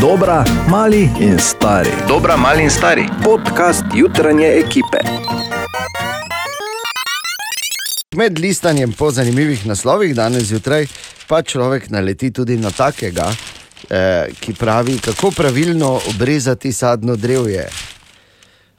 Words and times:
Dobra, 0.00 0.44
mali 0.68 1.10
in 1.20 1.38
stari. 1.38 1.90
Dobra, 2.08 2.36
mali 2.36 2.62
in 2.62 2.70
stari. 2.70 3.08
Podcast 3.24 3.84
jutranje 3.94 4.46
ekipe. 4.46 4.98
Med 8.16 8.38
listanjem 8.38 8.92
po 8.92 9.10
zanimivih 9.10 9.66
naslovih 9.66 10.14
danes 10.14 10.42
zjutraj 10.42 10.86
pa 11.28 11.42
človek 11.42 11.90
naleti 11.90 12.30
tudi 12.32 12.56
na 12.56 12.70
takega, 12.70 13.28
eh, 13.90 14.32
ki 14.40 14.54
pravi, 14.54 14.98
kako 14.98 15.30
pravilno 15.30 16.00
obrezati 16.08 16.72
sadno 16.72 17.16
drevje. 17.16 17.68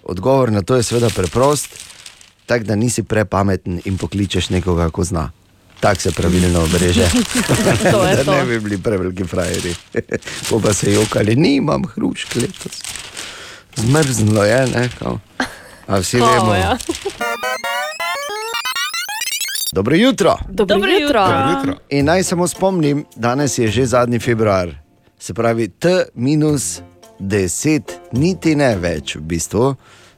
Odgovor 0.03 0.51
na 0.51 0.61
to 0.61 0.75
je 0.75 0.83
seveda 0.83 1.09
preprost, 1.09 1.69
tako 2.45 2.63
da 2.65 2.75
nisi 2.75 3.03
prepameten 3.03 3.81
in 3.85 3.97
pokličeš 3.97 4.49
nekoga, 4.49 4.89
ko 4.89 5.03
zna. 5.03 5.29
Tako 5.81 6.01
se 6.01 6.11
pravilno 6.11 6.61
obreže. 6.61 7.05
To 7.91 8.05
da 8.07 8.23
to. 8.23 8.31
ne 8.31 8.45
bi 8.45 8.59
bili 8.59 8.77
preveliki 8.77 9.23
frajeri. 9.23 9.75
Po 10.49 10.59
pa 10.59 10.73
se 10.73 10.93
jokali, 10.93 11.35
nimam 11.35 11.85
hrušk 11.85 12.35
letos. 12.35 12.81
Zmrznilo 13.75 14.43
je, 14.43 14.67
ne? 14.67 14.89
Kao. 14.99 15.19
A 15.87 15.97
vsi 15.97 16.19
Kao, 16.19 16.33
vemo. 16.33 16.55
ja. 16.55 16.77
Dobro 19.73 19.95
jutro. 19.95 20.37
Dobro, 20.49 20.65
Dobro 20.67 20.91
jutro. 20.91 21.21
jutro. 21.49 21.75
In 21.89 22.05
naj 22.05 22.23
samo 22.23 22.47
spomnim, 22.47 23.05
danes 23.15 23.57
je 23.57 23.67
že 23.67 23.85
zadnji 23.85 24.19
februar, 24.19 24.75
se 25.19 25.33
pravi 25.33 25.67
T-10, 25.69 27.81
niti 28.11 28.55
ne 28.55 28.75
več, 28.75 29.15
v 29.15 29.21
bistvu, 29.21 29.75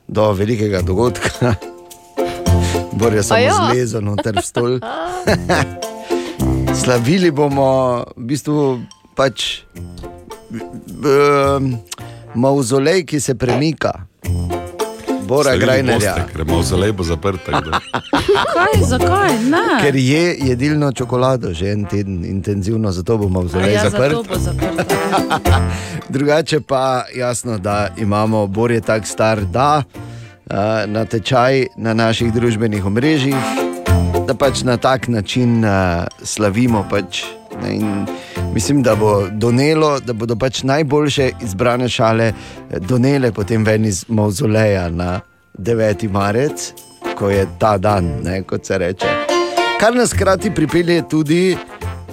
do 0.07 0.31
velikega 0.31 0.81
dogodka. 0.81 1.55
Bor 2.95 3.13
je 3.13 3.23
samo 3.23 3.41
ja? 3.41 3.53
zlezel 3.71 4.01
noter 4.01 4.35
v 4.35 4.45
stol. 4.45 4.79
Slavili 6.73 7.31
bomo 7.31 8.03
v 8.17 8.23
bistvu 8.33 8.81
pač 9.15 9.63
um, 10.53 11.77
mauzolej, 12.35 13.05
ki 13.05 13.19
se 13.19 13.35
premika. 13.35 14.05
Bora 15.23 15.55
Grajnerja. 15.55 16.27
Ker 16.29 16.43
mauzolej 16.45 16.91
bo 16.91 17.03
zaprt. 17.03 17.47
Kaj, 18.55 18.73
zakaj? 18.85 19.31
Ne. 19.47 19.79
Ker 19.81 19.95
je 19.95 20.35
jedilno 20.51 20.91
čokolado 20.91 21.53
že 21.53 21.71
en 21.71 21.85
teden 21.85 22.25
intenzivno, 22.25 22.91
zato 22.91 23.17
bomo 23.17 23.39
A 23.39 23.43
vzeli 23.43 23.73
ja, 23.73 23.89
zaprt. 23.89 24.13
zato 24.13 24.23
bo 24.23 24.35
zaprt. 24.39 24.93
Drugače 26.13 26.61
pa 26.61 27.05
jasno, 27.15 27.57
da 27.57 27.89
imamo 27.97 28.47
Bor 28.47 28.71
je 28.71 28.81
tako 28.81 29.05
star, 29.05 29.45
da 29.45 29.83
na 30.87 31.05
tečaj 31.05 31.65
na 31.75 31.93
naših 31.93 32.33
družbenih 32.33 32.85
omrežjih, 32.85 33.35
da 34.27 34.35
pač 34.37 34.61
na 34.63 34.77
tak 34.77 35.07
način 35.07 35.63
slavimo. 36.23 36.85
Pač, 36.89 37.23
ne, 37.63 38.05
mislim, 38.53 38.83
da 38.83 38.95
bo 38.95 39.27
donelo, 39.31 39.99
da 39.99 40.13
bodo 40.13 40.35
pač 40.35 40.63
najboljše 40.63 41.31
izbrane 41.41 41.89
šale 41.89 42.27
eh, 42.33 42.79
donele 42.79 43.31
potem 43.31 43.65
ven 43.65 43.85
iz 43.85 44.05
mauzoleja 44.07 44.89
na 44.89 45.21
9. 45.57 46.09
marec, 46.11 46.73
ko 47.17 47.29
je 47.29 47.47
ta 47.59 47.77
dan, 47.77 48.11
ne, 48.23 48.43
kot 48.43 48.65
se 48.65 48.77
reče. 48.77 49.07
Kar 49.79 49.95
nas 49.95 50.13
hkrati 50.13 50.53
pripelje 50.55 51.01
tudi. 51.09 51.57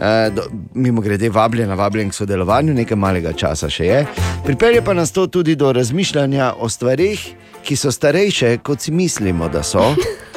Uh, 0.01 0.35
do, 0.35 0.43
mimo 0.75 1.03
grede, 1.05 1.29
vabljen, 1.29 1.75
vabljen 1.77 2.09
k 2.09 2.17
sodelovanju, 2.17 2.73
nekaj 2.73 2.97
malega 2.97 3.35
časa 3.37 3.69
še 3.69 3.85
je. 3.85 3.99
Pripelje 4.47 4.81
pa 4.81 4.95
nas 4.97 5.13
to 5.13 5.27
tudi 5.27 5.59
do 5.61 5.73
razmišljanja 5.77 6.55
o 6.57 6.69
stvarih, 6.73 7.21
ki 7.65 7.77
so 7.77 7.93
starejše, 7.93 8.59
kot 8.63 8.81
si 8.81 8.93
mislimo, 8.93 9.49
da 9.49 9.63
so. 9.63 9.95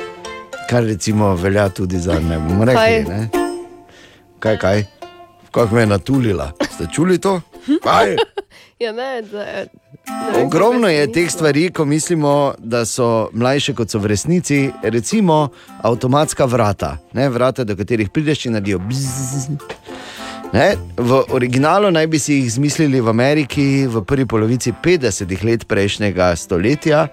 Kar 0.69 0.83
recimo 0.83 1.35
velja 1.35 1.69
tudi 1.69 1.99
za 1.99 2.19
ne 2.19 2.39
bomo 2.39 2.65
rekli. 2.65 3.03
Ne? 3.09 3.29
Kaj, 4.39 4.57
kaj? 4.57 4.83
Kako 5.51 5.75
me 5.75 5.81
je 5.81 5.85
natulila? 5.85 6.51
Ste 6.75 6.87
čuli 6.93 7.17
to? 7.17 7.41
Kaj? 7.83 8.15
Ja, 8.79 8.91
ne, 8.91 9.21
da, 9.21 9.45
ne 9.45 10.43
Ogromno 10.43 10.89
je 10.89 11.11
teh 11.11 11.31
stvari, 11.31 11.69
ko 11.71 11.85
mislimo, 11.85 12.53
da 12.57 12.85
so 12.85 13.29
mlajše 13.33 13.73
kot 13.73 13.89
so 13.89 13.99
v 13.99 14.11
resnici. 14.11 14.69
Recimo 14.83 15.49
avtomatska 15.81 16.45
vrata, 16.45 16.97
ne, 17.13 17.29
vrata, 17.29 17.63
do 17.63 17.77
katerih 17.79 18.09
prideš 18.09 18.45
in 18.45 18.57
naredijo 18.57 18.79
bzzz. 18.79 19.47
Ne, 20.53 20.75
v 20.97 21.23
originalu 21.33 21.89
naj 21.91 22.07
bi 22.07 22.19
si 22.21 22.35
jih 22.35 22.45
izmislili 22.45 22.99
v 23.01 23.09
Ameriki 23.09 23.87
v 23.89 24.03
prvi 24.05 24.25
polovici 24.29 24.69
50-ih 24.83 25.41
let 25.43 25.65
prejšnjega 25.65 26.27
stoletja, 26.37 27.07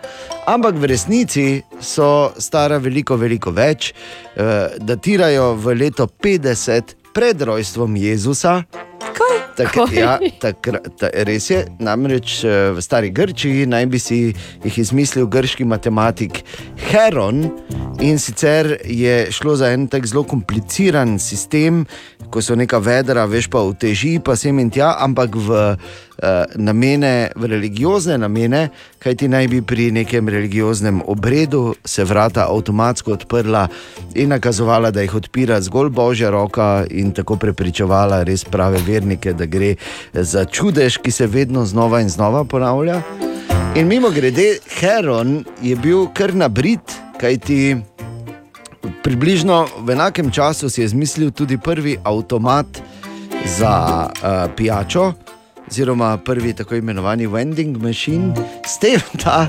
ampak 0.44 0.76
v 0.76 0.90
resnici 0.92 1.46
so 1.80 2.34
stara 2.36 2.76
veliko, 2.76 3.16
veliko 3.16 3.48
več, 3.48 3.94
eh, 4.36 4.76
datirajo 4.76 5.54
v 5.56 5.72
leto 5.72 6.04
50 6.06 6.94
pred 7.16 7.40
rojstvom 7.40 7.96
Jezusa. 7.96 8.60
Tak, 9.56 9.72
Kaj? 9.74 9.92
ja, 9.92 10.16
takra, 10.40 10.78
ta, 10.96 11.10
res 11.26 11.50
je, 11.50 11.64
namreč 11.80 12.44
eh, 12.44 12.70
v 12.76 12.80
stari 12.80 13.10
Grčiji 13.12 13.66
naj 13.68 13.86
bi 13.92 13.98
si 14.00 14.18
jih 14.64 14.78
izmislil 14.78 15.26
grški 15.28 15.64
matematik 15.68 16.42
Heron 16.88 17.48
in 18.00 18.18
sicer 18.18 18.78
je 18.84 19.28
šlo 19.32 19.56
za 19.60 19.72
en 19.74 19.88
tak 19.88 20.06
zelo 20.08 20.24
kompliciran 20.24 21.18
sistem, 21.18 21.84
ko 22.30 22.42
so 22.42 22.54
neka 22.54 22.78
vedra, 22.78 23.24
veš 23.26 23.48
pa 23.50 23.62
uteži, 23.66 24.18
pa 24.24 24.36
sem 24.36 24.58
in 24.62 24.70
tja, 24.70 24.94
ampak 25.02 25.34
v 25.34 25.50
uh, 25.50 25.76
namene, 26.56 27.30
v 27.36 27.50
religiozne 27.50 28.18
namene, 28.18 28.68
kajti 29.02 29.28
naj 29.28 29.48
bi 29.50 29.60
pri 29.62 29.90
nekem 29.94 30.28
religioznem 30.28 31.02
obredu 31.06 31.74
se 31.84 32.04
vrata 32.04 32.46
avtomatsko 32.48 33.12
odprla 33.18 33.66
in 34.14 34.30
nakazovala, 34.30 34.90
da 34.90 35.02
jih 35.02 35.14
odpira 35.14 35.60
zgolj 35.60 35.90
božja 35.90 36.30
roka 36.30 36.86
in 36.90 37.12
tako 37.16 37.36
prepričevala 37.36 38.22
res 38.22 38.44
prave 38.44 38.78
vernike, 38.86 39.34
da 39.34 39.46
gre 39.50 39.74
za 40.14 40.44
čudež, 40.44 41.00
ki 41.02 41.10
se 41.10 41.26
vedno 41.26 41.66
znova 41.66 42.00
in 42.00 42.08
znova 42.08 42.44
ponavlja. 42.44 43.02
In 43.74 43.86
mimo 43.86 44.10
grede, 44.10 44.58
Heron 44.80 45.44
je 45.62 45.76
bil 45.76 46.06
kar 46.14 46.34
nabrit, 46.34 46.98
kajti 47.20 47.76
približno 49.02 49.66
v 49.78 49.90
enakem 49.92 50.30
času 50.30 50.70
si 50.70 50.80
je 50.80 50.84
izmislil 50.84 51.30
tudi 51.30 51.58
prvi 51.58 51.98
avtomat 52.04 52.66
za 53.58 54.06
uh, 54.08 54.54
pijačo, 54.56 55.12
oziroma 55.70 56.16
prvi 56.16 56.52
tako 56.52 56.74
imenovani 56.74 57.26
vending 57.26 57.76
machine, 57.82 58.34
s 58.66 58.78
tem, 58.78 59.00
da, 59.24 59.48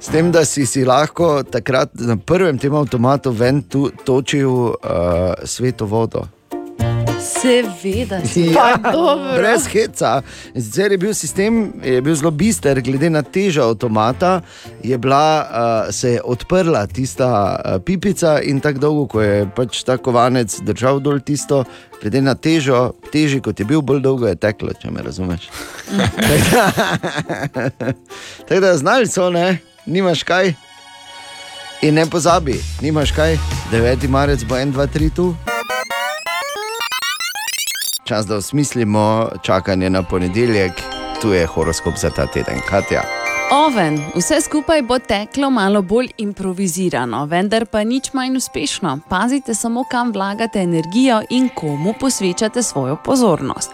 s 0.00 0.06
tem, 0.06 0.32
da 0.32 0.44
si, 0.44 0.66
si 0.66 0.84
lahko 0.84 1.42
takrat 1.42 1.90
na 1.94 2.16
prvem 2.16 2.58
tem 2.58 2.74
avtomatu 2.74 3.30
ven 3.30 3.62
tu, 3.62 3.90
točil 4.04 4.50
uh, 4.50 4.74
sveto 5.44 5.86
vodo. 5.86 6.26
Seveda. 7.24 8.20
Ja, 8.54 8.76
dobro. 8.92 9.34
brez 9.36 9.66
heca. 9.66 10.22
In 10.54 10.62
Sicer 10.62 10.92
je 10.92 10.98
bil 10.98 11.14
sistem 11.14 11.72
je 11.82 12.02
bil 12.02 12.14
zelo 12.14 12.30
bister, 12.30 12.80
glede 12.80 13.10
na 13.10 13.22
težo 13.22 13.62
avtomata, 13.62 14.40
je 14.82 14.98
bila, 14.98 15.46
uh, 15.86 15.94
se 15.94 16.12
je 16.12 16.22
odprla 16.24 16.86
tista 16.86 17.60
uh, 17.64 17.82
pipica 17.84 18.40
in 18.42 18.60
tako 18.60 18.78
dolgo, 18.78 19.06
ko 19.06 19.22
je 19.22 19.46
pač 19.56 19.82
ta 19.82 19.96
kovanec 19.96 20.60
držal 20.60 21.00
dol 21.00 21.20
tisto, 21.20 21.64
glede 22.02 22.20
na 22.20 22.34
težo, 22.34 22.92
težji 23.12 23.40
kot 23.40 23.60
je 23.60 23.64
bil, 23.64 23.82
bolj 23.82 24.02
dolgo 24.04 24.28
je 24.28 24.36
teklo, 24.36 24.72
če 24.80 24.90
me 24.90 25.02
razumeš. 25.02 25.48
Tako 28.48 28.60
da 28.60 28.76
znali 28.76 29.06
so, 29.06 29.30
ne, 29.30 29.58
nimaš 29.86 30.22
kaj. 30.22 30.54
In 31.82 31.94
ne 31.94 32.06
pozabi, 32.06 32.60
nimaš 32.80 33.12
kaj, 33.12 33.36
9. 33.72 34.08
marec 34.08 34.44
bo 34.44 34.56
1, 34.56 34.72
2, 34.72 34.86
3 34.94 35.10
tu. 35.14 35.34
Čas, 38.04 38.26
da 38.26 38.36
osmislimo 38.36 39.28
čakanje 39.42 39.90
na 39.90 40.02
ponedeljek, 40.02 40.72
tu 41.22 41.32
je 41.32 41.46
horoskop 41.46 41.94
za 41.96 42.10
ta 42.10 42.26
teden, 42.26 42.60
Katja. 42.68 43.02
Oven, 43.52 44.00
vse 44.14 44.40
skupaj 44.40 44.82
bo 44.82 44.98
teklo 44.98 45.50
malo 45.50 45.82
bolj 45.82 46.08
improvizirano, 46.18 47.26
vendar 47.26 47.66
pa 47.66 47.84
nič 47.84 48.12
manj 48.12 48.36
uspešno. 48.36 48.98
Pazite 49.08 49.54
samo, 49.54 49.84
kam 49.90 50.12
vlagate 50.12 50.58
energijo 50.58 51.22
in 51.30 51.48
komu 51.54 51.94
posvečate 52.00 52.62
svojo 52.62 52.96
pozornost. 52.96 53.70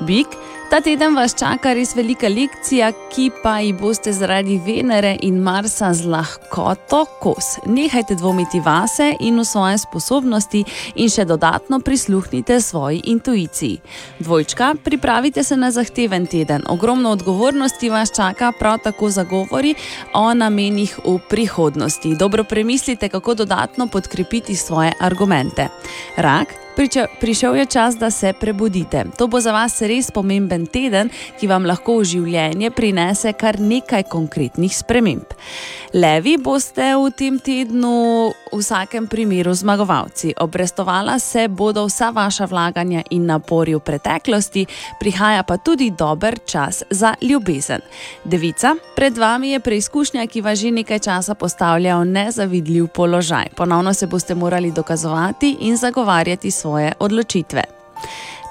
Bik, 0.00 0.26
ta 0.74 0.80
teden 0.82 1.14
vas 1.14 1.36
čaka 1.38 1.70
res 1.78 1.92
velika 1.94 2.26
lekcija, 2.26 2.88
ki 3.12 3.28
pa 3.44 3.60
ji 3.62 3.70
boste 3.78 4.10
zaradi 4.10 4.56
Venere 4.58 5.12
in 5.22 5.36
Marsa 5.38 5.92
z 5.94 6.08
lahkoto 6.10 7.04
kos. 7.22 7.60
Nehajte 7.70 8.16
dvomiti 8.18 8.58
vase 8.58 9.12
in 9.20 9.38
v 9.38 9.44
svoje 9.46 9.78
sposobnosti 9.78 10.64
in 10.98 11.12
še 11.14 11.28
dodatno 11.30 11.78
prisluhnite 11.78 12.58
svoji 12.58 13.04
intuiciji. 13.12 13.78
Dvojčka, 14.18 14.72
pripravite 14.82 15.44
se 15.46 15.54
na 15.56 15.70
zahteven 15.70 16.26
teden. 16.26 16.66
Ogromno 16.66 17.14
odgovornosti 17.14 17.92
vas 17.94 18.10
čaka, 18.10 18.50
prav 18.58 18.82
tako 18.82 19.12
zagovori 19.14 19.76
o 20.10 20.26
namenih 20.34 20.98
v 21.06 21.20
prihodnosti. 21.30 22.16
Dobro 22.18 22.42
premislite, 22.44 23.08
kako 23.08 23.38
dodatno 23.46 23.86
podkrepiti 23.86 24.58
svoje 24.58 24.90
argumente. 24.98 25.70
Rak, 26.18 26.63
Priča, 26.76 27.06
prišel 27.20 27.56
je 27.56 27.66
čas, 27.66 27.96
da 27.96 28.10
se 28.10 28.32
prebudite. 28.40 29.04
To 29.18 29.26
bo 29.26 29.40
za 29.40 29.52
vas 29.52 29.82
res 29.82 30.10
pomemben 30.10 30.66
teden, 30.66 31.10
ki 31.38 31.46
vam 31.46 31.66
lahko 31.66 32.00
v 32.00 32.08
življenje 32.10 32.70
prinese 32.74 33.30
kar 33.38 33.60
nekaj 33.62 34.02
konkretnih 34.10 34.74
sprememb. 34.74 35.36
Levi 35.94 36.34
boste 36.42 36.88
v 36.98 37.12
tem 37.14 37.38
tednu 37.38 37.94
v 38.50 38.58
vsakem 38.58 39.06
primeru 39.06 39.54
zmagovalci. 39.54 40.32
Obrestovala 40.42 41.18
se 41.18 41.46
bodo 41.48 41.86
vsa 41.86 42.10
vaša 42.10 42.48
vlaganja 42.50 43.04
in 43.10 43.26
napori 43.26 43.74
v 43.74 43.80
preteklosti, 43.80 44.66
prihaja 44.98 45.42
pa 45.46 45.56
tudi 45.56 45.90
dober 45.90 46.38
čas 46.46 46.82
za 46.90 47.14
ljubezen. 47.22 47.86
Devica, 48.24 48.74
pred 48.96 49.18
vami 49.18 49.54
je 49.54 49.60
preizkušnja, 49.60 50.26
ki 50.26 50.42
vas 50.42 50.58
že 50.58 50.74
nekaj 50.74 50.98
časa 50.98 51.34
postavlja 51.34 51.98
v 51.98 52.04
nezavidljiv 52.04 52.86
položaj. 52.94 53.54
Ponovno 53.56 53.94
se 53.94 54.06
boste 54.06 54.34
morali 54.34 54.70
dokazovati 54.70 55.56
in 55.60 55.76
zagovarjati 55.76 56.50
svoje 56.50 56.63
odločitve. 56.98 57.62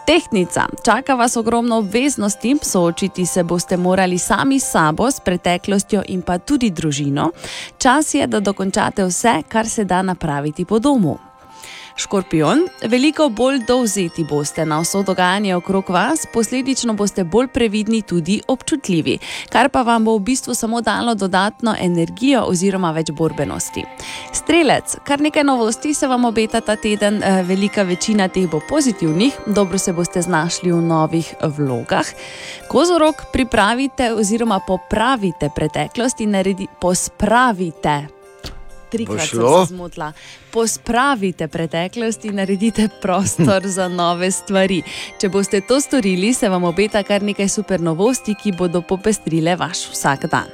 Tehnica, 0.05 0.65
čaka 0.85 1.15
vas 1.15 1.37
ogromno 1.37 1.77
obveznosti, 1.77 2.57
soočiti 2.61 3.25
se 3.25 3.43
boste 3.43 3.77
morali 3.77 4.17
sami 4.17 4.59
s 4.59 4.71
sabo, 4.71 5.11
s 5.11 5.19
preteklostjo 5.19 6.03
in 6.07 6.21
pa 6.21 6.37
tudi 6.37 6.69
družino. 6.69 7.31
Čas 7.77 8.13
je, 8.13 8.27
da 8.27 8.39
dokončate 8.39 9.05
vse, 9.05 9.41
kar 9.47 9.69
se 9.69 9.83
da 9.83 10.01
napraviti 10.01 10.65
po 10.65 10.79
domu. 10.79 11.32
Škorpion, 11.95 12.67
veliko 12.89 13.29
bolj 13.29 13.59
dovzeti 13.67 14.23
boste 14.23 14.65
na 14.65 14.79
vso 14.81 15.03
dogajanje 15.03 15.55
okrog 15.55 15.89
vas, 15.89 16.25
posledično 16.33 16.93
boste 16.93 17.23
bolj 17.23 17.47
previdni, 17.47 18.01
tudi 18.01 18.41
občutljivi, 18.47 19.17
kar 19.49 19.69
pa 19.69 19.81
vam 19.81 20.05
bo 20.05 20.17
v 20.17 20.19
bistvu 20.19 20.53
samo 20.53 20.81
dalo 20.81 21.15
dodatno 21.15 21.75
energijo 21.79 22.43
oziroma 22.49 22.91
več 22.91 23.11
borbenosti. 23.11 23.85
Strelec, 24.33 24.97
kar 25.05 25.21
nekaj 25.21 25.43
novosti 25.43 25.93
se 25.93 26.07
vam 26.07 26.25
obeta 26.25 26.61
ta 26.61 26.75
teden, 26.75 27.23
eh, 27.23 27.43
velika 27.43 27.83
večina 27.83 28.27
teh 28.27 28.49
bo 28.49 28.59
pozitivnih, 28.69 29.33
dobro 29.45 29.77
se 29.77 29.93
boste 29.93 30.21
znašli 30.21 30.71
v 30.71 30.81
novih 30.81 31.33
vlogah. 31.41 32.05
Kozorok, 32.67 33.25
pripravite 33.33 34.13
oziroma 34.13 34.59
popravite 34.67 35.49
preteklost 35.55 36.21
in 36.21 36.31
naredi, 36.31 36.67
pospravite. 36.81 38.07
Trikrat 38.89 39.29
sem 39.29 39.39
se 39.39 39.73
zmotila. 39.73 40.13
Pospravite 40.53 41.47
preteklost 41.47 42.25
in 42.25 42.35
naredite 42.35 42.89
prostor 43.01 43.67
za 43.67 43.87
nove 43.87 44.31
stvari. 44.31 44.83
Če 45.17 45.29
boste 45.33 45.61
to 45.65 45.79
storili, 45.81 46.29
se 46.33 46.49
vam 46.49 46.63
obeta 46.69 47.01
kar 47.03 47.23
nekaj 47.25 47.49
super 47.49 47.81
novosti, 47.81 48.35
ki 48.37 48.53
bodo 48.57 48.83
popestrile 48.85 49.55
vaš 49.57 49.87
vsak 49.95 50.27
dan. 50.29 50.51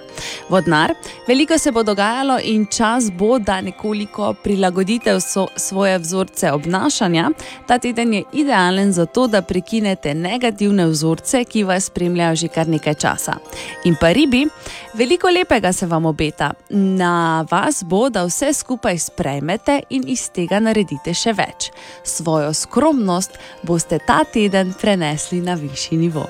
Vodnar, 0.49 0.93
veliko 1.27 1.57
se 1.57 1.71
bo 1.71 1.83
dogajalo 1.83 2.39
in 2.43 2.65
čas 2.71 3.11
bo, 3.11 3.39
da 3.39 3.61
nekoliko 3.61 4.33
prilagodite 4.43 5.13
vso, 5.15 5.47
svoje 5.55 5.97
vzorce 5.99 6.51
obnašanja. 6.51 7.29
Ta 7.67 7.79
teden 7.79 8.13
je 8.13 8.23
idealen 8.33 8.93
za 8.93 9.05
to, 9.05 9.27
da 9.27 9.41
prekinete 9.41 10.13
negativne 10.13 10.87
vzorce, 10.87 11.43
ki 11.43 11.63
vas 11.63 11.91
spremljajo 11.91 12.35
že 12.35 12.47
kar 12.47 12.67
nekaj 12.67 12.93
časa. 12.93 13.35
In 13.83 13.95
pa 13.99 14.11
ribi, 14.11 14.45
veliko 14.93 15.27
lepega 15.27 15.73
se 15.73 15.85
vam 15.85 16.05
obeta. 16.05 16.53
Na 16.69 17.45
vas 17.51 17.83
bo, 17.83 18.09
da 18.09 18.23
vse 18.25 18.53
skupaj 18.53 18.97
sprejmete 18.97 19.81
in 19.89 20.03
iz 20.07 20.29
tega 20.33 20.59
naredite 20.59 21.13
še 21.13 21.33
več. 21.33 21.71
Svojo 22.03 22.53
skromnost 22.53 23.39
boste 23.63 23.99
ta 24.07 24.23
teden 24.23 24.73
prenesli 24.81 25.41
na 25.41 25.53
višji 25.59 25.97
nivo. 25.97 26.27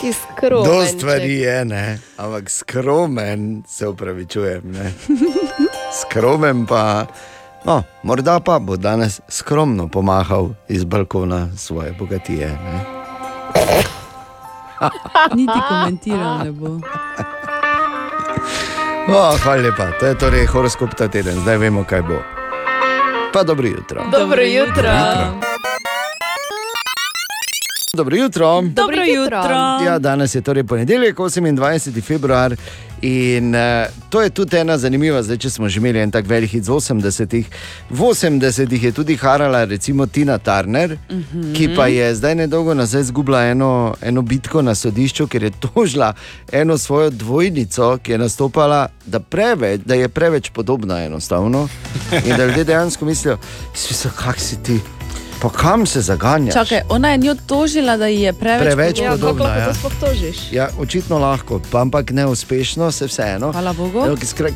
Ti 0.00 0.12
skromen. 0.12 0.70
Do 0.70 0.86
stvari 0.86 1.34
je, 1.38 1.64
ne? 1.64 1.98
ampak 2.16 2.50
skromen 2.50 3.62
se 3.68 3.88
upravičujem. 3.88 4.62
Ne? 4.64 4.92
Skromen 6.00 6.66
pa, 6.66 7.06
no, 7.64 7.82
morda 8.02 8.40
pa 8.40 8.58
bo 8.58 8.76
danes 8.76 9.20
skromno 9.28 9.88
pomahal 9.88 10.48
iz 10.68 10.84
balkona 10.84 11.48
svoje 11.56 11.92
bogatije. 11.98 12.48
Ne? 12.48 12.84
Niti 15.36 15.58
komentiral 15.68 16.38
ne 16.44 16.52
bo. 16.52 16.78
O, 19.08 19.36
hvala 19.42 19.62
lepa, 19.62 19.90
to 20.00 20.06
je 20.06 20.14
torej 20.14 20.46
horoskop 20.46 20.94
ta 20.94 21.08
teden, 21.08 21.40
zdaj 21.40 21.56
vemo, 21.56 21.84
kaj 21.84 22.02
bo. 22.02 22.22
Pa 23.32 23.42
dobro 23.42 23.66
jutro. 23.66 24.04
Dobro 24.12 24.42
jutro. 24.42 24.82
Dobro 24.82 25.32
jutro. 25.32 25.49
Dobro 27.94 28.16
jutro. 28.16 28.62
Ja, 29.84 29.98
danes 29.98 30.34
je 30.34 30.40
torej 30.40 30.64
ponedeljek, 30.64 31.16
28. 31.16 32.02
februar. 32.02 32.56
In 33.02 33.54
uh, 33.54 33.60
to 34.10 34.20
je 34.22 34.30
tudi 34.30 34.56
ena 34.56 34.78
zanimiva, 34.78 35.22
zdaj, 35.22 35.38
če 35.42 35.50
smo 35.50 35.68
že 35.68 35.80
imeli 35.80 35.98
en 35.98 36.10
tak 36.10 36.28
velik 36.28 36.52
hit 36.52 36.64
z 36.64 36.70
80-ih. 36.70 37.48
V 37.90 38.10
80-ih 38.12 38.84
je 38.84 38.92
tudi 38.92 39.16
harala, 39.16 39.64
recimo 39.64 40.06
Tina 40.06 40.38
Turner, 40.38 40.92
uh 40.92 41.16
-huh. 41.16 41.56
ki 41.56 41.74
pa 41.76 41.86
je 41.86 42.14
zdaj 42.14 42.34
nedolgo 42.34 42.74
nazaj 42.74 43.00
izgubila 43.00 43.42
eno, 43.44 43.94
eno 44.02 44.22
bitko 44.22 44.62
na 44.62 44.74
sodišču, 44.74 45.26
ker 45.26 45.42
je 45.42 45.50
tožila 45.50 46.14
eno 46.52 46.78
svojo 46.78 47.10
dvojnico, 47.10 47.98
ki 48.02 48.12
je 48.12 48.18
nastopala, 48.18 48.88
da, 49.06 49.20
preveč, 49.20 49.80
da 49.84 49.94
je 49.94 50.08
preveč 50.08 50.50
podobna 50.50 51.04
enostavno. 51.04 51.68
In 52.26 52.36
da 52.36 52.46
ljudje 52.46 52.64
dejansko 52.64 53.04
mislijo, 53.04 53.38
kak 54.16 54.40
si 54.40 54.62
ti. 54.62 54.80
Pa 55.40 55.48
kam 55.50 55.86
se 55.86 56.00
zaganjaš? 56.00 56.54
Čakaj, 56.54 56.80
ona 56.88 57.10
je 57.10 57.18
njo 57.18 57.34
tožila, 57.46 57.96
da 57.96 58.06
ji 58.06 58.20
je 58.20 58.32
preveč. 58.32 58.62
Preveč 58.64 58.98
Ja, 58.98 59.04
kako 59.06 59.18
podobna. 59.18 59.44
lahko 59.46 59.60
Ja. 59.60 59.72
to 59.82 59.90
tožiš? 60.00 60.36
Ja, 60.52 60.68
očitno 60.78 61.18
lahko, 61.18 61.60
pa 61.70 61.80
ampak 61.80 62.10
neuspešno, 62.10 62.92
se 62.92 63.06
vseeno. 63.06 63.52
Hvala 63.52 63.72
Bogu. 63.72 64.04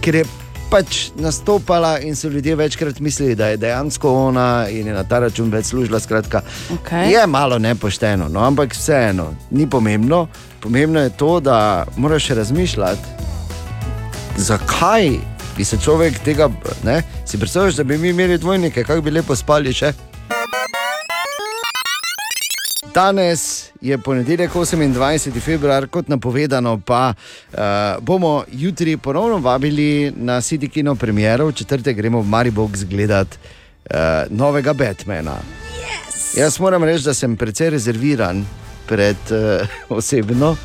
Ker 0.01 0.15
je 0.15 0.25
pač 0.71 1.11
nastopala 1.17 1.99
in 2.01 2.17
so 2.17 2.29
ljudje 2.29 2.57
večkrat 2.57 3.01
mislili, 3.01 3.35
da 3.35 3.47
je 3.47 3.57
dejansko 3.57 4.13
ona 4.27 4.67
in 4.69 4.87
je 4.87 4.95
na 4.95 5.05
ta 5.05 5.19
račun 5.19 5.51
več 5.51 5.67
služila. 5.67 6.01
Skratka, 6.01 6.43
Okay. 6.71 7.09
je 7.11 7.27
malo 7.27 7.59
nepošteno, 7.59 8.29
no, 8.29 8.41
ampak 8.41 8.73
vseeno, 8.73 9.35
ni 9.51 9.67
pomembno. 9.67 10.27
Pomembno 10.61 11.01
je 11.01 11.11
to, 11.11 11.41
da 11.41 11.59
moraš 11.97 12.29
razmišljati, 12.29 13.01
zakaj 14.37 15.11
bi 15.57 15.65
se 15.65 15.79
človek 15.79 16.19
tega. 16.19 16.49
Ne? 16.83 17.03
Si 17.25 17.39
predstavljaš, 17.39 17.75
da 17.75 17.85
bi 17.85 17.99
mi 17.99 18.09
imeli 18.09 18.39
dvojnike, 18.39 18.85
kako 18.85 19.01
bi 19.01 19.11
lepo 19.11 19.37
spali 19.37 19.73
še? 19.73 19.93
Danes 22.95 23.71
je 23.81 23.99
ponedeljek, 23.99 24.53
28. 24.53 25.41
februar, 25.41 25.87
kot 25.87 26.09
napovedano, 26.09 26.81
pa 26.87 27.15
uh, 27.15 27.59
bomo 28.01 28.45
jutri 28.53 28.97
ponovno 28.97 29.39
vabili 29.39 30.13
na 30.17 30.41
City 30.41 30.71
Kino 30.71 30.95
premiero, 30.95 31.47
v 31.47 31.53
četrtek 31.53 31.97
gremo 31.97 32.21
v 32.21 32.29
Maribor 32.29 32.71
gledati 32.91 33.37
uh, 33.91 33.97
novega 34.31 34.73
Batmana. 34.73 35.35
Yes. 35.35 36.39
Jaz 36.39 36.61
moram 36.61 36.85
reči, 36.85 37.05
da 37.05 37.15
sem 37.15 37.37
precej 37.37 37.71
rezerviran 37.71 38.47
pred 38.87 39.17
uh, 39.31 39.67
osebno. 39.99 40.57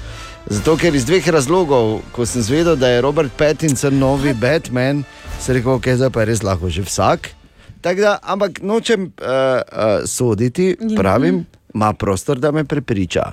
Zato, 0.45 0.77
ker 0.77 0.95
iz 0.95 1.05
dveh 1.05 1.27
razlogov, 1.27 2.01
ko 2.11 2.25
sem 2.25 2.41
zvedel, 2.41 2.75
da 2.75 2.93
je 2.93 3.01
Robert 3.01 3.33
Pattinson 3.37 3.97
novi 3.97 4.33
Batman, 4.33 5.03
sem 5.41 5.57
rekel, 5.57 5.81
ok, 5.81 5.95
zdaj 5.97 6.13
pa 6.13 6.21
je 6.21 6.25
res 6.25 6.43
lahko 6.43 6.69
že 6.69 6.85
vsak. 6.85 7.33
Da, 7.81 8.19
ampak 8.21 8.61
nočem 8.61 9.09
uh, 9.17 9.25
uh, 9.25 10.05
soditi, 10.05 10.75
pravim, 10.97 11.45
ima 11.73 11.93
prostor, 11.93 12.37
da 12.37 12.51
me 12.51 12.63
prepriča. 12.63 13.31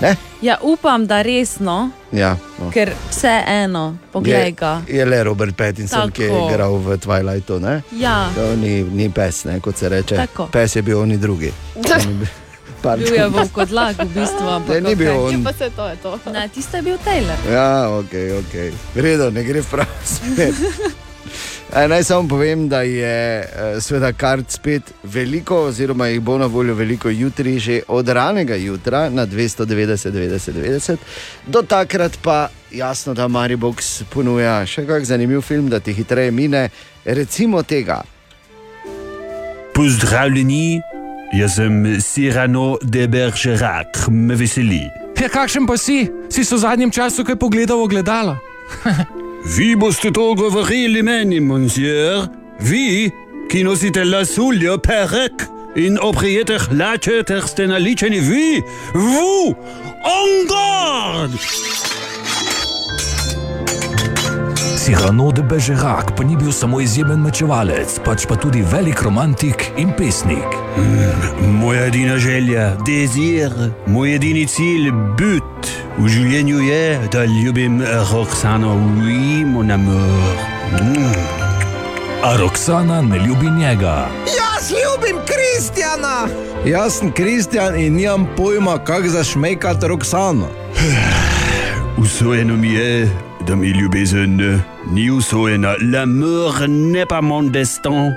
Ne? 0.00 0.16
Ja, 0.42 0.56
upam, 0.62 1.06
da 1.06 1.22
resno, 1.22 1.90
Ja, 2.12 2.36
no. 2.58 2.70
ker 2.70 2.92
vse 3.10 3.42
eno, 3.46 3.96
poglej 4.12 4.52
ga. 4.52 4.82
Je, 4.86 4.96
je 4.96 5.04
le 5.04 5.24
Robert 5.24 5.56
Pattinson, 5.56 6.00
Tako. 6.00 6.12
ki 6.12 6.22
je 6.22 6.44
igral 6.44 6.72
v 6.74 6.96
Twilightu. 6.96 7.58
Ne? 7.58 7.82
Ja, 7.92 8.28
To 8.34 8.56
ni, 8.56 8.82
ni 8.84 9.10
pes, 9.10 9.44
ne, 9.44 9.60
kot 9.60 9.76
se 9.76 9.88
reče. 9.88 10.16
Tako. 10.16 10.46
Pes 10.46 10.76
je 10.76 10.82
bil 10.82 11.00
oni 11.00 11.16
drugi. 11.16 11.52
Pardon. 12.82 13.04
bil 13.04 13.14
je 13.16 13.28
volkodlak 13.28 13.98
v 13.98 14.06
bistvu. 14.06 14.46
ampak 14.48 14.74
Ne, 14.76 14.80
ni 14.80 14.94
bil 14.94 15.10
okej. 15.10 15.32
Ja, 15.32 15.38
on. 15.38 15.44
pa 15.44 15.52
se 15.52 15.70
to 15.70 15.88
je 15.88 15.96
to. 15.96 16.18
Ne, 16.32 16.48
tiste 16.48 16.76
je 16.76 16.82
bil 16.82 16.98
Taylor. 16.98 17.36
Ja, 17.50 17.68
ok, 17.90 18.12
ok. 18.38 18.54
Vredo, 18.94 19.30
ne 19.30 19.42
gre 19.42 19.60
v 19.60 19.66
prav 19.66 19.86
smer. 20.04 20.54
E, 21.76 21.88
Naj 21.88 22.04
samo 22.04 22.28
povem, 22.28 22.68
da 22.68 22.80
je 22.82 23.40
eh, 23.40 23.80
sveda 23.80 24.12
kart 24.12 24.50
spet 24.50 24.82
veliko, 25.02 25.56
oziroma 25.56 26.06
jih 26.06 26.20
bo 26.20 26.38
na 26.38 26.46
voljo 26.46 26.74
veliko 26.74 27.08
jutri, 27.08 27.58
že 27.58 27.82
od 27.88 28.08
ranega 28.08 28.54
jutra 28.54 29.10
na 29.10 29.26
290, 29.26 30.10
90, 30.10 30.52
90. 30.52 30.96
Do 31.46 31.62
takrat 31.62 32.18
pa 32.22 32.48
jasno, 32.72 33.14
da 33.14 33.28
Maribox 33.28 34.02
ponuja 34.10 34.66
še 34.66 34.86
kak 34.86 35.04
zanimiv 35.04 35.40
film, 35.40 35.68
da 35.68 35.80
ti 35.80 35.92
hitreje 35.92 36.30
mine, 36.30 36.68
recimo 37.04 37.62
tega. 37.62 38.00
Pozdravljeni, 39.74 40.80
jaz 41.36 41.60
sem 41.60 41.84
Cyrano 42.00 42.78
de 42.82 43.06
Bergerac, 43.08 44.08
me 44.08 44.40
veseli. 44.40 44.86
Ja, 45.20 45.28
kakšen 45.28 45.68
pa 45.68 45.76
si? 45.76 46.06
Si 46.32 46.44
so 46.48 46.56
v 46.56 46.64
zadnjem 46.64 46.90
času 46.90 47.28
kaj 47.28 47.36
pogledal 47.36 47.84
v 47.84 47.92
gledalo? 47.92 48.38
Vi 49.44 49.76
boste 49.76 50.10
to 50.12 50.34
govorili 50.34 51.02
meni, 51.02 51.40
monsieur? 51.40 52.26
Vi, 52.60 53.10
ki 53.50 53.62
nosite 53.64 54.04
lasuljo, 54.04 54.78
perek 54.78 55.46
in 55.76 55.98
oprijete 56.02 56.58
hlače 56.58 57.22
ter 57.22 57.46
ste 57.46 57.66
naličeni 57.66 58.20
vi, 58.20 58.62
vu, 58.94 59.54
on 60.04 60.34
guard! 60.50 61.38
Cyrano 64.88 65.32
de 65.32 65.42
Bergerac 65.42 66.16
pa 66.16 66.24
ni 66.24 66.36
bil 66.36 66.52
samo 66.52 66.80
izjemen 66.80 67.20
mečevalec, 67.20 67.98
pač 68.06 68.24
pa 68.24 68.38
tudi 68.40 68.62
velik 68.72 69.02
romantik 69.04 69.66
in 69.76 69.90
pesnik. 69.98 70.54
Moja 71.60 71.82
edina 71.90 72.16
želja, 72.16 72.70
dezir, 72.86 73.52
moj 73.86 74.14
edini 74.14 74.46
cilj, 74.48 74.88
but, 75.18 75.57
V 75.98 76.06
življenju 76.06 76.60
je, 76.62 76.82
da 77.10 77.24
ljubim 77.26 77.80
Roxano, 77.82 78.76
oui, 79.02 79.42
mon 79.42 79.70
amour. 79.74 80.42
Mm. 80.78 81.16
A 82.22 82.36
Roksana 82.38 83.00
ne 83.02 83.18
ljubi 83.18 83.50
njega. 83.50 84.06
Jaz 84.30 84.70
ljubim 84.70 85.18
Kristjana! 85.26 86.28
Jaz 86.64 87.00
sem 87.00 87.10
Kristjan 87.12 87.74
in 87.80 87.96
nimam 87.98 88.28
pojma, 88.36 88.78
kako 88.78 89.08
zašmekati 89.08 89.88
Roksano. 89.88 90.46
Usvojeno 92.04 92.56
mi 92.56 92.72
je, 92.74 93.10
da 93.46 93.56
mi 93.56 93.68
ljubezen 93.68 94.62
ni 94.90 95.10
usvojena. 95.10 95.74
L'amour 95.82 96.68
n'est 96.68 97.08
pas 97.08 97.22
mon 97.22 97.50
destin. 97.50 98.14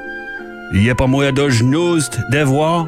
Je 0.74 0.96
pa 0.96 1.08
moja 1.08 1.32
dožnost, 1.32 2.20
devoir, 2.32 2.86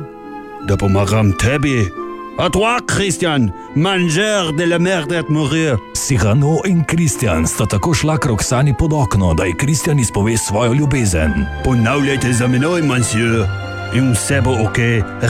da 0.68 0.78
pomagam 0.78 1.34
tebi. 1.34 2.02
A 2.38 2.50
toi, 2.50 2.80
Christian, 2.88 3.52
manger 3.75 4.54
de 4.58 4.63
la 4.63 4.80
merde 4.80 5.13
et 5.13 5.30
mourir. 5.30 5.78
Sirano 5.94 6.62
in 6.66 6.84
Kristjan 6.84 7.46
sta 7.48 7.66
tako 7.66 7.94
šla 7.94 8.18
k 8.18 8.25
Roksani 8.25 8.74
pod 8.74 8.94
okno, 8.94 9.34
da 9.34 9.44
je 9.44 9.54
Kristjan 9.58 10.00
izpove 10.00 10.38
svojo 10.38 10.74
ljubezen. 10.74 11.46
Ponavljajte 11.63 12.34
za 12.34 12.48
menoj, 12.48 12.82
monsieur. 12.82 13.46
In 13.94 14.12
vse 14.13 14.42
bo 14.42 14.52
ok. 14.52 14.78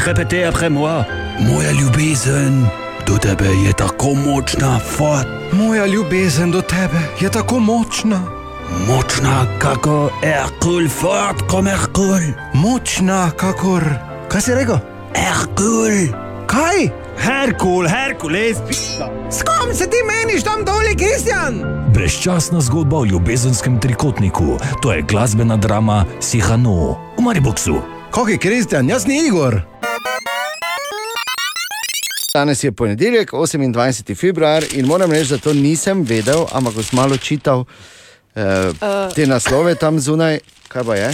Repete 0.05 0.47
après 0.47 0.69
moi. 0.71 1.03
Moja 1.39 1.71
ljubezen 1.71 2.65
do 3.07 3.17
tebe 3.17 3.45
je 3.65 3.73
tako 3.73 4.13
močna, 4.13 4.79
fat. 4.79 5.27
Moja 5.51 5.85
ljubezen 5.85 6.51
do 6.51 6.61
tebe 6.61 6.99
je 7.21 7.29
tako 7.31 7.59
močna, 7.59 8.21
Močna 8.87 9.45
kako 9.59 10.09
Herkul, 10.21 10.89
fat 10.89 11.41
kot 11.47 11.65
Herkul. 11.65 12.33
močna 12.53 13.31
kakor. 13.37 13.83
Kaj 14.29 14.41
si 14.41 14.55
rekel? 14.55 14.79
Herkul. 15.15 16.22
Kaj? 16.53 16.89
Herkul, 17.17 17.87
Herkules. 17.89 18.57
S 19.31 19.41
kom 19.41 19.73
se 19.73 19.87
ti 19.89 19.97
meniš 20.05 20.43
tam 20.43 20.61
dol, 20.65 20.85
Kristjan? 20.97 21.55
Brezčasna 21.93 22.61
zgodba 22.61 22.97
o 22.97 23.05
ljubezenskem 23.05 23.79
trikotniku, 23.79 24.57
to 24.81 24.93
je 24.93 25.01
glasbena 25.01 25.57
drama 25.57 26.05
Sihano 26.21 26.97
v 27.17 27.21
Mariboku. 27.21 27.81
Kako 28.11 28.29
je 28.29 28.37
Kristjan, 28.37 28.89
jaz 28.89 29.07
ni 29.07 29.27
Igor. 29.27 29.61
Danes 32.33 32.63
je 32.63 32.71
ponedeljek, 32.71 33.31
28. 33.31 34.15
februar 34.15 34.63
in 34.73 34.85
moram 34.85 35.11
reči, 35.11 35.29
da 35.29 35.37
to 35.37 35.53
nisem 35.53 36.03
vedel, 36.03 36.45
ampak 36.51 36.73
sem 36.73 36.95
malo 36.95 37.17
čital 37.17 37.59
uh, 37.59 39.13
te 39.15 39.25
naslove 39.25 39.75
tam 39.75 39.99
zunaj, 39.99 40.39
kaj 40.67 40.83
pa 40.83 40.95
je? 40.95 41.13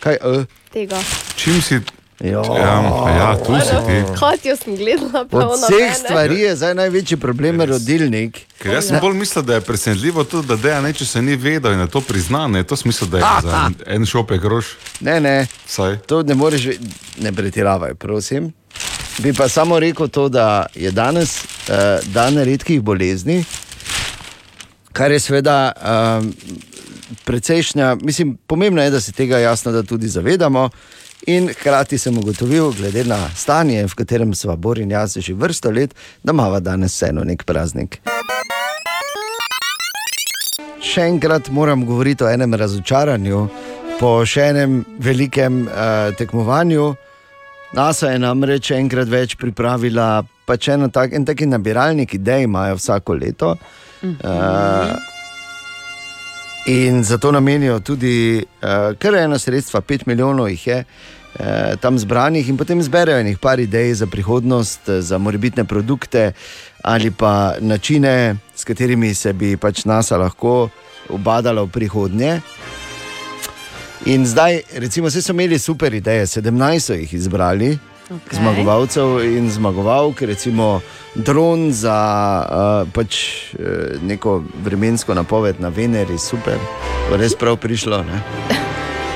Kaj, 0.00 0.16
uh, 0.24 0.44
Tega. 0.72 1.00
Čim 1.36 1.62
si. 1.62 1.95
Jo. 2.20 2.42
Ja, 2.58 3.02
pa 3.04 3.10
ja, 3.10 3.36
tu 3.46 3.52
si 3.60 3.76
ti. 3.86 4.18
Katjo 4.18 4.56
sem 4.56 4.76
gledala, 4.76 5.24
pa 5.30 5.38
Od 5.38 5.58
vseh 5.58 5.78
mene. 5.78 5.94
stvari 5.94 6.40
je 6.40 6.56
zdaj 6.56 6.74
največji 6.74 7.16
problem 7.16 7.60
rodilnik. 7.60 8.40
Ker 8.58 8.72
jaz 8.74 8.88
sem 8.88 9.00
bolj 9.00 9.14
mislil, 9.14 9.44
da 9.44 9.54
je 9.54 9.60
presenetljivo 9.60 10.24
tudi, 10.24 10.48
da 10.48 10.56
Deja 10.56 10.80
neče 10.80 11.06
se 11.06 11.22
ni 11.22 11.36
vedel 11.36 11.72
in 11.72 11.80
je 11.80 11.88
to 11.88 12.00
priznal. 12.00 12.50
Ne, 12.50 12.62
to 12.62 12.76
smisel, 12.76 13.08
da 13.08 13.18
je 13.18 13.24
za 13.42 13.70
en, 13.86 14.06
šopek 14.06 14.44
rož. 14.44 14.66
Ne, 15.00 15.20
ne, 15.20 15.46
Saj. 15.66 15.98
to 16.06 16.22
ne 16.22 16.34
moreš, 16.34 16.68
ne 17.20 17.32
pretiravaj, 17.32 17.94
prosim. 17.94 18.52
Bi 19.18 19.32
pa 19.32 19.48
samo 19.48 19.78
rekel 19.80 20.08
to, 20.08 20.28
da 20.28 20.66
je 20.74 20.90
danes 20.90 21.44
uh, 21.44 21.74
dan 22.12 22.36
redkih 22.38 22.80
bolezni, 22.82 23.44
kar 24.92 25.10
je 25.12 25.20
seveda 25.20 25.72
um, 25.72 26.32
precejšnja, 27.24 27.96
mislim, 28.02 28.38
pomembno 28.46 28.82
je, 28.82 28.90
da 28.90 29.00
se 29.00 29.12
tega 29.12 29.38
jasno 29.38 29.72
da 29.72 29.82
tudi 29.82 30.08
zavedamo. 30.08 30.70
In 31.26 31.48
hkrati 31.50 31.98
sem 31.98 32.18
ugotovil, 32.18 32.70
glede 32.70 33.02
na 33.04 33.16
stanje, 33.34 33.86
v 33.86 33.94
katerem 33.98 34.34
smo 34.34 34.54
Bor 34.56 34.78
in 34.78 34.90
jaz 34.90 35.16
že 35.18 35.34
vrsto 35.34 35.70
let, 35.70 35.94
da 36.22 36.30
imamo 36.32 36.60
danes 36.60 36.94
vseeno 36.94 37.24
nek 37.26 37.42
praznik. 37.42 37.98
Še 40.78 41.02
enkrat 41.02 41.50
moram 41.50 41.82
govoriti 41.86 42.22
o 42.24 42.28
enem 42.30 42.54
razočaranju, 42.54 43.40
po 43.98 44.22
še 44.22 44.52
enem 44.52 44.84
velikem 45.02 45.64
uh, 45.66 46.14
tekmovanju. 46.14 46.94
NASA 47.74 48.12
je 48.14 48.22
namreč 48.22 48.70
enkrat 48.78 49.10
več 49.10 49.34
pripravila, 49.34 50.22
pač 50.46 50.70
eno 50.76 50.92
tak, 50.94 51.10
en 51.10 51.26
taki 51.26 51.50
nabiralnik 51.50 52.14
idej, 52.14 52.46
imajo 52.46 52.78
vsako 52.78 53.18
leto. 53.18 53.56
Uh, 54.06 54.94
in 56.70 57.02
zato 57.02 57.34
namenijo 57.34 57.80
tudi 57.82 58.46
uh, 58.62 58.94
kar 58.94 59.18
eno 59.24 59.42
sredstva, 59.42 59.82
5 59.82 60.06
milijonov 60.06 60.54
jih 60.54 60.66
je. 60.70 60.80
Eh, 61.38 61.76
Tam 61.80 61.98
zbranih 61.98 62.48
in 62.48 62.56
potem 62.56 62.82
zberejo 62.82 63.22
nekaj 63.22 63.40
par 63.40 63.60
idej 63.60 63.94
za 63.94 64.06
prihodnost, 64.06 64.88
eh, 64.88 65.00
za 65.02 65.18
morebitne 65.18 65.64
produkte 65.64 66.32
ali 66.82 67.10
pa 67.10 67.54
načine, 67.60 68.36
s 68.54 68.64
katerimi 68.64 69.14
se 69.14 69.32
bi 69.32 69.56
pač 69.56 69.84
NASA 69.84 70.16
lahko 70.16 70.68
ubadala 71.08 71.62
v 71.62 71.68
prihodnje. 71.68 72.40
In 74.06 74.26
zdaj, 74.26 74.60
recimo, 74.76 75.10
so 75.10 75.32
imeli 75.32 75.58
super 75.58 75.94
ideje, 75.94 76.26
17 76.26 76.80
so 76.80 76.94
jih 76.94 77.14
izbrali, 77.14 77.78
okay. 78.10 78.36
Zmagovalcev 78.38 79.24
in 79.24 79.50
zmagovalk, 79.50 80.22
recimo 80.22 80.80
dron 81.14 81.72
za 81.72 81.98
uh, 82.46 82.92
pač, 82.92 83.18
uh, 83.58 84.02
neko 84.02 84.44
vremensko 84.64 85.14
napoved 85.14 85.60
na 85.60 85.68
Veneri, 85.68 86.18
super, 86.18 86.58
res 87.18 87.34
prav 87.34 87.56
prišlo. 87.56 88.04
Ne? 88.04 88.65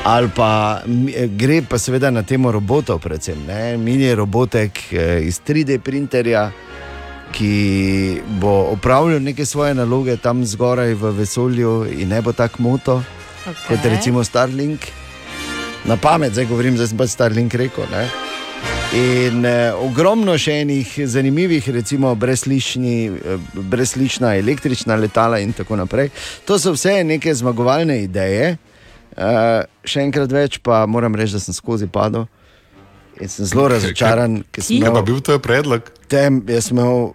Ali 0.05 0.29
pa 0.35 0.83
eh, 1.15 1.29
gre 1.29 1.63
pa 1.63 1.79
seveda 1.79 2.11
na 2.11 2.23
temo 2.23 2.53
robotov, 2.53 2.99
predvsem 3.01 3.47
ne? 3.47 3.77
mini 3.77 4.15
robotek 4.15 4.93
eh, 4.93 5.21
iz 5.29 5.41
3D 5.47 5.79
printerja, 5.79 6.51
ki 7.33 8.23
bo 8.41 8.73
opravljal 8.73 9.23
neke 9.23 9.47
svoje 9.47 9.75
naloge 9.75 10.17
tam 10.17 10.45
zgoraj 10.45 10.95
v 10.95 11.13
vesolju 11.19 11.87
in 11.99 12.09
ne 12.09 12.23
bo 12.23 12.33
tako 12.33 12.63
moto 12.63 13.03
Okay. 13.41 13.69
kot 13.69 13.85
recimo 13.85 14.25
Starlink. 14.25 14.81
Na 15.85 15.97
pamet, 15.97 16.33
zdaj 16.33 16.45
govorim, 16.47 16.77
zdaj 16.77 16.91
sem 16.93 16.99
pa 16.99 17.07
Starlink 17.09 17.55
rekel. 17.57 17.87
Ne? 17.89 18.05
In 19.01 19.47
eh, 19.49 19.73
ogromno 19.73 20.35
še 20.37 20.59
enih 20.61 20.91
zanimivih, 21.09 21.65
recimo 21.73 22.13
brezlični, 22.21 22.97
eh, 23.09 23.39
brezlična 23.55 24.35
električna 24.37 24.99
letala 25.01 25.39
in 25.41 25.55
tako 25.57 25.79
naprej. 25.81 26.11
To 26.45 26.59
so 26.59 26.75
vse 26.77 27.01
neke 27.05 27.33
zmagovalne 27.35 28.03
ideje. 28.05 28.59
Eh, 29.17 29.63
še 29.85 30.05
enkrat 30.07 30.33
več 30.33 30.61
pa 30.63 30.85
moram 30.87 31.15
reči, 31.19 31.35
da 31.35 31.43
sem 31.43 31.55
skozi 31.55 31.89
padel. 31.91 32.29
In 33.21 33.29
sem 33.29 33.45
zelo 33.45 33.67
razočaran, 33.69 34.45
ker 34.53 34.65
sem 34.65 34.79
Kaj 34.81 34.87
pa 34.87 34.93
imel, 34.95 35.05
bil 35.05 35.21
to 35.21 35.37
predlog? 35.43 35.91
tem, 36.09 36.41
jaz 36.49 36.71
sem 36.71 36.79
imel 36.79 37.13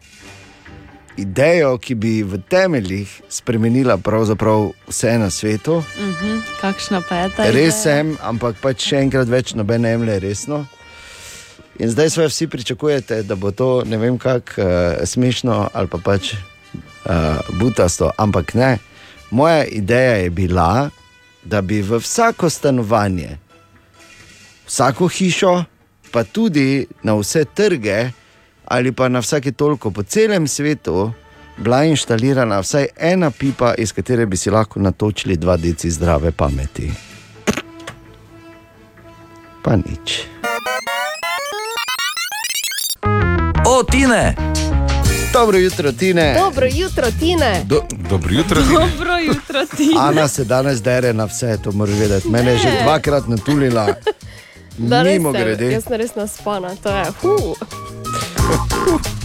idejo, 1.17 1.77
ki 1.79 1.95
bi 1.95 2.13
v 2.23 2.37
temeljih 2.51 3.09
spremenila 3.31 3.97
pravzaprav 3.97 4.69
vse 4.87 5.15
na 5.19 5.29
svetu. 5.29 5.79
Mhm, 5.97 6.39
kakšna 6.61 7.01
pa 7.07 7.15
je 7.23 7.29
ta? 7.35 7.49
Res 7.51 7.83
sem, 7.83 8.17
ampak 8.21 8.59
pač 8.61 8.89
še 8.91 9.01
enkrat 9.07 9.31
več 9.31 9.55
noben 9.55 9.87
jemlje 9.87 10.19
resno. 10.19 10.65
In 11.79 11.91
zdaj 11.91 12.09
svoje 12.09 12.29
vsi 12.31 12.47
pričakujete, 12.47 13.23
da 13.23 13.35
bo 13.35 13.51
to 13.51 13.83
ne 13.83 13.97
vem 13.99 14.17
kako 14.19 14.61
uh, 14.61 14.67
smešno 15.03 15.69
ali 15.73 15.87
pa 15.91 15.99
pač 15.99 16.35
uh, 16.35 17.39
butasto, 17.59 18.11
ampak 18.17 18.53
ne. 18.55 18.77
Moja 19.31 19.65
ideja 19.65 20.21
je 20.23 20.29
bila, 20.29 20.89
da 21.45 21.61
bi 21.61 21.81
v 21.81 21.99
vsako 21.99 22.49
stanovanje, 22.49 23.37
vsako 24.67 25.07
hišo, 25.07 25.63
pa 26.11 26.23
tudi 26.23 26.85
na 27.03 27.13
vse 27.13 27.45
trge 27.45 28.11
ali 28.65 28.91
pa 28.91 29.09
na 29.09 29.19
vsake 29.19 29.51
toliko 29.51 29.91
po 29.91 30.03
celem 30.03 30.47
svetu 30.47 31.11
bila 31.57 31.83
inštalirana 31.83 32.59
vsaj 32.59 32.87
ena 32.97 33.31
pipa, 33.31 33.73
iz 33.77 33.93
katere 33.93 34.25
bi 34.25 34.37
si 34.37 34.49
lahko 34.49 34.79
natočili 34.79 35.37
dva 35.37 35.57
deci 35.57 35.91
zdrave 35.91 36.31
pameti. 36.31 36.91
Pa 39.63 39.75
nič. 39.75 40.21
O, 43.65 43.83
Tine! 43.83 44.35
Dobro 45.35 45.57
jutro, 45.57 45.91
Tine. 45.91 46.35
Dobro 46.39 46.65
jutro, 46.65 47.07
Tine. 47.19 47.63
Do, 47.65 47.81
Dobro 48.09 48.29
jutro. 48.33 48.61
Dobro 48.61 49.17
jutro, 49.17 49.65
ti. 49.77 49.95
Ana 49.99 50.27
se 50.27 50.43
danes 50.43 50.81
dere 50.81 51.13
na 51.13 51.25
vse, 51.25 51.57
to 51.63 51.71
moraš 51.71 51.95
vedeti. 51.95 52.29
Mene 52.29 52.51
je 52.51 52.57
že 52.57 52.71
dvakrat 52.83 53.27
natulila. 53.27 53.95
Mimo 54.77 55.31
grede. 55.31 55.71
Jaz 55.71 55.83
sem 55.83 55.93
res 55.93 56.15
naspana, 56.15 56.75
to 56.83 56.89
je. 56.89 57.05
Huh. 57.21 57.55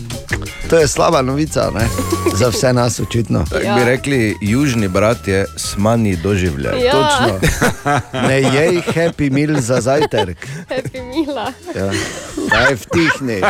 To 0.71 0.79
je 0.79 0.89
slaba 0.89 1.23
novica, 1.23 1.71
ne? 1.75 1.89
za 2.37 2.49
vse 2.49 2.73
nas 2.73 3.01
očitno. 3.01 3.45
Ja. 3.65 3.75
Bi 3.75 3.85
rekli, 3.85 4.37
južni 4.41 4.89
brat 4.89 5.29
je 5.29 5.47
smani 5.57 6.17
doživljaj. 6.17 6.85
Ja, 6.85 6.93
Točno. 6.93 7.41
Ne 8.29 8.41
jej 8.41 8.83
happy 8.95 9.31
meal 9.33 9.61
za 9.61 9.81
zajtrk. 9.81 10.47
happy 10.69 11.03
mila. 11.03 11.53
Ja. 11.77 11.91
Daj 12.51 12.75
vtihni. 12.75 13.41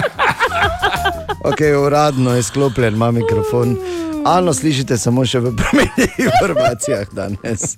Okay, 1.45 1.87
uradno 1.87 2.35
je 2.37 2.43
sklopljen, 2.43 2.95
ima 2.95 3.11
mikrofon. 3.11 3.77
Ano, 4.25 4.55
slišite 4.55 4.99
samo 4.99 5.25
še 5.27 5.41
v 5.41 5.53
prometnih 5.57 6.19
informacijah 6.19 7.09
danes. 7.13 7.77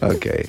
Okay. 0.00 0.44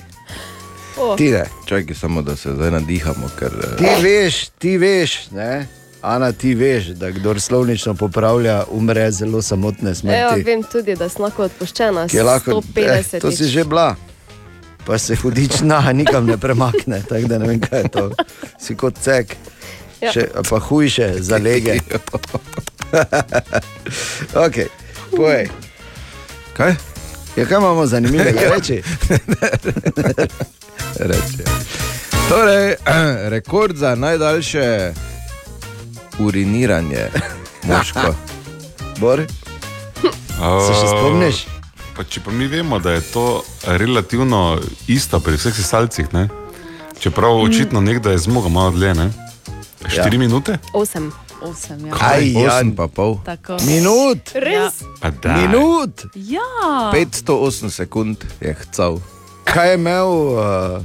Oh. 0.98 1.16
Tine, 1.16 1.44
Čakaj, 1.66 1.94
samo 1.94 2.22
da 2.22 2.36
se 2.36 2.54
zdaj 2.54 2.70
nadihamo, 2.70 3.28
ker 3.38 3.52
eh, 3.62 3.76
ti 3.76 3.90
veš, 4.02 4.48
ti 4.58 4.78
veš, 4.78 5.30
ne? 5.30 5.66
Ana, 6.06 6.32
ti 6.32 6.54
veš, 6.54 6.86
da 6.94 7.10
kdo 7.10 7.34
slovnično 7.34 7.94
popravlja, 7.94 8.64
umre 8.70 9.10
zelo 9.10 9.42
samotne 9.42 9.94
smrti. 9.94 10.42
vem 10.42 10.62
tudi, 10.62 10.94
da 10.94 11.08
sem 11.08 11.22
lahko 11.22 11.42
odpuščena. 11.42 12.06
Ki 12.06 12.16
je 12.16 12.22
lahko, 12.22 12.50
150. 12.50 13.16
eh, 13.16 13.20
to 13.20 13.30
si 13.30 13.44
že 13.44 13.64
bila, 13.64 13.96
pa 14.86 14.98
se 14.98 15.16
hudič 15.16 15.60
na 15.60 15.92
nikam 15.92 16.26
ne 16.26 16.36
premakne, 16.36 17.02
tako 17.02 17.26
da 17.26 17.38
ne 17.38 17.48
vem, 17.48 17.60
kaj 17.60 17.80
je 17.80 17.88
to. 17.88 18.10
Si 18.58 18.76
kot 18.76 18.94
cek, 18.98 19.34
Ja. 19.96 20.12
še, 20.12 20.28
pa 20.44 20.58
hujše 20.60 21.14
za 21.18 21.38
lege. 21.38 21.78
ok, 24.46 24.56
povej. 25.10 25.48
Kaj? 26.52 26.74
Ja, 27.36 27.46
kaj 27.46 27.58
imamo 27.58 27.86
zanimivega 27.86 28.40
reči? 28.54 28.82
Reči. 31.10 31.42
Torej, 32.28 32.76
rekord 33.34 33.76
za 33.76 33.94
najdaljše 33.94 34.92
uriniranje 36.18 37.08
moško. 37.68 38.14
Bor, 38.98 39.22
se 39.26 40.72
še 40.72 40.88
spomniš? 40.92 41.44
Pa 41.96 42.04
če 42.04 42.20
pa 42.24 42.32
mi 42.32 42.46
vemo, 42.46 42.78
da 42.78 42.92
je 42.92 43.04
to 43.12 43.42
relativno 43.64 44.58
isto 44.88 45.20
pri 45.20 45.36
vseh 45.40 45.54
sesalcih, 45.56 46.12
ne? 46.12 46.28
čeprav 47.00 47.36
očitno 47.40 47.80
nekdo 47.80 48.10
je 48.10 48.18
zmogel 48.18 48.50
malo 48.50 48.70
dlje, 48.70 48.94
ne? 48.94 49.10
štiri 49.88 50.16
ja. 50.16 50.20
minute? 50.20 50.58
Osem. 50.72 51.12
Osem, 51.40 51.86
ja. 51.86 51.92
Aj, 52.00 52.24
ja, 52.32 52.56
Osem 52.56 52.72
pa 52.76 52.88
pol. 52.88 53.18
Tako. 53.24 53.60
minut, 53.68 54.32
Res? 54.34 54.80
Daj. 55.22 55.36
minut. 55.36 56.08
Ja, 56.14 56.90
508 56.92 57.70
sekund 57.70 58.24
je 58.40 58.56
hcal. 58.56 59.00
Kaj 59.44 59.70
je 59.70 59.74
imel? 59.76 60.08
Uh, 60.32 60.80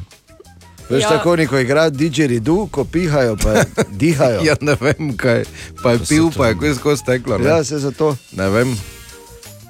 Veš, 0.92 1.02
Ja. 1.02 1.10
tako 1.10 1.36
neko 1.36 1.58
igra 1.58 1.90
didžeridu, 1.90 2.68
ko 2.68 2.84
pihajo, 2.86 3.36
pa 3.36 3.64
dihajo. 4.02 4.44
Ja, 4.44 4.56
ne 4.62 4.76
vem 4.76 5.14
kaj. 5.16 5.44
Pa 5.80 5.92
je 5.92 6.00
pil, 6.04 6.32
pa 6.32 6.48
je 6.48 6.58
kaj 6.58 6.76
skozi 6.76 7.06
teklo. 7.06 7.38
Ne, 7.38 7.50
ja 7.50 7.64
se 7.64 7.80
zato. 7.80 8.16
ne 8.32 8.50
vem, 8.50 8.76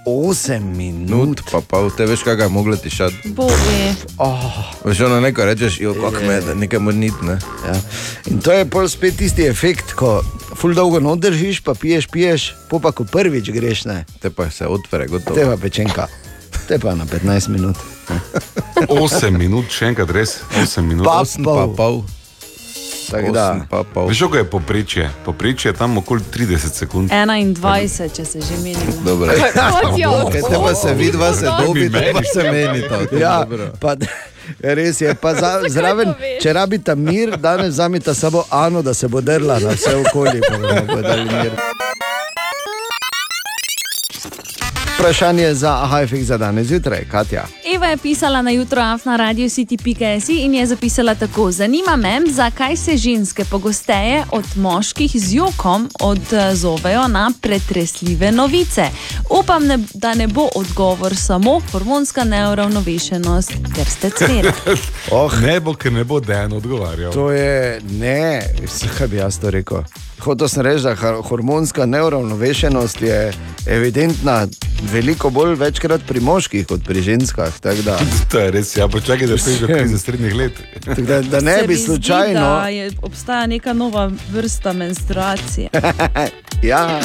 8 0.02 0.60
minut. 0.68 1.10
nut 1.10 1.42
pa 1.46 1.62
pol. 1.62 1.92
Te 1.92 2.06
veš, 2.06 2.24
kaj 2.24 2.36
ga 2.36 2.44
je 2.44 2.50
moglo 2.50 2.76
tišati. 2.76 3.30
boje. 3.30 3.94
Veš, 4.84 5.00
ono 5.02 5.20
neko 5.22 5.46
rečeš, 5.46 5.80
jo, 5.80 5.94
kako 5.94 6.24
me, 6.24 6.42
da 6.42 6.54
nekaj 6.54 6.80
mora 6.80 6.98
nit, 6.98 7.14
ne. 7.22 7.38
Ja. 7.62 7.76
In 8.26 8.42
to 8.42 8.52
je 8.52 8.66
pol 8.66 8.90
spet 8.90 9.18
tisti 9.18 9.46
efekt, 9.46 9.94
ko 9.94 10.24
ful 10.52 10.74
dolgo 10.74 11.00
not 11.00 11.20
držiš, 11.20 11.62
pa 11.62 11.74
piješ, 11.74 12.08
piješ, 12.08 12.56
po 12.66 12.80
pa 12.80 12.92
ko 12.92 13.04
prvič 13.04 13.50
greš, 13.50 13.86
ne. 13.86 14.06
Te 14.20 14.30
pa 14.30 14.50
se 14.50 14.66
odpre, 14.66 15.06
gotovo. 15.08 15.36
Te 15.36 15.46
pa 15.46 15.58
pečenka. 15.58 16.08
Te 16.68 16.80
pa 16.80 16.96
na 16.96 17.06
15 17.06 17.48
minut. 17.50 17.78
8 18.88 19.38
minut, 19.38 19.66
še 19.70 19.86
enkrat 19.86 20.10
res, 20.10 20.40
8 20.56 20.82
minut. 20.82 21.06
Pa 21.06 21.22
Osem 21.22 21.44
pa 21.44 21.52
pol. 21.54 21.76
pol. 21.76 21.96
Tako 23.12 23.32
da. 23.32 23.46
Pa 23.70 23.84
pol. 23.84 24.08
Veš, 24.08 24.20
kako 24.22 24.38
je 24.38 24.44
poprečje? 24.46 25.10
Poprečje 25.26 25.70
je 25.70 25.76
tam 25.76 25.98
okoli 25.98 26.22
30 26.34 26.58
sekund. 26.74 27.10
21, 27.12 28.16
če 28.16 28.26
se 28.26 28.42
že 28.42 28.56
menimo. 28.64 29.02
Dobro. 29.04 29.28
Kaj 30.32 30.42
te 30.42 30.58
pa 30.58 30.76
se 30.76 30.94
vidva, 30.94 31.34
se 31.34 31.48
dobi, 31.60 31.90
te 31.92 32.14
pa 32.14 32.22
se 32.24 32.44
menita. 32.44 32.98
o 32.98 33.06
tem, 33.06 33.20
Ja, 33.20 33.44
pa, 33.80 33.96
res 34.78 35.02
je, 35.02 35.12
pa 35.16 35.36
za, 35.36 35.60
zraven, 35.76 36.14
to 36.14 36.40
če 36.40 36.54
rabita 36.54 36.96
mir, 36.96 37.36
danes 37.38 37.76
vzamita 37.76 38.14
samo 38.14 38.44
Ano, 38.50 38.82
da 38.82 38.94
se 38.94 39.08
bo 39.08 39.22
drla 39.22 39.60
na 39.60 39.70
vse 39.70 39.96
okolje. 39.98 40.40
Vprašanje 44.96 45.54
za 45.54 45.76
Hajfik 45.76 46.24
za 46.24 46.38
danes 46.38 46.68
zjutraj, 46.68 47.06
Katja. 47.12 47.44
Eva 47.82 47.90
je 47.90 47.98
pisala 47.98 48.42
na 48.42 48.52
jutro 48.52 48.82
afna 48.82 49.16
radio 49.16 49.50
city.si 49.50 50.34
in 50.34 50.54
je 50.54 50.66
zapisala 50.66 51.16
tako: 51.16 51.52
Zanima 51.52 51.96
me, 51.96 52.22
zakaj 52.30 52.78
se 52.78 52.98
ženske 52.98 53.46
pogosteje 53.46 54.26
od 54.32 54.46
moških 54.56 55.12
z 55.16 55.36
jokom 55.36 55.90
odzovejo 56.02 57.08
na 57.08 57.32
pretresljive 57.42 58.32
novice. 58.32 58.84
Upam, 59.30 59.66
ne, 59.68 59.80
da 59.94 60.14
ne 60.14 60.28
bo 60.28 60.48
odgovor 60.56 61.16
samo 61.16 61.62
hormonska 61.72 62.24
neuravnovešenost, 62.24 63.52
ker 63.76 63.86
ste 63.86 64.10
cvet. 64.10 64.46
Oh, 65.12 65.42
Ne 65.42 65.60
bo, 65.60 65.74
ker 65.74 65.94
ne 65.94 66.04
bo 66.04 66.20
Dan 66.20 66.54
odgovarjal. 66.54 67.14
to 67.14 67.32
je 67.32 67.82
ne, 67.92 68.42
kaj 68.98 69.08
bi 69.08 69.18
jaz 69.18 69.40
to 69.40 69.50
rekel. 69.50 69.84
Hotel 70.20 70.48
sem 70.48 70.62
reči, 70.62 70.84
da 70.84 70.96
hormonska 71.22 71.86
neuravnovešenost 71.86 73.02
je 73.02 73.34
evidentna 73.66 74.48
veliko 74.94 75.30
bolj 75.30 75.56
večkrat 75.56 76.02
pri 76.08 76.20
moških 76.20 76.68
kot 76.68 76.84
pri 76.86 77.02
ženskah. 77.02 77.60
Da, 77.86 78.00
To 78.32 78.40
je 78.40 78.52
res, 78.52 78.76
ja, 78.78 78.88
počakaj, 78.88 79.28
da 79.28 79.36
prideš 79.36 79.60
do 79.60 79.68
krize 79.68 79.98
srednjih 80.00 80.36
let. 80.36 80.52
da, 80.98 81.22
da 81.22 81.40
ne 81.40 81.58
Se 81.60 81.68
bi 81.68 81.76
zdi, 81.76 81.86
slučajno. 81.86 82.40
da 82.40 82.68
je, 82.68 82.92
obstaja 83.02 83.48
neka 83.48 83.74
nova 83.74 84.12
vrsta 84.32 84.74
menstruacije. 84.74 85.70
Ja, 86.62 87.00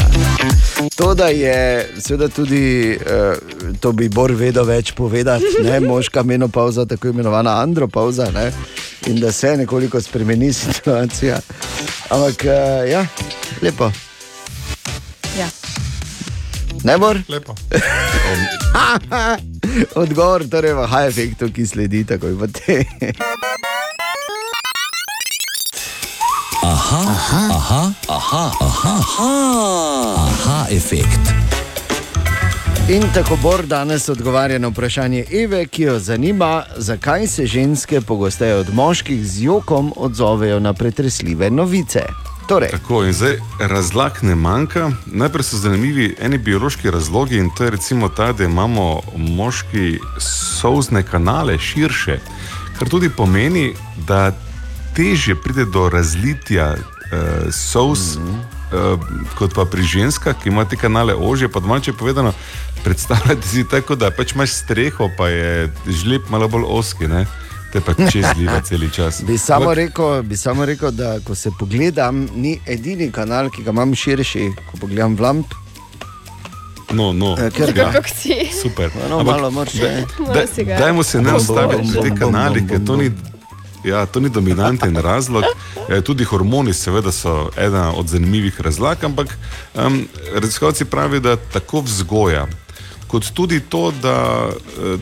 to, 0.97 1.15
da 1.15 1.29
je 1.29 1.89
seveda 1.99 2.29
tudi, 2.29 2.99
uh, 3.01 3.73
to 3.81 3.93
bi 3.93 4.09
Bor 4.09 4.33
vedel 4.33 4.65
več 4.65 4.93
povedati, 4.93 5.45
ne, 5.65 5.81
moška 5.91 6.23
menopauza, 6.23 6.85
tako 6.85 7.09
imenovana 7.09 7.63
andropauza, 7.63 8.29
ne, 8.35 8.53
in 9.07 9.21
da 9.21 9.33
se 9.33 9.57
nekoliko 9.57 10.01
spremeni 10.01 10.53
situacija. 10.53 11.41
Ampak, 12.11 12.45
uh, 12.45 12.91
ja, 12.91 13.07
lepo. 13.63 13.91
Ja. 15.39 15.49
Ne 16.85 16.99
bor? 16.99 17.21
Lepo. 17.29 17.55
Odgovor 20.03 20.45
torej 20.51 20.75
v 20.75 20.87
high 20.87 21.09
efektu, 21.09 21.51
ki 21.53 21.67
sledi 21.67 22.05
takoj 22.05 22.37
po 22.39 22.47
te. 22.47 22.85
Aha, 26.67 27.03
aha, 27.07 27.43
aha, 27.53 27.93
aha, 28.09 28.45
aha, 28.61 28.97
aha, 30.17 30.59
efekt. 30.71 31.21
In 32.89 33.03
tako 33.15 33.37
Bor 33.43 33.67
danes 33.67 34.09
odgovarja 34.09 34.59
na 34.59 34.69
vprašanje 34.69 35.25
Eve, 35.33 35.67
ki 35.67 35.83
jo 35.83 35.99
zanima, 35.99 36.63
zakaj 36.77 37.27
se 37.27 37.47
ženske 37.47 38.01
pogosteje 38.01 38.55
od 38.55 38.75
moških 38.75 39.27
z 39.27 39.43
jokom 39.43 39.93
odzovejo 39.97 40.61
na 40.61 40.73
pretresljive 40.73 41.51
novice. 41.51 42.03
Torej, 42.47 42.71
Tako, 42.71 43.05
in 43.05 43.13
zdaj 43.13 43.39
razlag 43.59 44.13
ne 44.23 44.35
manjka. 44.35 44.91
Najprej 45.07 45.45
so 45.45 45.57
zanimivi 45.57 46.15
eni 46.21 46.39
biološki 46.39 46.91
razlogi, 46.91 47.39
in 47.39 47.51
to 47.51 47.65
je 47.65 47.71
recimo 47.71 48.09
ta, 48.09 48.33
da 48.33 48.45
imamo 48.45 49.01
moški 49.17 49.99
solzne 50.21 51.03
kanale 51.03 51.59
širše, 51.59 52.21
kar 52.79 52.89
tudi 52.89 53.11
pomeni, 53.11 53.75
da 54.07 54.33
težje 54.95 55.35
pride 55.35 55.65
do 55.65 55.89
razlitja 55.89 56.75
uh, 56.75 57.53
solz. 57.53 58.17
Mm 58.17 58.23
-hmm. 58.23 58.39
Uh, 58.67 59.01
kot 59.39 59.55
pa 59.55 59.65
pri 59.65 59.83
ženskah, 59.83 60.35
ki 60.43 60.49
ima 60.49 60.65
te 60.65 60.77
kanale 60.77 61.15
ožje, 61.15 61.49
pa 61.49 61.61
domače 61.61 61.93
povedano, 61.93 62.33
predstavljate 62.85 63.49
si 63.49 63.65
tako, 63.69 63.95
da 63.95 64.11
pač 64.11 64.33
imaš 64.33 64.51
streho, 64.51 65.11
pa 65.19 65.29
je 65.29 65.73
žleb 65.87 66.23
malo 66.29 66.49
bolj 66.49 66.65
oski, 66.67 67.09
ne? 67.09 67.27
Te 67.77 67.83
pa 67.83 68.09
čez 68.09 68.25
zliva 68.35 68.61
cel 68.61 68.91
čas. 68.91 69.23
bi 69.23 69.39
samo, 69.39 69.65
Ampak- 69.67 69.77
rekel, 69.77 70.23
bi 70.23 70.37
samo 70.37 70.65
rekel, 70.65 70.91
da 70.91 71.21
ko 71.21 71.35
se 71.35 71.51
pogledam, 71.59 72.29
ni 72.35 72.61
edini 72.67 73.13
kanal, 73.13 73.51
ki 73.51 73.63
ga 73.63 73.71
imam 73.71 73.95
širši, 73.95 74.49
ko 74.67 74.79
pogledam 74.79 75.15
v 75.15 75.21
lamp, 75.21 75.47
No, 76.91 77.13
no. 77.13 77.35
eh, 77.37 77.51
ker 77.51 77.73
ga 77.73 77.93
si? 78.07 78.49
Super. 78.63 78.91
No, 79.11 79.23
malo 79.23 79.51
še. 79.67 80.07
Malo 80.19 80.47
si 80.47 80.65
ga- 80.65 80.79
Dajmo 80.79 81.03
se 81.03 81.21
ne 81.21 81.35
ustaviti 81.35 81.87
na 81.87 82.03
te 82.03 82.11
kanali, 82.13 82.67
ker 82.67 82.81
to 82.81 82.97
ni. 82.97 83.11
Ja, 83.85 84.07
to 84.07 84.21
ni 84.21 84.29
dominanten 84.29 84.97
razlog. 84.97 85.45
Eh, 85.89 86.01
Tudi 86.01 86.25
hormoni, 86.25 86.73
seveda, 86.73 87.13
so 87.13 87.51
ena 87.57 87.93
od 87.93 88.09
zanimivih 88.09 88.61
razlag, 88.61 89.05
ampak 89.05 89.37
um, 89.75 90.09
raziskovalci 90.35 90.85
pravijo, 90.85 91.21
da 91.21 91.37
tako 91.37 91.81
vzgoja, 91.81 92.47
kot 93.07 93.31
tudi 93.31 93.61
to, 93.61 93.93
da 93.93 94.49
uh, 94.49 95.01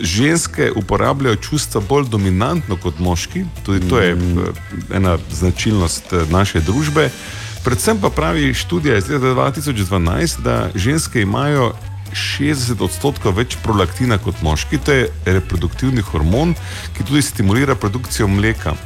ženske 0.00 0.70
uporabljajo 0.76 1.36
čustva 1.36 1.80
bolj 1.88 2.08
dominantno 2.10 2.76
kot 2.76 2.98
moški, 2.98 3.44
tudi 3.66 3.88
to 3.88 4.00
je 4.00 4.14
uh, 4.14 4.20
ena 4.94 5.18
značilnost 5.30 6.12
uh, 6.12 6.30
naše 6.30 6.60
družbe. 6.60 7.10
Predvsem 7.64 7.98
pa 8.00 8.10
pravi 8.10 8.54
študija 8.54 8.96
iz 8.96 9.08
leta 9.08 9.34
2012, 9.34 10.42
da 10.42 10.68
ženske 10.74 11.20
imajo 11.22 11.72
60 12.12 12.82
odstotkov 12.84 13.36
več 13.36 13.56
prolaktina 13.62 14.18
kot 14.22 14.42
moški, 14.42 14.78
to 14.78 14.92
je 14.92 15.08
reproduktivni 15.26 16.04
hormon, 16.06 16.54
ki 16.96 17.04
tudi 17.04 17.22
stimulira 17.22 17.74
produkcijo 17.74 18.28
mleka. 18.28 18.76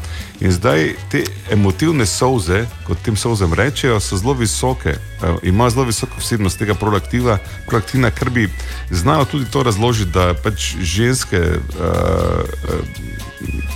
In 0.41 0.53
zdaj 0.53 0.95
te 1.13 1.21
emotivne 1.53 2.07
solze, 2.07 2.63
kot 2.87 3.03
tem 3.05 3.17
solzem 3.17 3.53
rečejo, 3.53 3.99
so 4.01 4.17
zelo 4.17 4.33
visoke, 4.33 4.95
uh, 4.97 5.37
imajo 5.43 5.71
zelo 5.71 5.85
visoko 5.85 6.21
vsebnost 6.21 6.59
tega 6.59 6.75
prolaktiva, 6.75 7.39
prolaktina, 7.67 8.11
kar 8.11 8.31
bi 8.31 8.49
znalo 8.91 9.25
tudi 9.25 9.51
to 9.51 9.63
razložiti, 9.63 10.11
da 10.11 10.35
pač 10.35 10.75
ženske 10.81 11.41
uh, 11.41 11.61
uh, 11.85 12.81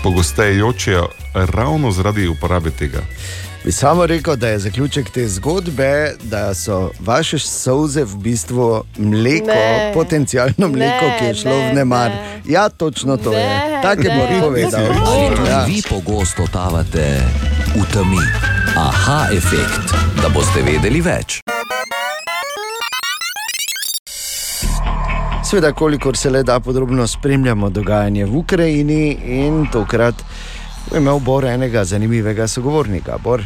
pogosteje 0.03 0.59
jočejo 0.59 1.09
ravno 1.35 1.93
zaradi 1.93 2.29
uporabe 2.29 2.71
tega. 2.71 3.05
Bi 3.65 3.73
samo 3.73 4.07
rekel, 4.07 4.37
da 4.37 4.49
je 4.49 4.59
zaključek 4.59 5.11
te 5.11 5.29
zgodbe, 5.29 5.93
da 6.23 6.55
so 6.55 6.91
vaše 7.01 7.39
solze 7.39 8.05
v 8.05 8.17
bistvu 8.17 8.67
mleko, 8.97 9.47
Ne. 9.47 9.91
potencijalno 9.95 10.69
mleko, 10.69 10.79
Ne, 11.03 11.17
ki 11.19 11.25
je 11.25 11.35
šlo 11.35 11.51
ne, 11.53 11.71
v 11.71 11.75
nemar. 11.75 12.11
ne. 12.11 12.41
Ja, 12.47 12.69
točno 12.69 13.17
to 13.17 13.33
je. 13.33 13.39
Ne, 13.39 13.81
Tako 13.83 14.03
je. 14.03 14.11
Bor 14.11 14.41
povedal. 14.43 14.81
Ali 15.07 15.37
tudi 15.37 15.51
Ja. 15.51 15.65
vi 15.65 15.83
pogosto 15.83 16.43
totavate 16.43 17.21
v 17.75 17.93
temi. 17.93 18.21
Aha, 18.77 19.27
efekt, 19.33 19.93
da 20.17 20.29
boste 20.29 20.63
vedeli 20.63 21.01
več. 21.01 21.41
Sveda, 25.45 25.73
kolikor 25.73 26.17
se 26.17 26.31
le 26.31 26.43
da 26.43 26.61
podrobno 26.61 27.07
spremljamo 27.07 27.71
dogajanje 27.71 28.25
v 28.25 28.37
Ukrajini 28.37 29.11
in 29.23 29.67
tokrat 29.73 30.15
imel 30.97 31.21
Bor 31.21 31.45
enega 31.45 31.85
zanimivega 31.85 32.49
sogovornika. 32.49 33.19
Bor. 33.23 33.45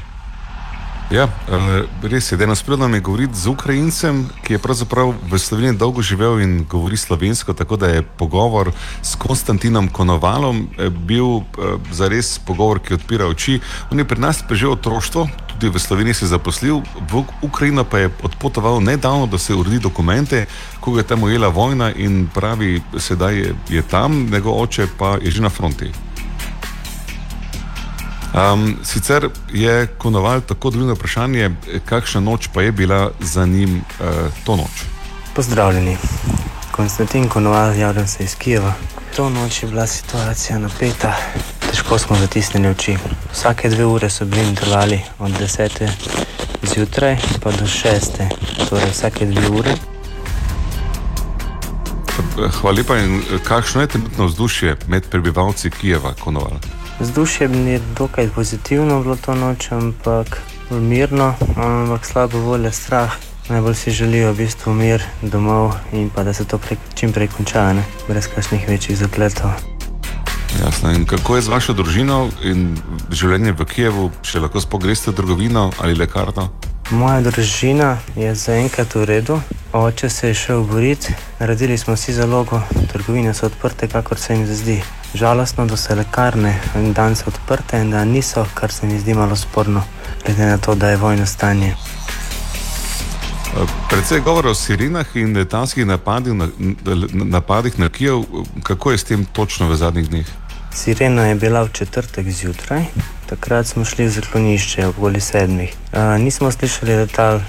Ja, 1.09 1.25
eh, 1.25 1.85
res 2.05 2.33
je, 2.33 2.37
da 2.37 2.45
je 2.45 2.49
nasprotno 2.49 2.89
mi 2.89 3.01
govoriti 3.01 3.35
z 3.35 3.49
Ukrajincem, 3.49 4.27
ki 4.45 4.53
je 4.53 4.59
pravzaprav 4.59 5.15
v 5.31 5.39
Sloveniji 5.39 5.79
dolgo 5.81 6.03
živel 6.03 6.41
in 6.41 6.67
govori 6.69 6.97
slovensko, 6.97 7.53
tako 7.53 7.77
da 7.77 7.89
je 7.89 8.03
pogovor 8.03 8.73
s 9.03 9.15
Konstantinom 9.17 9.89
Konovalom 9.89 10.69
eh, 10.69 10.91
bil 10.91 11.41
eh, 11.41 11.79
zares 11.93 12.39
pogovor, 12.39 12.83
ki 12.85 12.95
odpira 12.95 13.25
oči. 13.27 13.61
On 13.91 13.99
je 13.99 14.05
pri 14.05 14.21
nas 14.21 14.43
preživel 14.45 14.77
otroštvo, 14.77 15.29
tudi 15.49 15.73
v 15.73 15.81
Sloveniji 15.81 16.15
se 16.15 16.25
je 16.25 16.29
zaposlil, 16.29 16.83
v 17.09 17.25
Ukrajino 17.43 17.85
pa 17.85 17.99
je 17.99 18.11
odpotoval 18.23 18.81
nedavno, 18.81 19.27
da 19.27 19.39
se 19.39 19.55
uredi 19.55 19.79
dokumente, 19.79 20.45
ko 20.81 20.99
je 20.99 21.07
tam 21.09 21.23
ujela 21.23 21.49
vojna 21.49 21.89
in 21.97 22.29
pravi, 22.35 22.83
sedaj 22.99 23.35
je, 23.35 23.55
je 23.69 23.83
tam, 23.83 24.29
njegov 24.29 24.61
oče 24.61 24.87
pa 24.99 25.17
je 25.25 25.31
že 25.31 25.41
na 25.43 25.49
fronti. 25.49 26.08
Um, 28.39 28.77
sicer 28.83 29.29
je 29.53 29.87
Konoval 29.87 30.41
tako 30.41 30.71
drugo 30.71 30.95
vprašanje, 30.95 31.51
kakšna 31.85 32.21
noč 32.21 32.49
pa 32.55 32.63
je 32.63 32.73
bila 32.73 33.11
za 33.21 33.47
njim 33.47 33.77
uh, 33.77 34.07
to 34.45 34.57
noč. 34.57 34.85
Pozdravljeni. 35.35 35.97
Konstantin 36.71 37.29
Konoval, 37.29 37.77
javljam 37.77 38.07
se 38.07 38.25
iz 38.25 38.35
Kijeva. 38.35 38.73
To 39.17 39.31
noč 39.31 39.63
je 39.63 39.69
bila 39.69 39.87
situacija 39.87 40.59
napeta, 40.59 41.17
težko 41.71 41.99
smo 41.99 42.17
zatisnili 42.17 42.69
oči. 42.69 42.97
Vsake 43.33 43.69
dve 43.69 43.85
ure 43.85 44.11
so 44.11 44.25
bili 44.25 44.49
intervali 44.49 45.01
od 45.19 45.31
10. 45.31 45.89
zjutraj 46.63 47.17
pa 47.43 47.51
do 47.51 47.67
6. 47.67 48.29
Torej 48.69 48.91
vsake 48.91 49.27
dve 49.27 49.49
ure. 49.49 49.75
Hvala 52.61 52.77
lepa. 52.77 52.99
In 52.99 53.23
kakšno 53.45 53.81
je 53.81 53.87
trenutno 53.87 54.27
vzdušje 54.27 54.77
med 54.87 55.11
prebivalci 55.11 55.71
Kijeva, 55.71 56.15
Konoval? 56.25 56.78
Vzdušje 57.01 57.49
je 57.49 57.81
dokaj 57.97 58.29
pozitivno 58.35 59.03
bilo 59.03 59.17
to 59.17 59.35
noč, 59.35 59.73
ampak 59.73 60.43
mirno, 60.71 61.35
ampak 61.57 62.07
slabo 62.07 62.39
volje, 62.39 62.73
strah. 62.73 63.13
Najbolj 63.49 63.75
si 63.75 63.91
želijo 63.91 64.33
v 64.33 64.37
bistvu 64.37 64.75
mir 64.75 65.03
domov 65.23 65.73
in 65.93 66.11
pa 66.11 66.23
da 66.23 66.33
se 66.33 66.45
to 66.45 66.59
prek, 66.59 66.79
čim 66.95 67.13
prej 67.13 67.29
konča, 67.29 67.73
ne? 67.73 67.83
brez 68.09 68.29
kakšnih 68.35 68.69
večjih 68.69 68.99
zapletov. 68.99 69.78
Jasno. 70.65 70.91
In 70.91 71.05
kako 71.07 71.37
je 71.37 71.43
z 71.43 71.49
vašo 71.49 71.73
družino 71.73 72.29
in 72.43 72.73
življenjem 73.11 73.57
v 73.59 73.65
Kijevu, 73.65 74.11
če 74.23 74.41
lahko 74.41 74.61
spogreste 74.61 75.13
trgovino 75.13 75.71
ali 75.79 75.95
lekarno? 75.95 76.49
Moja 76.91 77.21
družina 77.21 77.99
je 78.17 78.33
zaenkrat 78.35 78.95
v 78.97 79.05
redu, 79.05 79.41
oče 79.77 80.09
se 80.09 80.31
je 80.31 80.35
šel 80.35 80.63
boriti, 80.65 81.13
naredili 81.41 81.77
smo 81.79 81.97
si 81.97 82.15
zalogo, 82.17 82.63
trgovine 82.93 83.35
so 83.35 83.47
odprte, 83.47 83.89
kakor 83.93 84.19
se 84.19 84.35
jim 84.35 84.47
zdi. 84.47 84.79
Žalostno, 85.15 85.67
da 85.67 85.77
so 85.77 85.95
lekarne 85.95 86.55
danes 86.97 87.27
odprte 87.27 87.81
in 87.81 87.91
da 87.91 88.05
niso, 88.05 88.47
kar 88.55 88.73
se 88.73 88.87
mi 88.87 88.99
zdi 89.01 89.15
malo 89.15 89.37
sporno, 89.37 89.85
glede 90.25 90.47
na 90.47 90.59
to, 90.59 90.75
da 90.75 90.91
je 90.91 90.97
vojno 90.97 91.27
stanje. 91.27 91.75
Predvsej 93.89 94.21
govora 94.21 94.51
o 94.51 94.55
sirenah 94.55 95.17
in 95.17 95.37
letalskih 95.37 95.87
napadih 95.87 96.35
na, 96.35 96.49
napadih 97.13 97.79
na 97.79 97.89
Kijev, 97.89 98.25
kako 98.63 98.91
je 98.91 98.99
s 98.99 99.05
tem 99.05 99.25
točno 99.25 99.69
v 99.69 99.77
zadnjih 99.77 100.09
dneh? 100.09 100.27
Sirena 100.73 101.27
je 101.27 101.35
bila 101.35 101.63
v 101.63 101.73
četrtek 101.73 102.31
zjutraj, 102.31 102.85
takrat 103.27 103.67
smo 103.67 103.85
šli 103.85 104.05
v 104.05 104.11
zaklonišče 104.11 104.87
okoli 104.87 105.21
sedmih. 105.21 105.73
Uh, 105.93 106.21
nismo 106.21 106.51
slišali 106.51 106.97
letal 106.97 107.37
uh, 107.37 107.43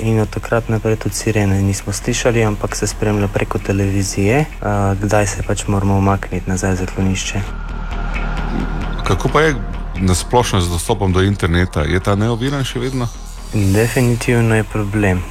in 0.00 0.20
od 0.20 0.30
takrat 0.30 0.68
naprej 0.68 0.96
tudi 0.96 1.14
sirene 1.14 1.62
nismo 1.62 1.92
slišali, 1.92 2.44
ampak 2.44 2.76
se 2.76 2.86
spremlja 2.86 3.28
preko 3.28 3.58
televizije, 3.58 4.40
uh, 4.40 4.98
kdaj 5.02 5.26
se 5.26 5.42
pač 5.46 5.66
moramo 5.66 5.98
umakniti 5.98 6.50
nazaj 6.50 6.72
v 6.72 6.76
zaklonišče. 6.76 7.42
Kako 9.04 9.28
pa 9.28 9.40
je 9.40 9.54
na 10.00 10.14
splošno 10.14 10.60
z 10.60 10.70
dostopom 10.70 11.12
do 11.12 11.22
interneta? 11.22 11.84
Je 11.84 12.00
ta 12.00 12.14
neoviran 12.14 12.64
še 12.64 12.80
vedno? 12.80 13.08
Definitivno 13.54 14.54
je 14.54 14.64
problem. 14.64 15.22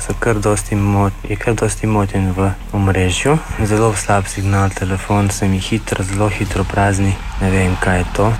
So 0.00 0.12
kar 0.18 0.38
dosti 0.38 0.76
mot, 0.76 1.12
je 1.28 1.36
kar 1.36 1.54
dosti 1.54 1.86
moten 1.86 2.32
v 2.36 2.50
omrežju, 2.72 3.38
zelo 3.64 3.94
slab 3.96 4.26
signal, 4.26 4.70
telefon 4.70 5.30
se 5.30 5.48
mi 5.48 5.58
hitro, 5.58 6.04
zelo 6.04 6.28
hitro 6.28 6.64
prazni, 6.64 7.14
ne 7.40 7.50
vem 7.50 7.76
kaj 7.80 7.98
je 7.98 8.04
to. 8.16 8.32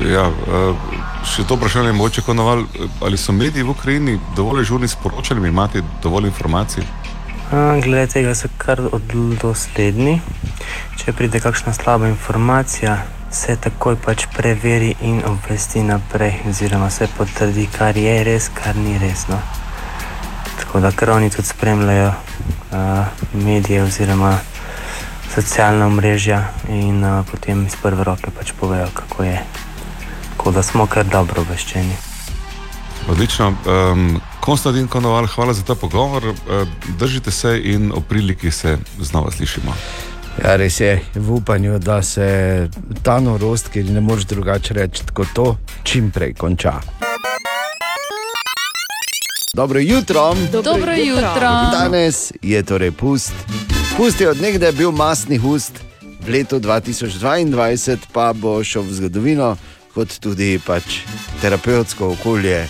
Ja, 0.00 0.28
eh, 0.28 0.96
še 1.24 1.44
to 1.48 1.56
vprašanje 1.56 1.88
je 1.88 1.92
mogoče 1.92 2.22
konoval, 2.22 2.64
ali 3.00 3.16
so 3.16 3.32
mediji 3.32 3.62
v 3.62 3.70
Ukrajini 3.70 4.18
dovolj 4.36 4.64
žurni 4.64 4.88
sporočali 4.88 5.48
imate 5.48 5.82
dovolj 6.02 6.26
informacij? 6.26 6.84
A, 7.52 7.80
Glede 7.84 8.06
tega 8.12 8.34
so 8.34 8.48
kar 8.58 8.80
dosledni. 9.42 10.20
Če 10.96 11.12
pride 11.12 11.40
kakšna 11.40 11.72
slaba 11.72 12.08
informacija, 12.08 12.96
se 13.36 13.56
takoj 13.60 13.96
pač 14.00 14.24
preveri 14.32 14.94
in 15.04 15.20
obvesti 15.26 15.82
naprej, 15.82 16.40
oziroma 16.48 16.90
se 16.90 17.08
potrdi, 17.18 17.66
kar 17.68 17.96
je 17.96 18.14
res, 18.24 18.48
kar 18.54 18.76
ni 18.76 18.96
res. 18.98 19.26
No. 19.28 19.36
Tako 20.56 20.80
da 20.80 20.90
kar 20.92 21.10
oni 21.10 21.30
tudi 21.30 21.48
spremljajo 21.48 22.08
uh, 22.08 22.78
medije 23.44 23.82
oziroma 23.82 24.38
socialna 25.34 25.88
mrežja 25.88 26.40
in 26.68 27.04
uh, 27.04 27.20
potem 27.30 27.66
iz 27.66 27.76
prve 27.82 28.04
roke 28.04 28.32
pač 28.38 28.54
povejo, 28.60 28.88
kako 28.94 29.28
je. 29.28 29.44
Tako 30.30 30.56
da 30.56 30.62
smo 30.62 30.86
kar 30.86 31.04
dobro 31.04 31.44
obveščeni. 31.44 31.96
Odlično. 33.08 33.52
Um, 33.52 34.20
Konstantin 34.40 34.88
Konoval, 34.88 35.26
hvala 35.26 35.52
za 35.52 35.62
ta 35.62 35.74
pogovor. 35.74 36.24
Uh, 36.24 36.34
držite 36.98 37.30
se 37.30 37.60
in 37.64 37.92
o 37.92 38.00
priliki 38.00 38.50
se 38.50 38.78
znova 39.00 39.30
slišimo. 39.30 39.76
Ja, 40.44 40.56
res 40.56 40.80
je, 40.80 41.00
v 41.14 41.32
upanju, 41.32 41.78
da 41.78 42.02
se 42.02 42.68
ta 43.02 43.20
norost, 43.20 43.68
ki 43.72 43.82
ne 43.82 44.00
moreš 44.00 44.24
drugače 44.24 44.74
reči, 44.74 45.02
kot 45.14 45.32
to, 45.34 45.56
čim 45.82 46.10
prej 46.10 46.34
konča. 46.34 46.74
Dobro 49.54 49.80
jutro. 49.80 50.34
Dobro 50.52 50.92
jutro. 50.92 51.50
Danes 51.72 52.32
je 52.42 52.62
torej 52.62 52.92
pust. 52.92 53.32
Pust 53.96 54.20
je 54.20 54.28
od 54.30 54.40
nekdaj 54.40 54.72
bil 54.72 54.92
masni 54.92 55.38
hust, 55.38 55.80
v 56.26 56.28
letu 56.28 56.60
2022 56.60 57.96
pa 58.12 58.32
bo 58.32 58.64
šel 58.64 58.82
v 58.82 58.92
zgodovino 58.92 59.56
kot 59.94 60.18
tudi 60.20 60.58
pač 60.60 61.00
terapevtsko 61.40 62.10
okolje 62.18 62.66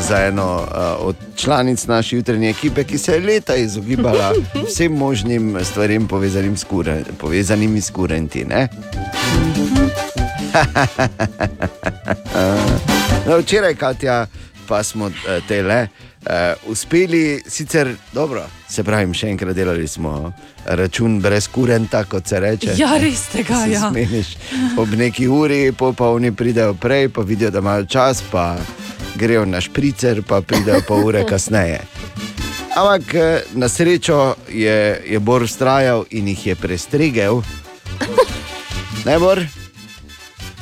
za 0.00 0.18
eno 0.26 0.56
uh, 0.56 0.66
od 0.98 1.16
članic 1.36 1.86
naše 1.86 2.16
jutranje 2.16 2.50
ekipe, 2.50 2.84
ki 2.84 2.98
se 2.98 3.12
je 3.12 3.20
leta 3.20 3.56
izogibala 3.56 4.32
vsem 4.68 4.92
možnim 4.92 5.58
stvarem 5.64 6.08
povezanim 6.08 6.56
s, 6.56 6.64
kure, 6.64 7.02
povezanimi 7.18 7.80
s 7.80 7.90
kurenti. 7.90 8.44
no, 13.26 13.38
včeraj, 13.38 13.74
Katja, 13.74 14.26
pa 14.68 14.82
smo 14.82 15.08
eh, 15.08 15.12
te 15.48 15.62
le 15.62 15.88
uh, 16.26 16.70
uspeli, 16.70 17.42
sicer 17.46 17.96
dobro, 18.12 18.42
se 18.68 18.84
pravi, 18.84 19.14
še 19.14 19.28
enkrat 19.28 19.56
delali 19.56 19.88
smo 19.88 20.32
račun 20.64 21.20
brez 21.20 21.48
kurenta, 21.48 22.04
kot 22.04 22.26
se 22.26 22.40
reče. 22.40 22.74
Ja, 22.78 22.96
res 23.00 23.26
tega, 23.32 23.64
Se 23.64 23.70
ja. 23.72 23.90
Smeniš, 23.90 24.36
ob 24.78 24.88
neki 24.96 25.28
uri, 25.28 25.72
pa 25.76 26.08
oni 26.08 26.32
pridejo 26.32 26.74
prej, 26.74 27.08
pa 27.08 27.22
vidijo, 27.22 27.50
da 27.50 27.58
imajo 27.58 27.84
čas, 27.86 28.22
pa 28.30 28.56
grejo 29.14 29.44
na 29.44 29.60
špricer, 29.60 30.22
pa 30.22 30.40
pridejo 30.40 30.82
pol 30.88 31.06
ure 31.06 31.24
kasneje. 31.26 31.80
Ampak 32.76 33.14
eh, 33.14 33.42
na 33.54 33.68
srečo 33.68 34.34
je, 34.48 35.02
je 35.06 35.18
Bor 35.18 35.42
ustrajal 35.42 36.04
in 36.10 36.28
jih 36.28 36.46
je 36.46 36.54
prestregel. 36.56 37.42
Ne, 39.04 39.18
Bor? 39.18 39.63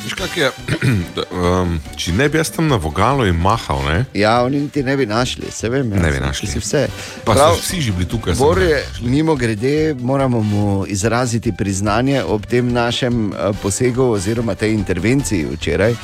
Veš, 0.04 0.14
kak 0.18 0.36
je, 0.36 0.50
um, 1.30 1.76
če 1.96 2.12
ne 2.18 2.26
bi 2.28 2.38
jaz 2.40 2.50
tam 2.50 2.66
na 2.66 2.76
vogalu 2.76 3.28
in 3.30 3.36
mahal, 3.38 3.84
ne? 3.86 3.98
Ja, 4.18 4.40
oni 4.42 4.64
niti 4.64 4.82
ne 4.82 4.96
bi 4.98 5.06
našli, 5.06 5.50
se 5.50 5.68
vem. 5.70 5.88
Ne 5.88 6.02
jaz, 6.08 6.16
bi 6.16 6.20
našli. 6.20 6.48
Vse. 6.58 6.88
Pa 7.24 7.36
Prav- 7.36 7.58
vsi 7.60 7.80
že 7.80 7.92
bili 7.94 8.08
tukaj. 8.10 8.34
Bor 8.34 8.58
samo 8.58 8.66
ne. 8.66 8.70
je, 8.70 8.84
mimo 9.02 9.34
grede, 9.38 9.94
moramo 9.94 10.40
mu 10.42 10.84
izraziti 10.88 11.52
priznanje 11.56 12.22
ob 12.24 12.46
tem 12.46 12.72
našem 12.72 13.32
eh, 13.32 13.52
posegu 13.62 14.10
oziroma 14.18 14.54
tej 14.54 14.74
intervenciji 14.74 15.46
včeraj, 15.54 15.94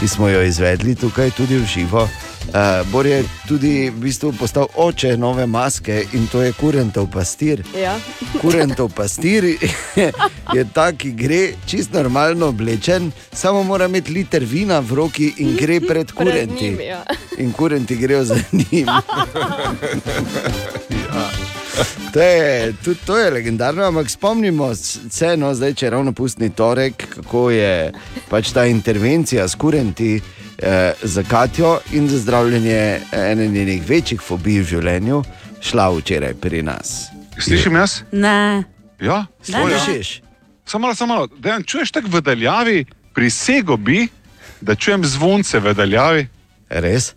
ki 0.00 0.08
smo 0.08 0.28
jo 0.28 0.42
izvedli 0.46 0.94
tukaj 0.94 1.30
tudi 1.30 1.58
v 1.58 1.66
živo. 1.66 2.06
Uh, 2.48 2.90
Bor 2.90 3.06
je 3.06 3.24
tudi 3.48 3.90
v 3.90 4.00
bistvu 4.00 4.32
postal 4.32 4.66
oče 4.74 5.16
nove 5.16 5.46
maske 5.46 6.04
in 6.12 6.26
to 6.32 6.42
je 6.42 6.52
kurentov 6.52 7.10
pastir. 7.12 7.62
Ja. 7.78 7.98
Kurentov 8.40 8.90
pastir 8.96 9.44
je 10.56 10.64
ta, 10.74 10.92
ki 10.92 11.12
gre 11.12 11.52
čist 11.66 11.92
normalno 11.92 12.48
oblečen, 12.50 13.12
samo 13.32 13.62
mora 13.62 13.86
imeti 13.86 14.12
liter 14.12 14.44
vina 14.44 14.80
v 14.80 14.94
roki 14.94 15.34
in 15.38 15.56
gre 15.56 15.80
pred 15.80 16.12
kurenti. 16.12 16.70
njim, 16.70 16.80
ja. 16.80 17.04
In 17.38 17.52
kurenti 17.52 17.96
grejo 17.96 18.24
za 18.24 18.36
njim. 18.52 18.88
To 22.12 22.20
je, 22.20 22.72
tudi 22.84 23.00
to 23.06 23.18
je 23.18 23.30
legendarno, 23.30 23.84
ampak 23.84 24.10
spomnimo 24.10 24.74
se, 24.74 25.36
no, 25.36 25.54
zdaj, 25.54 25.74
če 25.74 25.86
je 25.86 25.90
ravno 25.90 26.12
pustni 26.12 26.50
torek, 26.50 27.06
kako 27.14 27.50
je 27.50 27.92
pač 28.28 28.52
ta 28.52 28.64
intervencija 28.66 29.48
s 29.48 29.54
kurenti 29.54 30.20
eh, 30.58 30.92
za 31.02 31.22
Katjo 31.22 31.78
in 31.92 32.08
za 32.08 32.18
zdravljenje 32.18 33.00
ene 33.12 33.48
njenih 33.48 33.82
večjih 33.88 34.20
fobij 34.20 34.60
v 34.60 34.64
življenju 34.64 35.22
šla 35.60 35.90
včeraj 35.96 36.34
pri 36.34 36.62
nas. 36.62 37.10
Slišim 37.38 37.76
jaz? 37.76 38.00
Ne. 38.12 38.64
Ja. 39.00 39.24
Slišiš? 39.42 40.20
Samo 40.66 40.82
malo, 40.82 40.94
samo 40.94 41.14
malo. 41.14 41.28
Dejan, 41.38 41.62
čuješ 41.62 41.90
tako 41.90 42.08
v 42.10 42.20
daljavi, 42.20 42.84
prisego 43.14 43.76
bi, 43.76 44.08
da 44.60 44.74
čujem 44.74 45.04
zvonce 45.04 45.60
v 45.60 45.74
daljavi. 45.74 46.28
Res? 46.70 47.14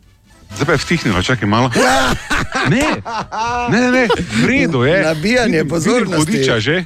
Zdaj 0.55 0.65
pa 0.65 0.71
je 0.71 0.77
vtihnilo, 0.77 1.21
čakaj 1.21 1.47
malo. 1.47 1.71
Ne, 2.69 2.81
ne, 3.69 3.81
ne, 3.81 3.91
ne 3.91 4.07
v 4.41 4.45
redu 4.45 4.83
je. 4.83 5.01
Nabijanje 5.03 5.65
pozornosti. 5.65 6.15
Vidim 6.15 6.39
hudiča 6.39 6.59
že. 6.59 6.85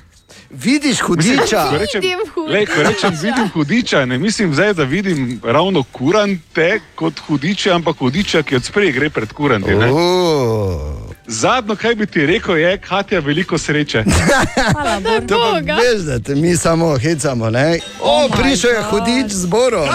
Vidiš 0.49 0.99
hudiča? 0.99 1.69
Ko 1.69 1.77
rečem, 1.77 2.01
Vidim 2.01 2.19
hudiča. 2.35 2.53
lej, 2.53 2.65
ko 2.65 2.83
rečem, 2.83 3.11
vidim 3.21 3.49
hudiča, 3.49 4.05
ne 4.05 4.17
mislim 4.17 4.53
zdaj, 4.53 4.73
da 4.73 4.83
vidim 4.83 5.41
ravno 5.43 5.83
kurante 5.83 6.79
kot 6.95 7.19
hudiče, 7.19 7.71
ampak 7.71 7.97
hudiča, 7.97 8.43
ki 8.43 8.55
od 8.55 8.63
sprej 8.63 8.91
gre 8.91 9.09
pred 9.09 9.33
kuranti. 9.33 9.75
ne. 9.75 9.91
Oh. 9.91 11.06
Zadnjo, 11.27 11.75
kaj 11.75 11.95
bi 11.95 12.05
ti 12.05 12.25
rekel, 12.25 12.57
je, 12.57 12.77
Katja, 12.77 13.19
veliko 13.19 13.57
sreče. 13.57 14.03
Hvala, 14.73 14.99
Bor. 14.99 15.27
To 15.27 15.37
pa 15.37 15.59
Boga. 15.59 15.75
veš, 15.75 16.01
da 16.01 16.19
te 16.19 16.35
mi 16.35 16.57
samo 16.57 16.97
hecamo. 16.97 17.49
Ne? 17.49 17.79
O, 18.01 18.17
Oh 18.17 18.31
prišel 18.31 18.71
je 18.71 18.83
hudič 18.83 19.31
z 19.31 19.45
borom. 19.45 19.89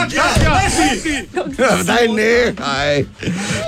Daj 1.85 2.09
nehaj. 2.09 3.05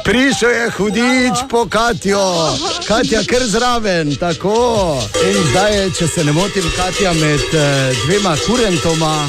Prišel 0.04 0.50
je 0.50 0.70
hudič 0.70 1.38
po 1.50 1.66
Katjo, 1.66 2.54
Katja 2.88 3.20
kar 3.30 3.42
zraven, 3.46 4.16
tako. 4.16 4.98
In 5.30 5.42
zdaj 5.50 5.76
je, 5.76 5.90
če 5.90 6.08
se 6.08 6.24
ne 6.24 6.32
motim, 6.32 6.64
Katja 6.76 7.12
med 7.12 7.40
eh, 7.54 7.92
dvema 8.06 8.36
kurentoma. 8.46 9.26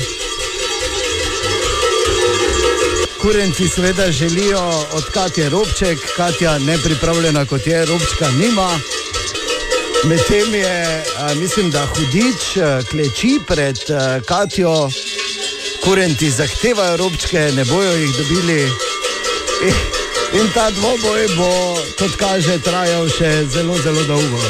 Kurenti 3.26 3.68
seveda 3.68 4.12
želijo 4.12 4.60
od 4.94 5.04
Katja 5.14 5.50
robček, 5.50 6.00
Katja 6.16 6.60
nepripravljena 6.60 7.46
kot 7.46 7.68
je, 7.68 7.86
robčka 7.86 8.30
nima. 8.40 8.80
Medtem 10.04 10.54
je, 10.54 11.04
a, 11.18 11.34
mislim, 11.34 11.72
da 11.72 11.86
hudič 11.86 12.58
a, 12.58 12.82
kleči 12.92 13.40
pred 13.48 13.78
a, 13.90 14.20
Katjo, 14.28 14.90
kurenti 15.84 16.30
zahtevajo 16.30 16.98
robčke, 16.98 17.40
ne 17.56 17.66
bojo 17.66 17.92
jih 17.92 18.16
dobili. 18.18 18.62
In, 19.64 19.74
in 20.42 20.52
ta 20.54 20.72
dvoboj 20.72 21.28
bo, 21.38 21.78
kot 22.00 22.12
kaže, 22.20 22.60
trajal 22.62 23.10
še 23.10 23.46
zelo, 23.50 23.78
zelo 23.84 24.04
dolgo. 24.04 24.42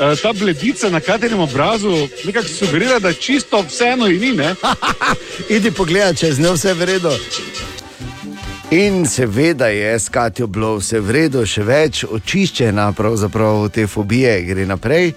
Eh, 0.00 0.16
Ta 0.22 0.32
bledica 0.32 0.90
na 0.90 1.00
katerem 1.00 1.40
obrazu 1.40 2.08
nekako 2.24 2.48
sugerira, 2.48 2.98
da 2.98 3.12
čisto 3.12 3.64
vseeno 3.68 4.06
in 4.06 4.20
ni. 4.20 4.32
Ne? 4.32 4.54
Idi 5.56 5.70
pogledat, 5.70 6.16
če 6.18 6.26
je 6.26 6.32
z 6.32 6.40
njo 6.40 6.54
vse 6.54 6.74
v 6.74 6.84
redu. 6.84 7.18
In 8.72 9.06
seveda 9.06 9.66
je 9.66 9.98
s 9.98 10.08
Katjo 10.08 10.46
bilo 10.46 10.76
vse 10.80 10.96
v 11.00 11.10
redu, 11.12 11.42
še 11.44 11.60
več 11.60 12.06
očiščena, 12.08 12.86
pravzaprav 12.96 13.66
te 13.68 13.84
fobije 13.84 14.30
gre 14.48 14.64
naprej. 14.64 15.10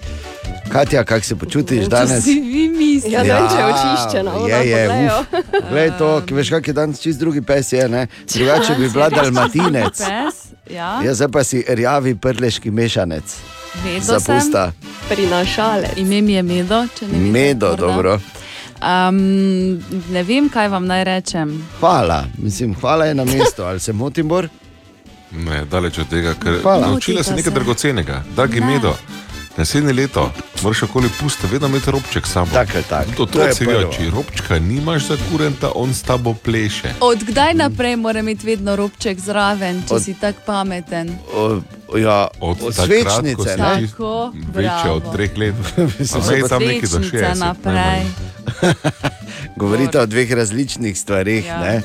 Katja, 0.68 1.04
kako 1.08 1.24
se 1.24 1.36
počutiš 1.40 1.86
danes? 1.88 2.24
si 2.24 2.34
vi 2.40 2.66
mislite. 2.68 3.14
Ja, 3.16 3.22
vem, 3.24 3.48
če 3.48 3.56
je 3.56 3.70
očiščena. 3.70 4.34
je, 4.44 4.60
je, 4.68 4.82
uf. 5.08 5.40
Glej 5.72 5.90
to, 5.96 6.10
ki 6.28 6.36
veš, 6.36 6.52
kak 6.58 6.68
je 6.68 6.74
danes 6.76 7.00
čist 7.00 7.22
drugi 7.22 7.40
pes 7.40 7.72
je, 7.72 7.88
ne? 7.88 8.06
Drugače 8.34 8.76
bi 8.76 8.90
bila 8.92 9.08
dalmatinec. 9.08 10.04
Pes, 10.04 10.42
ja, 10.68 11.00
Ja, 11.00 11.16
zdaj 11.16 11.32
pa 11.32 11.44
si 11.44 11.64
rjavi 11.64 12.12
prleški 12.14 12.70
mešanec. 12.70 13.38
medo 13.84 14.04
Za 14.04 14.20
sem. 14.20 14.52
Prinašale. 15.08 15.96
Ime 15.96 16.20
mi 16.20 16.36
je 16.36 16.42
Medo, 16.42 16.84
če 16.98 17.08
ne 17.08 17.12
veste. 17.12 17.32
Medo, 17.32 17.72
morda. 17.72 17.86
dobro. 17.86 18.18
Um, 18.76 19.16
ne 20.10 20.22
vem, 20.22 20.48
kaj 20.48 20.68
vam 20.68 20.86
naj 20.86 21.04
rečem. 21.04 21.68
Hvala, 21.80 22.24
mislim, 22.38 22.74
hvala 22.74 23.04
je 23.04 23.14
na 23.14 23.24
mestu, 23.24 23.62
ali 23.62 23.80
se 23.80 23.92
motim, 23.92 24.28
Bor? 24.28 24.48
Ne, 25.32 25.64
daleč 25.64 25.98
od 25.98 26.08
tega, 26.08 26.34
ker 26.34 26.58
Hvala. 26.62 26.86
naučila 26.86 27.22
se 27.22 27.30
Motite 27.30 27.36
nekaj 27.38 27.52
se. 27.52 27.54
dragocenega. 27.54 28.22
Dragi 28.36 28.60
Ne. 28.60 28.66
Naslednje 29.56 29.92
leto 29.94 30.32
moraš 30.62 30.82
okoli 30.82 31.08
pusta 31.20 31.46
vedno 31.46 31.68
imeti 31.68 31.90
robček 31.90 32.26
s 32.26 32.30
sabo. 32.30 32.50
Tako 32.52 32.76
je, 32.76 32.82
tako. 32.84 33.10
To, 33.12 33.26
To 33.26 33.40
je 33.40 33.54
prvo. 33.54 33.92
če 33.92 34.10
robčka 34.10 34.58
nimaš 34.58 35.06
za 35.06 35.16
kurenta, 35.22 35.70
on 35.74 35.94
s 35.94 36.02
tabo 36.02 36.34
pleše. 36.34 36.94
Od 37.00 37.18
kdaj 37.20 37.54
naprej 37.54 37.96
mora 37.96 38.18
imeti 38.20 38.46
vedno 38.46 38.76
robček 38.76 39.18
zraven, 39.18 39.82
če 39.88 39.94
Od- 39.94 40.02
si 40.02 40.14
tako 40.14 40.40
pameten? 40.46 41.16
O, 41.34 41.60
ja, 41.96 42.28
Od, 42.40 42.58
od 42.62 42.74
svečnice, 42.74 43.56
ne? 43.56 43.78
ti 43.78 43.86
Tako, 43.86 44.32
Večja 44.54 44.92
od 44.92 45.02
bravo. 45.02 45.12
treh 45.12 45.30
let. 45.36 45.54
Mislim, 45.98 46.22
A 46.22 46.30
meni 46.30 46.48
tam 46.48 46.62
neki 46.62 46.86
za 46.86 46.98
60. 47.00 47.36
naprej. 47.36 48.02
Govorite 49.56 50.00
o 50.00 50.06
dveh 50.06 50.32
različnih 50.32 50.98
stvarih. 50.98 51.44
Ja. 51.46 51.64
Ja. 51.64 51.80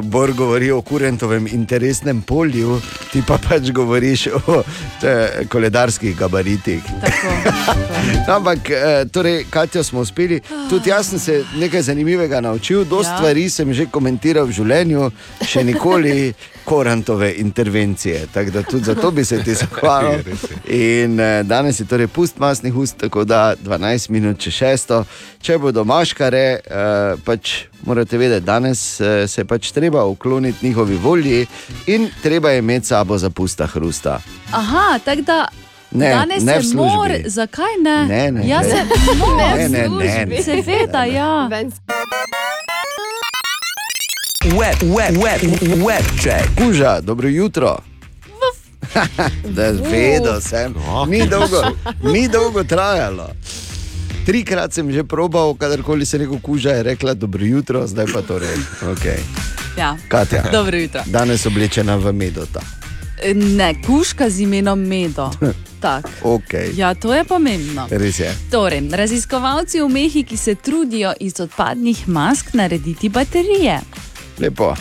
Bor 0.00 0.32
govori 0.32 0.70
o 0.70 0.82
kurentovem 0.82 1.46
interesnem 1.46 2.22
polju, 2.22 2.80
ti 3.12 3.22
pa 3.26 3.38
pač 3.38 3.70
govoriš 3.70 4.26
o 4.38 4.62
te, 5.00 5.12
koledarskih 5.46 6.16
gabaritih. 6.16 6.82
Ampak, 8.28 8.70
eh, 8.70 8.76
torej, 9.04 9.44
Katjo 9.50 9.84
smo 9.84 10.00
uspeli. 10.00 10.40
Tudi 10.70 10.90
jaz 10.90 11.06
sem 11.06 11.18
se 11.18 11.44
nekaj 11.56 11.82
zanimivega 11.82 12.40
naučil, 12.40 12.84
dosta 12.84 13.12
Ja. 13.12 13.16
stvari 13.16 13.50
sem 13.50 13.72
že 13.72 13.86
komentiral 13.86 14.46
v 14.46 14.52
življenju, 14.52 15.10
še 15.42 15.64
nikoli 15.64 16.32
korantove 16.64 17.34
intervencije. 17.34 18.26
Tako 18.32 18.50
da 18.50 18.62
tudi 18.62 18.84
zato 18.84 19.10
bi 19.10 19.24
se 19.24 19.42
ti 19.42 19.54
zahvalil. 19.62 20.20
In 20.66 21.20
eh, 21.20 21.42
danes 21.42 21.80
je 21.80 21.84
torej 21.84 22.06
pust 22.06 22.38
masnih 22.38 22.74
ust, 22.76 22.96
tako 22.96 23.24
da 23.24 23.54
12 23.56 24.10
minut 24.10 24.38
če 24.38 24.50
šesto. 24.50 25.04
Če 25.40 25.58
bodo 25.58 25.84
maškare, 25.84 26.60
eh, 26.60 27.14
pač 27.24 27.50
morate 27.82 28.18
vedeti, 28.18 28.46
danes 28.46 28.78
se 29.26 29.40
je 29.40 29.44
pač 29.44 29.70
treba 29.70 30.04
ukloniti 30.04 30.66
njihovi 30.66 30.96
volji 30.96 31.46
in 31.86 32.10
treba 32.22 32.50
je 32.50 32.58
imeti 32.58 32.86
sabo 32.86 33.18
za 33.18 33.30
pusta 33.30 33.66
hrusta. 33.66 34.20
Aha, 34.52 34.98
tako 35.04 35.22
da. 35.22 35.46
Ne, 35.94 36.10
Danes 36.10 36.42
ne 36.42 36.54
se 36.54 36.62
službi. 36.62 36.76
mora, 36.76 37.14
zakaj 37.26 37.74
ne? 37.82 38.06
Ne, 38.06 38.30
ne, 38.32 38.48
Jaz 38.48 38.62
ne. 38.64 38.70
se 38.70 38.84
mora, 39.16 39.56
Ne, 39.56 39.68
ne, 39.68 39.88
ne, 39.90 40.26
ne. 40.26 40.42
seveda, 40.42 41.04
ja. 41.04 41.48
Web, 44.44 44.82
web, 44.82 45.16
web, 45.16 45.40
web 45.80 46.04
check. 46.18 46.48
Kuža, 46.58 47.00
dobro 47.00 47.28
jutro. 47.28 47.78
da 49.46 49.62
vedel 49.82 50.40
sem, 50.40 50.74
ni 51.08 51.26
dolgo, 51.26 51.62
ni 52.12 52.28
dolgo 52.28 52.64
trajalo. 52.64 53.28
Trikrat 54.26 54.72
sem 54.72 54.92
že 54.92 55.04
probal, 55.04 55.54
kadarkoli 55.54 56.06
se 56.06 56.18
neko 56.18 56.38
kuža 56.38 56.70
je 56.70 56.82
rekla 56.82 57.14
dobro 57.14 57.44
jutro, 57.44 57.86
zdaj 57.86 58.06
pa 58.06 58.22
torej. 58.22 58.56
Okay. 58.82 59.18
ja. 59.78 59.96
Katja, 60.08 60.42
Dobro 60.52 60.76
jutro. 60.76 61.00
danes 61.06 61.46
oblečena 61.46 61.96
v 61.96 62.12
medota. 62.12 62.60
Ne, 63.34 63.74
kuška 63.82 64.30
z 64.30 64.40
imenom 64.40 64.80
Medo. 64.80 65.30
Tak. 65.84 66.08
Okay. 66.22 66.72
Ja, 66.76 66.94
to 66.94 67.14
je 67.14 67.24
pomembno. 67.24 67.84
Res 67.90 68.18
je. 68.18 68.30
Torej, 68.50 68.88
raziskovalci 68.88 69.82
v 69.84 69.88
Mehiki 69.88 70.36
se 70.36 70.54
trudijo 70.54 71.12
iz 71.20 71.40
odpadnih 71.40 72.08
mask 72.08 72.54
narediti 72.54 73.08
baterije. 73.08 73.80
Lepo. 74.38 74.74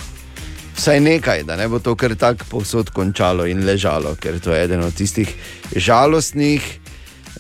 Vsaj 0.75 0.99
nekaj, 0.99 1.43
da 1.43 1.55
ne 1.55 1.67
bo 1.67 1.79
to 1.79 1.95
kar 1.95 2.15
tako 2.15 2.45
povsod 2.49 2.89
končalo 2.89 3.45
in 3.45 3.65
ležalo, 3.65 4.15
ker 4.15 4.39
to 4.39 4.53
je 4.55 4.63
eden 4.63 4.83
od 4.83 4.95
tistih 4.95 5.29
žalostnih, 5.75 6.63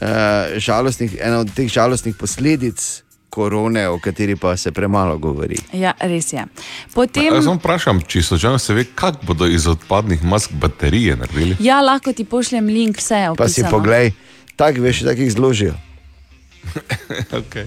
uh, 0.01 0.59
žalostnih, 0.59 1.17
ena 1.21 1.39
od 1.39 1.55
teh 1.55 1.71
žalostnih 1.71 2.15
posledic 2.19 3.03
korone, 3.33 3.87
o 3.89 3.97
kateri 3.99 4.35
pa 4.37 4.53
se 4.57 4.71
premalo 4.71 5.17
govori. 5.17 5.57
Ja, 5.73 5.93
res 5.99 6.33
je. 6.33 6.45
Potem, 6.93 7.31
Jaz 7.33 7.47
sem 7.47 7.57
vprašal, 7.57 8.01
če 8.05 8.21
so 8.21 8.37
že 8.37 8.51
se 8.61 8.75
ve, 8.77 8.83
kako 8.85 9.25
bodo 9.31 9.47
iz 9.49 9.65
odpadnih 9.67 10.21
mask 10.23 10.53
baterije 10.61 11.15
naredili. 11.17 11.57
ja, 11.59 11.81
lahko 11.81 12.13
ti 12.13 12.25
pošljem 12.25 12.67
link, 12.67 13.01
vse 13.01 13.23
je 13.23 13.31
Pa 13.37 13.47
si 13.49 13.65
poglej, 13.65 14.11
tako 14.55 14.85
veš, 14.85 15.01
tako 15.09 15.25
jih 15.25 15.33
zložijo. 15.33 15.73
Okay. 17.33 17.65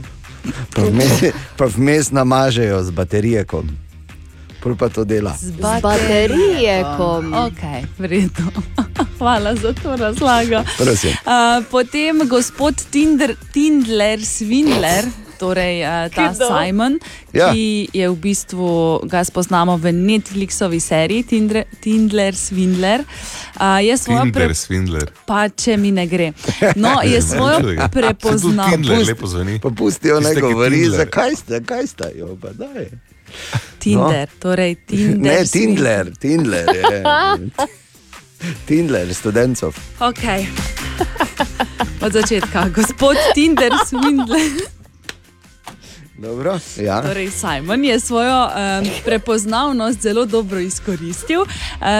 Pa 0.74 0.86
vmes, 0.86 1.24
pa 1.58 1.66
vmes 1.66 2.12
namažejo 2.14 2.78
z 2.86 2.94
baterijekom. 2.94 3.68
Pol 4.62 4.76
pa 4.78 4.88
to 4.88 5.04
dela. 5.04 5.34
Z 5.34 5.52
baterijekom. 5.82 7.34
Ok, 7.34 7.62
v 7.98 8.06
redu. 8.06 8.46
Hvala 9.18 9.54
za 9.54 9.74
to 9.74 9.96
razlago. 9.96 10.62
Uh, 10.78 11.62
potem 11.70 12.22
gospod 12.28 12.74
Tinder, 12.90 13.34
Tindler 13.52 14.24
Svindler. 14.24 15.25
Torej, 15.36 15.80
uh, 15.80 16.08
ta 16.08 16.30
Kdo? 16.30 16.48
Simon, 16.48 16.96
Ja. 17.30 17.52
ki 17.52 17.64
je 17.92 18.06
v 18.06 18.16
bistvu 18.16 18.68
ga 19.04 19.20
spoznamo 19.20 19.76
v 19.76 19.92
Netflixovi 19.92 20.78
seriji 20.78 21.22
Tindre, 21.24 21.64
Tindler 21.78 22.32
Svindler, 22.32 23.04
uh, 23.54 23.76
je 23.78 23.94
svojo 23.94 24.22
Tinder, 24.24 24.54
Svindler. 24.54 25.06
pa 25.24 25.48
če 25.48 25.76
mi 25.76 25.90
ne 25.90 26.06
gre. 26.06 26.32
No, 26.74 27.00
je 27.04 27.20
svojo 27.20 27.60
prepoznal. 27.86 28.70
Tinder 28.70 28.92
Pusti- 28.94 29.08
lepo 29.08 29.26
zveni. 29.26 29.58
Pa 29.58 29.70
pustijo 29.70 30.20
naj 30.20 30.34
govori, 30.36 30.80
Tindler. 30.82 31.00
zakaj 31.02 31.30
ste, 31.34 31.52
zakaj 31.54 31.84
ste 31.86 32.06
jo, 32.14 32.32
pa 32.34 32.48
daj. 32.50 32.88
Tinder, 33.78 34.28
torej 34.38 34.74
Tinder. 34.86 35.20
Ne, 35.20 35.46
Svindler. 35.46 36.12
Tindler, 36.14 36.64
Tindler 36.64 36.66
je. 36.72 37.50
Tindler, 38.66 39.08
študentov. 39.10 39.72
Okay. 39.98 40.46
Od 42.04 42.12
začetka, 42.12 42.68
gospod 42.68 43.16
Tinder 43.34 43.72
Swindler. 43.82 44.75
Dobro, 46.18 46.58
ja. 46.80 47.02
Torej, 47.02 47.30
Simon 47.30 47.84
je 47.84 48.00
svojo 48.00 48.44
um, 48.44 48.88
prepoznavnost 49.04 50.02
zelo 50.02 50.24
dobro 50.24 50.58
izkoristil. 50.58 51.40
Uh, 51.40 51.48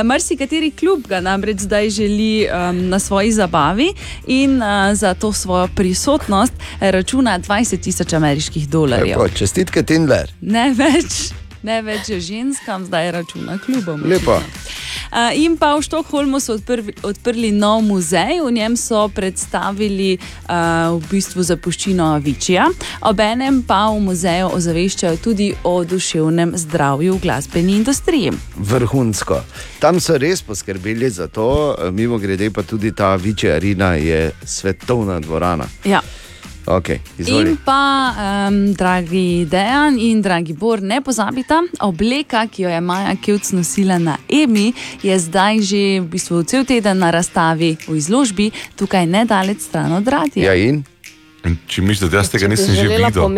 Marsikateri 0.05 0.71
klub 0.71 1.07
ga 1.09 1.21
namreč 1.21 1.59
zdaj 1.59 1.91
želi 1.91 2.49
um, 2.49 2.89
na 2.89 2.99
svoji 2.99 3.33
zabavi 3.33 3.93
in 4.27 4.63
uh, 4.63 4.95
za 4.95 5.15
to 5.15 5.33
svojo 5.33 5.69
prisotnost 5.75 6.53
računa 6.81 7.39
20 7.39 7.81
tisoč 7.81 8.13
ameriških 8.13 8.69
dolarjev. 8.69 9.19
Lepo, 9.19 9.29
čestitke, 9.29 9.83
Tindler. 9.83 10.33
Ne 10.41 10.75
več, 10.75 11.33
ne 11.67 11.83
več 11.83 12.11
ženskam, 12.23 12.87
zdaj 12.87 13.11
računa 13.13 13.59
klubom. 13.59 14.03
Lepo. 14.07 14.39
Uh, 15.07 15.31
in 15.39 15.55
pa 15.57 15.75
v 15.79 15.83
Štokholmu 15.87 16.41
so 16.43 16.57
odprli, 16.59 16.95
odprli 17.07 17.51
nov 17.55 17.83
muzej, 17.87 18.43
v 18.43 18.51
njem 18.53 18.75
so 18.79 19.07
predstavili 19.09 20.17
uh, 20.19 20.95
v 20.99 21.01
bistvu 21.11 21.43
zapuščino 21.47 22.07
Avičija, 22.19 22.67
obenem 23.07 23.63
pa 23.67 23.87
v 23.95 24.03
muzeju 24.03 24.51
ozaveščajo 24.55 25.21
tudi 25.23 25.53
o 25.63 25.85
duševnem 25.87 26.57
zdravju 26.59 27.17
v 27.19 27.23
glasbeni 27.23 27.79
industriji. 27.79 28.35
Vrhunsko. 28.57 29.41
Tam 29.83 30.03
so 30.03 30.19
res 30.19 30.43
poskrbeli 30.43 31.11
za 31.11 31.31
to, 31.31 31.75
mimo 31.95 32.19
grede 32.19 32.51
pa 32.51 32.67
tudi 32.67 32.93
ta 32.93 33.15
Vičja 33.17 33.57
arena 33.57 33.95
je 33.95 34.31
svetovna 34.45 35.21
dvorana. 35.21 35.67
Ja. 35.85 36.03
Okay, 36.67 36.99
in 37.23 37.55
pa, 37.65 38.11
um, 38.19 38.75
dragi 38.75 39.47
Dejan 39.47 39.95
in 40.03 40.19
dragi 40.23 40.51
Bor, 40.53 40.83
ne 40.83 40.99
pozabite, 40.99 41.55
obleka, 41.79 42.43
ki 42.51 42.65
jo 42.67 42.71
je 42.73 42.81
Maja 42.83 43.13
Kjevc 43.23 43.53
nosila 43.55 43.99
na 44.03 44.17
Emi, 44.27 44.73
je 45.03 45.15
zdaj 45.15 45.63
že 45.63 45.83
v 46.03 46.07
bistvu 46.11 46.43
cel 46.43 46.67
teden 46.67 46.99
na 46.99 47.15
razstavi 47.15 47.77
v 47.87 47.95
izložbi, 47.95 48.51
tukaj 48.75 49.07
nedaleč 49.07 49.63
stran 49.63 49.95
od 49.95 50.09
radia. 50.11 50.51
Ja, 50.51 50.59
in? 50.59 50.83
In 51.47 51.55
če 51.71 51.87
misliš, 51.87 52.11
da 52.11 52.19
jaz 52.19 52.33
tega 52.35 52.51
nisem 52.51 52.75
že 52.75 52.91
videl, 52.91 53.31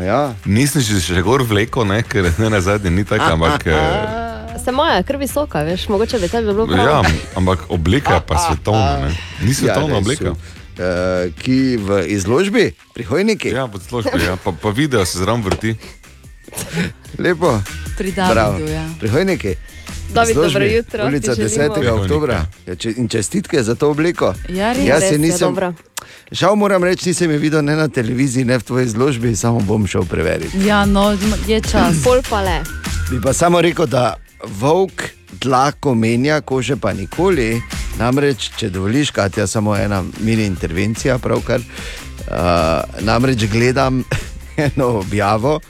Ja. 0.00 0.32
nisem 0.48 0.80
že, 0.80 1.04
že 1.04 1.20
gor 1.20 1.44
vlekel, 1.44 1.84
ne, 1.84 2.00
ker 2.00 2.32
ne 2.40 2.48
na 2.48 2.64
zadnje 2.64 2.88
ni 2.88 3.04
tako, 3.04 3.36
ampak, 3.36 3.66
eh, 3.68 4.28
Se 4.64 4.72
moja 4.72 5.02
kar 5.02 5.16
visoka, 5.16 5.64
veš, 5.64 5.88
mogoče 5.88 6.18
bi 6.20 6.28
tebi 6.28 6.52
bilo 6.52 6.66
prav. 6.68 6.84
ja, 6.84 7.00
ampak 7.36 7.68
oblika 7.68 8.14
je 8.14 8.24
pa 8.28 8.36
svetovna. 8.36 9.08
Ne. 9.08 9.12
Ni 9.44 9.54
svetovna 9.56 9.96
res, 9.96 10.04
oblika. 10.04 10.32
Uh, 10.32 10.59
ki 11.34 11.76
v 11.78 12.04
izložbi, 12.08 12.72
prihojniki. 12.94 13.48
Ja, 13.48 13.66
pod 13.66 13.82
službo, 13.82 14.10
ja. 14.18 14.36
pa, 14.36 14.52
pa 14.52 14.70
video 14.70 15.04
se 15.04 15.18
zraven 15.18 15.42
vrti. 15.42 15.74
Lepo. 17.18 17.60
Pri 17.98 18.12
Bravo. 18.12 18.52
Davidu. 18.52 18.68
Ja. 18.68 18.88
Prihojniki. 19.00 19.54
David, 20.10 20.30
Izložbi, 20.30 20.52
dobro 20.52 20.66
jutro, 20.66 21.06
Ulica 21.06 21.34
ti 21.34 21.40
10. 21.42 21.50
želimo. 21.74 21.94
oktobra. 21.94 22.46
Ja, 22.66 22.74
če- 22.74 22.94
In 22.96 23.08
čestitke 23.08 23.62
za 23.62 23.74
to 23.74 23.90
obliko. 23.90 24.34
Ja, 24.48 24.72
res. 24.72 24.82
Jaz 24.84 25.00
se 25.00 25.06
je 25.08 25.18
nisem, 25.18 25.48
dobro. 25.48 25.72
žal 26.30 26.56
moram 26.56 26.84
reči, 26.84 27.08
nisem 27.08 27.30
je 27.30 27.38
videl 27.38 27.62
ne 27.62 27.76
na 27.76 27.88
televiziji, 27.88 28.44
ne 28.44 28.58
v 28.58 28.62
tvoji 28.62 28.86
izložbi, 28.86 29.36
samo 29.36 29.60
bom 29.60 29.86
šel 29.86 30.04
preveriti. 30.04 30.58
ja, 30.60 30.84
no, 30.84 31.14
je 31.46 31.60
čas. 31.62 31.94
Pol 32.04 32.18
pa 32.28 32.40
le. 32.40 32.60
Bi 33.10 33.20
pa 33.20 33.32
samo 33.32 33.60
rekel, 33.60 33.86
da 33.86 34.16
volk 34.50 35.02
dlako 35.40 35.94
menja, 35.94 36.40
kože 36.40 36.76
pa 36.76 36.92
nikoli. 36.92 37.62
Namreč, 37.98 38.50
če 38.56 38.70
dovoliš, 38.70 39.10
Katja, 39.10 39.46
samo 39.46 39.76
ena 39.76 40.02
mini 40.20 40.46
intervencija, 40.46 41.18
pravkar. 41.18 41.60
Uh, 41.60 43.04
namreč 43.04 43.44
gledam 43.50 44.04
eno 44.66 44.86
objavo. 45.00 45.60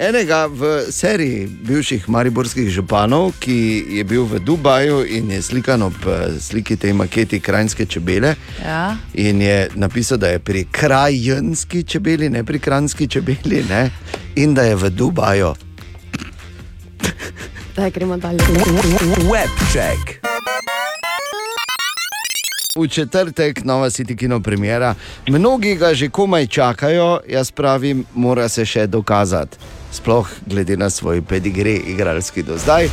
Enega 0.00 0.46
v 0.48 0.88
seriji 0.88 1.44
bivših 1.46 2.08
mariborskih 2.08 2.70
županov, 2.72 3.34
ki 3.36 3.84
je 3.98 4.04
bil 4.08 4.24
v 4.24 4.40
Dubaju 4.40 5.02
in 5.04 5.28
je 5.30 5.42
slikan 5.42 5.82
ob 5.84 5.98
eh, 6.08 6.40
sliki 6.40 6.76
tej 6.80 6.96
maketi 6.96 7.40
krajinske 7.40 7.84
čebele. 7.86 8.32
Ja. 8.64 8.96
In 9.14 9.42
je 9.44 9.68
napisal, 9.74 10.16
da 10.18 10.32
je 10.32 10.38
pri 10.38 10.64
krajinski 10.72 11.84
čebeli, 11.84 12.30
ne 12.32 12.44
pri 12.44 12.58
kranjski 12.58 13.08
čebeli, 13.08 13.60
ne? 13.68 13.90
in 14.40 14.54
da 14.54 14.62
je 14.62 14.76
v 14.76 14.90
Dubaju. 14.90 15.52
Daj, 17.80 17.90
gremo 17.90 18.16
dalje. 18.16 18.38
Webcheck. 19.24 20.20
V 22.76 22.88
četrtek, 22.88 23.64
nova 23.64 23.86
City 23.86 24.18
Kino 24.18 24.40
premjera. 24.40 24.94
Mnogi 25.28 25.74
ga 25.74 25.94
že 25.94 26.08
komaj 26.08 26.46
čakajo, 26.46 27.20
jaz 27.28 27.50
pravim, 27.50 28.04
mora 28.14 28.48
se 28.48 28.66
še 28.66 28.86
dokazati. 28.86 29.56
Sploh 29.92 30.28
glede 30.46 30.76
na 30.76 30.90
svoj 30.90 31.22
pedigre, 31.22 31.72
igralski 31.72 32.42
do 32.42 32.58
zdaj. 32.58 32.88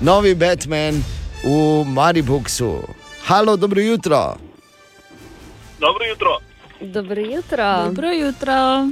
Novi 0.00 0.34
Batman 0.34 1.04
v 1.44 1.84
Mariboku. 1.84 2.80
Halo, 3.26 3.56
dobro 3.56 3.80
jutro. 3.80 4.36
Dobro 5.80 6.04
jutro. 6.04 6.38
Dobro 6.80 7.20
jutro. 7.20 7.84
Dobro 7.84 8.10
jutro. 8.10 8.88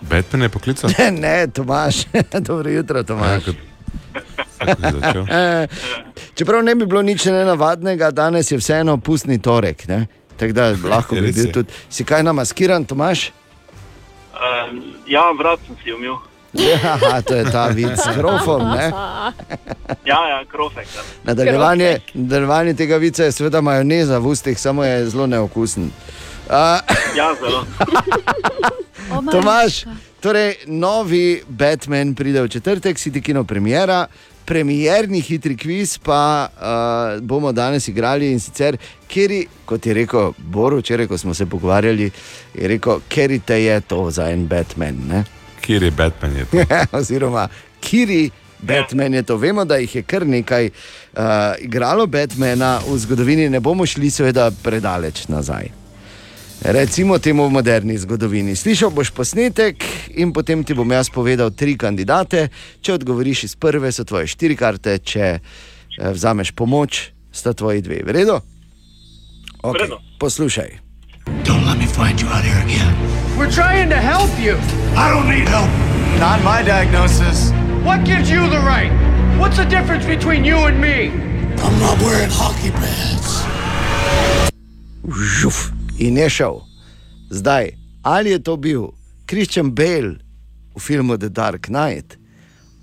Batman 0.00 0.42
je 0.42 0.48
poklical. 0.48 0.90
Ne, 0.98 1.10
ne, 1.10 1.46
Tomaš, 1.46 1.94
dobro 2.48 2.70
jutro, 2.70 3.02
Tomaš. 3.02 3.30
Ja, 3.32 3.40
kot- 3.40 3.74
Eh, 5.30 5.66
Čeprav 6.34 6.62
ne 6.62 6.74
bi 6.74 6.86
bilo 6.86 7.02
nič 7.02 7.24
nenavadnega, 7.24 8.10
danes 8.10 8.50
je 8.50 8.58
vseeno 8.58 8.96
pustni 8.98 9.38
torek. 9.38 9.88
ne. 9.88 10.06
Tako 10.36 10.52
da 10.52 10.74
lahko 10.84 11.14
bi 11.14 11.20
Res 11.26 11.34
bil 11.34 11.46
je. 11.46 11.52
tudi. 11.52 11.72
Si 11.88 12.04
kaj 12.04 12.22
namaskiran, 12.22 12.84
Tomaš? 12.84 13.30
Um, 14.34 14.82
ja, 15.06 15.30
vrat 15.38 15.60
sem 15.66 15.76
si 15.84 15.92
umil. 15.92 16.14
Ja, 16.54 17.22
to 17.22 17.34
je 17.34 17.44
ta 17.44 17.66
vid 17.66 17.98
s 17.98 18.06
grofom. 18.16 18.62
Ne? 18.70 18.92
Ja, 20.04 20.20
ja, 20.28 20.44
krofek. 20.46 20.86
Nadaljevanje, 21.24 21.98
nadaljevanje 22.14 22.74
tega 22.74 22.96
vica 22.96 23.24
je 23.24 23.32
seveda 23.32 23.60
majoneza 23.60 24.18
v 24.18 24.26
ustih, 24.26 24.60
samo 24.60 24.84
je 24.84 25.06
zelo 25.06 25.26
neokusen. 25.26 25.90
Uh, 26.46 26.54
ja, 27.16 27.34
zelo. 27.40 27.64
Tomaš, 29.32 29.84
torej 30.24 30.54
novi 30.66 31.42
Batman 31.48 32.14
pride 32.14 32.42
v 32.42 32.48
četrtek, 32.48 32.98
si 32.98 33.12
ti 33.12 33.20
kino 33.20 33.44
premjera. 33.44 34.06
Premierni 34.44 35.20
hitri 35.20 35.56
kviz 35.56 35.98
pa 35.98 36.48
uh, 36.48 37.20
bomo 37.20 37.52
danes 37.52 37.88
igrali 37.88 38.30
in 38.32 38.40
sicer, 38.40 38.76
kjer, 39.08 39.34
kot 39.64 39.86
je 39.86 39.94
rekel 39.94 40.32
Boru, 40.38 40.78
včeraj, 40.80 41.06
ko 41.06 41.18
smo 41.18 41.34
se 41.34 41.46
pogovarjali, 41.46 42.10
je 42.54 42.68
rekel, 42.68 43.00
ker 43.08 43.36
te 43.46 43.60
je 43.64 43.80
to 43.80 44.10
za 44.10 44.30
en 44.30 44.46
Batman. 44.48 44.96
Ne? 45.08 45.24
Kjer 45.60 45.82
je 45.82 45.90
Batman? 45.90 46.36
Je 46.36 46.44
to? 46.44 46.64
Oziroma, 46.98 47.48
kiri 47.80 48.30
Batman 48.62 49.14
je 49.14 49.22
to. 49.22 49.36
Vemo, 49.36 49.64
da 49.64 49.76
jih 49.76 49.96
je 49.96 50.02
kar 50.02 50.26
nekaj 50.26 50.70
uh, 50.70 51.22
igralo 51.60 52.06
Batmana 52.06 52.78
v 52.88 52.98
zgodovini, 52.98 53.48
ne 53.48 53.60
bomo 53.60 53.86
šli 53.86 54.10
seveda 54.10 54.50
predaleč 54.62 55.26
nazaj. 55.28 55.83
Recimo 56.64 57.18
temu 57.18 57.44
v 57.44 57.60
moderni 57.60 57.92
zgodovini. 57.92 58.56
Slišal 58.56 58.88
boš 58.88 59.12
posnetek 59.12 59.84
in 60.16 60.32
potem 60.32 60.64
ti 60.64 60.72
bom 60.72 60.88
jaz 60.88 61.12
povedal 61.12 61.52
tri 61.52 61.76
kandidate. 61.76 62.48
Če 62.80 62.96
odgovoriš 62.96 63.44
iz 63.44 63.54
prve, 63.60 63.92
so 63.92 64.00
tvoje 64.08 64.32
štiri 64.32 64.56
karte, 64.56 64.96
če 64.96 65.26
eh, 65.36 65.40
vzameš 66.00 66.56
pomoč, 66.56 67.12
sta 67.28 67.52
tvoji 67.52 67.84
dve. 67.84 68.00
V 68.08 68.16
redu? 68.16 68.40
Redu. 69.60 70.00
Poslušaj. 70.16 70.80
Don't 71.44 71.68
let 71.68 71.76
me 71.76 71.84
find 71.84 72.16
you 72.16 72.32
out 72.32 72.40
here 72.40 72.56
again. 72.64 72.96
We're 73.36 73.52
trying 73.52 73.92
to 73.92 74.00
help 74.00 74.32
you. 74.40 74.56
I 74.96 75.12
don't 75.12 75.28
need 75.28 75.44
help. 75.44 75.68
Not 76.16 76.40
my 76.40 76.64
diagnosis. 76.64 77.52
What 77.84 78.08
gives 78.08 78.32
you 78.32 78.48
the 78.48 78.64
right? 78.64 78.88
What's 79.36 79.60
the 79.60 79.68
difference 79.68 80.08
between 80.08 80.48
you 80.48 80.64
and 80.64 80.80
me? 80.80 81.12
I'm 81.60 81.76
not 81.76 82.00
wearing 82.00 82.32
hockey 82.32 82.72
pads. 82.72 83.44
Žuf, 85.04 85.73
in 85.98 86.16
je 86.16 86.30
šel. 86.30 86.60
Zdaj, 87.30 87.70
ali 88.02 88.30
je 88.30 88.38
to 88.38 88.56
bil 88.56 88.92
Christian 89.26 89.70
Bale 89.70 90.18
v 90.74 90.80
filmu 90.80 91.16
The 91.16 91.28
Dark 91.28 91.66
Knight, 91.66 92.18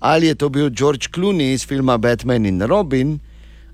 ali 0.00 0.26
je 0.26 0.34
to 0.34 0.48
bil 0.48 0.70
George 0.70 1.08
Clooney 1.14 1.52
iz 1.54 1.66
filma 1.66 1.98
Batman 1.98 2.46
in 2.46 2.62
Robin, 2.62 3.18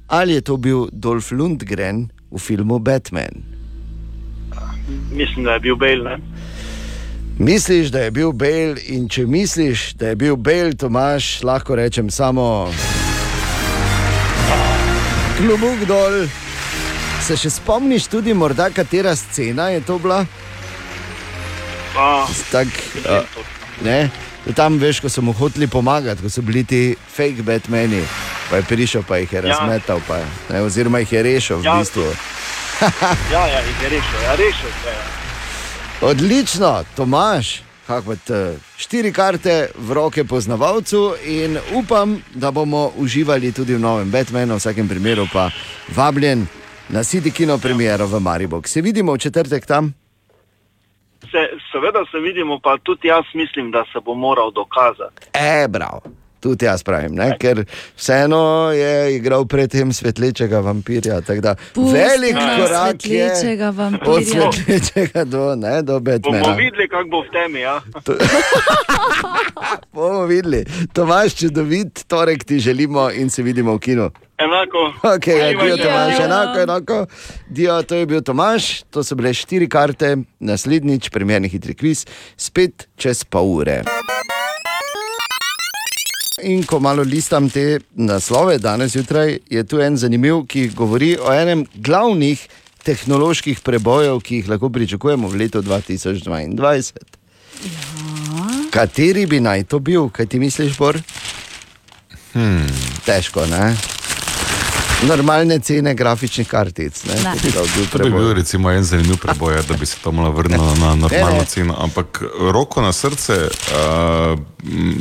ali 0.08 0.32
je 0.32 0.40
to 0.40 0.56
bil 0.56 0.88
Dolph 0.92 1.32
Lundgren 1.32 2.08
v 2.30 2.38
filmu 2.38 2.78
Batman. 2.78 3.44
Mislim, 5.12 5.44
da 5.44 5.52
je 5.52 5.60
bil 5.60 5.76
Bale. 5.76 6.04
Ne? 6.04 6.18
Misliš, 7.38 7.88
da 7.88 7.98
je 7.98 8.10
bil 8.10 8.32
Bale, 8.32 8.76
in 8.86 9.08
če 9.08 9.26
misliš, 9.26 9.92
da 9.94 10.08
je 10.08 10.16
bil 10.16 10.36
Bale, 10.36 10.74
Tomaš, 10.74 11.42
lahko 11.42 11.76
rečem 11.76 12.10
samo. 12.10 12.68
Klubuk 15.38 15.86
dol. 15.86 16.26
Se 17.20 17.36
še 17.36 17.50
spomniš 17.50 18.06
tudi, 18.06 18.34
morda 18.34 18.70
katera 18.70 19.12
scena 19.16 19.68
je 19.68 19.80
to 19.80 19.98
bila? 19.98 20.22
A, 21.96 22.26
Tak, 22.50 22.68
uh, 23.04 23.44
ne? 23.82 24.08
Tam 24.54 24.78
veš, 24.78 25.00
ko 25.00 25.08
so 25.08 25.20
mu 25.20 25.32
hoteli 25.32 25.66
pomagati, 25.66 26.22
ko 26.22 26.30
so 26.30 26.40
bili 26.40 26.62
ti 26.64 26.80
fake 27.12 27.42
Batmani, 27.42 28.00
pa 28.48 28.56
je 28.56 28.64
prišel, 28.64 29.02
pa 29.02 29.18
jih 29.18 29.32
je 29.32 29.36
Ja. 29.36 29.42
razmetal, 29.44 30.00
pa, 30.08 30.22
ne, 30.48 30.62
oziroma 30.62 30.98
jih 30.98 31.12
je 31.12 31.22
rešil 31.22 31.56
v 31.58 31.64
Ja, 31.64 31.74
bistvu. 31.76 32.06
ja, 33.34 33.42
ja, 33.46 33.60
jih 33.60 33.82
je 33.82 33.88
rešil. 33.90 34.18
Ja, 34.24 34.34
rešil 34.34 34.70
se 34.82 34.88
je. 34.88 35.02
Odlično, 36.00 36.84
Tomaš, 36.96 37.60
kako 37.86 38.16
te 38.16 38.40
štiri 38.78 39.12
karte 39.12 39.68
v 39.74 39.92
roke 39.92 40.24
poznavalcu 40.24 41.14
in 41.26 41.58
upam, 41.74 42.22
da 42.34 42.50
bomo 42.50 42.92
uživali 42.96 43.52
tudi 43.52 43.74
v 43.74 43.80
novem 43.80 44.10
Batmanu, 44.10 44.54
v 44.54 44.58
vsakem 44.58 44.88
primeru 44.88 45.26
pa 45.32 45.50
vabljen 45.88 46.46
na 46.88 47.04
City 47.04 47.30
Kino 47.30 47.58
premiero 47.58 48.06
v 48.06 48.20
Mariboku. 48.20 48.68
Se 48.68 48.80
vidimo 48.80 49.12
v 49.12 49.18
četrtek 49.18 49.66
tam? 49.66 49.92
Se, 51.20 51.48
seveda 51.72 52.04
se 52.10 52.18
vidimo, 52.20 52.60
pa 52.62 52.78
tudi 52.82 53.08
jaz 53.08 53.24
mislim, 53.34 53.70
da 53.70 53.84
se 53.92 54.00
bo 54.04 54.14
moral 54.14 54.50
dokazati. 54.50 55.26
E, 55.32 55.68
bravo. 55.68 56.00
Tudi 56.40 56.64
jaz 56.64 56.82
pravim, 56.82 57.14
ne? 57.14 57.32
ker 57.38 57.64
vseeno 57.96 58.70
je 58.70 59.16
igral 59.16 59.42
predtem 59.46 59.92
svetlečega 59.92 60.60
vampirja. 60.60 61.20
Da, 61.20 61.56
Pusti 61.74 61.98
velik 61.98 62.34
nas 62.34 62.60
korak 62.60 63.06
je 63.06 63.28
svetlečega 63.28 63.70
vampirja. 63.70 64.12
od 64.46 64.54
svetlečega 64.54 65.24
do, 65.24 65.56
ne, 65.56 65.82
do 65.82 65.98
Bomo 66.00 66.18
Batmana. 66.18 66.54
videli, 66.54 66.88
kako 66.88 67.08
bo 67.08 67.20
v 67.22 67.30
temi. 67.34 67.60
Ja? 67.60 67.80
Bomo 69.94 70.26
videli. 70.26 70.64
Tomaš, 70.92 71.34
čudovit 71.34 72.04
torek 72.06 72.44
ti 72.44 72.58
želimo 72.58 73.10
in 73.10 73.30
se 73.30 73.42
vidimo 73.42 73.74
v 73.74 73.78
kinu. 73.78 74.10
Enako. 74.38 74.92
Okay, 75.02 75.38
ja, 75.38 75.58
Uživajte. 75.58 75.82
Tomaš, 75.82 76.20
enako, 76.24 76.60
enako. 76.60 77.06
Dio, 77.48 77.82
to 77.82 77.94
je 77.94 78.06
bil 78.06 78.22
Tomaš, 78.22 78.82
to 78.90 79.02
so 79.04 79.14
bile 79.18 79.34
štiri 79.34 79.68
karte, 79.68 80.16
naslednjič, 80.40 81.10
primerni 81.10 81.48
hitri 81.50 81.74
kviz, 81.74 82.04
spet 82.36 82.86
čez 82.96 83.24
pol 83.24 83.50
ure. 83.56 83.82
In 86.46 86.62
ko 86.62 86.78
malo 86.78 87.02
listam 87.02 87.50
te 87.50 87.80
naslove 87.98 88.58
danes 88.62 88.94
zjutraj, 88.94 89.38
je 89.50 89.64
tu 89.66 89.82
en 89.82 89.96
zanimiv, 89.98 90.44
ki 90.46 90.68
govori 90.70 91.16
o 91.18 91.34
enem 91.34 91.66
glavnih 91.74 92.46
tehnoloških 92.86 93.60
prebojev, 93.60 94.22
ki 94.22 94.38
jih 94.38 94.54
lahko 94.54 94.70
pričakujemo 94.70 95.28
v 95.28 95.42
letu 95.42 95.62
2022. 95.66 96.92
Kateri 98.70 99.26
bi 99.26 99.42
naj 99.42 99.66
to 99.66 99.82
bil, 99.82 100.12
kaj 100.14 100.30
ti 100.30 100.38
misliš, 100.38 100.78
Bor? 100.78 101.02
Hmm. 102.32 102.66
Težko, 103.02 103.46
ne? 103.50 103.97
Normalne 105.06 105.60
cene 105.60 105.94
grafičnih 105.94 106.48
kartic. 106.48 107.04
Ne? 107.04 107.14
Ne. 107.14 107.34
To 107.52 107.62
bi 107.62 107.70
bil 107.76 107.86
To 107.92 107.98
bi 107.98 108.10
bil 108.10 108.32
recimo 108.34 108.70
en 108.70 108.84
zanimiv 108.84 109.16
preboj, 109.22 109.54
ja, 109.54 109.62
da 109.62 109.76
bi 109.76 109.86
se 109.86 109.96
to 110.02 110.12
malo 110.12 110.30
vrnilo 110.30 110.74
na 110.74 110.94
normalno 110.94 111.08
Ne, 111.10 111.38
ne. 111.38 111.44
ceno. 111.44 111.76
Ampak 111.78 112.22
roko 112.52 112.82
na 112.82 112.92
srce, 112.92 113.32
uh, 113.32 114.38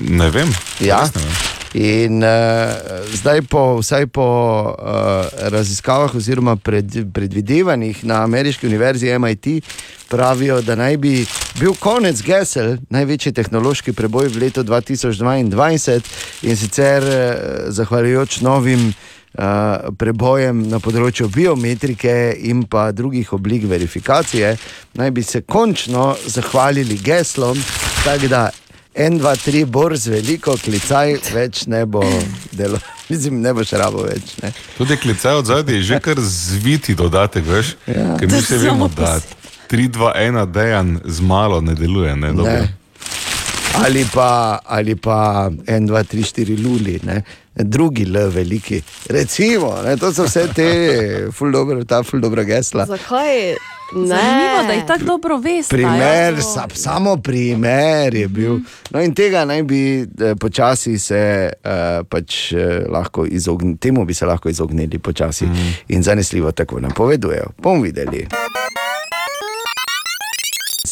ne 0.10 0.30
vem. 0.30 0.54
Ja. 0.80 1.02
ne 1.16 1.22
vem. 1.22 1.58
In 1.74 2.24
uh, 2.24 2.30
zdaj, 3.14 3.42
po, 3.42 3.78
vsaj 3.78 4.08
po 4.08 4.26
uh, 4.80 5.26
raziskavah 5.50 6.16
oziroma 6.16 6.56
pred, 6.56 7.12
predvidevanjih 7.14 8.06
na 8.06 8.24
ameriški 8.24 8.68
univerzi 8.68 9.20
MIT, 9.20 9.48
pravijo, 10.10 10.62
da 10.62 10.76
naj 10.76 10.98
bi 10.98 11.26
bil 11.60 11.76
konec 11.80 12.22
gesel, 12.24 12.78
največji 12.90 13.34
tehnološki 13.34 13.94
preboj 13.94 14.28
v 14.28 14.46
letu 14.46 14.64
2022 14.64 16.00
in 16.42 16.58
sicer 16.58 17.04
uh, 17.04 17.70
zahvaljujoč 17.70 18.42
novim. 18.42 18.94
Uh, 19.38 19.94
prebojem 19.94 20.64
na 20.66 20.80
področju 20.82 21.28
biometrike 21.30 22.34
in 22.50 22.64
pa 22.66 22.88
drugih 22.92 23.36
oblik 23.38 23.68
verifikacije, 23.70 24.56
naj 24.98 25.12
bi 25.14 25.22
se 25.22 25.44
končno 25.46 26.16
zahvalili 26.26 26.98
geslom, 26.98 27.60
tako 28.02 28.32
da 28.32 28.48
en, 28.98 29.20
dva, 29.22 29.36
tri, 29.38 29.62
borz, 29.66 30.08
veliko 30.10 30.56
klicaj, 30.58 31.20
več 31.36 31.68
ne 31.70 31.84
bo 31.86 32.02
delo, 32.58 32.80
mislim, 33.12 33.42
ne 33.46 33.54
bo 33.54 33.66
še 33.68 33.78
rabo 33.78 34.08
več. 34.08 34.34
Ne. 34.42 34.52
Tudi 34.80 34.98
klicaj 34.98 35.42
od 35.44 35.52
zadaj 35.52 35.78
je 35.80 35.86
že 35.92 36.02
kar 36.02 36.22
zviti 36.22 36.98
dodatek, 36.98 37.46
veš? 37.46 37.76
Ja. 37.86 38.16
Ker 38.18 38.32
mi 38.32 38.42
se 38.42 38.58
vemo, 38.58 38.90
da 38.90 39.20
3, 39.70 39.90
2, 39.94 40.12
1 40.18 40.52
dejan 40.52 40.98
z 41.06 41.22
malo 41.22 41.62
ne 41.62 41.78
deluje. 41.78 42.16
Ne, 42.16 42.34
dobro. 42.34 42.58
Ne. 42.66 42.87
Ali 43.86 44.06
pa, 44.14 44.60
ali 44.66 44.96
pa 44.96 45.50
en, 45.68 45.86
dva, 45.86 46.04
tri, 46.04 46.24
štiri 46.24 46.58
luli, 46.58 47.00
ne. 47.04 47.22
drugi 47.56 48.06
L, 48.06 48.30
veliki. 48.30 48.82
Recimo, 49.10 49.82
ne, 49.86 49.98
to 49.98 50.14
so 50.14 50.28
vse 50.28 50.48
te, 50.54 50.68
ful 51.34 51.52
dobro, 51.52 51.84
ta 51.86 52.04
ful 52.04 52.22
dobra 52.22 52.44
gesla. 52.44 52.86
Zakaj? 52.86 53.58
Ne. 53.96 54.08
Zanimivo, 54.08 54.64
da 54.68 54.74
jih 54.74 54.84
tako 54.88 55.04
dobro 55.04 55.38
veste. 55.38 55.76
Primer, 55.76 56.42
sa, 56.42 56.68
samo 56.74 57.18
primer 57.18 58.16
je 58.16 58.28
bil. 58.28 58.60
No, 58.90 59.02
in 59.02 59.14
tega 59.16 59.46
naj 59.46 59.64
bi 59.64 60.02
eh, 60.02 60.36
počasi 60.36 61.00
se 61.00 61.50
eh, 61.64 62.04
pač 62.10 62.52
eh, 62.52 62.84
lahko 62.90 63.26
izognili, 63.26 63.78
temu 63.78 64.06
bi 64.06 64.14
se 64.14 64.26
lahko 64.26 64.50
izognili 64.50 65.00
počasi 65.00 65.46
mm. 65.46 65.74
in 65.88 66.04
zanesljivo 66.04 66.52
tako 66.52 66.80
napovedujejo. 66.80 67.48
Bomo 67.58 67.82
videli. 67.82 68.28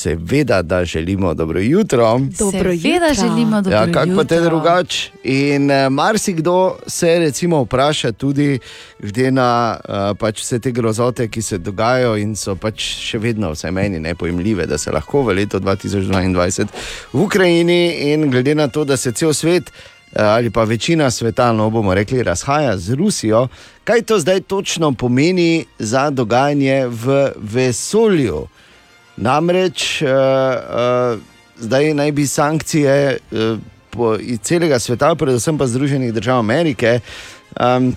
Seveda, 0.06 0.62
da 0.62 0.86
želimo 0.86 1.34
dobro 1.34 1.60
jutro. 1.60 2.20
Dobro 2.40 2.78
Seveda 2.78 3.08
jutro. 3.08 3.24
želimo 3.24 3.62
dobro 3.62 3.78
ja, 3.78 3.92
kako 3.92 4.12
pa 4.16 4.24
te 4.24 4.36
jutro. 4.36 4.50
drugače? 4.50 5.12
In 5.24 5.72
uh, 5.72 5.92
marsikdo 5.92 6.76
se 6.88 7.20
recimo 7.20 7.62
vpraša 7.64 8.12
tudi, 8.12 8.60
glede 9.00 9.32
na 9.32 9.78
uh, 9.90 10.18
pač 10.18 10.42
vse 10.42 10.60
te 10.60 10.72
grozote, 10.72 11.28
ki 11.28 11.42
se 11.42 11.58
dogajajo 11.58 12.18
in 12.18 12.36
so 12.36 12.56
pač 12.56 12.82
še 12.82 13.18
vedno 13.18 13.50
vsaj 13.52 13.72
meni 13.72 14.00
nepojemljive, 14.00 14.68
da 14.70 14.78
se 14.78 14.92
lahko 14.92 15.24
v 15.26 15.34
letu 15.42 15.60
2022 15.60 16.68
v 17.14 17.22
Ukrajini 17.22 18.14
in 18.14 18.30
glede 18.32 18.56
na 18.56 18.68
to, 18.68 18.86
da 18.86 18.98
se 18.98 19.12
cel 19.12 19.34
svet 19.34 19.72
eh, 19.72 20.22
ali 20.22 20.50
pa 20.50 20.64
večina 20.64 21.12
sveta, 21.12 21.52
no 21.52 21.70
bomo 21.70 21.94
rekli, 21.94 22.24
razhaja 22.24 22.78
z 22.78 22.94
Rusijo, 22.94 23.48
kaj 23.84 24.02
to 24.02 24.20
zdaj 24.20 24.42
točno 24.42 24.92
pomeni 24.92 25.66
za 25.80 26.10
dogajanje 26.10 26.86
v 26.88 27.32
vesolju? 27.38 28.46
Namreč 29.18 30.02
uh, 30.02 30.10
uh, 30.10 31.20
zdaj 31.58 31.94
naj 31.94 32.12
bi 32.12 32.28
sankcije 32.28 33.18
uh, 33.32 34.20
iz 34.20 34.40
celega 34.44 34.80
sveta, 34.80 35.16
predvsem 35.16 35.58
pa 35.58 35.68
Združenih 35.68 36.14
držav 36.14 36.40
Amerike, 36.40 37.00
um, 37.60 37.96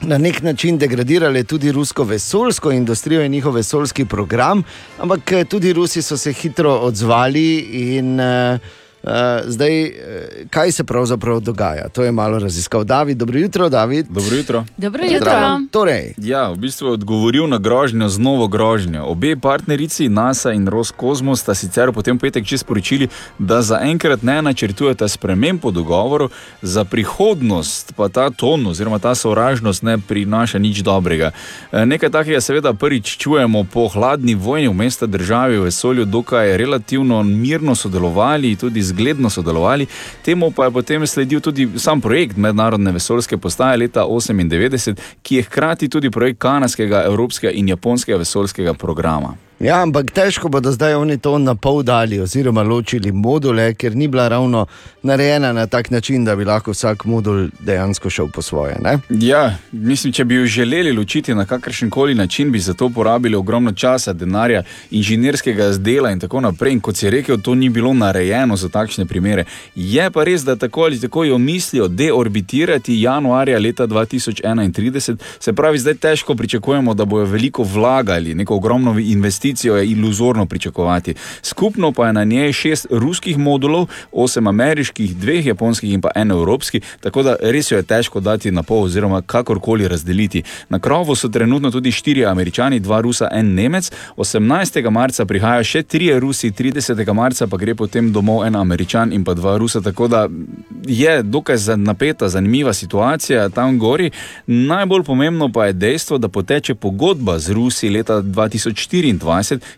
na 0.00 0.18
nek 0.18 0.42
način 0.42 0.78
degradirale 0.78 1.44
tudi 1.44 1.72
rusko 1.72 2.04
vesoljsko 2.04 2.72
industrijo 2.72 3.22
in 3.24 3.32
njihov 3.32 3.54
vesoljski 3.54 4.04
program, 4.04 4.62
ampak 4.98 5.32
tudi 5.48 5.72
Rusi 5.72 6.02
so 6.02 6.16
se 6.16 6.32
hitro 6.32 6.72
odzvali 6.72 7.58
in 7.96 8.20
uh, 8.20 8.58
zdaj, 9.46 9.82
uh, 9.84 9.90
kaj 10.50 10.72
se 10.72 10.84
pravzaprav 10.84 11.40
dogaja. 11.40 11.88
To 11.88 12.04
je 12.04 12.12
malo 12.12 12.38
raziskal 12.38 12.84
David. 12.84 13.18
Dobro 13.18 13.38
jutro, 13.38 13.68
David. 13.68 14.06
Dobro 14.10 14.36
jutro. 14.36 14.64
Dobro 14.76 15.02
Zdravo. 15.20 15.60
Torej, 15.70 16.14
Ja, 16.16 16.50
v 16.50 16.56
bistvu 16.56 16.86
je 16.86 16.92
odgovoril 16.92 17.46
na 17.46 17.58
grožnjo 17.58 18.08
z 18.08 18.18
novo 18.18 18.48
grožnjo. 18.48 19.04
Obe 19.04 19.36
partnerici, 19.36 20.08
NASA 20.08 20.52
in 20.52 20.68
Roskosmos, 20.68 21.40
sta 21.40 21.54
sicer 21.54 21.92
potem 21.92 22.18
petek 22.18 22.44
že 22.44 22.58
sporočili, 22.58 23.08
da 23.38 23.62
zaenkrat 23.62 24.22
ne 24.22 24.42
načrtujeta 24.42 25.08
sprememb 25.08 25.60
po 25.60 25.70
dogovoru, 25.70 26.30
za 26.62 26.84
prihodnost 26.84 27.92
pa 27.96 28.08
ta 28.08 28.30
ton 28.30 28.66
oziroma 28.66 28.98
ta 28.98 29.14
sovražnost 29.14 29.82
ne 29.82 29.98
prinaša 29.98 30.58
nič 30.58 30.82
dobrega. 30.82 31.30
E, 31.72 31.86
Nekaj 31.86 32.10
takega 32.10 32.40
seveda 32.40 32.72
prvič 32.72 33.16
čujemo 33.16 33.64
po 33.64 33.88
hladni 33.88 34.34
vojni 34.34 34.68
v 34.68 34.74
mesta 34.74 35.06
državi 35.06 35.58
v 35.58 35.64
vesolju, 35.64 36.04
dokaj 36.04 36.56
relativno 36.56 37.22
mirno 37.22 37.74
sodelovali, 37.74 38.56
tudi 38.56 38.82
zgledno 38.92 39.30
sodelovali. 39.30 39.86
Temu 40.24 40.50
pa 40.50 40.64
je 40.64 40.70
potem 40.70 41.06
sledil 41.06 41.40
tudi 41.40 41.68
sam 41.76 42.00
projekt 42.00 42.36
Mednarodne 42.36 42.92
vesoljske 42.92 43.38
postaje 43.38 43.76
leta 43.76 44.04
1998, 44.04 44.96
ki 45.22 45.36
je 45.36 45.42
hkrati 45.42 45.88
tudi 45.88 46.10
projekt 46.10 46.38
kanadskega, 46.38 47.04
evropskega 47.06 47.52
in 47.52 47.68
japonskega 47.68 48.18
vesoljskega 48.18 48.74
programa. 48.74 49.34
Ja, 49.60 49.82
ampak 49.82 50.10
težko 50.10 50.48
bodo 50.48 50.72
zdaj 50.72 50.94
oni 50.94 51.18
to 51.22 51.36
na 51.38 51.54
pol 51.54 51.82
dali, 51.82 52.18
oziroma 52.20 52.62
ločili 52.62 53.12
module, 53.12 53.74
ker 53.74 53.94
ni 53.96 54.08
bila 54.08 54.28
ravno 54.28 54.66
narejena 55.02 55.52
na 55.52 55.66
tak 55.66 55.90
način, 55.90 56.24
da 56.24 56.36
bi 56.36 56.44
lahko 56.44 56.70
vsak 56.70 57.04
modul 57.04 57.48
dejansko 57.60 58.10
šel 58.10 58.28
po 58.34 58.42
svoje. 58.42 58.76
Ne? 58.82 58.98
Ja, 59.10 59.58
mislim, 59.72 60.12
če 60.12 60.24
bi 60.24 60.34
jo 60.34 60.46
želeli 60.46 60.92
ločiti 60.92 61.34
na 61.34 61.44
kakršen 61.46 61.90
koli 61.90 62.14
način, 62.14 62.50
bi 62.52 62.58
za 62.58 62.74
to 62.74 62.88
porabili 62.88 63.36
ogromno 63.36 63.72
časa, 63.72 64.12
denarja, 64.12 64.62
inženirskega 64.90 65.68
dela 65.78 66.10
in 66.10 66.20
tako 66.20 66.40
naprej. 66.40 66.72
In 66.72 66.80
kot 66.80 66.96
si 66.96 67.10
rekel, 67.10 67.38
to 67.38 67.54
ni 67.54 67.68
bilo 67.68 67.94
narejeno 67.94 68.56
za 68.56 68.68
takšne 68.68 69.06
primere. 69.06 69.44
Je 69.74 70.10
pa 70.10 70.24
res, 70.24 70.42
da 70.42 70.56
tako 70.56 70.82
ali 70.82 71.00
tako 71.00 71.24
jo 71.24 71.38
mislijo 71.38 71.88
deorbitirati 71.88 73.00
januarja 73.00 73.58
leta 73.58 73.86
2031, 73.86 75.16
se 75.40 75.52
pravi, 75.52 75.78
zdaj 75.78 75.94
težko 75.94 76.34
pričakujemo, 76.34 76.94
da 76.94 77.04
bojo 77.04 77.24
veliko 77.24 77.62
vlagali, 77.62 78.34
neko 78.34 78.54
ogromno 78.54 78.98
investicijo 79.52 79.76
je 79.76 79.86
iluzorno 79.86 80.46
pričakovati. 80.46 81.14
Skupno 81.42 81.92
pa 81.92 82.06
je 82.06 82.12
na 82.12 82.24
njej 82.24 82.52
šest 82.52 82.86
ruskih 82.90 83.38
modulov, 83.38 83.86
osem 84.12 84.46
ameriških, 84.46 85.16
dveh 85.16 85.46
japonskih 85.46 85.92
in 85.92 86.00
pa 86.00 86.08
en 86.14 86.30
evropski, 86.30 86.80
tako 87.00 87.22
da 87.22 87.36
res 87.40 87.70
jo 87.70 87.76
je 87.76 87.82
težko 87.82 88.20
dati 88.20 88.50
na 88.50 88.62
pol 88.62 88.84
oziroma 88.84 89.22
kakorkoli 89.22 89.88
razdeliti. 89.88 90.42
Na 90.68 90.78
krovu 90.78 91.14
so 91.14 91.28
trenutno 91.28 91.70
tudi 91.70 91.92
štiri 91.92 92.24
američani, 92.26 92.80
dva 92.80 93.00
rusa, 93.00 93.28
en 93.32 93.54
nemec. 93.54 93.92
18. 94.16 94.90
marca 94.90 95.24
prihajajo 95.24 95.64
še 95.64 95.82
trije 95.82 96.20
rusi, 96.20 96.50
30. 96.50 97.12
marca 97.12 97.46
pa 97.46 97.56
gre 97.56 97.74
potem 97.74 98.12
domov 98.12 98.46
en 98.46 98.56
američan 98.56 99.12
in 99.12 99.24
pa 99.24 99.34
dva 99.34 99.56
rusa, 99.58 99.80
tako 99.80 100.08
da 100.08 100.28
je 100.86 101.22
dokaj 101.22 101.56
napeta, 101.76 102.28
zanimiva 102.28 102.72
situacija 102.72 103.48
tam 103.48 103.78
gori. 103.78 104.10
Najbolj 104.46 105.02
pomembno 105.02 105.52
pa 105.52 105.66
je 105.66 105.72
dejstvo, 105.72 106.18
da 106.18 106.28
poteče 106.28 106.74
pogodba 106.74 107.38
z 107.38 107.52
Rusi 107.52 107.90
leta 107.90 108.22
2024, 108.22 109.18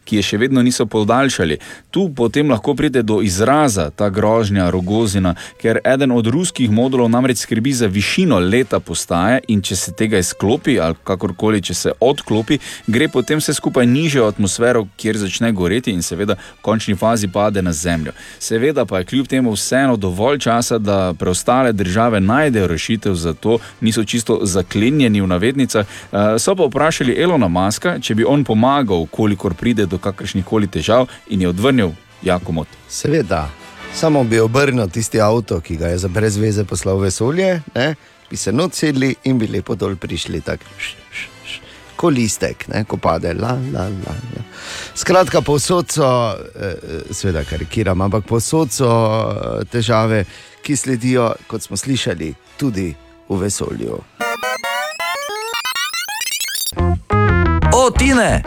ki 0.05 0.17
je 0.17 0.23
še 0.23 0.39
vedno 0.39 0.63
niso 0.63 0.87
podaljšali. 0.87 1.59
Tu 1.91 2.09
potem 2.17 2.51
lahko 2.51 2.75
pride 2.75 3.03
do 3.03 3.21
izraza 3.23 3.91
ta 3.91 4.09
grožnja 4.11 4.71
Rogozina, 4.71 5.35
ker 5.61 5.81
eden 5.85 6.13
od 6.13 6.27
ruskih 6.27 6.71
modulov 6.71 7.11
namreč 7.11 7.39
skrbi 7.45 7.73
za 7.73 7.87
višino 7.87 8.39
leta 8.39 8.81
postaje 8.81 9.41
in 9.49 9.63
če 9.63 9.77
se 9.77 9.93
tega 9.93 10.19
izklopi 10.19 10.79
ali 10.81 10.97
kakorkoli, 11.05 11.63
če 11.63 11.75
se 11.75 11.93
odklopi, 12.01 12.59
gre 12.87 13.09
potem 13.09 13.39
vse 13.39 13.55
skupaj 13.55 13.87
niže 13.87 14.21
v 14.21 14.29
atmosfero, 14.33 14.87
kjer 14.97 15.19
začne 15.23 15.53
goreti 15.53 15.95
in 15.95 16.03
seveda 16.03 16.37
v 16.37 16.63
končni 16.63 16.97
fazi 16.97 17.29
pade 17.29 17.63
na 17.63 17.73
zemljo. 17.73 18.13
Seveda 18.39 18.85
pa 18.85 18.99
je 18.99 19.05
kljub 19.13 19.29
temu 19.29 19.53
vseeno 19.55 19.97
dovolj 19.97 20.39
časa, 20.39 20.79
da 20.79 21.15
preostale 21.19 21.73
države 21.73 22.21
najdejo 22.21 22.67
rešitev 22.67 23.15
za 23.15 23.35
to, 23.35 23.59
niso 23.81 24.05
čisto 24.05 24.41
zaklenjeni 24.43 25.21
v 25.21 25.27
navednicah. 25.27 25.87
Eh, 26.13 26.39
So 26.39 26.55
pa 26.57 26.65
vprašali 26.65 27.15
Elona 27.23 27.49
Maska, 27.49 27.99
če 28.01 28.15
bi 28.15 28.25
on 28.25 28.45
pomagal, 28.45 29.07
kolikor 29.45 29.55
pride 29.55 29.87
do 29.87 29.99
kakršnih 29.99 30.45
koli 30.45 30.67
težav 30.67 31.07
in 31.29 31.43
je 31.43 31.49
odvrnil 31.49 31.93
Jakomot. 32.23 32.69
Seveda, 32.89 33.51
samo 33.95 34.25
bi 34.25 34.41
obrnil 34.41 34.89
tisti 34.89 35.21
avto, 35.21 35.61
ki 35.61 35.77
ga 35.77 35.89
je 35.89 35.99
za 35.99 36.09
brez 36.09 36.37
veze 36.37 36.65
poslal 36.65 36.97
v 36.97 37.05
vesolje, 37.05 37.61
ne? 37.75 37.95
bi 38.31 38.37
se 38.37 38.53
not 38.53 38.75
sedli 38.75 39.15
in 39.25 39.39
bi 39.39 39.47
lepo 39.47 39.75
dol 39.75 39.97
prišli. 39.97 40.41
Tak, 40.41 40.61
š, 40.79 40.97
š, 41.13 41.29
š, 41.45 41.61
Ko 41.97 42.09
listek, 42.09 42.69
ne, 42.69 42.85
ko 42.85 42.97
pade, 42.97 43.35
la, 43.35 43.53
la, 43.73 43.85
la, 43.85 44.15
la. 44.35 44.43
Skratka, 44.95 45.43
povsod 45.43 45.93
so, 45.93 46.09
eh, 46.57 47.13
seveda 47.13 47.45
karikiram, 47.45 48.01
ampak 48.01 48.25
povsod 48.27 48.73
so 48.73 48.89
eh, 48.89 49.65
težave, 49.71 50.25
ki 50.63 50.77
sledijo, 50.77 51.35
kot 51.47 51.63
smo 51.63 51.77
slišali, 51.77 52.35
tudi 52.57 52.95
v 53.29 53.39
vesolju. 53.39 54.01
O, 57.75 57.91
Tine! 57.91 58.43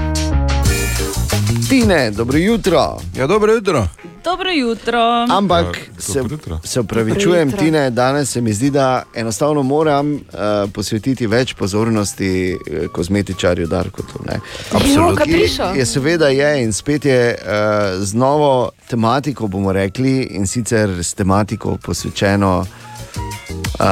Tine, 1.70 2.12
dobro 2.12 2.38
jutro. 2.38 2.98
Ja, 3.16 3.28
dobro 3.28 3.54
jutro. 3.54 3.88
Dobro 4.24 4.50
jutro. 4.52 5.00
Ampak 5.30 5.66
Ja, 5.66 6.02
se, 6.02 6.20
jutro. 6.22 6.60
se 6.64 6.80
upravičujem. 6.80 7.52
Tine, 7.52 7.90
danes 7.90 8.32
se 8.32 8.42
mi 8.42 8.54
zdi, 8.54 8.70
da 8.70 9.04
enostavno 9.16 9.64
moram 9.64 10.14
uh, 10.14 10.20
posvetiti 10.74 11.28
več 11.28 11.54
pozornosti 11.54 12.56
uh, 12.56 12.88
kozmetičarju 12.88 13.68
Darkotu. 13.68 14.20
ne. 14.26 14.40
Absolutno. 14.72 15.16
Kaprišo. 15.16 15.64
Je 15.76 15.86
seveda 15.86 16.28
je 16.28 16.64
in 16.64 16.74
spet 16.74 17.06
je 17.06 17.36
uh, 17.36 17.50
z 18.00 18.14
novo 18.14 18.70
tematiko, 18.90 19.48
bomo 19.48 19.72
rekli, 19.74 20.22
in 20.22 20.48
sicer 20.48 20.90
s 21.04 21.14
tematiko 21.14 21.78
posvečeno. 21.78 22.66
Uh, 23.80 23.86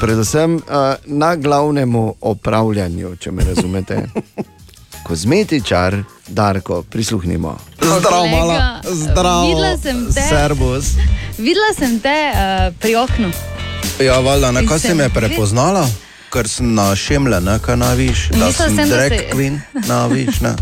predvsem 0.00 0.54
uh, 0.54 0.62
na 1.04 1.36
glavnemu 1.36 2.14
opravljanju, 2.20 3.16
če 3.16 3.30
me 3.30 3.44
razumete. 3.44 4.02
Kozmetičar, 5.02 5.96
Darko, 6.28 6.82
prisluhnimo. 6.82 7.56
Zdrav, 7.78 8.02
Kolega, 8.02 8.36
mala, 8.36 8.80
zdrav, 8.84 9.46
videla 9.46 9.76
sem 9.78 10.06
te. 10.06 10.20
servus. 10.22 10.84
Videla 11.38 11.72
sem 11.74 12.00
te 12.00 12.16
uh, 12.28 12.38
pri 12.74 12.94
oknu. 12.96 13.30
Ja, 13.98 14.18
valjda, 14.18 14.48
In 14.52 14.68
kaj 14.68 14.78
si 14.80 14.94
me 14.94 15.08
prepoznala? 15.08 15.86
Ker 16.28 16.48
sem 16.48 16.74
našemle, 16.74 17.40
ne, 17.40 17.58
kaj 17.58 17.76
naviš, 17.76 18.28
da 18.28 18.36
Mislila 18.36 18.52
sem 18.52 18.76
sem, 18.76 18.88
drag 18.88 19.08
se- 19.10 19.28
queen, 19.32 19.60
naviš, 19.86 20.40
ne. 20.40 20.52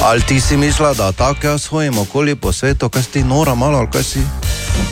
Ali 0.00 0.22
ti 0.22 0.40
si 0.40 0.56
mislila, 0.56 0.94
da 0.94 1.12
tako 1.12 1.46
jaz 1.46 1.66
hodim 1.66 1.98
okoli 1.98 2.34
po 2.36 2.52
svetu, 2.52 2.88
kaj 2.88 3.02
si 3.02 3.10
ti 3.10 3.24
nora 3.24 3.54
malo, 3.54 3.78
ali 3.78 3.90
kaj 3.90 4.02
si? 4.04 4.20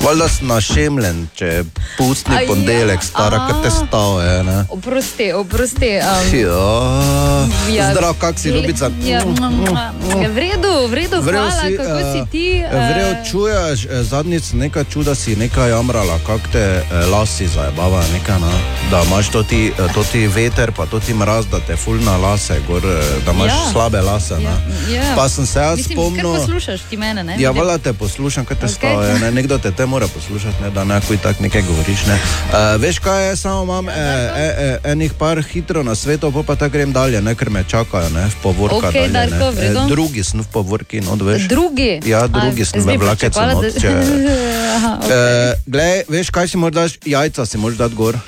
Valjda 0.03 0.29
sem 0.29 0.47
našemljen, 0.47 1.29
če 1.35 1.47
je 1.47 1.65
pustni 1.99 2.37
A 2.37 2.41
ja, 2.41 2.47
ponedeljek, 2.49 3.03
stara, 3.03 3.41
kot 3.49 3.63
te 3.65 3.71
stave. 3.71 4.65
Oprosti, 4.71 5.33
oprosti. 5.33 5.91
Um, 5.99 6.37
Ja, 6.37 7.75
ja, 7.75 7.91
zdrav, 7.93 8.15
kak 8.21 8.39
si, 8.39 8.49
ljubica? 8.49 8.91
Ja, 9.05 9.25
mua, 9.25 9.51
mua. 9.51 9.91
Ja, 10.23 10.29
v 10.31 10.39
redu, 10.39 10.87
v 10.89 10.95
redu, 10.95 11.21
Vrejo 11.23 11.43
hvala, 11.43 11.63
si, 11.63 11.77
kako 11.77 11.99
eh, 11.99 12.13
si 12.13 12.31
ti. 12.31 12.47
Vrejo 12.73 13.11
eh, 13.11 13.25
čuješ, 13.31 13.85
eh, 13.85 14.03
zadnjič 14.03 14.53
nekaj 14.53 14.85
čuda 14.85 15.15
si 15.15 15.37
nekaj 15.37 15.71
jamrala, 15.71 16.19
kak 16.27 16.41
te 16.53 16.65
eh, 16.83 17.07
lasi 17.11 17.49
zajebava, 17.49 18.03
nekaj, 18.13 18.39
no? 18.41 18.53
da 18.91 19.03
imaš 19.07 19.29
to 19.31 19.43
ti, 19.43 19.73
eh, 19.79 19.93
to 19.95 20.05
ti 20.13 20.27
veter, 20.27 20.73
pa 20.73 20.87
to 20.87 21.01
ti 21.01 21.15
mraz, 21.15 21.47
da 21.51 21.59
te 21.61 21.77
fulna 21.77 22.17
lase, 22.17 22.61
gor, 22.69 22.83
eh, 22.85 23.03
da 23.27 23.33
imaš 23.33 23.47
Ja. 23.51 23.71
slabe 23.73 24.01
lase. 24.01 24.35
ne. 24.39 24.55
ja. 24.95 25.15
Pa 25.17 25.29
sem 25.29 25.47
se 25.47 25.59
jaz 25.61 25.77
Mislim, 25.77 25.97
spomnil. 25.99 26.33
Kar 26.33 26.41
poslušaš 26.41 26.81
ti 26.91 26.97
mene, 26.97 27.25
ne? 27.25 27.37
Ja, 27.39 27.51
valjda 27.51 27.79
te 27.79 27.93
poslušam, 27.93 28.45
kaj 28.45 28.57
te 28.61 28.67
okay. 28.67 28.75
stave, 28.75 29.19
ne? 29.19 29.31
nekdo 29.33 29.59
te, 29.59 29.66
te 29.71 29.87
mora 29.87 30.07
poslušati, 30.09 30.63
ne? 30.63 30.71
da 30.71 30.85
ne 30.85 31.01
kuj 31.09 31.19
tako 31.19 31.43
nekaj 31.43 31.63
govoriš. 31.63 32.07
Ne? 32.07 32.15
Uh, 32.15 32.81
veš 32.81 32.99
kaj 32.99 33.29
je, 33.29 33.37
samo 33.37 33.63
imam 33.63 33.89
eh, 33.89 33.93
eh, 33.93 34.55
eh, 34.59 34.79
enih 34.93 35.13
par 35.19 35.43
hitro 35.43 35.83
na 35.83 35.95
svetu, 35.95 36.33
pol 36.33 36.43
pa 36.43 36.57
tako 36.57 36.73
grem 36.73 36.93
dalje, 36.93 37.23
ne? 37.23 37.35
ker 37.35 37.51
me 37.51 37.65
čakajo 37.69 38.09
ne? 38.11 38.27
v 38.27 38.37
povorka. 38.43 38.89
Okej, 38.89 39.09
dalje, 39.09 39.31
Darko, 39.31 39.51
ne? 39.61 39.67
Eh, 39.67 39.89
drugi 39.89 40.25
sem 40.25 40.41
v 40.41 40.49
povorki, 40.53 41.01
no, 41.01 41.17
veš. 41.17 41.49
Drugi. 41.49 42.01
Ja, 42.07 42.27
drugi 42.27 42.63
A, 42.63 42.67
sem 42.67 42.81
v 42.81 42.97
vlakecu 42.99 43.41
Aha, 44.77 44.93
Okay. 44.97 45.13
Uh, 45.13 45.53
glej, 45.67 46.05
veš 46.09 46.31
kaj 46.31 46.49
si 46.49 46.57
moraš? 46.57 46.99
Jajca 47.05 47.47
si 47.47 47.59
moraš 47.59 47.79
dati 47.79 47.95
gor. 47.95 48.19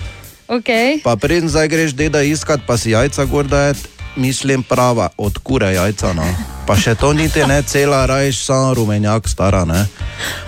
okay. 0.48 1.00
Pa 1.04 1.16
preden 1.16 1.48
zdaj 1.48 1.68
greš 1.68 1.92
deda 1.92 2.22
iskat, 2.22 2.60
pa 2.66 2.76
si 2.76 2.90
jajca 2.90 3.24
gor 3.24 3.46
dati, 3.46 3.80
mislim 4.16 4.62
prava, 4.62 5.08
od 5.16 5.38
kure 5.38 5.74
jajca. 5.74 6.12
No. 6.12 6.57
Pa 6.68 6.76
še 6.76 6.92
to 7.00 7.16
niti 7.16 7.40
ne 7.48 7.62
cela, 7.64 8.04
rajš 8.04 8.44
samo 8.44 8.74
rumenjak 8.76 9.24
stara. 9.24 9.64
Ne. 9.64 9.86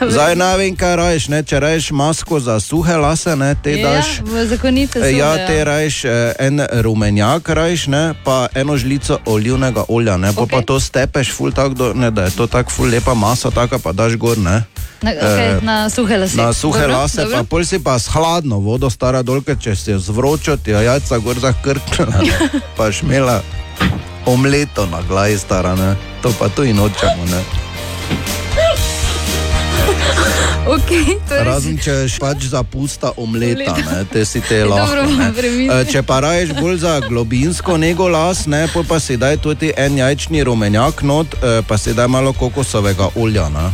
Zdaj 0.04 0.36
ne 0.36 0.48
vem, 0.60 0.76
kaj 0.76 0.96
rajš, 1.00 1.28
ne. 1.32 1.40
če 1.40 1.60
rajš 1.64 1.86
masko 1.96 2.36
za 2.44 2.58
suhe 2.60 2.92
lase, 2.92 3.32
ne, 3.40 3.54
te 3.56 3.78
Ja, 3.80 3.88
daš. 3.88 4.20
v 4.20 4.44
zakonice 4.44 5.00
so. 5.00 5.08
Ja, 5.08 5.30
te 5.48 5.56
rajš 5.64 6.04
eh, 6.04 6.34
en 6.44 6.60
rumenjak, 6.84 7.48
rajš, 7.48 7.86
ne, 7.88 8.02
pa 8.20 8.52
eno 8.52 8.76
žlico 8.76 9.16
olivnega 9.24 9.88
olja, 9.88 10.18
ne, 10.20 10.34
okay. 10.36 10.50
pa 10.50 10.60
to 10.60 10.76
stepeš, 10.76 11.32
ful 11.32 11.56
tak, 11.56 11.72
do, 11.72 11.94
ne, 11.96 12.10
da 12.12 12.28
je 12.28 12.36
to 12.36 12.44
tako 12.44 12.68
ful 12.68 12.92
lepa 12.92 13.16
masa, 13.16 13.48
taka 13.48 13.80
pa 13.80 13.96
daš 13.96 14.20
gor, 14.20 14.36
ne. 14.36 14.60
Na, 15.00 15.16
okay, 15.16 15.56
Eh, 15.56 15.64
na 15.64 15.88
suhe 15.88 16.20
lase. 16.20 16.36
Na 16.36 16.52
suhe 16.52 16.84
Dobro, 16.84 17.00
lase, 17.00 17.24
dobro. 17.24 17.40
pa 17.40 17.42
pol 17.48 17.64
si 17.64 17.80
pa 17.80 17.96
s 17.96 18.12
hladno 18.12 18.60
vodo, 18.60 18.92
stara 18.92 19.24
dolka, 19.24 19.56
če 19.56 19.72
si 19.72 19.96
jo 19.96 19.98
zvročil, 19.98 20.60
ti 20.60 20.76
jajca 20.76 21.16
gor 21.24 21.40
zakrknila, 21.40 22.20
pa 22.76 22.92
šmela 22.92 23.40
omleto 24.26 24.86
na 24.86 25.02
glavi, 25.02 25.38
stara, 25.38 25.74
ne. 25.74 25.94
To 26.22 26.32
pa 26.32 26.48
tu 26.48 26.64
in 26.64 26.76
nočemo, 26.76 27.24
ne. 27.26 27.42
Okay, 30.70 31.16
torej 31.26 31.44
Razen 31.48 31.78
če 31.80 31.94
pač 32.20 32.44
za 32.52 32.60
pusta 32.62 33.10
omleta, 33.18 33.74
ne, 33.74 34.04
te 34.06 34.22
si 34.24 34.38
te 34.40 34.60
Dobro, 34.68 35.02
lahko. 35.02 35.32
premislila. 35.34 35.80
Eh, 35.80 35.88
Če 35.88 36.02
pa 36.02 36.20
raješ 36.20 36.52
bolj 36.54 36.76
za 36.84 37.00
globinsko 37.00 37.74
nego 37.76 38.06
las, 38.08 38.44
ne, 38.46 38.68
pa 38.68 39.00
si 39.00 39.16
daj 39.16 39.40
tudi 39.42 39.72
en 39.76 39.98
jajčni 39.98 40.44
rumenjak 40.46 41.02
not, 41.02 41.26
eh, 41.42 41.62
pa 41.66 41.74
si 41.74 41.96
daj 41.96 42.06
malo 42.06 42.32
kokosovega 42.32 43.08
olja. 43.16 43.48
Ne. 43.48 43.66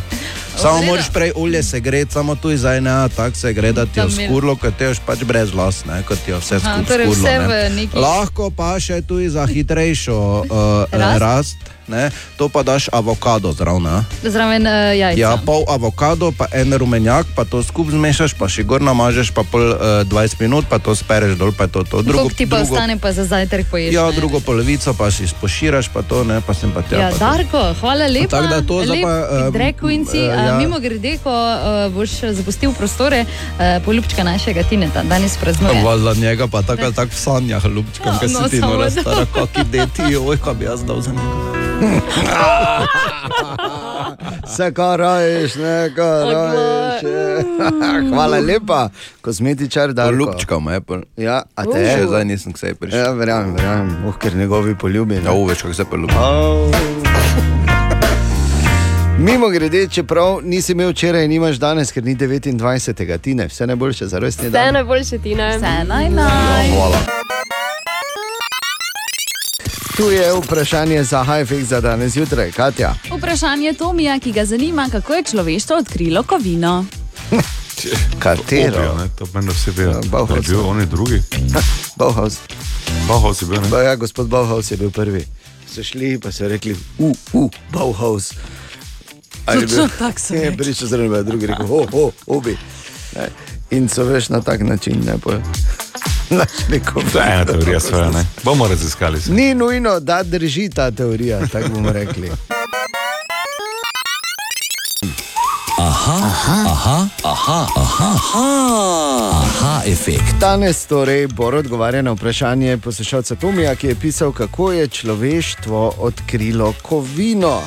Samo 0.56 0.82
moraš 0.82 1.10
prej 1.10 1.32
olje 1.36 1.62
segreti, 1.62 2.12
samo 2.12 2.34
tu 2.34 2.56
zdaj 2.56 2.80
ne, 2.80 3.08
tako 3.08 3.36
se 3.36 3.52
gre, 3.52 3.72
da 3.72 3.86
ti 3.86 4.00
je 4.00 4.06
skurlo, 4.20 4.56
ker 4.56 4.72
te 4.72 4.84
ješ 4.84 4.98
pač 5.06 5.18
brez 5.20 5.52
las, 5.52 5.84
ne, 5.84 6.02
kot 6.02 6.18
ti 6.18 6.30
je 6.30 6.36
vse 6.36 6.58
skupaj 6.58 6.84
torej 6.84 7.06
skurlo. 7.06 7.48
ne. 7.48 7.70
neki- 7.72 7.96
Lahko 7.96 8.50
pa 8.50 8.80
še 8.80 9.02
tu 9.02 9.28
za 9.28 9.46
hitrejšo 9.46 10.16
uh, 10.40 10.46
rast, 10.92 11.20
rast 11.20 11.56
ne, 11.88 12.10
to 12.36 12.48
pa 12.48 12.62
daš 12.62 12.88
avokado 12.92 13.52
zraven. 13.52 14.04
Zraven 14.22 14.66
uh, 14.66 14.72
jajca. 14.98 15.20
Ja, 15.20 15.36
pol 15.36 15.64
avokado, 15.68 16.32
pa 16.32 16.46
en 16.52 16.72
rumenjak, 16.74 17.26
pa 17.34 17.44
to 17.44 17.62
skupaj 17.62 17.94
zmešaš, 17.94 18.34
pa 18.38 18.48
še 18.48 18.62
gor 18.62 18.82
namažeš, 18.82 19.30
pa 19.34 19.42
pol 19.42 19.60
uh, 19.74 20.02
20 20.08 20.40
minut, 20.40 20.64
pa 20.70 20.78
to 20.78 20.94
spereš 20.94 21.36
dol, 21.38 21.52
pa 21.52 21.66
to. 21.66 21.84
to. 21.84 22.02
Koliko 22.02 22.34
ti 22.34 22.46
pa 22.46 22.62
ostane 22.62 22.98
pa 22.98 23.12
za 23.12 23.24
zajtrk 23.24 23.70
poješ? 23.70 23.94
Ja, 23.94 24.10
ne? 24.10 24.16
drugo 24.16 24.40
polovico 24.40 24.94
pa 24.94 25.10
si 25.10 25.26
spoširaš, 25.28 25.88
pa 25.92 26.02
to 26.02 26.24
ne, 26.24 26.40
pa 26.40 26.54
sem 26.54 26.72
pa 26.72 26.82
tja. 26.82 26.98
Ja, 26.98 27.08
pa 27.10 27.18
to. 27.18 27.24
Darko, 27.24 27.62
hvala 27.80 28.06
lepa. 28.06 28.36
Tako 28.36 28.48
da 28.48 28.58
to 28.62 28.76
zdaj 28.84 29.02
pa, 29.02 29.14
em, 29.46 29.52
Drag 29.52 29.74
Queen 29.80 30.02
si. 30.06 30.18
eh, 30.18 30.34
Uh, 30.36 30.44
ja. 30.46 30.58
Mimo 30.58 30.78
grede, 30.78 31.18
ko 31.22 31.30
uh, 31.32 31.92
boš 31.94 32.10
zapustil 32.36 32.72
prostore, 32.76 33.24
uh, 33.24 33.80
poljubčka 33.84 34.24
našega 34.24 34.62
Tineta, 34.62 35.02
danes 35.02 35.36
praznuje. 35.36 35.82
Valjda 35.82 36.14
njega 36.14 36.46
pa 36.46 36.62
tako 36.62 36.90
tako 36.90 37.10
v 37.14 37.18
sanjah, 37.20 37.64
ljubčkam, 37.64 38.12
Ja, 38.12 38.18
kaj 38.18 38.28
no, 38.28 38.48
si 38.48 38.50
ti 38.50 38.60
nora 38.60 38.90
stara, 38.90 39.26
kaki 39.34 39.64
deti, 39.70 40.16
oj, 40.16 40.36
kaj 40.36 40.54
bi 40.54 40.64
jaz 40.64 40.84
dal 40.84 41.00
za 41.00 41.10
njega. 41.10 41.75
Vse, 44.46 44.72
kar 44.74 44.98
raješ, 44.98 45.54
ne, 45.54 45.90
kar 45.96 46.26
raješ. 46.26 47.02
Hvala 48.12 48.38
lepa, 48.40 48.88
kozmetičar, 49.20 49.92
da 49.92 50.10
Ljubčka 50.10 50.58
me 50.60 50.72
je. 50.74 50.80
Ja, 51.16 51.42
a 51.54 51.64
te 51.64 51.84
Še 51.86 52.06
zdaj 52.06 52.24
nisem 52.24 52.52
k 52.52 52.58
sebi 52.58 52.74
prišel. 52.74 52.98
Ja, 52.98 53.10
verjamem, 53.12 53.54
verjamem, 53.56 54.06
oh, 54.08 54.16
ker 54.16 54.36
njegovi 54.36 54.74
poljubi. 54.74 55.20
Ja, 55.24 55.32
uveš, 55.32 55.62
kako 55.62 55.74
se 55.74 55.84
pa 55.84 55.96
ljubi. 55.96 56.14
Mimo 59.18 59.48
grede, 59.48 59.88
čeprav 59.88 60.40
nisi 60.42 60.72
imel 60.72 60.90
včeraj 60.90 61.24
in 61.24 61.32
imaš 61.32 61.56
danes, 61.56 61.92
ker 61.92 62.04
ni 62.04 62.16
29. 62.16 63.18
tine, 63.18 63.46
vse 63.46 63.66
najboljše 63.66 64.06
za 64.06 64.18
rojstni 64.18 64.48
Vse 64.48 64.52
dan. 64.52 64.74
najboljše, 64.74 65.18
Tina. 65.18 65.48
Vse 65.56 65.84
naj 65.84 66.10
naj. 66.10 66.70
Hvala. 66.70 67.25
Tu 69.96 70.10
je 70.10 70.32
vprašanje 70.34 71.04
za 71.04 71.22
Hajfek 71.22 71.64
za 71.64 71.80
danes 71.80 72.12
zjutraj, 72.12 72.52
Katja. 72.52 72.94
Vprašanje 73.18 73.72
Tomija, 73.72 74.18
ki 74.20 74.32
ga 74.32 74.44
zanima, 74.44 74.88
kako 74.92 75.12
je 75.14 75.22
človeštvo 75.22 75.76
odkrilo 75.76 76.22
kovino. 76.22 76.84
Katero? 78.18 78.78
Objo, 78.78 78.94
ne, 78.94 79.08
to 79.18 79.26
meni 79.34 79.48
vsi 79.48 79.70
vejo. 79.70 79.90
Ja, 79.90 80.00
Bauhaus. 80.10 80.36
Je 80.38 80.50
bil 80.50 80.60
on 80.60 80.80
je 80.80 80.86
drugi. 80.86 81.22
Bauhaus. 81.98 82.36
Bauhaus 83.08 83.42
je 83.42 83.46
bil, 83.46 83.60
ne? 83.60 83.68
Ba, 83.68 83.82
ja, 83.82 83.96
gospod 83.96 84.28
Bauhaus 84.28 84.70
je 84.70 84.76
bil 84.76 84.90
prvi. 84.90 85.24
So 85.74 85.82
šli 85.82 86.18
pa 86.20 86.32
so 86.32 86.48
rekli, 86.48 86.76
u, 86.98 87.14
u, 87.32 87.50
Bauhaus. 87.72 88.32
A 89.46 89.52
je 89.52 89.60
Točno 89.66 89.76
bil- 89.76 89.98
tako 89.98 90.20
so 90.20 90.34
Je 90.34 90.40
rekli. 90.40 90.56
prišel 90.56 91.14
je 91.14 91.22
drugi 91.22 91.46
rekel, 91.46 91.66
ho, 91.66 91.86
ho, 91.92 92.10
obi. 92.26 92.58
Ne, 93.16 93.28
In 93.70 93.88
so 93.88 94.04
veš 94.04 94.28
na 94.28 94.40
tak 94.40 94.60
način, 94.60 95.02
ne 95.06 95.14
pa 95.24 95.30
našli 96.38 96.80
kot. 96.92 97.04
To 97.12 97.18
je 97.18 97.32
ena 97.32 97.44
teorija 97.44 97.80
svoja, 97.80 98.10
ne? 98.10 98.26
Bomo 98.44 98.68
raziskali. 98.68 99.20
Se. 99.20 99.32
Ni 99.32 99.54
nujno, 99.54 100.00
da 100.00 100.22
drži 100.22 100.68
ta 100.68 100.90
teorija, 100.90 101.46
tako 101.52 101.68
bomo 101.68 101.92
rekli. 101.92 102.30
Aha, 105.78 106.18
aha, 106.24 106.64
aha, 106.66 107.06
aha, 107.22 107.66
aha, 107.76 108.14
aha, 108.16 109.30
aha 109.32 109.82
efekt. 109.86 110.34
Danes 110.40 110.86
torej 110.86 111.26
Bor 111.26 111.54
odgovarja 111.54 112.02
na 112.02 112.12
vprašanje 112.12 112.78
poslušalca 112.78 113.34
Tomija, 113.34 113.74
ki 113.74 113.86
je 113.86 113.94
pisal, 113.94 114.32
kako 114.32 114.72
je 114.72 114.88
človeštvo 114.88 115.94
odkrilo 115.98 116.74
kovino. 116.82 117.60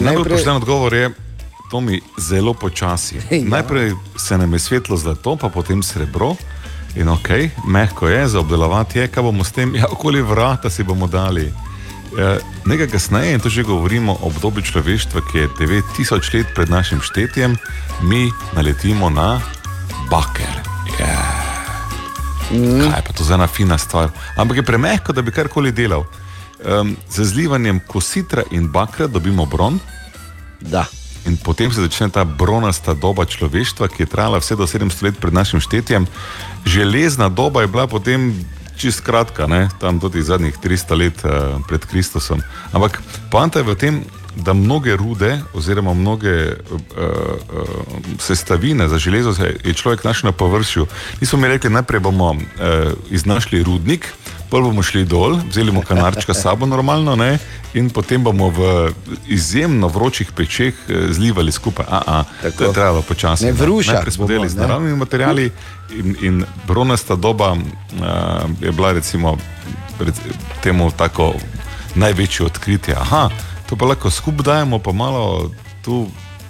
Najbolj 0.00 0.28
pošten 0.30 0.56
odgovor 0.56 0.94
je, 0.94 1.10
to 1.74 1.80
mi 1.80 1.98
zelo 2.18 2.54
počasi. 2.54 3.18
Ja. 3.30 3.42
Najprej 3.44 3.92
se 4.16 4.38
nam 4.38 4.52
je 4.52 4.58
svetlo 4.58 4.96
zlato, 4.96 5.36
pa 5.36 5.48
potem 5.48 5.82
srebro. 5.82 6.36
In 6.94 7.08
ok, 7.08 7.28
mehko 7.66 8.08
je, 8.08 8.28
za 8.28 8.38
obdelovati 8.38 8.98
je, 8.98 9.08
kaj 9.10 9.22
bomo 9.22 9.42
s 9.44 9.50
tem, 9.50 9.74
ja, 9.74 9.90
okoli 9.90 10.22
vrata 10.22 10.70
si 10.70 10.86
bomo 10.86 11.10
dali. 11.10 11.50
Eh, 12.14 12.38
Nekaj 12.64 12.86
kasneje, 12.86 13.34
in 13.34 13.42
to 13.42 13.50
že 13.50 13.66
govorimo 13.66 14.14
o 14.14 14.30
obdobju 14.30 14.62
človeštva, 14.62 15.20
ki 15.26 15.38
je 15.38 15.48
9000 15.58 16.34
let 16.38 16.54
pred 16.54 16.70
našim 16.70 17.02
štetjem, 17.02 17.58
mi 18.06 18.30
naletimo 18.54 19.10
na 19.10 19.42
baker. 20.06 20.54
Yeah. 21.02 21.42
Kaj 22.86 23.02
pa 23.02 23.12
to 23.18 23.26
za 23.26 23.34
ena 23.34 23.50
fina 23.50 23.78
stvar? 23.78 24.14
Ampak 24.38 24.62
je 24.62 24.62
premehko, 24.62 25.10
da 25.12 25.26
bi 25.26 25.34
karkoli 25.34 25.74
delal. 25.74 26.06
Um, 26.62 26.94
z 27.10 27.24
zlivanjem 27.24 27.82
kositra 27.82 28.46
in 28.54 28.70
bakra 28.70 29.10
dobimo 29.10 29.46
bron. 29.46 29.82
Da. 30.60 30.86
In 31.26 31.36
potem 31.40 31.72
se 31.72 31.80
začne 31.80 32.10
ta 32.12 32.24
bronasta 32.24 32.92
doba 32.92 33.24
človeštva, 33.24 33.88
ki 33.88 34.04
je 34.04 34.12
trajala 34.12 34.40
vse 34.40 34.56
do 34.56 34.68
700 34.68 35.02
let 35.02 35.16
pred 35.16 35.32
našim 35.32 35.60
štetjem. 35.60 36.04
Železna 36.68 37.28
doba 37.28 37.64
je 37.64 37.72
bila 37.72 37.86
potem 37.88 38.34
čist 38.76 39.00
kratka, 39.00 39.46
ne? 39.46 39.68
tam 39.80 40.00
tudi 40.00 40.22
zadnjih 40.22 40.58
300 40.58 40.98
let 40.98 41.16
uh, 41.24 41.30
pred 41.68 41.80
Kristusom. 41.86 42.42
Ampak 42.72 43.00
poanta 43.30 43.62
je 43.62 43.68
v 43.70 43.74
tem, 43.74 43.94
da 44.34 44.52
mnoge 44.52 44.96
rude 44.96 45.40
oziroma 45.54 45.94
mnoge 45.94 46.58
uh, 46.58 46.80
uh, 46.98 47.68
sestavine 48.18 48.88
za 48.88 48.98
železo 48.98 49.30
je 49.64 49.74
človek 49.74 50.04
našel 50.04 50.28
na 50.28 50.32
površju. 50.32 50.86
Nismo 51.20 51.38
mi 51.38 51.48
rekli, 51.48 51.70
najprej 51.70 52.00
bomo 52.00 52.34
uh, 52.34 52.40
iznašli 53.10 53.62
rudnik, 53.62 54.10
Prvo 54.54 54.70
bomo 54.70 54.82
šli 54.86 55.02
dol, 55.04 55.34
vzeli 55.50 55.72
bomo 55.72 55.82
kanarčka 55.82 56.34
s 56.34 56.42
sabo 56.46 56.66
normalno, 56.66 57.16
ne? 57.18 57.38
in 57.74 57.90
potem 57.90 58.22
bomo 58.22 58.52
v 58.54 58.92
izjemno 59.26 59.88
vročih 59.90 60.30
pečeh 60.30 60.74
eh, 60.86 61.10
zlivali 61.10 61.52
skupaj. 61.52 61.86
A, 61.90 61.98
a, 62.06 62.50
to 62.54 62.64
je 62.64 62.72
trajalo 62.72 63.02
počasi. 63.02 63.50
Ne, 63.50 63.52
v 63.52 63.66
rušah 63.66 63.98
Najprej 63.98 64.14
smo 64.14 64.26
delali 64.30 64.48
z 64.48 64.54
naravnimi 64.54 64.94
materiali 64.96 65.50
in, 65.98 66.16
in 66.22 66.44
bronasta 66.70 67.18
doba 67.18 67.52
uh, 67.52 67.58
je 68.62 68.70
bila 68.70 68.92
recimo 68.94 69.34
rec, 69.98 70.14
temu 70.62 70.90
tako 70.94 71.34
največje 71.98 72.46
odkritje. 72.46 72.94
Aha, 72.94 73.34
to 73.66 73.74
pa 73.74 73.90
lahko 73.90 74.10
skupaj 74.10 74.46
dajemo, 74.46 74.78
pa 74.78 74.94
malo 74.94 75.50
tu 75.82 76.06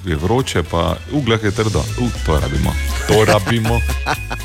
je 0.07 0.17
vroče, 0.17 0.63
pa 0.63 0.97
uglah 1.13 1.43
je 1.43 1.51
trdo. 1.51 1.79
Uh, 2.01 2.11
to 2.27 2.41
rabimo. 2.41 2.73
To 3.09 3.25
rabimo. 3.25 3.81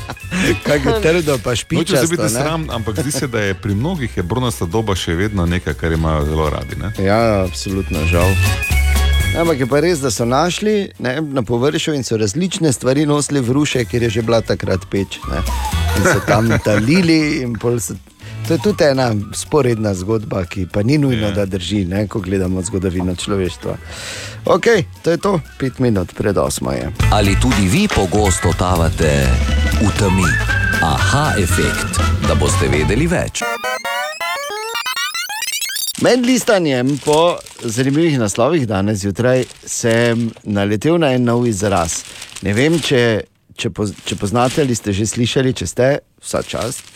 Kaj 0.66 0.76
je 0.76 1.02
trdo, 1.02 1.38
pa 1.44 1.50
Noče 1.50 1.60
špičasto, 1.60 2.06
se 2.06 2.10
biti 2.10 2.22
ne? 2.22 2.28
sram, 2.28 2.66
ampak 2.70 3.00
zdi 3.00 3.10
se, 3.10 3.26
da 3.26 3.40
je 3.40 3.54
pri 3.54 3.74
mnogih 3.74 4.16
je 4.16 4.22
bronasta 4.22 4.64
doba 4.66 4.94
še 4.94 5.14
vedno 5.14 5.46
nekaj, 5.46 5.74
kar 5.74 5.92
imajo 5.92 6.24
zelo 6.24 6.50
radi. 6.50 6.76
Ne? 6.76 6.92
Ja, 7.04 7.44
absolutno 7.44 8.06
žal. 8.06 8.30
Ampak 9.38 9.60
je 9.60 9.66
pa 9.66 9.80
res, 9.80 10.00
da 10.02 10.10
so 10.10 10.24
našli 10.24 10.90
ne, 10.98 11.20
na 11.20 11.42
površju 11.42 11.94
in 11.94 12.04
so 12.04 12.16
različne 12.16 12.72
stvari 12.72 13.06
nosili 13.06 13.40
v 13.40 13.52
ruše, 13.52 13.84
ker 13.84 14.02
je 14.02 14.10
že 14.10 14.22
bila 14.22 14.40
takrat 14.40 14.86
peč. 14.90 15.20
Ne. 15.30 15.42
In 15.98 16.02
so 16.02 16.20
tam 16.26 16.50
talili. 16.64 17.42
in 17.42 17.54
pol 17.54 17.78
So, 17.80 17.94
to 18.48 18.54
je 18.54 18.58
tudi 18.58 18.84
ena 18.84 19.14
sporedna 19.34 19.94
zgodba, 19.94 20.44
ki 20.44 20.66
pa 20.72 20.82
ni 20.82 20.98
nujno, 20.98 21.30
da 21.30 21.46
drži, 21.46 21.84
ne, 21.84 22.06
ko 22.08 22.20
gledamo 22.20 22.62
zgodovino 22.62 23.14
človeštva. 23.16 23.76
Ok, 24.44 24.66
to 25.02 25.10
je 25.10 25.16
to, 25.16 25.40
pet 25.58 25.78
minut 25.78 26.14
pred 26.16 26.38
osmo 26.38 26.72
je. 26.72 26.90
Ali 27.12 27.36
tudi 27.40 27.68
vi 27.68 27.88
pogosto 27.88 28.52
totavate 28.52 29.26
v 29.80 29.90
temi? 29.98 30.30
Aha 30.82 31.32
efekt, 31.38 32.00
da 32.28 32.34
boste 32.34 32.68
vedeli 32.68 33.06
več. 33.06 33.42
Med 36.00 36.24
listanjem 36.26 36.98
po 37.04 37.36
zanimivih 37.60 38.18
naslovih 38.18 38.68
danes 38.68 39.02
zjutraj 39.02 39.44
sem 39.66 40.30
naletel 40.42 40.96
na 40.98 41.12
en 41.12 41.24
nov 41.28 41.44
izraz. 41.46 41.98
Ne 42.40 42.54
vem, 42.56 42.78
če, 42.80 43.02
če, 43.52 43.70
poz, 43.76 43.92
če 44.08 44.16
poznate 44.16 44.64
ali 44.64 44.74
ste 44.74 44.96
že 44.96 45.04
slišali, 45.06 45.52
če 45.52 45.68
ste, 45.68 45.90
vsa 46.24 46.40
čast. 46.40 46.89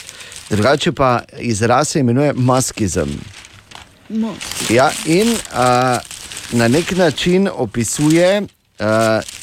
Drugače 0.50 0.92
pa 0.92 1.10
izraz 1.34 1.88
se 1.88 2.00
imenuje 2.00 2.32
maskizem. 2.32 3.20
Ja, 4.70 4.90
in 5.06 5.28
uh, 5.28 5.36
na 6.52 6.68
nek 6.68 6.90
način 6.92 7.48
opisuje 7.52 8.40
uh, 8.40 8.46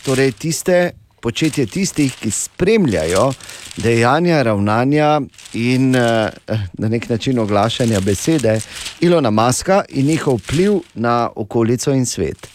torej 0.04 0.32
tiste 0.32 0.91
početje 1.22 1.66
tistih, 1.66 2.14
ki 2.14 2.32
spremljajo 2.32 3.34
dejanja, 3.78 4.41
ravnanja 4.41 5.22
in 5.54 5.95
uh, 5.95 6.02
na 6.74 6.88
nek 6.88 7.10
način 7.10 7.39
oglašanja 7.39 7.99
besede 7.99 8.62
Ilona 8.99 9.30
Maska 9.30 9.84
in 9.89 10.06
njihov 10.06 10.36
vpliv 10.36 10.74
na 10.93 11.30
okolico 11.36 11.91
in 11.91 12.06
svet. 12.06 12.47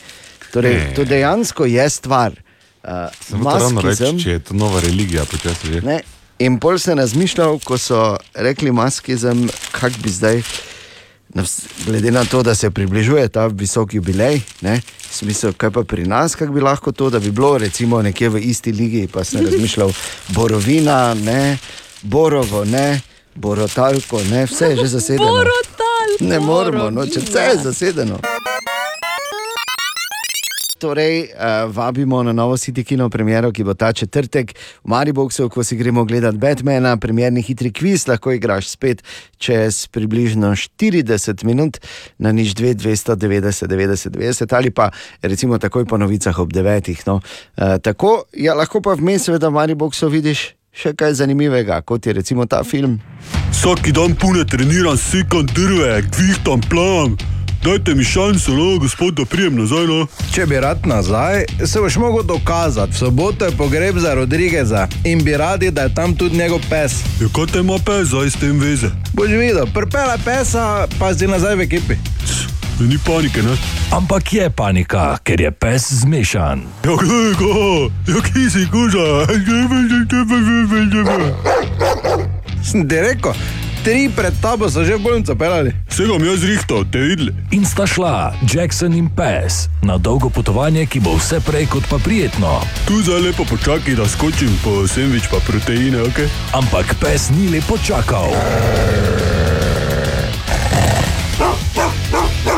Torej, 0.52 0.74
Ne. 0.74 0.94
to 0.94 1.04
dejansko 1.04 1.64
je 1.64 1.90
stvar. 1.90 2.32
Uh, 2.82 2.90
Samo 3.20 3.50
ravno 3.52 3.80
reči, 3.80 4.02
maskizem- 4.02 4.22
če 4.22 4.30
je 4.30 4.38
to 4.38 4.54
nova 4.54 4.80
religija, 4.80 5.24
počasi 5.24 5.66
že. 5.66 5.80
Ne. 5.80 6.00
In 6.38 6.58
pol 6.60 6.76
sem 6.78 6.98
razmišljal, 6.98 7.58
ko 7.64 7.78
so 7.80 8.16
rekli 8.34 8.72
maskizem, 8.72 9.46
kak 9.72 9.92
bi 10.04 10.10
zdaj, 10.12 10.42
glede 11.86 12.10
na 12.10 12.24
to, 12.24 12.42
da 12.42 12.54
se 12.54 12.70
približuje 12.70 13.28
ta 13.28 13.46
visok 13.46 13.94
jubilej, 13.94 14.42
ne, 14.60 14.80
sem 15.10 15.28
mislil, 15.28 15.54
kaj 15.56 15.70
pa 15.70 15.84
pri 15.84 16.04
nas, 16.04 16.34
kako 16.34 16.52
bi 16.52 16.60
lahko 16.60 16.92
to, 16.92 17.10
da 17.10 17.18
bi 17.18 17.30
bilo 17.30 17.58
recimo 17.58 18.02
nekje 18.02 18.28
v 18.28 18.42
isti 18.50 18.72
ligi, 18.72 19.06
pa 19.12 19.24
sem 19.24 19.44
razmišljal, 19.46 19.92
borovina, 20.36 21.14
ne, 21.14 21.58
borovo, 22.02 22.64
ne, 22.64 23.00
borotalko, 23.34 24.20
ne, 24.30 24.44
vse 24.46 24.74
je 24.74 24.76
že 24.76 24.86
zasedeno. 24.86 25.32
Borotalko, 25.32 25.76
Ne 26.20 26.40
moramo, 26.40 26.90
no, 26.90 27.06
če 27.06 27.20
vse 27.20 27.40
je 27.40 27.56
zasedeno. 27.62 28.20
Torej, 30.78 31.22
uh, 31.22 31.72
vabimo 31.72 32.22
na 32.22 32.32
novo 32.32 32.56
City 32.56 32.84
Kino 32.84 33.08
premiero, 33.08 33.52
ki 33.52 33.64
bo 33.64 33.74
ta 33.74 33.92
četrtek 33.92 34.52
v 34.84 34.88
Mariboku, 34.88 35.48
ko 35.48 35.64
si 35.64 35.76
gremo 35.76 36.04
gledati 36.04 36.36
Batmana, 36.36 36.96
premjerni 36.96 37.42
hitri 37.42 37.72
kviz, 37.72 38.04
lahko 38.08 38.32
igraš 38.32 38.68
spet 38.68 39.00
čez 39.38 39.86
približno 39.88 40.52
40 40.52 41.44
minut 41.44 41.80
na 42.18 42.32
nič 42.32 42.52
2, 42.54 42.74
290, 42.76 43.66
90, 43.66 44.12
90 44.12 44.56
ali 44.56 44.70
pa 44.70 44.90
recimo 45.22 45.58
takoj 45.58 45.84
po 45.84 45.96
novicah 45.96 46.38
ob 46.38 46.52
9. 46.52 47.06
No. 47.06 47.20
Uh, 47.56 47.78
tako, 47.80 48.24
ja, 48.36 48.54
lahko 48.54 48.84
pa 48.84 48.92
vmes, 48.94 49.24
seveda, 49.24 49.48
v 49.48 49.56
Mariboku 49.56 50.08
vidiš 50.12 50.52
še 50.76 50.92
kaj 50.92 51.16
zanimivega, 51.22 51.80
kot 51.80 52.06
je 52.06 52.12
recimo 52.12 52.44
ta 52.44 52.60
film. 52.64 53.00
Vsak 53.48 53.88
dan 53.96 54.12
pune 54.12 54.44
treniram, 54.44 54.96
sekam 55.00 55.48
drve, 55.56 56.02
kvihtam 56.12 56.60
plan. 56.68 57.16
Dajte 57.66 57.94
mi 57.94 58.04
šanso, 58.04 58.54
no, 58.54 58.78
gospod, 58.78 59.14
da 59.14 59.24
prijem 59.24 59.56
nazaj. 59.56 59.86
No. 59.86 60.06
Če 60.34 60.44
bi 60.46 60.60
rad 60.60 60.86
nazaj, 60.86 61.44
se 61.64 61.80
boš 61.80 61.96
mogel 61.96 62.22
dokazati. 62.22 62.92
V 62.92 62.98
soboto 62.98 63.44
je 63.44 63.50
pogreb 63.50 63.98
za 63.98 64.14
Rodrigeza 64.14 64.86
in 65.04 65.24
bi 65.24 65.36
radi, 65.36 65.70
da 65.70 65.82
je 65.82 65.94
tam 65.94 66.14
tudi 66.16 66.38
njegov 66.38 66.60
pes. 66.70 66.92
Ja, 67.20 67.26
kaj 67.34 67.46
te 67.52 67.58
ima 67.58 67.78
pes 67.86 68.06
zdaj 68.08 68.30
s 68.30 68.38
tem 68.38 68.60
veze? 68.60 68.90
Boš 69.12 69.30
videl, 69.30 69.66
prpela 69.74 70.14
pesa, 70.24 70.86
pa 70.98 71.14
si 71.14 71.26
nazaj 71.26 71.56
v 71.56 71.66
ekipi. 71.66 71.98
Ni 72.80 72.98
panike, 73.06 73.42
ne? 73.42 73.58
Ampak 73.90 74.32
je 74.32 74.50
panika, 74.50 75.18
ker 75.24 75.40
je 75.40 75.50
pes 75.50 75.90
zmešan. 76.06 76.62
Ja, 76.84 76.94
gledaj 77.02 77.34
ga, 77.42 77.50
ja, 78.14 78.22
ki 78.30 78.50
si 78.50 78.66
koža. 78.70 79.26
Sem 82.62 82.88
ti 82.88 83.00
rekel, 83.00 83.34
tri 83.86 84.10
pred 84.10 84.34
tabo 84.42 84.66
so 84.66 84.82
že 84.82 84.98
v 84.98 85.02
bolnico 85.06 85.30
pelali. 85.38 85.70
Vsega 85.86 86.18
mi 86.18 86.26
jaz 86.26 86.42
rihtal, 86.42 86.82
te 86.90 86.98
videli. 86.98 87.30
In 87.54 87.62
sta 87.62 87.86
šla 87.86 88.34
Jackson 88.42 88.90
in 88.98 89.06
pes 89.06 89.70
na 89.86 89.94
dolgo 89.94 90.26
potovanje, 90.26 90.90
ki 90.90 90.98
bo 90.98 91.14
vse 91.14 91.38
prej 91.38 91.70
kot 91.70 91.86
pa 91.86 92.02
prijetno. 92.02 92.66
Tu 92.90 92.98
zdaj 93.06 93.30
lepo 93.30 93.46
počakaj, 93.46 93.94
da 93.94 94.02
skočim 94.10 94.50
po 94.66 94.82
sendvič 94.90 95.30
pa 95.30 95.38
proteine, 95.38 96.02
ok? 96.02 96.18
Ampak 96.58 96.98
pes 96.98 97.30
ni 97.30 97.46
lepo 97.46 97.78
čakal. 97.78 98.26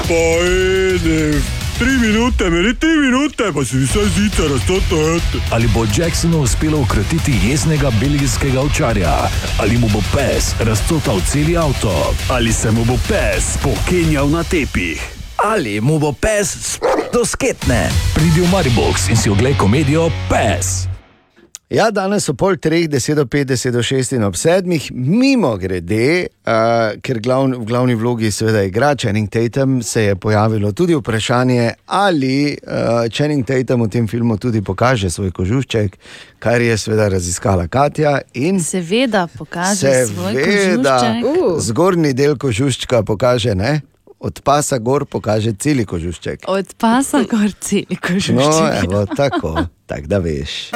Pa 0.09 0.24
edi, 0.49 1.37
Tri 1.79 1.95
minute, 1.99 2.51
meni 2.51 2.74
tri 2.74 2.91
minute, 2.99 3.53
pa 3.55 3.64
si 3.64 3.76
vse 3.76 4.09
zice 4.11 4.49
raztoto. 4.49 5.20
Ali 5.51 5.68
bo 5.68 5.87
Jacksonu 5.97 6.41
uspelo 6.41 6.81
ukratiti 6.81 7.33
jeznega 7.51 7.91
belgijskega 8.01 8.61
ovčarja? 8.61 9.31
Ali 9.61 9.79
mu 9.79 9.89
bo 9.89 10.03
pes 10.14 10.55
razcotal 10.59 11.20
celi 11.31 11.57
avto? 11.57 12.14
Ali 12.31 12.53
se 12.53 12.70
mu 12.70 12.85
bo 12.85 12.99
pes 13.09 13.55
pokenjal 13.62 14.31
na 14.31 14.43
tepih? 14.43 14.99
Ali 15.37 15.81
mu 15.81 15.99
bo 15.99 16.12
pes 16.12 16.81
do 17.12 17.22
sketne? 17.24 17.91
Pridi 18.14 18.41
v 18.41 18.51
Maribox 18.51 19.09
in 19.09 19.16
si 19.16 19.31
oglej 19.31 19.55
komedijo 19.55 20.11
Pes. 20.26 20.88
Ja, 21.71 21.91
danes 21.93 22.25
so 22.25 22.33
pol 22.33 22.57
treh, 22.57 22.87
deset 22.89 23.19
do 23.19 23.27
pet, 23.29 23.45
deset 23.45 23.75
do 23.75 23.83
šest 23.85 24.14
in 24.16 24.23
ob 24.25 24.37
sedmih, 24.41 24.87
mimo 24.91 25.51
grede, 25.61 26.07
uh, 26.41 26.95
ker 27.05 27.19
glavn, 27.21 27.53
v 27.61 27.66
glavni 27.69 27.93
vlogi 27.95 28.31
seveda 28.33 28.62
igra 28.64 28.95
Channing 28.97 29.29
Tatum, 29.29 29.83
se 29.83 30.03
je 30.03 30.14
pojavilo 30.16 30.73
tudi 30.73 30.97
vprašanje, 30.97 31.66
ali 31.87 32.57
uh, 32.57 32.73
Channing 33.12 33.45
Tatum 33.45 33.85
v 33.85 33.91
tem 33.91 34.09
filmu 34.09 34.39
tudi 34.39 34.62
pokaže 34.64 35.11
svoj 35.11 35.29
kožušček, 35.31 35.99
kar 36.39 36.57
je 36.61 36.73
seveda 36.75 37.09
raziskala 37.09 37.69
Katja. 37.69 38.14
In 38.35 38.64
Seveda 38.64 39.27
pokaže 39.29 40.07
svoj 40.07 40.41
kožušček. 40.41 41.21
uh. 41.27 41.61
zgornji 41.61 42.14
del 42.14 42.39
kožuščka 42.39 43.03
pokaže, 43.05 43.53
ne? 43.55 43.81
od 44.21 44.41
pasa 44.41 44.79
gor 44.79 45.05
pokaže 45.07 45.53
celi 45.55 45.85
kožušček. 45.85 46.49
Od 46.49 46.73
pasa 46.75 47.21
gor 47.23 47.53
celi 47.61 47.85
No, 47.93 48.01
kožušček. 48.03 48.83
evo, 48.83 49.05
tako, 49.07 49.53
tako 49.87 50.07
da 50.07 50.19
veš. 50.19 50.73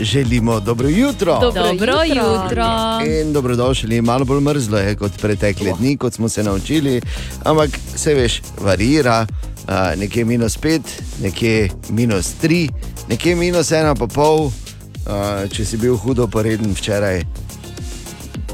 Želimo 0.00 0.60
dobro 0.60 0.88
jutro. 0.88 1.38
Dobro 1.40 1.62
Dobro 1.62 1.92
jutro. 2.04 2.42
jutro. 2.44 2.66
In 3.20 3.32
dobrodošli, 3.32 4.02
malo 4.02 4.24
bolj 4.24 4.40
mrzlo 4.40 4.78
je 4.78 4.94
kot 4.96 5.12
pretekle 5.20 5.72
dni, 5.78 5.96
kot 5.96 6.14
smo 6.14 6.28
se 6.28 6.42
naučili, 6.42 7.00
ampak 7.44 7.70
se 7.96 8.14
veš, 8.14 8.42
varira, 8.60 9.26
a, 9.66 9.94
nekje 9.96 10.24
minus 10.24 10.56
pet, 10.56 10.82
nekje 11.22 11.70
minus 11.88 12.32
tri, 12.40 12.68
nekje 13.08 13.34
minus 13.34 13.72
ena 13.72 13.94
pa 13.94 14.06
pol, 14.06 14.50
a, 15.06 15.44
če 15.52 15.64
si 15.64 15.76
bil 15.76 15.96
hudo 15.96 16.26
poreden 16.26 16.74
včeraj 16.74 17.22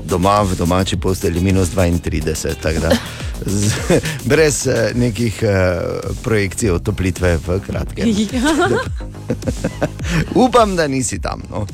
doma 0.04 0.42
v 0.42 0.56
domači 0.56 0.96
postelji 0.96 1.40
minus 1.40 1.68
32, 1.74 2.54
tako 2.62 2.80
da 2.80 2.90
z, 3.46 3.74
brez 4.30 4.66
eh, 4.66 4.92
nekih 4.94 5.42
eh, 5.42 5.78
projekcij 6.22 6.70
otoplitve 6.70 7.38
v 7.46 7.60
kratkem. 7.66 8.08
Ja. 8.34 8.68
Upam, 10.44 10.76
da 10.76 10.86
nisi 10.86 11.20
tam. 11.20 11.42
No. 11.50 11.66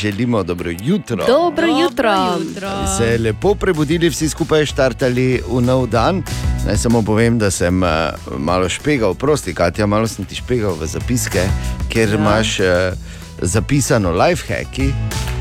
Želimo 0.00 0.42
dobro 0.42 0.70
jutro. 0.82 1.26
Dobro 1.26 1.66
jutro. 1.66 2.08
Ali 2.08 2.44
Se 2.98 3.18
lepo 3.18 3.54
prebudili, 3.54 4.10
vsi 4.10 4.28
skupaj 4.28 4.66
štartali 4.66 5.42
v 5.48 5.60
nov 5.60 5.86
dan. 5.86 6.22
Naj 6.66 6.76
samo 6.76 7.02
povem, 7.02 7.38
da 7.38 7.50
sem 7.50 7.82
uh, 7.82 7.88
malo 8.38 8.68
špegal, 8.68 9.14
prosti, 9.14 9.54
Katja, 9.54 9.86
malo 9.86 10.08
sem 10.08 10.24
ti 10.24 10.34
špegal 10.34 10.74
v 10.80 10.86
zapiske, 10.86 11.48
ker 11.88 12.08
ja. 12.08 12.14
imaš 12.14 12.60
uh, 12.60 12.66
zapisano 13.42 14.12
lifehacki. 14.12 14.92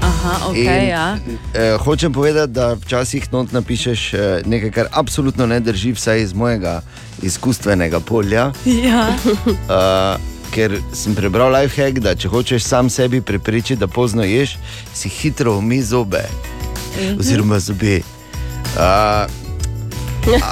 Aha, 0.02 0.50
ok, 0.50 0.58
In, 0.58 0.88
ja. 0.88 1.18
eh, 1.54 1.78
hočem 1.78 2.14
povedati, 2.14 2.54
da 2.54 2.74
včasih 2.74 3.34
not 3.34 3.52
napišeš 3.52 4.14
eh, 4.14 4.42
nekaj, 4.46 4.72
kar 4.72 4.88
absolutno 4.92 5.46
ne 5.46 5.60
drži, 5.60 5.92
vsaj 5.92 6.22
iz 6.22 6.34
mojega 6.34 6.82
izkustvenega 7.22 8.00
polja. 8.00 8.52
Ja. 8.66 9.16
Uh, 9.46 10.22
ker 10.56 10.78
sem 10.94 11.16
prebral 11.16 11.52
lifehack, 11.52 12.00
da 12.00 12.16
če 12.16 12.30
hočeš 12.32 12.64
sam 12.64 12.90
sebi 12.90 13.22
preprečiti, 13.22 13.80
da 13.80 13.88
pozno 13.88 14.24
ješ, 14.24 14.58
si 14.94 15.10
hitro 15.10 15.58
umi 15.58 15.82
zobe. 15.84 16.24
Mhm. 16.96 17.20
Oziroma 17.20 17.60
zobe. 17.60 18.02
Uh, 18.76 19.26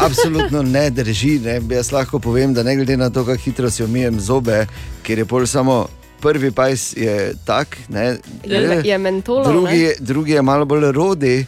absolutno 0.01 0.61
ne 0.61 0.89
drži. 0.89 1.39
Ne? 1.39 1.61
Jaz 1.69 1.91
lahko 1.91 2.19
povem, 2.19 2.53
da 2.53 2.63
ne 2.63 2.75
glede 2.75 2.97
na 2.97 3.09
to, 3.09 3.25
kako 3.25 3.41
hitro 3.41 3.69
si 3.71 3.83
umijem 3.83 4.19
zobe, 4.19 4.65
ker 5.03 5.19
je 5.19 5.25
pol 5.25 5.47
samo 5.47 5.87
prvi 6.23 6.51
pajs 6.51 6.93
je 6.95 7.15
tak, 7.43 7.77
ne, 7.89 8.15
Je, 8.43 8.81
je 8.83 8.97
mentolo. 8.97 9.43
drugi, 9.43 9.67
ne? 9.67 9.79
je- 9.79 9.95
drugi 9.99 10.31
je 10.31 10.41
malo 10.41 10.65
bolj 10.65 10.91
rodi, 10.91 11.45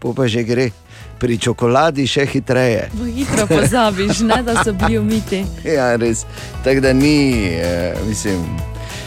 pa 0.00 0.26
že 0.26 0.42
gre. 0.42 0.70
Pri 1.16 1.38
čokoladi 1.38 2.04
še 2.04 2.26
hitreje. 2.26 2.90
Bo 2.92 3.06
hitro 3.06 3.46
pozabiš, 3.48 4.20
ne, 4.20 4.42
da 4.42 4.60
so 4.60 4.72
bili 4.74 4.98
umiti. 4.98 5.38
Ja, 5.76 5.96
res. 5.96 6.26
Tako 6.60 6.80
da 6.80 6.92
ni, 6.92 7.16
eh, 7.56 7.96
mislim. 8.04 8.42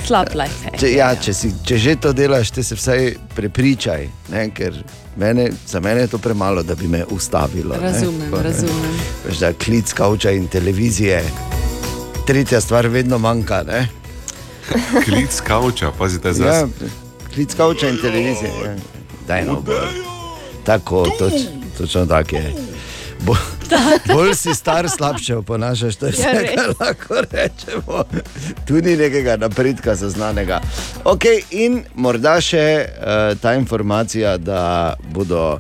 Slab 0.02 0.34
life. 0.34 0.74
Če, 0.74 0.90
ja, 0.92 1.14
če, 1.16 1.34
si, 1.34 1.52
če 1.62 1.78
že 1.78 1.94
to 1.98 2.10
delaš, 2.12 2.50
te 2.50 2.64
se 2.64 2.74
vsaj 2.74 3.14
prepričaj, 3.36 4.08
ne, 4.28 4.50
ker 4.50 4.74
mene, 5.16 5.52
za 5.68 5.78
mene 5.80 6.02
je 6.02 6.08
to 6.08 6.18
premalo, 6.18 6.64
da 6.64 6.74
bi 6.74 6.88
me 6.88 7.06
ustavilo. 7.06 7.78
ne. 7.78 7.84
Razumem, 7.84 8.32
ne. 8.32 8.42
razumem. 8.42 8.98
Veš, 9.28 9.38
da 9.38 9.54
klic 9.54 9.94
kauča 9.94 10.32
in 10.32 10.48
televizije. 10.48 11.22
Tretja 12.26 12.62
stvar 12.62 12.88
vedno 12.88 13.18
manjka. 13.18 13.62
Ne? 13.64 13.86
Klic 15.06 15.42
kavča, 15.42 15.92
pazite 15.98 16.34
zdaj. 16.34 16.60
Ja, 16.60 16.68
klic 17.34 17.54
kauča 17.56 17.90
in 17.90 17.98
televizije. 17.98 18.52
Ja. 18.66 18.76
Daj 19.28 19.46
no, 19.46 19.62
bolj. 19.62 20.02
Tako, 20.66 21.06
toč, 21.20 21.34
točno 21.78 22.06
tako 22.06 22.36
je. 22.36 22.54
Bo, 23.20 23.36
bolj 24.14 24.36
si 24.36 24.54
star, 24.56 24.90
slabše 24.90 25.36
oponašaš, 25.36 25.96
to 25.96 26.06
je 26.06 26.14
Ja, 26.18 26.32
vse, 26.32 26.42
res. 26.42 26.56
kar 26.56 26.74
lahko 26.80 27.16
rečemo. 27.32 28.04
Tudi 28.68 28.96
nekega 28.98 29.38
napredka 29.38 29.96
zaznanega. 29.96 30.62
Okay, 31.04 31.44
in 31.52 31.84
morda 31.96 32.42
še 32.42 32.86
uh, 32.86 33.40
ta 33.42 33.54
informacija, 33.54 34.38
da 34.38 34.94
bodo. 35.12 35.60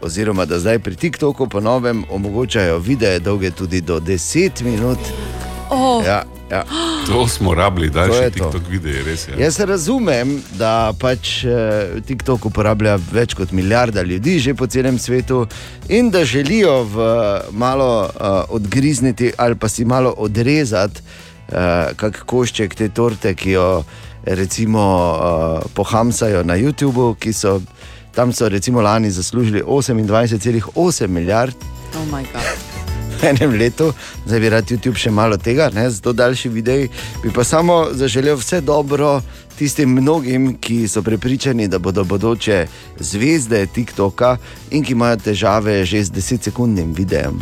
Oziroma, 0.00 0.44
da 0.46 0.60
zdaj 0.62 0.78
pri 0.78 0.94
TikToku 0.94 1.48
po 1.48 1.60
novem 1.60 2.04
omogočajo 2.10 2.78
videe 2.78 3.18
dolge 3.18 3.50
tudi 3.50 3.80
do 3.80 3.98
10 4.00 4.62
minut. 4.62 4.98
Oh. 5.70 6.04
Ja, 6.06 6.22
ja. 6.50 6.64
To 7.06 7.28
smo 7.28 7.54
rabili, 7.54 7.90
da 7.90 8.02
je 8.02 8.30
to. 8.30 8.30
TikTok 8.30 8.68
videe, 8.70 9.02
res 9.02 9.28
je. 9.28 9.34
Jaz 9.38 9.60
razumem, 9.60 10.42
da 10.58 10.92
pač 11.00 11.44
eh, 11.44 12.00
TikTok 12.06 12.48
uporablja 12.50 12.98
več 13.12 13.34
kot 13.34 13.52
milijarda 13.52 14.02
ljudi 14.02 14.38
že 14.38 14.54
po 14.54 14.66
celem 14.66 14.98
svetu 14.98 15.46
in 15.88 16.10
da 16.10 16.24
želijo 16.24 16.82
v 16.84 17.06
malo 17.52 18.04
uh, 18.04 18.54
odgrizniti 18.54 19.32
ali 19.36 19.54
pa 19.54 19.68
si 19.68 19.84
malo 19.84 20.14
odrezati 20.16 21.00
uh, 21.00 21.96
kak 21.96 22.24
košček 22.26 22.74
te 22.74 22.88
torte, 22.88 23.34
ki 23.34 23.50
jo 23.50 23.84
recimo 24.24 24.84
uh, 24.84 25.70
pohamsajo 25.74 26.42
na 26.44 26.56
YouTubu, 26.56 27.14
ki 27.18 27.32
so 27.32 27.60
tam 28.12 28.32
so 28.32 28.48
recimo 28.48 28.80
lani 28.80 29.10
zaslužili 29.10 29.62
28,8 29.62 31.06
milijard 31.06 31.54
Oh 31.96 32.06
my 32.12 32.22
god. 32.32 32.42
v 32.42 32.67
enem 33.22 33.58
letu, 33.58 33.92
zdaj 34.26 34.40
bi 34.40 34.48
rad 34.48 34.64
YouTube 34.70 34.96
še 34.98 35.10
malo 35.10 35.36
tega, 35.36 35.70
ne, 35.74 35.90
zato 35.90 36.12
daljši 36.12 36.48
videi. 36.48 36.88
Bi 37.22 37.32
pa 37.34 37.44
samo 37.44 37.88
zaželel 37.92 38.36
vse 38.36 38.60
dobro 38.60 39.20
tistim 39.58 39.90
mnogim, 39.90 40.56
ki 40.60 40.88
so 40.88 41.02
prepričani, 41.02 41.68
da 41.68 41.78
bodo 41.78 42.04
bodoče 42.04 42.66
zvezde 42.98 43.66
TikToka 43.66 44.36
in 44.70 44.84
ki 44.84 44.92
imajo 44.92 45.16
težave 45.16 45.84
že 45.84 46.04
z 46.04 46.10
10-sekundnim 46.10 46.94
videom. 46.94 47.40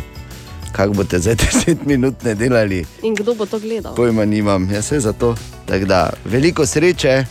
Kako 0.71 0.93
boste 0.93 1.19
zdaj 1.19 1.35
10 1.35 1.85
minut 1.85 2.23
ne 2.23 2.35
delali, 2.35 2.85
In 3.03 3.15
kdo 3.15 3.33
bo 3.35 3.45
to 3.45 3.59
gledal? 3.59 3.95
pojma 3.95 4.25
nimam, 4.25 4.69
jaz 4.71 4.85
se 4.85 4.99
za 4.99 5.13
to. 5.13 5.35
Tako 5.65 5.85
da 5.85 6.09
veliko 6.25 6.65
sreče, 6.65 7.25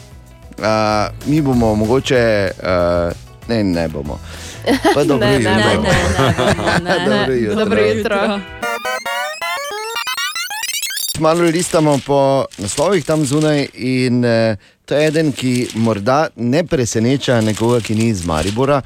uh, 0.58 0.64
mi 1.26 1.40
bomo 1.40 1.74
mogoče, 1.74 2.50
uh, 2.62 3.12
ne, 3.48 3.64
ne 3.64 3.88
bomo. 3.88 4.18
Pa 4.94 5.04
dobro 5.04 5.26
Ne, 5.28 5.38
ne, 5.38 5.50
jutro. 5.50 5.82
ne, 5.82 5.90
ne, 6.82 6.98
ne, 6.98 6.98
ne, 6.98 7.04
Dobro 7.04 7.34
ne. 7.34 7.40
jutro. 7.42 7.64
Dobro 7.64 7.80
jutro. 7.80 8.40
Malo 11.18 11.42
listamo 11.42 11.98
po 12.06 12.44
naslovih 12.58 13.04
tam 13.04 13.24
zunaj, 13.24 13.66
in 13.74 14.24
eh, 14.24 14.56
to 14.84 14.94
je 14.94 15.06
eden, 15.06 15.32
ki 15.32 15.68
morda 15.74 16.28
ne 16.36 16.64
preseneča 16.64 17.40
nekoga, 17.40 17.80
ki 17.80 17.94
ni 17.94 18.08
iz 18.08 18.26
Maribora. 18.26 18.82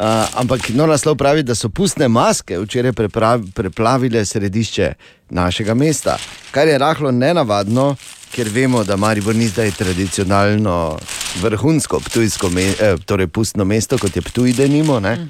Uh, 0.00 0.04
ampak 0.36 0.60
no, 0.76 0.84
naslov 0.86 1.16
pravi, 1.16 1.42
da 1.42 1.54
so 1.54 1.68
pustne 1.68 2.04
maske 2.08 2.58
včeraj 2.58 2.92
preplavile 3.54 4.24
središče 4.24 4.92
našega 5.30 5.74
mesta, 5.74 6.18
kar 6.50 6.68
je 6.68 6.78
rahlo 6.78 7.10
nenavadno, 7.10 7.96
ker 8.32 8.48
vemo, 8.52 8.84
da 8.84 8.96
Maribor 8.96 9.36
ni 9.36 9.48
zdaj 9.48 9.70
tradicionalno 9.70 10.98
vrhunsko 11.42 12.00
ptujsko, 12.00 12.50
me, 12.50 12.62
eh, 12.62 12.96
torej 13.04 13.26
pustno 13.26 13.64
mesto, 13.64 13.98
kot 13.98 14.16
je 14.16 14.22
Ptuj, 14.22 14.52
da 14.52 14.66
nimo. 14.66 15.00
Ne? 15.00 15.26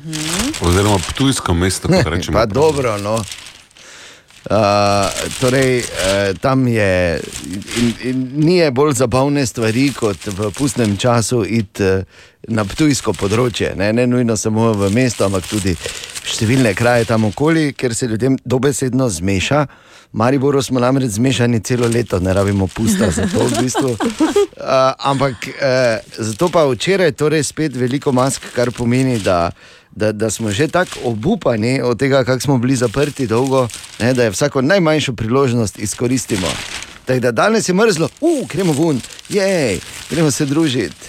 Oziroma 0.61 0.99
ptujsko 0.99 1.55
mesto, 1.55 1.89
kot 1.89 2.07
rečemo. 2.15 2.39
Pa 2.39 2.47
dobro, 2.47 2.99
no. 2.99 3.21
Uh, 4.51 4.55
torej, 5.41 5.79
uh, 5.79 6.39
tam 6.39 6.69
je 6.69 7.21
in, 7.77 7.93
in 8.03 8.31
ni 8.35 8.57
je 8.57 8.71
bolj 8.71 8.93
zabavne 8.93 9.47
stvari 9.47 9.91
kot 9.93 10.27
v 10.27 10.51
pustnem 10.55 10.97
času 10.97 11.45
iti 11.45 11.83
uh, 11.83 12.05
na 12.49 12.65
ptujsko 12.65 13.11
področje. 13.13 13.73
Ne, 13.75 13.91
ne 13.93 14.07
nujno 14.07 14.37
samo 14.39 14.71
v 14.79 14.91
mesto, 14.95 15.27
ampak 15.27 15.49
tudi 15.51 15.75
številne 16.27 16.75
kraje 16.79 17.09
tam 17.11 17.27
okoli, 17.27 17.73
ker 17.75 17.95
se 17.95 18.07
ljudem 18.07 18.39
dobesedno 18.45 19.09
zmeša. 19.11 19.67
V 19.67 19.86
Mariboru 20.17 20.62
smo 20.62 20.81
namreč 20.81 21.11
zmešani 21.11 21.61
celo 21.61 21.89
leto, 21.89 22.21
ne 22.21 22.35
rabimo 22.35 22.67
pusta 22.67 23.11
za 23.17 23.29
to 23.29 23.45
v 23.45 23.62
bistvu. 23.62 23.91
Uh, 23.91 23.99
ampak 24.99 25.33
uh, 25.33 26.01
zato 26.19 26.49
pa 26.49 26.64
včeraj 26.64 27.12
torej 27.12 27.45
spet 27.45 27.77
veliko 27.77 28.12
mask, 28.12 28.43
kar 28.55 28.73
pomeni, 28.73 29.19
da 29.19 29.51
da, 29.97 30.12
da 30.12 30.31
smo 30.31 30.51
že 30.51 30.69
tako 30.69 30.99
obupani 31.05 31.81
od 31.83 31.99
tega, 31.99 32.25
kako 32.25 32.41
smo 32.41 32.59
bili 32.59 32.77
zaprti 32.77 33.27
dolgo, 33.27 33.69
ne, 33.99 34.14
da 34.14 34.25
je 34.25 34.31
vsako 34.31 34.62
najmanjšo 34.62 35.12
priložnost 35.12 35.79
izkoristimo. 35.79 36.49
Tako 37.05 37.21
da 37.21 37.33
danes 37.33 37.69
je 37.69 37.75
mrzlo, 37.75 38.09
uf, 38.21 38.49
gremo 38.49 38.73
ven, 38.73 39.01
jej, 39.29 39.81
gremo 40.11 40.31
se 40.31 40.47
družiti. 40.47 41.07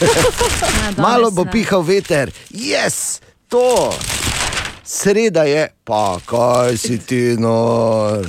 Malo 1.06 1.30
bo 1.30 1.44
pihal 1.44 1.82
veter, 1.82 2.30
jaz, 2.50 3.20
to, 3.48 3.92
sreda 4.86 5.42
je, 5.42 5.68
pa 5.84 6.18
kaj 6.26 6.76
si 6.76 6.98
ti 6.98 7.36
nor. 7.38 8.26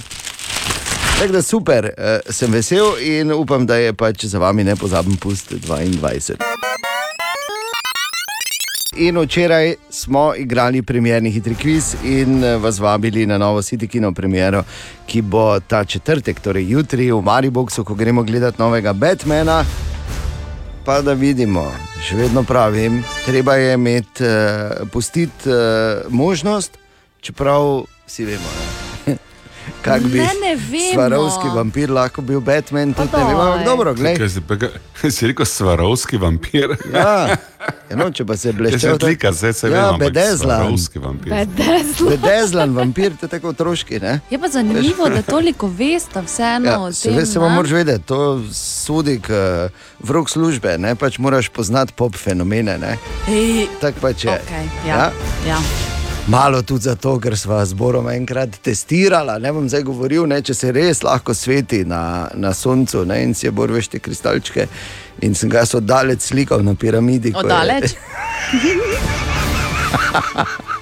Tako 1.19 1.33
da 1.33 1.41
super, 1.41 1.85
eh, 1.97 2.19
sem 2.29 2.51
vesel 2.51 2.85
in 3.01 3.31
upam, 3.31 3.65
da 3.65 3.75
je 3.75 3.93
pač 3.93 4.25
za 4.25 4.39
vami 4.39 4.63
nepozaben 4.63 5.17
pust 5.17 5.53
22. 5.53 6.35
In 8.97 9.17
včeraj 9.17 9.75
smo 9.89 10.33
igrali 10.35 10.81
premjerni 10.81 11.31
hitri 11.31 11.55
kviz 11.55 11.95
in 12.03 12.43
eh, 12.43 12.57
vas 12.57 12.79
vabili 12.79 13.25
na 13.25 13.37
novo 13.37 13.61
City 13.61 13.87
Kino 13.87 14.11
premiero, 14.11 14.63
ki 15.05 15.21
bo 15.21 15.59
ta 15.59 15.85
četrtek, 15.85 16.39
torej 16.39 16.69
jutri 16.69 17.11
v 17.11 17.21
Mariboku, 17.21 17.83
ko 17.83 17.93
gremo 17.93 18.23
gledati 18.23 18.61
novega 18.61 18.93
Batmana. 18.93 19.63
Pa 20.87 21.01
da 21.03 21.11
vidimo, 21.19 21.65
še 21.99 22.15
vedno 22.15 22.45
pravim, 22.47 23.01
treba 23.25 23.57
je 23.59 23.73
imeti, 23.75 24.23
uh, 24.23 24.87
pustiti 24.87 25.51
uh, 25.51 26.07
možnost, 26.07 26.79
čeprav 27.19 27.83
vsi 28.07 28.31
vemo. 28.31 28.57
ne. 28.59 28.86
Kak 29.81 30.01
bi 30.03 30.19
Ne, 30.19 30.29
ne. 30.35 30.53
Svarovski 30.93 31.47
vampir 31.49 31.89
lahko 31.89 32.21
bil 32.21 32.39
Batman, 32.39 32.93
tudi 32.93 33.09
ne 33.13 33.23
vemo, 33.25 33.41
ampak 33.41 33.65
dobro, 33.65 33.93
gledaj. 33.93 34.17
Kaj 34.17 34.29
si, 34.29 34.41
pa 34.41 34.55
si 35.11 35.27
rekel 35.27 35.45
svarovski 35.47 36.17
vampir? 36.17 36.75
Ja, 36.93 37.35
eno, 37.89 38.11
če 38.11 38.25
pa 38.25 38.37
se 38.37 38.51
bleščeval. 38.53 38.97
sem 38.97 38.99
slika, 39.01 39.31
zdaj 39.31 39.53
se 39.53 39.69
ja, 39.69 39.89
vem, 39.89 39.99
bedezlan. 39.99 40.59
svarovski 40.59 40.99
vampir. 40.99 41.33
Bedezlan. 41.33 42.09
Bedezlan 42.11 42.73
vampir, 42.73 43.11
to 43.11 43.25
je 43.25 43.29
tako 43.29 43.49
otroški, 43.49 43.99
ne? 43.99 44.19
Je 44.29 44.39
pa 44.39 44.47
zanimivo, 44.47 45.09
da 45.09 45.21
toliko 45.21 45.67
veste 45.69 46.21
vseeno 46.21 46.65
Ja, 46.67 46.79
o 46.79 46.91
se 46.91 47.09
tem. 47.09 47.17
veš, 47.17 47.29
samo 47.29 47.49
ne? 47.49 47.55
moraš 47.55 47.71
vedeti, 47.71 48.03
to 48.05 48.21
sodi 48.53 49.19
k 49.19 49.29
uh, 49.29 49.71
vrok 50.01 50.29
službe, 50.29 50.77
ne 50.77 50.95
pač 50.95 51.17
moraš 51.17 51.49
poznati 51.49 51.93
pop 51.93 52.15
fenomene. 52.15 52.77
ne. 52.77 52.97
Ej, 53.27 53.67
Tako 53.81 53.99
pač 54.01 54.23
je. 54.23 54.31
okay, 54.31 54.65
ja, 54.85 55.11
ja. 55.47 55.96
Malo 56.27 56.61
tudi 56.61 56.83
zato, 56.83 57.19
ker 57.19 57.37
smo 57.37 57.65
z 57.65 57.73
Borom 57.73 58.09
enkrat 58.09 58.49
testirali. 58.63 59.41
Ne 59.41 59.53
bom 59.53 59.69
zdaj 59.69 59.83
govoril, 59.87 60.25
ne, 60.27 60.41
če 60.43 60.53
se 60.53 60.71
res 60.75 60.99
lahko 61.03 61.33
sveti 61.33 61.85
na, 61.87 62.27
na 62.35 62.53
soncu 62.53 63.05
ne, 63.07 63.23
in 63.23 63.33
si 63.33 63.45
je 63.47 63.51
Bor 63.55 63.71
veš 63.71 63.87
te 63.93 63.99
kristalčke. 64.03 64.67
In 65.23 65.35
sem 65.39 65.49
ga 65.49 65.63
jaz 65.63 65.75
oddalec 65.79 66.21
slikal 66.23 66.63
na 66.67 66.75
piramidi. 66.75 67.31
ko 67.31 67.47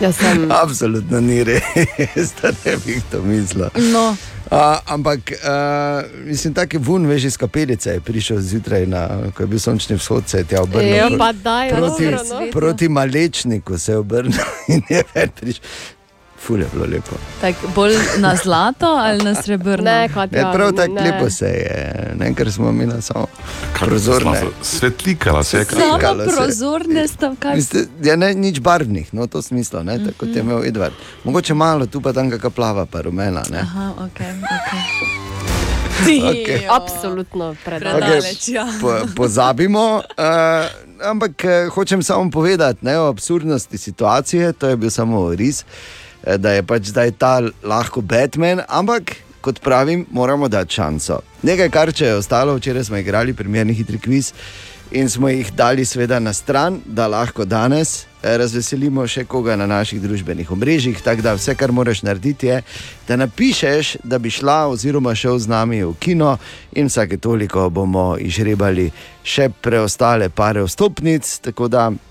Jaz 0.00 0.16
sem. 0.16 0.46
Absolutno 0.52 1.20
ni 1.20 1.44
res, 1.44 2.32
da 2.42 2.52
ne 2.64 2.76
bi 2.86 3.00
to 3.10 3.22
mislil. 3.22 3.66
No. 3.92 4.16
A, 4.50 4.78
ampak, 4.86 5.32
a, 5.44 6.02
mislim, 6.24 6.54
tako 6.54 6.76
je 6.76 6.80
vun, 6.80 7.06
veš, 7.06 7.24
iz 7.24 7.36
kapelice 7.36 7.90
je 7.90 8.00
prišel 8.00 8.40
zjutraj, 8.40 8.86
na, 8.86 9.08
ko 9.34 9.42
je 9.42 9.46
bil 9.46 9.58
sončni 9.58 9.96
vzhod, 9.96 10.28
se 10.28 10.38
je 10.38 10.44
tja 10.44 10.62
obrnil. 10.62 10.94
Ja, 10.94 11.08
pro- 11.08 11.18
pa 11.18 11.32
daj, 11.32 11.70
proti, 11.74 12.04
dobro, 12.04 12.24
no. 12.30 12.50
proti 12.52 12.88
malečniku 12.88 13.78
se 13.78 13.92
je 13.92 13.98
obrnil 13.98 14.52
in 14.72 14.82
je 14.88 15.02
več 15.14 15.30
prišel. 15.40 15.64
Ful 16.46 16.60
je 16.60 16.66
bilo 16.72 16.86
lepo. 16.86 17.16
Tak, 17.40 17.54
bolj 17.74 17.94
na 18.18 18.36
zlato 18.36 18.86
ali 18.86 19.24
na 19.24 19.34
srebrno? 19.34 19.84
Ne, 19.84 20.08
Ja, 20.32 20.52
prav 20.52 20.72
tako 20.72 20.92
lepo 20.92 21.30
se 21.30 21.46
je, 21.46 22.12
ne, 22.18 22.34
ker 22.34 22.52
smo 22.52 22.70
imeli 22.70 23.02
samo 23.02 23.26
prozorne. 23.80 24.42
Svetlikala 24.62 25.42
se 25.44 25.58
je 25.58 25.64
Samo 25.64 25.98
se 26.00 26.06
je. 26.06 26.36
prozorne 26.36 27.08
stavke. 27.08 27.48
Mislim, 27.54 27.86
ja, 28.02 28.16
ne, 28.16 28.34
nič 28.34 28.60
barvnih, 28.60 29.14
no 29.14 29.26
to 29.26 29.42
smislo, 29.42 29.82
ne, 29.82 29.98
tako 29.98 30.18
kot 30.18 30.36
je 30.36 30.40
imel 30.40 30.64
Edvard. 30.64 30.94
Mogoče 31.24 31.54
malo 31.54 31.86
tu 31.86 32.00
pa 32.00 32.12
tam 32.12 32.30
kakšna 32.30 32.50
plava, 32.50 32.86
pa 32.86 33.00
rumena. 33.00 33.42
Ne. 33.50 33.58
Aha, 33.58 33.92
ok. 33.98 34.20
okay. 34.20 35.28
Okej. 36.02 36.66
Absolutno 36.78 37.56
predaleč. 37.64 38.04
Predaleč, 38.04 38.48
ja. 38.48 38.66
Po, 38.80 38.94
pozabimo, 39.16 39.96
uh, 39.96 41.10
ampak 41.10 41.32
uh, 41.44 41.74
hočem 41.74 42.02
samo 42.02 42.30
povedati 42.30 42.84
ne, 42.86 42.98
o 42.98 43.08
absurdnosti 43.08 43.78
situacije. 43.78 44.52
To 44.52 44.68
je 44.68 44.76
bil 44.76 44.90
samo 44.90 45.34
res, 45.34 45.60
eh, 45.60 45.64
da 46.38 46.52
je 46.52 46.62
pač 46.62 46.90
zdaj 46.92 47.14
ta 47.18 47.38
lahko 47.62 48.00
Batman, 48.00 48.62
ampak 48.68 49.16
kot 49.40 49.60
pravim, 49.60 50.06
moramo 50.10 50.48
dati 50.48 50.74
šanso. 50.74 51.20
Nekaj, 51.42 51.70
kar 51.70 51.92
če 51.92 52.06
je 52.06 52.16
ostalo, 52.18 52.56
včeraj 52.58 52.84
smo 52.84 52.98
igrali 52.98 53.34
primerni 53.34 53.74
hitri 53.74 53.98
kviz 53.98 54.32
in 54.90 55.08
smo 55.10 55.28
jih 55.28 55.52
dali 55.52 55.84
seveda 55.84 56.18
na 56.18 56.32
stran, 56.32 56.80
da 56.84 57.06
lahko 57.06 57.44
danes 57.44 58.06
eh, 58.22 58.36
razveselimo 58.38 59.06
še 59.06 59.24
koga 59.24 59.56
na 59.56 59.66
naših 59.66 60.00
družbenih 60.02 60.50
omrežjih. 60.50 61.00
Tako 61.04 61.22
da 61.22 61.34
vse, 61.36 61.54
kar 61.54 61.72
moraš 61.72 62.02
narediti, 62.02 62.48
je, 62.48 62.62
da 63.08 63.16
napišeš, 63.16 63.96
da 64.04 64.18
bi 64.18 64.30
šla 64.30 64.66
oziroma 64.72 65.14
šel 65.14 65.38
z 65.38 65.52
nami 65.52 65.82
v 65.84 65.94
kino 66.00 66.36
in 66.72 66.88
vsake 66.88 67.20
toliko 67.20 67.68
bomo 67.70 68.16
izžrebali 68.20 68.88
še 69.22 69.50
preostale 69.60 70.28
pare 70.28 70.64
vstopnic. 70.64 71.38
Tako 71.44 71.68
da 71.68 71.90
eh, 71.92 72.07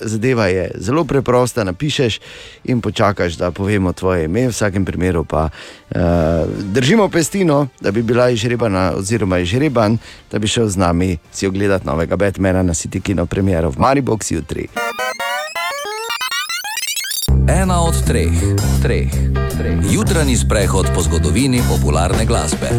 zadeva 0.00 0.46
je 0.46 0.70
zelo 0.74 1.04
preprosta, 1.04 1.64
napišeš 1.64 2.20
in 2.64 2.80
počakaš, 2.80 3.36
da 3.36 3.50
povemo 3.50 3.92
tvoje 3.92 4.24
ime, 4.24 4.46
v 4.46 4.52
vsakem 4.52 4.84
primeru 4.84 5.24
pa 5.24 5.48
eh, 5.48 6.00
držimo 6.72 7.08
pestino, 7.08 7.66
da 7.80 7.90
bi 7.90 8.02
bila 8.02 8.30
izžrebana 8.30 8.92
oziroma 8.96 9.38
izžreban, 9.38 9.98
da 10.32 10.38
bi 10.38 10.46
šel 10.46 10.68
z 10.68 10.76
nami 10.76 11.18
si 11.32 11.46
ogledati 11.46 11.86
novega 11.86 12.16
Batmana 12.16 12.62
na 12.62 12.74
City 12.74 13.00
Kino 13.02 13.26
premiero 13.26 13.70
v 13.70 13.78
Mariboku 13.78 14.24
jutri. 14.30 14.68
Ena 17.48 17.80
od 17.82 17.94
treh, 18.06 18.32
treh, 18.82 19.12
treh. 19.58 19.76
Jutranji 19.92 20.36
sprehod 20.36 20.86
po 20.94 21.02
zgodovini 21.02 21.62
popularne 21.68 22.24
glasbe. 22.24 22.70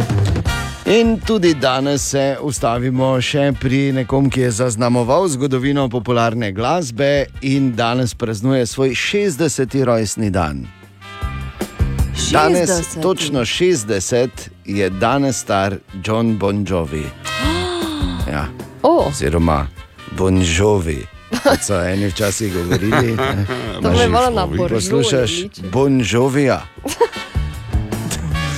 In 0.86 1.20
tudi 1.20 1.54
danes 1.54 2.10
se 2.10 2.38
ustavimo 2.42 3.08
še 3.22 3.56
pri 3.58 3.90
nekom, 3.92 4.28
ki 4.30 4.44
je 4.44 4.52
zaznamoval 4.52 5.26
zgodovino 5.34 5.88
popularne 5.90 6.52
glasbe 6.54 7.26
in 7.42 7.72
danes 7.74 8.14
praznuje 8.14 8.68
svoj 8.70 8.94
60. 8.94 9.84
rojstni 9.84 10.30
dan. 10.30 10.68
Danes, 12.32 12.70
60.. 12.70 13.02
točno 13.02 13.42
60 13.42 14.30
je 14.66 14.90
danes 14.90 15.42
star 15.42 15.78
John 16.06 16.38
Bon 16.38 16.66
Jovi. 16.70 17.06
Ja. 18.30 18.46
Oh. 18.82 19.08
Oziroma 19.10 19.68
Bon 20.18 20.42
Jovi, 20.58 21.02
kot 21.44 21.66
so 21.66 21.82
eni 21.82 22.08
včasih 22.08 22.54
govorili. 22.54 23.16
ne. 23.16 23.46
To 23.82 23.90
me 23.92 24.08
malo 24.08 24.30
na 24.30 24.46
Bon 24.46 24.58
Jovi 24.58 24.74
Poslušaš 24.74 25.32
liči. 25.32 25.62
Bon 25.72 26.02
Jovija. 26.06 26.62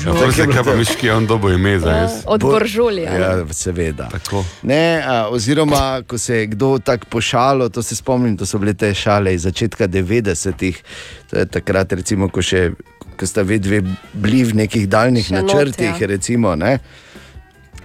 Ja, 0.07 0.13
Tako 0.13 0.25
je 0.25 0.31
zdaj, 0.31 0.45
bilo 0.45 0.53
kaj 0.53 0.63
pa 0.63 0.71
to. 0.71 0.77
misliš, 0.77 0.97
ki 0.97 1.05
je 1.05 1.13
on 1.13 1.25
dobo 1.25 1.49
ime 1.49 1.79
za 1.79 1.91
jaz? 1.91 2.11
Od 2.25 2.41
Bo- 2.41 2.51
Boržulja. 2.51 3.11
Ja, 3.11 3.31
seveda. 3.51 4.07
Tako. 4.07 4.45
Ne, 4.63 5.03
a, 5.03 5.27
oziroma, 5.27 5.81
ko 6.03 6.17
se 6.17 6.35
je 6.35 6.45
kdo 6.47 6.79
tako 6.79 7.05
pošalil, 7.09 7.69
to 7.69 7.83
se 7.83 7.95
spomnim, 7.95 8.37
to 8.37 8.45
so 8.45 8.57
bile 8.57 8.73
te 8.73 8.93
šale 8.93 9.33
iz 9.33 9.41
začetka 9.41 9.87
90-ih. 9.87 10.79
To 11.27 11.37
je 11.37 11.45
takrat, 11.47 11.91
recimo, 11.91 12.29
ko, 12.29 12.39
še, 12.41 12.71
ko 13.13 13.25
sta 13.25 13.43
ve 13.43 13.59
dve 13.59 13.81
bili 14.15 14.43
v 14.45 14.55
nekih 14.55 14.87
daljnih 14.87 15.25
Še 15.25 15.33
not, 15.35 15.43
načrtih. 15.45 15.91
ja. 15.93 16.07
Recimo, 16.07 16.55
ne. 16.55 16.77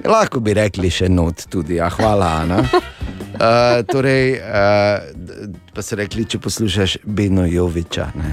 Lahko 0.05 0.41
bi 0.41 0.55
rekli 0.55 0.91
še 0.91 1.09
not, 1.09 1.47
tudi, 1.47 1.75
ja, 1.75 1.91
hvala, 1.91 2.27
Ana. 2.39 2.63
Uh, 3.33 3.83
torej, 3.85 4.37
uh, 4.37 5.03
pa 5.75 5.83
so 5.83 5.97
rekli, 5.97 6.23
če 6.25 6.39
poslušaš 6.39 6.97
Beno 7.05 7.43
Joviča. 7.45 8.13
Ne. 8.15 8.31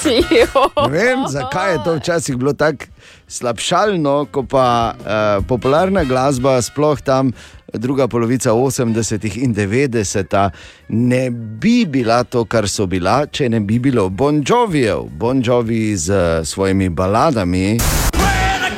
Ne 0.00 0.88
vem, 0.88 1.26
zakaj 1.28 1.72
je 1.72 1.78
to 1.84 1.94
včasih 1.94 2.36
bilo 2.36 2.52
tako 2.54 2.88
slabšalno, 3.30 4.26
ko 4.34 4.42
pa 4.42 4.66
uh, 4.92 5.46
popularna 5.46 6.04
glasba, 6.04 6.58
sploh 6.62 6.98
tam 6.98 7.30
druga 7.72 8.08
polovica 8.10 8.50
80-ih 8.50 9.38
in 9.44 9.54
90-ih, 9.54 10.50
ne 10.88 11.30
bi 11.30 11.86
bila 11.86 12.24
to, 12.24 12.44
kar 12.44 12.68
so 12.68 12.86
bila, 12.90 13.26
če 13.30 13.48
ne 13.48 13.60
bi 13.62 13.78
bilo 13.78 14.08
Bon 14.10 14.42
Jovijev, 14.42 15.06
Bon 15.14 15.42
Jovi 15.42 15.94
z 15.96 16.10
uh, 16.10 16.46
svojimi 16.46 16.90
baladami. 16.90 17.78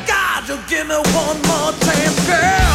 God, 0.02 0.48
you'll 0.48 0.58
give 0.68 0.86
me 0.88 0.96
one 0.96 1.40
more 1.46 1.72
chance, 1.80 2.26
girl. 2.26 2.71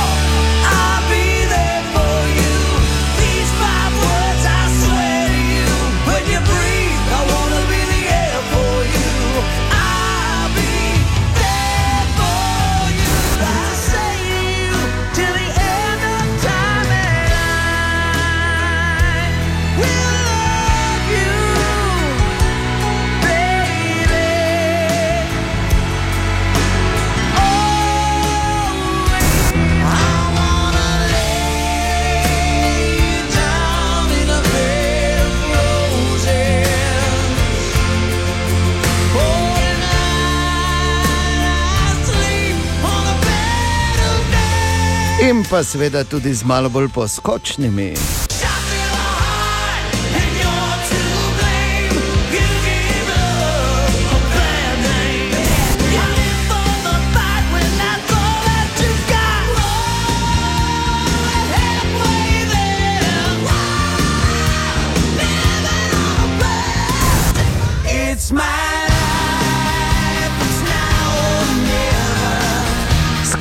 Pa 45.50 45.64
seveda 45.64 46.04
tudi 46.04 46.34
z 46.34 46.44
malo 46.44 46.70
bolj 46.70 46.90
poskočnimi. 46.90 47.94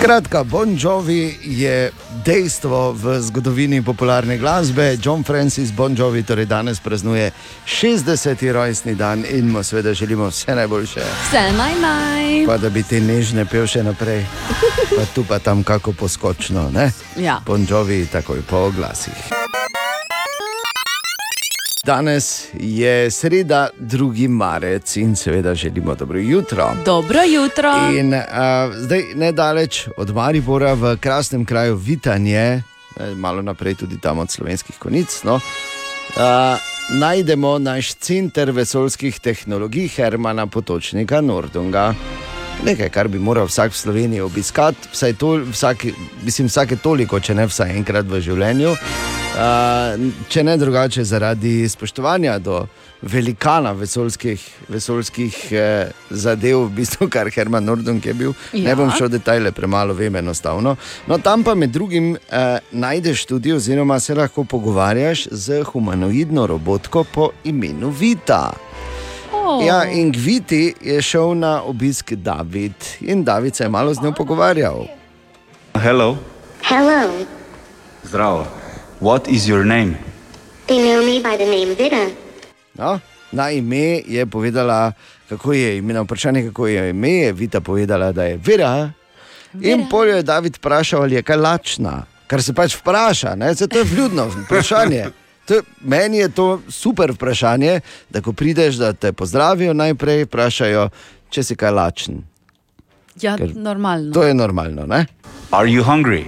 Skratka, 0.06 0.44
Bon 0.44 0.78
Jovi 0.78 1.34
je 1.42 1.90
dejstvo 2.24 2.92
v 2.92 3.18
zgodovini 3.20 3.82
popularne 3.82 4.38
glasbe. 4.38 4.94
John 5.02 5.24
Francis 5.24 5.72
Bon 5.72 5.96
Jovi 5.98 6.22
torej 6.22 6.46
danes 6.46 6.80
praznuje 6.80 7.32
60. 7.66 8.52
rojstni 8.52 8.94
dan 8.94 9.24
in 9.30 9.50
mu 9.50 9.62
seveda 9.62 9.94
želimo 9.94 10.28
vse 10.28 10.54
najboljše. 10.54 11.00
Vse 11.00 11.42
naj 11.58 11.74
naj. 11.80 12.46
Pa 12.46 12.56
da 12.56 12.70
bi 12.70 12.82
te 12.82 13.00
nežne 13.00 13.50
pel 13.50 13.66
še 13.66 13.82
naprej, 13.82 14.22
pa 14.96 15.02
tu 15.14 15.24
pa 15.26 15.38
tam 15.38 15.66
kako 15.66 15.92
poskočno, 15.92 16.70
ne? 16.70 16.92
Ja. 17.16 17.40
Bon 17.46 17.66
Jovi 17.70 18.06
takoj 18.06 18.46
po 18.46 18.70
glasih. 18.70 19.45
Danes 21.86 22.48
je 22.54 23.10
sreda, 23.10 23.68
2. 23.80 24.28
marec 24.28 24.96
in 24.96 25.16
seveda 25.16 25.54
želimo 25.54 25.94
dobro 25.94 26.18
jutro. 26.18 26.72
Dobro 26.84 27.18
jutro. 27.22 27.72
In 27.98 28.14
uh, 28.14 28.20
zdaj 28.74 29.02
nedaleč 29.14 29.88
od 29.96 30.14
Maribora 30.14 30.74
v 30.74 30.96
krasnem 30.96 31.44
kraju 31.44 31.76
Vitanje, 31.76 32.62
eh, 32.96 33.14
malo 33.14 33.42
naprej 33.42 33.74
tudi 33.74 34.00
tam 34.00 34.18
od 34.18 34.30
slovenskih 34.30 34.78
konic. 34.78 35.22
No, 35.24 35.34
uh, 35.34 36.22
najdemo 36.98 37.58
naš 37.58 37.94
center 37.94 38.50
vesoljskih 38.50 39.20
tehnologij 39.20 39.88
Hermana 39.88 40.46
Potočnika 40.46 41.20
Nordunga. 41.20 41.94
Nekaj, 42.64 42.88
kar 42.88 43.08
bi 43.08 43.18
moral 43.18 43.46
vsak 43.46 43.72
v 43.72 43.76
Sloveniji 43.76 44.20
obiskati, 44.20 44.88
vsaj 44.92 45.12
to, 45.12 45.38
vsak, 45.52 45.86
mislim, 46.22 46.48
vsake 46.48 46.76
toliko, 46.76 47.20
če 47.20 47.34
ne 47.34 47.46
vsaj 47.46 47.76
enkrat 47.76 48.06
v 48.10 48.20
življenju. 48.20 48.74
Uh, 49.36 50.12
če 50.32 50.42
ne 50.44 50.56
drugače, 50.56 51.04
zaradi 51.04 51.68
spoštovanja 51.68 52.38
do 52.38 52.62
velikana 53.02 53.72
vesoljskih, 53.76 54.40
vesoljskih 54.68 55.36
eh, 55.52 55.90
zadev, 56.10 56.62
v 56.66 56.70
bistvu, 56.78 57.08
kar 57.12 57.28
Herman 57.30 57.64
Nordung 57.64 58.04
je 58.04 58.14
bil. 58.14 58.32
Ja. 58.52 58.70
Ne 58.70 58.76
bom 58.78 58.90
šel 58.90 59.10
v 59.10 59.18
detajle, 59.18 59.52
premalo 59.52 59.94
vem 59.94 60.16
enostavno. 60.16 60.76
No, 61.06 61.18
tam 61.18 61.44
pa 61.44 61.54
med 61.54 61.74
drugim 61.74 62.14
eh, 62.16 62.58
najdeš 62.72 63.26
tudi, 63.28 63.52
oziroma 63.52 64.00
se 64.00 64.16
lahko 64.16 64.44
pogovarjaš 64.44 65.28
z 65.30 65.62
humanoidno 65.68 66.46
robotko 66.46 67.04
po 67.04 67.30
imenu 67.44 67.90
Vita. 67.90 68.54
Oh. 69.36 69.60
Ja, 69.62 69.84
in 69.84 70.12
k 70.12 70.18
Viti 70.18 70.74
je 70.80 71.02
šel 71.02 71.36
na 71.38 71.60
obisk 71.62 72.12
David 72.12 72.74
in 73.00 73.24
David 73.24 73.54
se 73.54 73.64
je 73.64 73.68
malo 73.68 73.94
z 73.94 74.02
njo 74.02 74.12
pogovarjal. 74.16 74.86
Hello. 75.74 76.16
Hello. 76.64 77.26
Zdravo. 78.02 78.55
What 79.00 79.28
is 79.28 79.48
your 79.48 79.64
name? 79.64 79.98
They 80.66 80.78
know 80.80 81.04
me 81.04 81.20
by 81.20 81.36
the 81.36 81.44
name 81.44 81.74
Vita. 81.76 82.08
No, 82.78 83.00
na 83.32 83.50
ime 83.50 84.02
je 84.06 84.26
povedala, 84.26 84.92
kako 85.28 85.52
je 85.52 85.76
ime, 85.76 85.92
na 85.92 86.00
vprašanje, 86.00 86.42
kako 86.48 86.66
je 86.66 86.90
ime, 86.90 87.10
je 87.10 87.32
Vita 87.32 87.60
povedala, 87.60 88.12
da 88.12 88.24
je 88.24 88.36
Vera. 88.36 88.90
In 89.60 89.88
poljo 89.88 90.16
je 90.16 90.22
David 90.22 90.56
vprašal, 90.56 91.02
ali 91.02 91.14
je 91.14 91.22
kaj 91.22 91.36
lačna, 91.36 92.02
kar 92.26 92.42
se 92.42 92.54
pač 92.54 92.76
vpraša, 92.76 93.34
ne? 93.34 93.54
Saj 93.54 93.68
to 93.68 93.78
je 93.78 93.84
vljudno 93.84 94.28
vprašanje. 94.28 95.04
To, 95.46 95.60
meni 95.80 96.18
je 96.18 96.28
to 96.28 96.60
super 96.68 97.12
vprašanje, 97.12 97.80
da 98.10 98.20
ko 98.20 98.32
prideš, 98.32 98.74
da 98.74 98.92
te 98.92 99.12
pozdravijo, 99.12 99.74
najprej 99.74 100.24
vprašajo, 100.24 100.88
če 101.30 101.42
si 101.42 101.56
kaj 101.56 101.70
lačen. 101.70 102.24
Ja, 103.20 103.36
Ker 103.36 103.52
normalno. 103.54 104.12
To 104.12 104.24
je 104.24 104.34
normalno, 104.34 104.86
ne? 104.86 105.06
Are 105.50 105.68
you 105.68 105.84
hungry? 105.84 106.24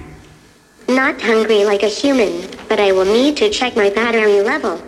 Not 0.88 1.20
hungry 1.20 1.64
like 1.64 1.82
a 1.84 1.92
human, 1.92 2.48
but 2.68 2.80
I 2.80 2.92
will 2.92 3.04
need 3.04 3.36
to 3.36 3.50
check 3.50 3.76
my 3.76 3.90
battery 3.90 4.40
level. 4.40 4.80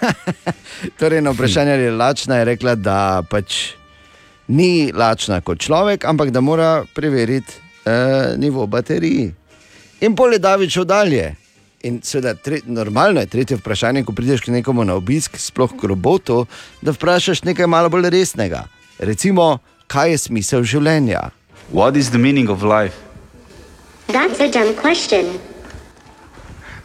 Torej, 0.98 1.20
na 1.20 1.30
vprašanje, 1.30 1.72
je 1.72 1.90
lačna, 1.90 2.36
je 2.36 2.44
rekla, 2.44 2.74
da 2.74 3.22
pač 3.30 3.72
ni 4.48 4.92
lačna 4.92 5.40
kot 5.40 5.58
človek, 5.58 6.04
ampak 6.04 6.30
da 6.30 6.40
mora 6.40 6.84
preveriti 6.94 7.52
eh, 7.84 8.36
nivo 8.36 8.66
baterij. 8.66 9.32
In 10.00 10.16
pol 10.16 10.36
je 10.36 10.38
David 10.38 10.70
šel 10.70 10.84
dalje. 10.84 11.34
In 11.88 12.02
seveda, 12.04 12.34
tre, 12.34 12.60
normalno 12.66 13.24
je 13.24 13.32
tretje 13.32 13.56
vprašanje, 13.56 14.04
ko 14.04 14.12
prideš 14.12 14.44
k 14.44 14.52
nekomu 14.52 14.84
na 14.84 14.94
obisk, 15.00 15.40
sploh 15.40 15.72
k 15.72 15.88
robotu, 15.88 16.44
da 16.82 16.92
vprašaš 16.92 17.46
nekaj 17.48 17.66
malo 17.66 17.88
bolj 17.88 18.10
resnega. 18.12 18.66
Recimo, 18.98 19.58
kaj 19.88 20.10
je 20.10 20.22
smisel 20.28 20.68
življenja? 20.68 21.30
What 21.72 21.96
is 21.96 22.12
the 22.12 22.20
meaning 22.20 22.52
of 22.52 22.62
life? 22.62 23.00
That's 24.12 24.40
a 24.40 24.52
dumb 24.52 24.74
question. 24.76 25.40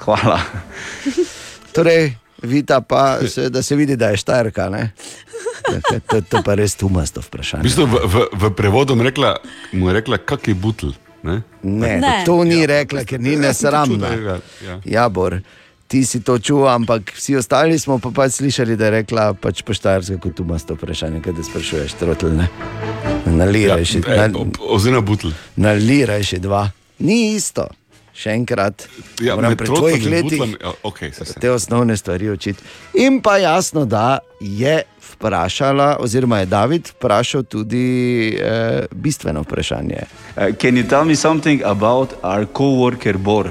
Hvala. 0.01 0.39
Torej, 1.71 2.13
Vita 2.41 2.81
pa, 2.81 3.19
se, 3.23 3.49
da 3.49 3.61
se 3.61 3.75
vidi, 3.75 3.95
da 3.95 4.07
je 4.07 4.17
štajerka. 4.17 4.69
ne? 4.69 4.91
To, 6.03 6.21
to, 6.21 6.41
pa 6.41 6.55
res 6.55 6.73
tumasto 6.73 7.19
V, 7.19 7.23
vprašanje. 7.23 7.61
bistvu 7.61 7.85
v, 7.85 7.99
v, 8.03 8.15
v 8.33 8.49
prevodu 8.51 8.97
rekla, 8.97 9.37
mu 9.71 9.87
je 9.87 9.93
rekla 9.93 10.17
kak 10.17 10.47
je 10.47 10.55
butl. 10.55 10.89
Ne? 11.23 11.43
Ne, 11.61 11.99
Ne. 11.99 12.23
to 12.25 12.41
ni 12.43 12.65
rekla, 12.65 13.03
ker 13.03 13.21
ni 13.21 13.33
Ja, 13.33 13.39
nesramna. 13.39 14.09
ja. 14.59 14.75
Ja, 14.83 15.05
Bor, 15.07 15.37
ti 15.87 16.01
si 16.01 16.19
to 16.19 16.39
čutil, 16.39 16.65
ampak 16.65 17.13
vsi 17.13 17.35
ostali 17.35 17.77
smo 17.77 17.99
pa 17.99 18.09
pač 18.11 18.31
slišali, 18.33 18.73
da 18.73 18.85
je 18.85 18.91
rekla 18.97 19.33
pač 19.35 19.61
poštarska, 19.61 20.17
kot 20.17 20.33
tu 20.33 20.41
imaš 20.41 20.65
to 20.65 20.73
vprašanje, 20.73 21.21
kaj 21.21 21.33
te 21.33 21.43
sprašuješ, 21.43 21.93
trotl, 21.93 22.33
ne? 22.33 22.49
Naliraj 23.27 23.85
še, 23.85 24.01
Ja, 24.01 24.25
na, 24.27 24.41
Oziroma 24.67 25.01
butl. 25.03 25.29
naliraj 25.55 26.23
še 26.25 26.39
dva. 26.39 26.65
Ni 26.99 27.35
isto. 27.35 27.69
Še 28.21 28.35
enkrat, 28.37 28.85
Ja, 29.21 29.33
moram 29.35 29.55
pri 29.57 29.65
tvojih 29.65 30.03
letih 30.05 30.37
butlom, 30.37 30.51
ja, 30.61 30.73
okay, 30.85 31.09
se, 31.13 31.25
se. 31.25 31.39
te 31.41 31.49
osnovne 31.49 31.97
stvari 31.97 32.29
učiti. 32.29 32.61
In 33.01 33.17
pa 33.21 33.37
jasno, 33.41 33.85
da 33.85 34.19
je 34.39 34.83
vprašala, 35.13 35.97
oziroma 35.99 36.39
je 36.39 36.45
David 36.45 36.91
vprašal 36.93 37.43
tudi 37.43 38.37
eh, 38.37 38.85
bistveno 38.91 39.41
vprašanje. 39.41 40.05
Uh, 40.37 40.53
can 40.53 40.77
you 40.77 40.85
tell 40.89 41.05
me 41.05 41.15
something 41.15 41.63
about 41.65 42.13
our 42.21 42.45
co-worker 42.45 43.17
Bor? 43.17 43.49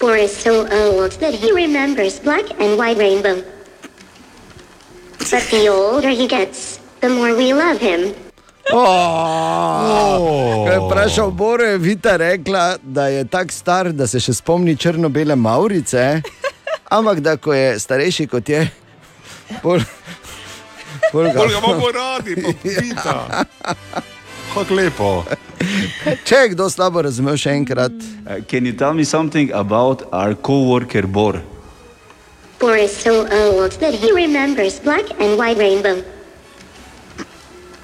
Bor 0.00 0.16
is 0.16 0.36
so 0.36 0.66
old 0.70 1.18
that 1.20 1.34
he 1.34 1.52
remembers 1.52 2.20
black 2.22 2.46
and 2.60 2.78
white 2.78 2.98
rainbow. 2.98 3.42
But 5.18 5.50
the 5.50 5.68
older 5.68 6.10
he 6.10 6.26
gets, 6.26 6.80
the 7.00 7.08
more 7.08 7.34
we 7.34 7.52
love 7.52 7.78
him. 7.78 8.29
Oh. 8.72 10.64
Ko 10.66 10.72
je 10.72 10.78
vprašal 10.78 11.30
Boro, 11.30 11.64
je 11.64 11.78
Vita 11.78 12.16
rekla, 12.16 12.76
da 12.82 13.06
je 13.06 13.24
tako 13.24 13.52
star, 13.52 13.92
da 13.92 14.06
se 14.06 14.20
še 14.20 14.34
spomni 14.34 14.76
črno-bele 14.76 15.36
Maurice, 15.36 16.22
ampak 16.88 17.20
da 17.20 17.36
ko 17.36 17.54
je 17.54 17.78
starejši 17.78 18.26
kot 18.30 18.48
je, 18.48 18.62
bolj, 19.62 19.82
bolj 21.12 21.32
ga 21.34 21.46
bomo 21.62 21.90
radi, 21.94 22.36
pa 22.42 22.52
pita. 22.62 23.44
Kako 24.54 24.74
lepo. 24.74 25.24
Če 26.26 26.36
je 26.36 26.48
kdo 26.54 26.66
slabo 26.70 27.02
razumel, 27.06 27.36
še 27.38 27.52
enkrat. 27.54 27.94
Uh, 28.26 28.40
can 28.50 28.66
you 28.66 28.72
tell 28.72 28.94
me 28.94 29.04
something 29.04 29.52
about 29.54 30.02
our 30.12 30.34
co-worker 30.34 31.06
Bor? 31.06 31.42
Bor 32.58 32.76
is 32.76 32.96
so 32.96 33.26
old 33.30 33.72
that 33.80 33.94
he 33.94 34.12
remembers 34.12 34.80
black 34.80 35.06
and 35.20 35.38
white 35.38 35.56
rainbow. 35.56 36.02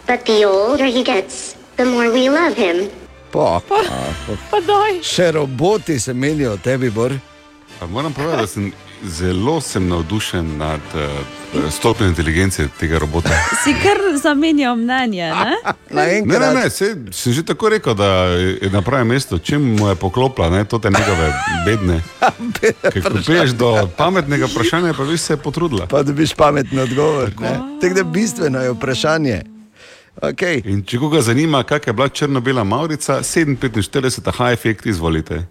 But 0.07 0.25
the 0.25 0.45
older 0.47 0.87
he 0.87 1.03
gets, 1.03 1.57
the 1.77 1.85
more 1.85 2.09
we 2.11 2.29
love 2.31 2.55
him. 2.57 2.89
Pa, 3.33 3.61
pa, 3.69 3.77
Pa 4.51 4.61
daj. 4.61 5.03
še 5.03 5.33
roboti 5.33 5.99
se 6.01 6.15
menijo 6.15 6.53
o 6.53 6.57
tebi, 6.57 6.91
Bor. 6.91 7.13
Pa 7.81 7.87
Moram 7.87 8.13
povedati, 8.13 8.41
da 8.41 8.47
sem 8.47 8.73
zelo 9.05 9.61
sem 9.61 9.89
navdušen 9.89 10.57
nad 10.59 10.81
uh, 10.95 11.71
stopnjo 11.71 12.07
inteligence 12.07 12.69
tega 12.81 12.99
robota. 12.99 13.29
Si 13.65 13.75
kar 13.83 13.99
zamenjal 14.23 14.77
mnenje, 14.77 15.27
ne? 15.35 15.57
Ne, 15.91 16.23
ne, 16.23 16.55
ne, 16.55 16.71
se, 16.71 16.95
sem 17.13 17.33
že 17.33 17.43
tako 17.43 17.69
rekel, 17.69 17.95
da 17.95 18.07
je 18.39 18.71
na 18.73 18.83
pravem 18.83 19.09
mestu, 19.09 19.39
če 19.39 19.59
mu 19.59 19.89
je 19.89 19.95
poklopila, 19.95 20.49
ne, 20.51 20.65
to 20.65 20.79
te 20.79 20.91
njegove 20.91 21.33
bedne. 21.67 21.99
Ker 22.93 23.03
ko 23.03 23.19
priješ 23.27 23.51
do 23.59 23.89
pametnega 23.97 24.47
vprašanja, 24.47 24.95
pa 24.97 25.05
bi 25.05 25.19
se 25.19 25.37
potrudila. 25.37 25.87
Pa 25.87 26.03
dobiš 26.03 26.35
pametni 26.35 26.81
odgovor. 26.81 27.31
ne. 27.41 27.59
Tako 27.83 27.95
da 27.95 28.03
bistveno 28.05 28.63
je 28.63 28.71
vprašanje. 28.71 29.43
Okay. 30.23 30.63
In 30.65 30.83
če 30.83 30.99
koga 30.99 31.21
zanima, 31.21 31.63
kak 31.63 31.87
je 31.87 31.93
bila 31.93 32.09
črno-bela 32.09 32.65
Maurica, 32.65 33.21
745, 33.23 34.21
aha, 34.27 34.53
efekt, 34.53 34.87
izvolite. 34.87 35.43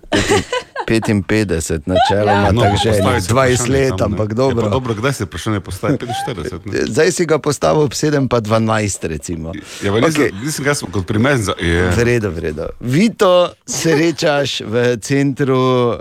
55, 0.87 1.81
načeloma, 1.85 2.51
No, 2.51 2.63
ja. 2.63 2.69
tako 2.69 2.77
že 2.83 2.89
postavi 2.89 3.21
si 3.21 3.27
20 3.27 3.31
vprašanje 3.31 3.71
let, 3.71 3.93
tam, 3.97 4.11
ampak 4.11 4.29
Ja, 4.29 4.35
dobro. 4.35 4.61
pa 4.61 4.69
dobro, 4.69 4.93
kdaj 4.93 5.13
se 5.13 5.25
vprašanje 5.25 5.59
postavi 5.59 5.97
45? 5.97 6.59
Ne? 6.65 6.85
Zdaj 6.85 7.11
si 7.11 7.25
ga 7.25 7.37
postavil 7.39 7.81
ob 7.81 7.91
7, 7.91 8.27
pa 8.27 8.41
12, 8.41 9.07
recimo. 9.07 9.51
Ja, 9.81 9.91
pa 9.91 9.99
nisem, 9.99 10.21
okay. 10.21 10.45
nisem 10.45 10.65
jaz 10.65 10.83
kot 10.91 11.05
primer 11.05 11.37
za. 11.37 11.53
Je. 11.59 11.89
Vredo, 11.89 12.29
vredo. 12.29 12.69
Vito 12.79 13.49
srečaš 13.65 14.61
v 14.61 14.97
centru 14.97 15.57
uh, 15.89 15.97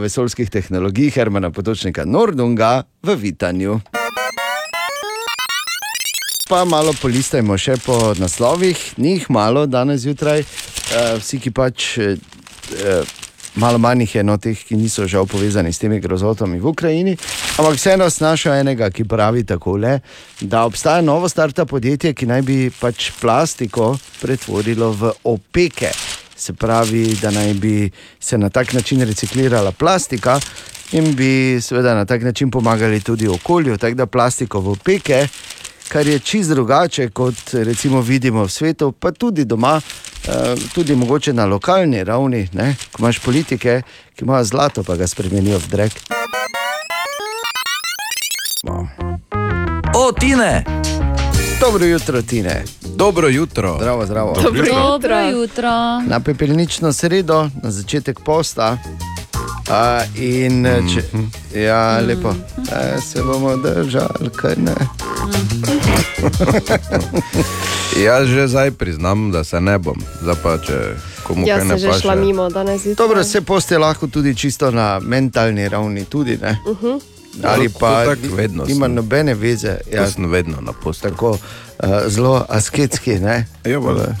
vesoljskih 0.00 0.50
tehnologij 0.50 1.10
Hermana 1.10 1.50
Potočnika 1.50 2.04
Nordunga 2.04 2.82
v 3.02 3.16
Vitanju. 3.16 3.80
Pa 6.46 6.60
malo 6.62 6.92
polistajmo 7.02 7.56
še 7.58 7.74
po 7.82 8.14
naslovih, 8.22 8.78
njih 9.02 9.24
malo 9.34 9.64
danes 9.66 10.04
zjutraj, 10.04 10.44
uh, 10.44 11.16
vsi 11.18 11.40
ki 11.42 11.50
pač. 11.50 11.96
Uh, 11.98 13.14
Malo 13.56 13.78
manj 13.80 14.02
jih 14.04 14.14
je 14.18 14.22
no 14.22 14.34
teh, 14.36 14.58
ki 14.68 14.76
niso 14.76 15.06
žal 15.08 15.24
povezani 15.24 15.70
s 15.72 15.80
temi 15.80 15.96
grozotami 15.96 16.58
v 16.60 16.66
Ukrajini, 16.68 17.14
ampak 17.56 17.78
vseeno 17.78 18.04
snašel 18.12 18.52
enega, 18.52 18.90
ki 18.92 19.06
pravi 19.08 19.46
takole, 19.48 19.94
da 20.44 20.66
obstaja 20.68 21.00
novo 21.00 21.24
starta 21.24 21.64
podjetje, 21.64 22.12
ki 22.12 22.28
naj 22.28 22.44
bi 22.44 22.58
pač 22.68 23.08
plastiko 23.16 23.94
pretvorilo 24.20 24.90
v 24.92 25.14
opeke. 25.32 25.88
Se 26.36 26.52
pravi, 26.52 27.16
da 27.16 27.32
naj 27.32 27.54
bi 27.56 27.88
se 28.20 28.36
na 28.36 28.52
tak 28.52 28.76
način 28.76 29.00
reciklirala 29.08 29.72
plastika 29.72 30.36
in 30.92 31.14
bi 31.16 31.56
seveda 31.56 31.96
na 31.96 32.04
tak 32.04 32.28
način 32.28 32.52
pomagali 32.52 33.00
tudi 33.00 33.24
okolju, 33.28 33.80
tako 33.80 34.04
da 34.04 34.06
plastiko 34.06 34.60
v 34.60 34.76
opeke, 34.76 35.24
kar 35.88 36.06
je 36.06 36.18
čist 36.18 36.50
drugače, 36.50 37.08
kot 37.08 37.34
recimo 37.52 38.00
vidimo 38.00 38.44
v 38.44 38.50
svetu, 38.50 38.92
pa 38.92 39.12
tudi 39.12 39.44
doma, 39.44 39.80
eh, 40.28 40.54
tudi 40.74 40.96
mogoče 40.96 41.32
na 41.32 41.44
lokalni 41.46 42.04
ravni, 42.04 42.48
ne? 42.52 42.76
ko 42.92 43.02
imaš 43.02 43.18
politike, 43.18 43.82
ki 44.16 44.24
imajo 44.24 44.44
zlato, 44.44 44.82
pa 44.82 44.96
ga 44.96 45.06
spremenijo 45.06 45.58
v 45.58 45.68
drek. 45.68 45.92
O, 49.94 50.12
Tine! 50.12 50.64
Dobro 51.60 51.84
jutro, 51.84 52.22
Tine. 52.22 52.64
Dobro 52.96 53.28
jutro. 53.28 53.76
Zdravo, 53.78 54.06
zdravo. 54.06 54.34
Dobro 54.42 54.64
jutro. 54.64 55.30
jutro. 55.30 55.70
Na 56.06 56.20
pepelnično 56.20 56.92
sredo, 56.92 57.48
na 57.62 57.70
začetek 57.70 58.20
posta. 58.24 58.78
A, 59.68 60.02
in 60.14 60.62
mm. 60.62 60.94
če, 60.94 61.02
ja, 61.60 62.00
lepo, 62.00 62.34
e, 62.70 63.00
se 63.00 63.22
bomo 63.22 63.56
držali, 63.56 64.30
kaj 64.36 64.54
ne. 64.56 64.74
Jaz 68.04 68.28
že 68.28 68.48
zdaj 68.48 68.70
priznam, 68.70 69.30
da 69.30 69.44
se 69.44 69.60
ne 69.60 69.78
bom. 69.78 69.96
Zdaj 70.22 70.34
pa 70.42 70.58
če 70.58 70.94
komu 71.26 71.48
Jaz 71.48 71.58
kaj 71.58 71.66
ne 71.66 71.74
sem 71.74 71.78
že 71.78 71.88
paše. 71.88 72.00
šla 72.00 72.14
mimo 72.14 72.48
danes. 72.48 72.86
Dobro, 72.96 73.24
se 73.24 73.40
poste 73.40 73.78
lahko 73.78 74.06
tudi 74.06 74.36
čisto 74.36 74.70
na 74.70 75.00
mentalni 75.02 75.68
ravni, 75.68 76.04
tudi, 76.04 76.38
ne? 76.42 76.58
Uh 76.66 76.82
-huh. 76.82 77.00
Ali 77.44 77.68
pa 77.70 78.04
to 78.04 78.14
tako 78.16 78.34
vedno 78.34 78.64
ima 78.64 78.86
sem. 78.86 78.94
nobene 78.94 79.34
veze. 79.34 79.76
Jaz 79.92 80.14
sem 80.14 80.26
vedno 80.26 80.56
na 80.60 80.72
postu. 80.74 81.02
Tako 81.02 81.30
uh, 81.30 81.38
zelo 82.06 82.46
asketski. 82.48 83.14
Ne? 83.14 83.46
Ja, 83.64 83.78
V- 83.80 84.14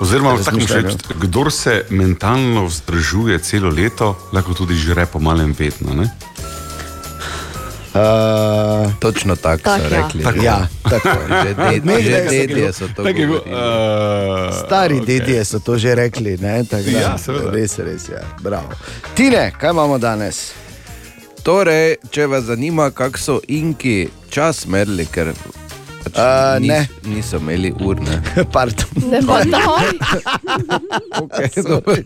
Oziroma, 0.00 0.38
tako 0.38 0.58
reči, 0.58 0.96
kdor 1.16 1.52
se 1.52 1.84
mentalno 1.90 2.64
vzdržuje 2.64 3.38
celo 3.38 3.68
leto, 3.70 4.18
lahko 4.32 4.54
tudi 4.54 4.74
žre 4.76 5.06
po 5.06 5.18
malem 5.18 5.54
vedno. 5.54 5.94
Ne? 5.94 6.10
Uh, 7.92 8.00
Točno 8.94 9.36
tako 9.36 9.62
Tak, 9.64 9.80
so 9.80 9.86
ja. 9.86 9.90
rekli. 9.98 10.22
Tako. 10.22 10.42
Ja, 10.42 10.66
tako. 10.92 11.08
Že, 11.42 11.54
ded, 11.54 11.82
že 12.02 12.18
so 12.18 12.30
dedje 12.30 12.72
so 12.72 12.86
to 12.86 13.02
govorili. 13.02 13.34
uh, 13.36 13.42
Stari 14.56 14.94
okay. 14.94 15.06
dedje 15.06 15.44
so 15.44 15.58
to 15.58 15.78
že 15.78 15.94
rekli. 15.94 16.36
Ne? 16.36 16.64
tako 16.64 16.82
Da, 16.84 16.98
Ja, 17.00 17.18
seveda. 17.18 17.50
res, 17.50 17.78
res 17.78 18.08
je. 18.08 18.22
Bravo. 18.40 18.68
Tine, 19.14 19.52
kaj 19.52 19.70
imamo 19.70 19.98
danes? 19.98 20.52
Torej, 21.42 21.96
če 22.10 22.26
vas 22.26 22.44
zanima, 22.44 22.90
kako 22.90 23.18
so 23.18 23.40
inki 23.48 23.94
čas 24.30 24.66
merili, 24.66 25.06
ker 25.06 25.32
pač 26.04 26.16
A, 26.16 26.58
ne. 26.60 26.82
niso 27.04 27.36
imeli 27.36 27.72
ur. 27.80 27.96
Ne. 28.00 28.18
Pardon. 28.54 28.88
Ne 29.06 29.20
pa 29.22 29.40
daj. 29.44 29.90
Okay, 31.20 31.62
dobro. 31.62 31.96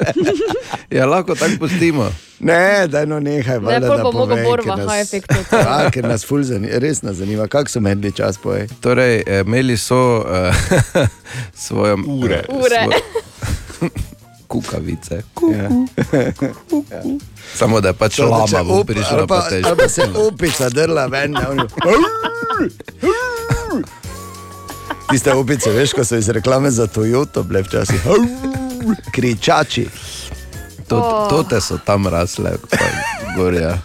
ja, 0.96 1.06
lahko 1.06 1.34
tako 1.34 1.58
pustimo. 1.58 2.06
Ne, 2.40 2.86
da 2.86 3.04
no 3.04 3.18
nehaj. 3.20 3.54
Ne, 3.54 3.64
valjda, 3.66 3.88
pol 3.88 3.96
da 3.96 4.02
bo 4.02 4.12
mogel 4.12 4.36
povej, 4.36 4.44
Bor 4.44 4.60
ker 4.60 4.70
v 4.70 4.76
nas- 4.76 4.90
high 4.90 5.02
efektu. 5.02 5.38
Ja, 5.52 5.90
ker 5.90 6.04
nas 6.04 6.24
ful 6.24 6.42
zanima, 6.42 6.78
res 6.78 7.02
nas 7.02 7.16
zanima, 7.16 7.48
kako 7.48 7.70
so 7.70 7.80
medli 7.80 8.12
čas 8.12 8.38
poje. 8.38 8.68
Torej, 8.80 9.22
eh, 9.22 9.40
imeli 9.40 9.76
so 9.76 9.98
uh, 10.18 10.54
svoje 11.56 11.94
Ure. 12.06 12.42
Ure. 12.50 12.82
Kukavice. 14.48 15.22
Ja. 15.56 15.68
Samo 17.54 17.80
da 17.80 17.88
je 17.88 17.94
pač 17.94 18.18
lama 18.18 18.62
bo 18.62 18.84
prišla 18.84 19.18
ali 19.18 19.26
pa 19.26 19.48
težko. 19.48 19.68
ali 19.68 19.78
pa 19.78 19.88
se 19.88 20.02
opica 20.28 20.68
drla 20.68 21.06
ven. 21.06 21.34
Tiste 25.10 25.32
opice, 25.32 25.70
veš, 25.70 25.92
ko 25.92 26.04
so 26.04 26.16
iz 26.16 26.28
reklame 26.28 26.70
za 26.70 26.86
Toyoto 26.86 27.42
bile 27.42 27.62
včasih. 27.62 28.00
Kričači. 29.12 29.88
To, 30.88 31.26
to 31.30 31.42
te 31.42 31.60
so 31.60 31.78
tam 31.78 32.06
rasle, 32.06 32.50
gorja. 33.36 33.78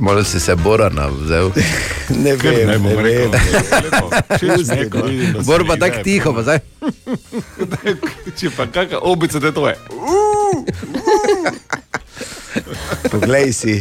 Malo 0.00 0.24
si 0.24 0.40
se 0.40 0.54
Borana 0.56 1.06
vzel. 1.08 1.52
Ne 2.10 2.34
vem, 2.36 2.66
ne 2.66 2.78
bom 2.78 2.90
ne 2.96 3.02
rekel. 3.02 3.30
vem. 3.30 3.40
Lepo. 3.84 4.10
Všeč 4.34 4.66
mi 4.68 4.78
je, 4.78 4.90
ko 4.90 5.02
vidim, 5.06 5.32
da 5.32 5.42
se 5.42 5.46
Bor 5.46 5.62
pa 5.66 5.76
tako 5.76 6.02
tiho, 6.02 6.32
pa 6.34 6.42
zdaj. 6.42 6.58
Če 8.40 8.50
pa 8.56 8.66
kakšna 8.66 8.98
obica, 9.06 9.38
da 9.38 9.52
to 9.54 9.68
je. 9.68 9.76
Poglej 13.10 13.52
si. 13.52 13.78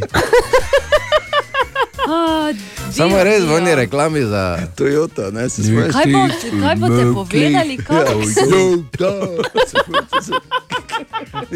A, 2.12 2.53
Samo 2.91 3.24
res 3.24 3.43
v 3.43 3.60
divja. 3.60 3.76
reklami 3.76 4.22
za 4.24 4.43
Toyota, 4.76 5.32
ne 5.32 5.49
se 5.49 5.64
spomniš. 5.64 5.93
Kaj, 5.93 6.05
bo, 6.07 6.22
kaj 6.60 6.76
boste 6.76 7.05
povedali, 7.14 7.78
kako 7.80 8.24
se 8.26 8.41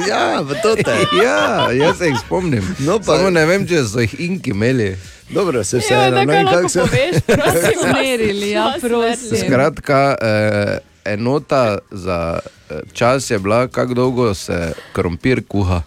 Ja, 0.07 0.41
v 0.41 0.55
to 0.55 0.75
te. 0.75 0.95
Ja, 1.17 1.39
jaz 1.71 1.97
se 1.97 2.05
jih 2.05 2.17
spomnim. 2.19 2.75
No, 2.79 2.99
pa- 2.99 3.17
Samo 3.17 3.29
ne 3.29 3.45
vem, 3.45 3.67
če 3.67 3.83
so 3.83 3.99
jih 3.99 4.15
inki 4.19 4.49
imeli. 4.49 4.95
Dobro, 5.29 5.63
se 5.63 5.77
Ja, 5.77 5.81
vseeno. 5.81 6.11
da 6.11 6.21
no, 6.21 6.31
kaj 6.31 6.41
in 6.41 6.47
kako 6.47 6.69
se- 6.69 6.79
poveš, 6.81 7.15
prosim. 7.29 7.79
usmerili? 7.79 8.49
Ja, 8.49 8.73
prosim. 8.79 9.37
Skratka, 9.39 10.15
eh, 10.21 10.77
enota 11.07 11.63
za 11.91 12.39
eh, 12.69 12.79
čas 12.93 13.29
je 13.29 13.39
bila, 13.39 13.67
kako 13.67 13.93
dolgo 13.93 14.33
se 14.33 14.59
krompir 14.93 15.43
kuha. 15.47 15.81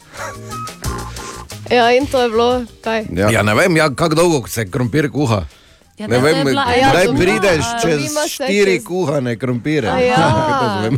Ja, 1.68 1.90
in 1.90 2.06
to 2.06 2.20
je 2.20 2.28
bilo, 2.28 2.50
kaj? 2.80 3.04
Ja, 3.12 3.30
ja 3.30 3.42
ne 3.42 3.54
vem, 3.54 3.76
ja, 3.76 3.90
kako 3.90 4.14
dolgo 4.14 4.48
se 4.48 4.66
krompir 4.66 5.10
kuha. 5.10 5.44
Ja, 5.98 6.06
Ne 6.06 6.16
je 6.16 6.22
vem, 6.22 6.44
bila 6.44 6.64
ja, 6.70 6.90
kdaj 6.90 7.06
doma, 7.06 7.18
prideš 7.18 7.64
a, 7.64 7.78
čez 7.80 8.00
štiri 8.28 8.72
čez- 8.72 8.84
kuhane 8.84 9.36
krompire. 9.36 9.88
A 9.88 9.98
ja. 10.12 10.90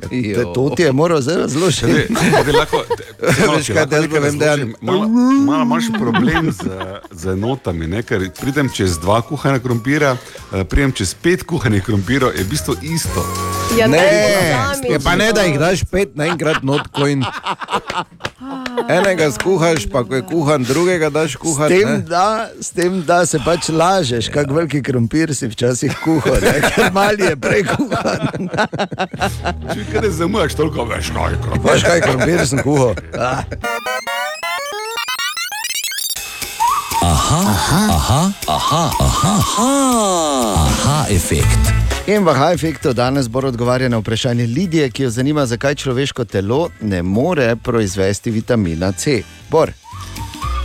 Te- 0.00 0.44
To 0.54 0.70
ti 0.70 0.82
je 0.82 0.92
moral 0.92 1.20
zdaj 1.20 1.36
razložiti. 1.36 1.86
Zdaj, 1.86 2.06
zdaj 2.42 2.52
lahko, 2.54 2.80
Veš 3.20 3.66
kaj, 3.66 3.86
jaz 3.90 4.06
pa 4.06 4.18
vem, 4.18 4.38
da 4.38 4.46
je- 4.46 4.72
Malo 4.80 5.08
malo 5.40 5.62
imaš 5.62 5.84
problem 5.92 6.52
z, 6.52 6.60
z 7.12 7.26
enotami, 7.26 7.86
ne? 7.86 8.02
ker 8.02 8.30
pridem 8.32 8.68
čez 8.68 8.98
dva 8.98 9.20
kuhana 9.22 9.58
krompira, 9.58 10.16
eh, 10.52 10.64
pridem 10.64 10.92
čez 10.92 11.14
pet 11.14 11.42
kuhanih 11.42 11.84
krompirov, 11.84 12.32
je 12.32 12.44
v 12.44 12.48
bistvu 12.48 12.74
isto. 12.82 13.20
Ja, 13.74 13.86
Ne, 13.88 13.98
je 14.88 14.98
pa 15.04 15.16
ne, 15.16 15.32
da 15.32 15.42
jih 15.42 15.58
daš 15.58 15.82
pet 15.90 16.14
naenkrat 16.16 16.62
not 16.62 16.86
coin. 16.96 17.24
Enega 18.88 19.26
skuhaš, 19.32 19.88
pa 19.92 20.04
ko 20.04 20.14
je 20.14 20.22
kuhan, 20.22 20.64
drugega 20.64 21.10
daš 21.10 21.34
S 21.34 21.36
kuhati. 21.36 21.74
tem, 21.74 21.88
ne. 21.90 21.98
da, 21.98 22.48
s 22.60 22.70
tem, 22.70 23.02
da 23.02 23.26
se 23.26 23.38
pač 23.44 23.68
lažeš, 23.68 24.28
kako 24.28 24.54
veliki 24.54 24.82
krompir 24.82 25.34
si 25.34 25.48
včasih 25.48 25.92
kuhal, 26.04 26.38
ne? 26.40 26.60
ker 26.70 26.92
mali 26.92 27.24
je 27.24 27.36
prej 27.36 27.64
kuhan. 27.68 28.48
Če 29.74 29.80
kaj 29.92 30.00
ne 30.02 30.10
zamujaš 30.10 30.54
toliko, 30.54 30.84
veš 30.84 31.10
kaj 31.12 31.32
je 31.32 31.40
krompir. 31.42 31.72
Veš 31.72 31.82
kaj, 31.82 32.00
krompir 32.00 32.46
sem 32.46 32.62
kuhal. 32.62 32.94
Ah. 33.18 33.42
Aha, 37.06 37.40
aha, 37.44 37.82
aha, 37.90 38.22
aha, 38.48 38.84
aha, 39.00 39.34
aha, 39.34 39.70
aha 40.64 40.96
efekt. 41.10 41.85
In 42.06 42.22
v 42.22 42.30
High 42.30 42.54
Effectu 42.54 42.92
danes 42.94 43.26
bo 43.28 43.40
odgovarjal 43.42 43.90
na 43.90 43.98
vprašanje 43.98 44.46
Lidije, 44.46 44.90
ki 44.94 45.02
jo 45.02 45.10
zanima, 45.10 45.42
zakaj 45.46 45.74
človeško 45.74 46.24
telo 46.24 46.68
ne 46.80 47.02
more 47.02 47.56
proizvesti 47.56 48.30
vitamina 48.30 48.92
C. 48.92 49.22
Bor. 49.50 49.72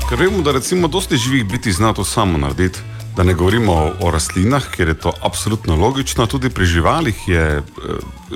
Ker 0.10 0.20
vemo, 0.22 0.44
da 0.46 0.52
recimo 0.52 0.88
dosti 0.88 1.18
živih 1.18 1.46
biti 1.46 1.72
zna 1.72 1.94
to 1.94 2.04
samo 2.06 2.38
narediti. 2.38 2.80
Da 3.18 3.24
ne 3.24 3.34
govorimo 3.34 3.74
o, 3.74 3.94
o 4.02 4.12
rastlinah, 4.12 4.68
ker 4.70 4.88
je 4.88 4.94
to 4.94 5.14
absolutno 5.22 5.76
logično. 5.76 6.28
Tudi 6.28 6.50
pri 6.50 6.66
živalih 6.66 7.28
je 7.28 7.46
eh, 7.58 7.64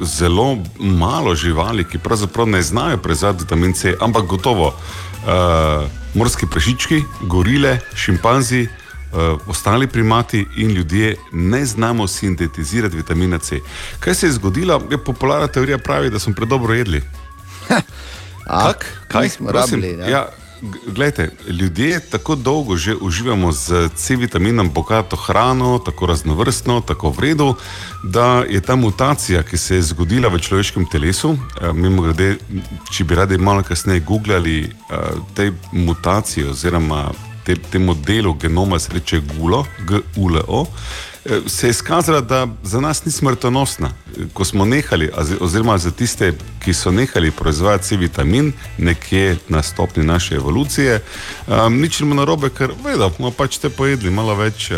zelo 0.02 0.58
malo 0.80 1.36
živali, 1.36 1.86
ki 1.86 2.02
pravzaprav 2.02 2.48
ne 2.48 2.62
znajo 2.62 2.98
proizvesti 2.98 3.44
vitamin 3.44 3.74
C, 3.74 3.94
ampak 4.02 4.26
gotovo 4.26 4.74
eh, 4.74 5.88
morski 6.14 6.50
prašički, 6.50 7.04
gorile, 7.22 7.78
šimpanzi, 7.96 8.64
uh, 8.64 8.85
ostali 9.48 9.88
primati 9.88 10.46
in 10.58 10.72
ljudje 10.72 11.16
ne 11.32 11.66
znamo 11.66 12.08
sintetizirati 12.08 12.96
vitamina 12.96 13.38
C. 13.38 13.60
Kaj 14.00 14.16
se 14.16 14.28
je 14.28 14.32
zgodilo? 14.32 14.82
Je 14.92 14.98
popularna 14.98 15.48
teorija 15.48 15.78
pravi, 15.78 16.10
da 16.10 16.20
smo 16.20 16.34
predobro 16.34 16.74
jedli. 16.74 17.04
Kak? 18.48 18.86
Kaj 19.08 19.24
nismo 19.24 19.50
Prosim, 19.50 19.82
rabili, 19.82 20.02
ja. 20.02 20.10
Ja, 20.10 20.28
glejte, 20.88 21.32
ljudje 21.48 22.00
tako 22.00 22.36
dolgo 22.36 22.76
že 22.76 22.96
uživamo 22.96 23.52
z 23.52 23.90
C-vitaminom 23.96 24.70
bogato 24.70 25.16
hrano, 25.16 25.80
tako 25.80 26.06
raznovrstno, 26.06 26.82
tako 26.82 27.10
v 27.10 27.20
redu, 27.20 27.56
da 28.04 28.44
je 28.50 28.62
ta 28.62 28.76
mutacija, 28.76 29.44
ki 29.44 29.58
se 29.58 29.76
je 29.76 29.82
zgodila 29.82 30.28
v 30.30 30.40
človeškem 30.40 30.86
telesu, 30.92 31.38
eh, 31.62 31.74
mimo 31.74 32.02
grede, 32.02 32.38
če 32.92 33.04
bi 33.04 33.16
radi 33.16 33.38
malo 33.38 33.64
kasneje 33.64 34.00
googlali 34.00 34.64
eh, 34.64 34.96
te 35.36 35.52
mutacije 35.72 36.50
oziroma 36.50 37.12
te, 37.46 37.56
temu 37.56 37.94
delu 37.94 38.34
genoma 38.34 38.80
se 38.80 38.94
reče 38.94 39.20
GULO, 39.20 39.66
G-U-L-O, 39.88 40.66
eh, 41.26 41.40
se 41.48 41.68
je 41.68 41.72
izkazala, 41.72 42.22
da 42.22 42.48
za 42.64 42.82
nas 42.82 43.06
ni 43.06 43.12
smrtonosna. 43.12 43.88
Eh, 43.88 44.22
Ko 44.34 44.46
smo 44.46 44.66
nehali, 44.66 45.12
oziroma 45.40 45.78
za 45.78 45.92
tiste, 45.92 46.34
ki 46.64 46.74
so 46.74 46.92
nehali 46.92 47.32
proizvajati 47.32 47.84
C-vitamin, 47.84 48.54
nekje 48.78 49.38
na 49.50 49.64
stopni 49.64 50.04
naše 50.04 50.36
evolucije, 50.36 51.02
um, 51.48 51.82
nič 51.82 52.00
nima 52.00 52.16
narobe, 52.16 52.50
ker 52.50 52.72
vedo, 52.84 53.12
bomo 53.18 53.32
pač 53.32 53.58
te 53.58 53.70
pojedli 53.70 54.12
malo 54.12 54.36
več. 54.36 54.72
Uh, 54.72 54.78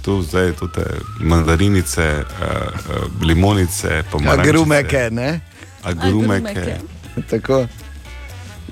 Tu 0.00 0.22
zdaj 0.22 0.54
tudi 0.56 0.80
mandarinice, 1.20 2.24
uh, 2.24 2.24
uh, 2.24 3.22
limonice, 3.22 4.02
pomarančice. 4.10 4.50
Agrumeke, 4.50 5.08
ne? 5.10 5.40
Agrumeke. 5.82 6.78
Tako. 7.30 7.66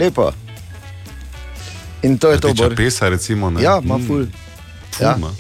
Lepo. 0.01 0.33
In 2.03 2.19
to 2.19 2.31
je 2.31 2.39
to, 2.39 2.49
Rdeča 2.49 2.63
Bor. 2.63 2.77
pesa, 2.77 3.09
recimo. 3.09 3.51
Ne? 3.51 3.63
Ja, 3.63 3.81
ima 3.85 3.97
Mm. 3.97 4.07
ful. 4.07 4.27
Ful 4.93 5.03
Ja. 5.03 5.15
ima. 5.17 5.31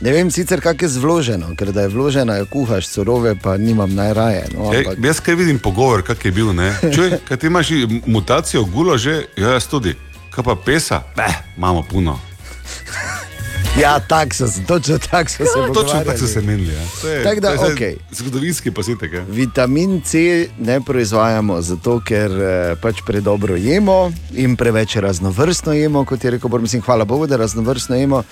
Ne 0.00 0.12
vem 0.12 0.30
sicer, 0.30 0.60
kako 0.60 0.84
je 0.84 0.88
zvloženo, 0.90 1.54
ker 1.56 1.72
da 1.72 1.80
je 1.80 1.88
vložena, 1.88 2.36
jo 2.36 2.46
kuhaš, 2.46 2.86
surove 2.86 3.34
pa 3.34 3.56
nimam 3.56 3.88
najraje. 3.90 4.44
No, 4.52 4.68
Ej, 4.70 4.78
ampak, 4.80 4.98
jaz 5.00 5.20
kaj 5.20 5.34
vidim 5.34 5.58
pogovor, 5.58 6.02
kak 6.02 6.24
je 6.24 6.32
bil. 6.32 6.52
ne. 6.52 6.76
Čuj, 6.94 7.18
kaj 7.24 7.36
ti 7.36 7.46
imaš 7.46 7.68
mutacijo 8.06 8.64
gulo 8.64 8.98
že, 8.98 9.24
ja, 9.36 9.48
jaz 9.50 9.66
tudi. 9.66 9.94
Kaj 10.30 10.44
pa 10.44 10.54
pesa? 10.56 11.02
Ne, 11.16 11.26
imamo 11.56 11.82
puno. 11.82 12.18
ja, 13.76 14.00
tako 14.00 14.34
so 14.34 14.48
se, 14.48 14.64
točno 14.64 14.98
tako 15.00 15.28
so 15.28 15.36
se 15.36 15.44
Točno 15.44 15.66
pogovarjali. 15.66 16.04
tako 16.06 16.18
so 16.18 16.26
se 16.26 16.40
menili. 16.40 16.74
Ja. 16.74 17.10
Je- 17.10 17.22
Tako 17.22 17.40
da, 17.40 17.48
je 17.48 17.72
okej. 17.72 17.96
Zgodovinski 18.12 18.70
posnetek. 18.70 19.12
Ja. 19.12 19.22
Vitamin 19.22 20.00
C 20.00 20.18
ne 20.58 20.80
proizvajamo 20.80 21.60
zato, 21.60 22.00
ker 22.00 22.30
eh, 22.32 22.76
pač 22.76 22.96
predobro 23.06 23.56
jemo 23.56 24.12
in 24.32 24.56
preveč 24.56 24.96
raznovrstno 24.96 25.72
jemo, 25.72 26.04
kot 26.04 26.24
je 26.24 26.30
rekel 26.30 26.50
Bor. 26.50 26.60
Mislim, 26.60 26.82
hvala 26.82 27.04
Bogu, 27.04 27.26
da 27.26 27.36
raznovrstno 27.36 27.96
jemo. 27.96 28.22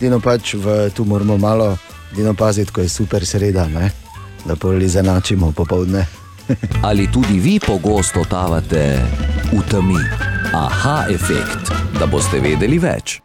Dino 0.00 0.20
pač 0.20 0.54
v, 0.54 0.90
tu 0.90 1.04
moramo 1.04 1.36
malo 1.38 1.76
dino 2.12 2.34
paziti, 2.34 2.72
ko 2.72 2.80
je 2.80 2.88
super 2.88 3.26
sreda, 3.26 3.66
ne? 3.68 3.90
da 4.44 4.56
pol 4.56 4.82
izenačimo 4.82 5.52
popovdne. 5.52 6.06
Ali 6.82 7.12
tudi 7.12 7.38
vi 7.38 7.60
pogosto 7.60 8.18
totavate 8.18 8.98
v 9.52 9.62
temi? 9.70 10.00
Aha, 10.54 11.04
efekt, 11.08 11.70
da 11.98 12.06
boste 12.06 12.40
vedeli 12.40 12.78
več. 12.78 13.20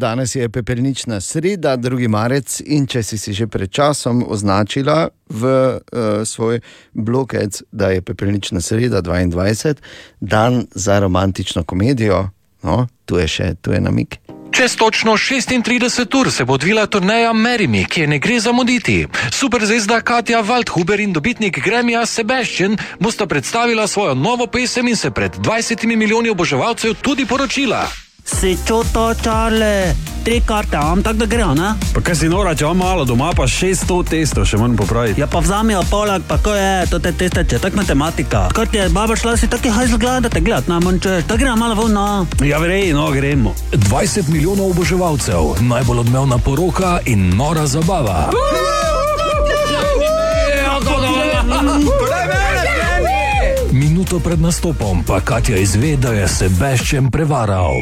Danes 0.00 0.34
je 0.34 0.48
pepelnična 0.48 1.20
sreda, 1.20 1.76
2. 1.76 2.08
marec, 2.08 2.60
in 2.66 2.84
če 2.86 3.02
si 3.02 3.16
si 3.18 3.32
že 3.34 3.48
pred 3.50 3.66
časom 3.70 4.22
označila 4.22 5.08
v 5.26 5.42
uh, 5.42 6.22
svoj 6.22 6.60
blokec, 6.94 7.62
da 7.72 7.90
je 7.90 8.02
pepelnična 8.02 8.60
sreda 8.60 9.02
22, 9.02 9.74
dan 10.20 10.66
za 10.70 11.00
romantično 11.02 11.64
komedijo, 11.64 12.30
no, 12.62 12.86
tu 13.10 13.18
je 13.18 13.26
še, 13.28 13.54
tu 13.58 13.74
je 13.74 13.80
namik. 13.80 14.20
Čez 14.54 14.78
točno 14.78 15.18
36 15.18 16.18
ur 16.20 16.30
se 16.30 16.44
bo 16.44 16.54
odvila 16.54 16.86
turneja 16.86 17.32
Merimi, 17.32 17.84
ki 17.84 18.00
je 18.00 18.06
ne 18.06 18.22
gre 18.22 18.40
zamuditi. 18.40 19.06
Superzvezda 19.34 20.00
Katja 20.00 20.42
Waldhuber 20.46 21.02
in 21.02 21.12
dobitnik 21.12 21.58
Gremija 21.58 22.06
Sebastian 22.06 22.78
bosta 23.00 23.26
predstavila 23.26 23.86
svojo 23.86 24.14
novo 24.14 24.46
pesem 24.46 24.88
in 24.88 24.96
se 24.96 25.10
pred 25.10 25.34
20 25.36 25.86
milijoni 25.96 26.30
oboževalcev 26.30 27.02
tudi 27.02 27.26
poročila. 27.26 27.88
Si 28.28 28.56
čuto, 28.66 29.14
čale, 29.22 29.94
tri 30.24 30.40
karte, 30.46 30.76
imam 30.76 31.02
tako 31.02 31.16
da 31.16 31.26
gre, 31.26 31.44
ne? 31.56 31.68
Pa 31.94 32.00
kaj 32.04 32.14
si 32.14 32.28
nora, 32.28 32.52
če 32.54 32.66
imam 32.66 32.76
malo 32.76 33.04
doma, 33.08 33.30
pa 33.36 33.46
600 33.48 34.04
testov 34.04 34.44
še 34.44 34.58
moram 34.60 34.76
popraviti. 34.76 35.20
Ja, 35.20 35.26
pa 35.26 35.40
vzamijo 35.40 35.80
poleg, 35.88 36.22
pa 36.28 36.36
ko 36.44 36.52
je, 36.52 36.84
to 36.92 37.00
te 37.00 37.14
teste, 37.16 37.46
če 37.48 37.58
tak 37.62 37.78
matematika. 37.78 38.44
Kot 38.54 38.74
je 38.76 38.84
baba 38.92 39.16
šla 39.16 39.32
si 39.40 39.48
taki 39.48 39.72
hajz 39.72 39.96
gledate, 39.96 40.42
gledat, 40.44 40.68
na 40.68 40.76
monče, 40.84 41.22
da 41.24 41.38
gre 41.40 41.54
malo 41.56 41.78
ven, 41.80 41.96
no. 41.96 42.26
Ja, 42.44 42.60
vrej, 42.60 42.92
no, 42.92 43.08
gremo. 43.16 43.54
20 43.88 44.28
milijonov 44.28 44.74
oboževalcev, 44.76 45.62
najbolj 45.64 46.04
odmevna 46.04 46.36
poroka 46.38 46.98
in 47.08 47.30
nora 47.36 47.64
zabava. 47.66 48.28
Minuto 53.72 54.20
pred 54.20 54.40
nastopom 54.40 55.00
pa 55.06 55.20
Katja 55.24 55.56
izve, 55.56 55.96
da 55.96 56.12
je 56.12 56.28
Sebastian 56.28 57.10
prevaral. 57.10 57.80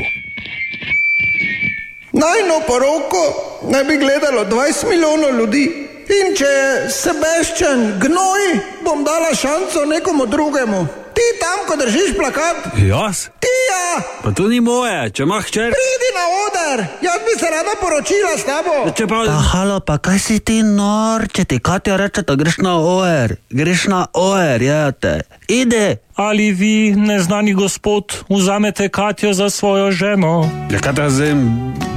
Najno 2.13 2.61
poroko 2.67 3.23
naj 3.71 3.85
bi 3.85 3.97
gledalo 3.97 4.45
20 4.45 4.89
milijonov 4.89 5.35
ljudi. 5.39 5.65
In 6.09 6.37
če 6.37 6.45
je 6.45 6.91
Sebastian 6.91 7.99
gnoj, 8.01 8.61
bom 8.85 9.05
dala 9.05 9.35
šanco 9.35 9.85
nekomu 9.85 10.27
drugemu. 10.27 10.87
Ti 11.17 11.27
tam, 11.41 11.59
ko 11.69 11.77
držiš 11.81 12.11
plakat, 12.19 12.57
Jaz? 12.77 13.29
ti 13.41 13.53
ja, 13.71 14.03
Pa 14.23 14.31
to 14.37 14.49
ni 14.49 14.61
moje, 14.61 15.11
če 15.11 15.23
imaš 15.23 15.45
hčer. 15.49 15.71
pridi 15.73 16.11
na 16.19 16.25
oder, 16.45 16.79
jaz 17.03 17.21
bi 17.27 17.33
se 17.41 17.47
rada 17.51 17.75
poročila 17.81 18.33
s 18.39 18.45
tabo. 18.45 18.75
Če 18.97 19.07
pa... 19.07 19.23
Pa 19.27 19.41
halo, 19.53 19.81
pa 19.81 19.97
kaj 19.99 20.19
si 20.19 20.39
ti 20.41 20.61
nor, 20.63 21.25
če 21.29 21.45
ti 21.45 21.59
Katja 21.59 21.97
reče, 21.97 22.23
da 22.23 22.35
greš 22.37 22.59
na 22.59 22.77
OR, 22.79 23.37
greš 23.51 23.87
na 23.89 24.07
OR, 24.13 24.63
jete. 24.63 25.21
Ide. 25.49 25.87
Ali 26.17 26.51
vi, 26.53 26.95
neznani 26.97 27.53
gospod, 27.55 28.25
vzamete 28.29 28.89
Katjo 28.89 29.33
za 29.33 29.51
svojo 29.51 29.91
ženo? 29.93 30.49
Ja, 30.73 30.79
kaj 30.81 30.95
ta 30.95 31.11
zdaj, 31.11 31.33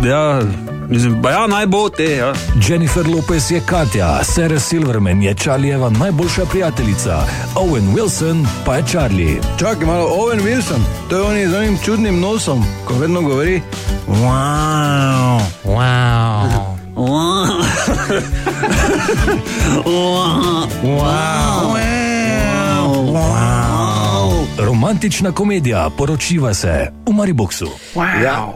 ja, 0.04 0.42
mislim, 0.90 1.22
pa 1.24 1.32
ja, 1.32 1.48
naj 1.48 1.66
bo 1.68 1.90
te, 1.90 2.10
ja. 2.18 2.34
Jennifer 2.68 3.08
Lopez 3.08 3.52
je 3.52 3.62
Katja, 3.66 4.24
Sarah 4.24 4.60
Silverman 4.62 5.24
je 5.24 5.34
Charlijeva 5.34 5.90
najboljša 5.90 6.46
prijateljica, 6.46 7.24
Owen 7.56 7.96
Wilson 7.96 8.44
pa 8.66 8.76
je 8.76 8.84
Charlie. 9.10 9.42
Čakaj 9.58 9.86
malo, 9.86 10.06
Owen 10.06 10.40
Wilson, 10.40 10.82
to 11.10 11.18
je 11.18 11.24
on 11.24 11.52
z 11.52 11.56
onim 11.58 11.78
čudnim 11.86 12.20
nosom, 12.20 12.66
ko 12.86 12.94
vedno 12.94 13.22
govori. 13.22 13.62
Wow, 14.08 15.42
wow. 15.66 16.70
Romantična 24.58 25.32
komedija, 25.32 25.90
poročiva 25.98 26.54
se 26.54 26.92
v 27.06 27.14
Mariboku. 27.14 27.66
Ja. 28.24 28.54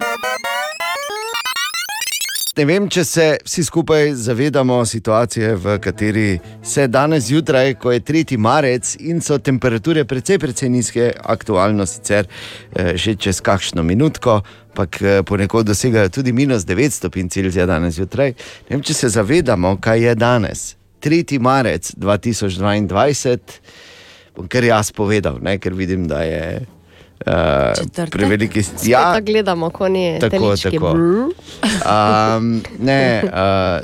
Ne 2.54 2.68
vem, 2.70 2.84
če 2.86 3.02
se 3.02 3.24
vsi 3.42 3.64
skupaj 3.66 4.12
zavedamo 4.28 4.76
situacije, 4.86 5.56
v 5.58 5.78
kateri 5.82 6.26
se 6.62 6.84
danes 6.88 7.24
zjutraj, 7.26 7.74
ko 7.82 7.92
je 7.92 8.02
3. 8.06 8.38
marec 8.38 8.92
in 9.00 9.24
so 9.26 9.40
temperature 9.42 10.04
precej, 10.06 10.38
precej 10.38 10.70
nizke, 10.70 11.08
aktualno 11.18 11.88
sicer 11.90 12.30
eh, 12.30 12.92
že 12.94 13.16
čez 13.16 13.42
kakšno 13.42 13.82
minutko, 13.84 14.44
ampak 14.70 15.02
eh, 15.02 15.24
ponekod 15.26 15.66
dosegajo 15.66 16.14
tudi 16.14 16.34
minus 16.34 16.68
9 16.70 16.94
stopinj 16.94 17.34
Celzija 17.34 17.66
danes 17.66 17.98
zjutraj. 17.98 18.36
Ne 18.70 18.76
vem, 18.76 18.86
če 18.86 18.94
se 18.94 19.10
zavedamo, 19.10 19.80
kaj 19.82 20.06
je 20.06 20.16
danes. 20.16 20.76
3. 21.02 21.40
marec 21.42 21.90
2022, 21.98 23.38
bom 24.38 24.46
kar 24.46 24.70
jaz 24.70 24.94
povedal, 24.94 25.42
ne, 25.42 25.58
ker 25.58 25.74
vidim, 25.74 26.06
da 26.06 26.22
je 26.22 26.46
uh, 27.26 28.08
preveliki. 28.10 28.64
Spet 28.64 28.88
ja, 28.88 29.20
gledamo, 29.20 29.70
ko 29.70 29.88
ni 29.88 30.18
Tako, 30.20 30.56
telički. 30.56 30.72
tako. 30.72 30.92
Um, 31.82 32.62
ne, 32.80 33.02
uh, 33.24 33.80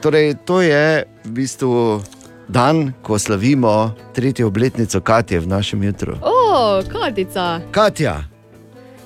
torej, 0.00 0.34
to 0.44 0.60
je 0.60 0.84
v 1.24 1.30
bistvu 1.30 2.02
dan, 2.48 2.92
ko 3.02 3.14
slavimo 3.14 3.74
tretjo 4.12 4.46
obletnico 4.46 5.00
Katje 5.00 5.40
v 5.40 5.46
našem 5.46 5.82
jutru. 5.82 6.16
O, 6.20 6.34
Katica, 6.82 7.60
Katja, 7.70 8.24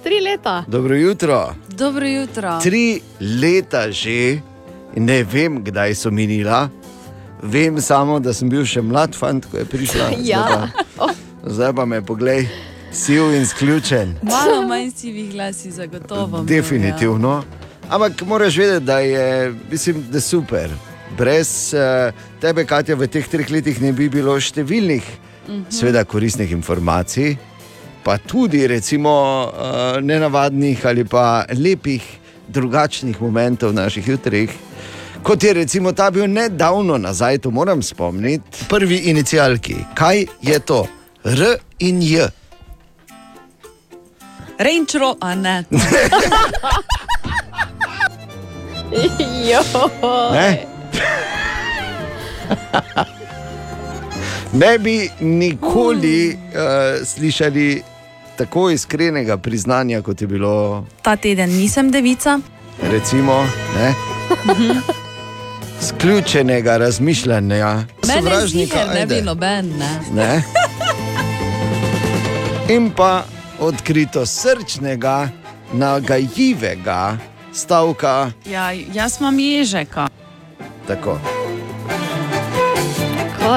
tri 0.03 0.21
leta. 0.21 0.65
dobro 0.67 0.95
jutro. 0.95 1.55
Dobro 1.69 2.07
jutro. 2.07 2.59
Tri 2.63 3.01
leta 3.21 3.91
že, 3.91 4.39
in 4.95 5.05
ne 5.05 5.23
vem, 5.23 5.65
kdaj 5.65 5.95
so 5.95 6.11
minila. 6.11 6.69
Vem 7.43 7.77
samo, 7.77 8.21
da 8.21 8.33
sem 8.33 8.49
bil 8.49 8.65
še 8.65 8.81
mlad 8.81 9.13
fant, 9.13 9.45
ko 9.45 9.59
je 9.59 9.65
prišla. 9.65 10.09
Zdaj 10.09 10.25
Ja. 10.25 10.69
pa, 10.97 11.11
zdaj 11.53 11.73
pa 11.75 11.85
me 11.85 12.01
poglej, 12.01 12.49
sil 12.95 13.35
in 13.35 13.47
sključen. 13.47 14.15
Malo 14.23 14.63
manj 14.63 14.91
sivih 14.97 15.33
glasi, 15.33 15.71
zagotovo. 15.71 16.43
Definitivno. 16.43 17.43
Ampak 17.89 18.23
moraš 18.23 18.57
vedeti, 18.57 18.85
da 18.85 18.99
je, 18.99 19.55
mislim, 19.71 20.05
da 20.11 20.17
je 20.17 20.21
super. 20.21 20.71
Brez 21.19 21.75
uh, 21.75 22.15
tebe, 22.41 22.65
Katja, 22.65 22.97
v 22.97 23.07
teh 23.07 23.29
treh 23.29 23.51
letih 23.51 23.83
ne 23.83 23.93
bi 23.93 24.09
bilo 24.09 24.41
številnih, 24.41 25.03
Mhm. 25.45 25.65
seveda, 25.71 26.05
koristnih 26.05 26.53
informacij, 26.53 27.37
pa 28.03 28.17
tudi 28.19 28.67
recimo 28.67 29.11
uh, 29.45 30.01
nenavadnih 30.01 30.87
ali 30.87 31.05
pa 31.05 31.45
lepih 31.53 32.03
drugačnih 32.49 33.21
momentov 33.21 33.71
v 33.71 33.75
naših 33.75 34.09
jutrih. 34.09 34.51
Kot 35.23 35.45
je 35.45 35.53
recimo 35.53 35.93
ta 35.93 36.11
bil 36.11 36.27
nedavno 36.27 36.97
nazaj, 36.99 37.39
to 37.39 37.51
moram 37.51 37.83
spomniti, 37.83 38.65
prvi 38.69 38.97
inicialki. 38.97 39.77
Kaj 39.95 40.27
je 40.43 40.59
to? 40.59 40.87
R 41.25 41.57
in 41.79 42.03
J. 42.03 42.29
Renčro, 44.59 45.17
a 45.21 45.35
ne. 45.35 45.65
Ne? 50.33 50.67
ne 54.53 54.79
bi 54.79 55.11
nikoli 55.21 56.29
uh, 56.29 56.39
slišali 57.07 57.83
tako 58.37 58.71
iskrenega 58.71 59.37
priznanja, 59.37 60.03
kot 60.03 60.21
je 60.21 60.27
bilo, 60.27 60.87
Ta 61.03 61.17
teden 61.17 61.51
nisem 61.51 61.91
devica. 61.91 62.39
recimo, 62.83 63.47
ne, 63.77 63.95
sključenega 65.81 66.77
razmišljanja, 66.77 67.85
sovražnika. 68.03 68.77
ziher 68.77 68.95
ne 68.95 69.07
bi 69.07 69.23
noben, 69.23 69.73
ne. 69.79 70.01
Ne? 70.15 70.43
In 72.69 72.91
pa 72.91 73.25
odkrito 73.65 74.27
srčnega, 74.27 75.29
nagajivega 75.73 77.17
stavka. 77.55 78.31
Ja, 78.47 78.73
jaz 78.73 79.21
imam 79.21 79.39
ježeka. 79.39 80.09
Tako. 80.87 81.19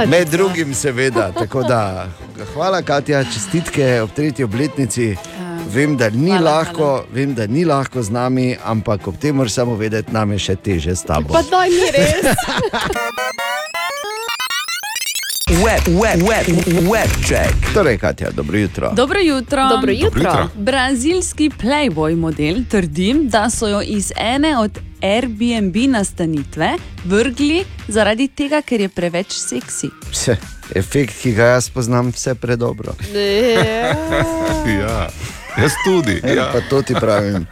Med 0.08 0.28
drugim, 0.28 0.74
seveda. 0.74 1.32
Tako 1.32 1.64
Da, 1.64 2.08
hvala, 2.54 2.82
Katja, 2.82 3.24
čestitke 3.24 4.02
ob 4.02 4.10
tretji 4.12 4.46
obletnici. 4.46 5.16
Vem 5.74 5.98
da, 5.98 6.10
ni 6.10 6.32
hvala, 6.32 6.52
lahko, 6.52 7.06
vem, 7.12 7.34
da 7.36 7.48
ni 7.48 7.66
lahko 7.66 8.02
z 8.02 8.10
nami, 8.10 8.56
ampak 8.64 9.08
ob 9.08 9.18
tem 9.18 9.36
moraš 9.36 9.52
samo 9.52 9.76
vedeti, 9.76 10.14
nam 10.14 10.32
je 10.32 10.40
še 10.40 10.56
teže 10.56 10.96
s 10.96 11.04
tabo. 11.04 11.34
Pa 11.34 11.44
daj 11.44 11.70
mi 11.70 11.92
res. 11.92 12.26
Web, 15.48 15.88
web, 15.88 16.22
web, 16.22 16.46
web 16.92 17.10
check. 17.26 17.74
Torej, 17.74 17.98
Katja, 17.98 18.32
dobro 18.32 18.58
jutro. 18.58 18.92
Dobro 18.96 19.20
jutro. 19.20 19.70
Dobro 19.70 19.92
jutro. 19.92 20.10
Dobro 20.10 20.32
jutro. 20.32 20.50
Brazilski 20.56 21.50
Playboy 21.62 22.16
model 22.16 22.56
trdim, 22.70 23.30
da 23.30 23.50
so 23.50 23.68
jo 23.68 23.82
iz 23.82 24.12
ene 24.18 24.58
od 24.58 24.80
Airbnb 25.02 25.76
nastanitve 25.88 26.74
vrgli 27.06 27.64
zaradi 27.88 28.28
tega, 28.28 28.62
ker 28.62 28.82
je 28.82 28.90
preveč 28.90 29.32
seksi. 29.32 29.90
Vse, 30.12 30.36
efekt, 30.76 31.16
ki 31.22 31.32
ga 31.32 31.46
jaz 31.46 31.70
poznam, 31.70 32.12
vse 32.12 32.36
predobro. 32.36 32.94
Ja, 34.82 35.10
jaz 35.58 35.72
tudi. 35.86 36.22
Ja. 36.24 36.34
Ja. 36.34 36.50
Pa 36.54 36.60
to 36.70 36.82
ti 36.82 36.94
pravim. 36.94 37.48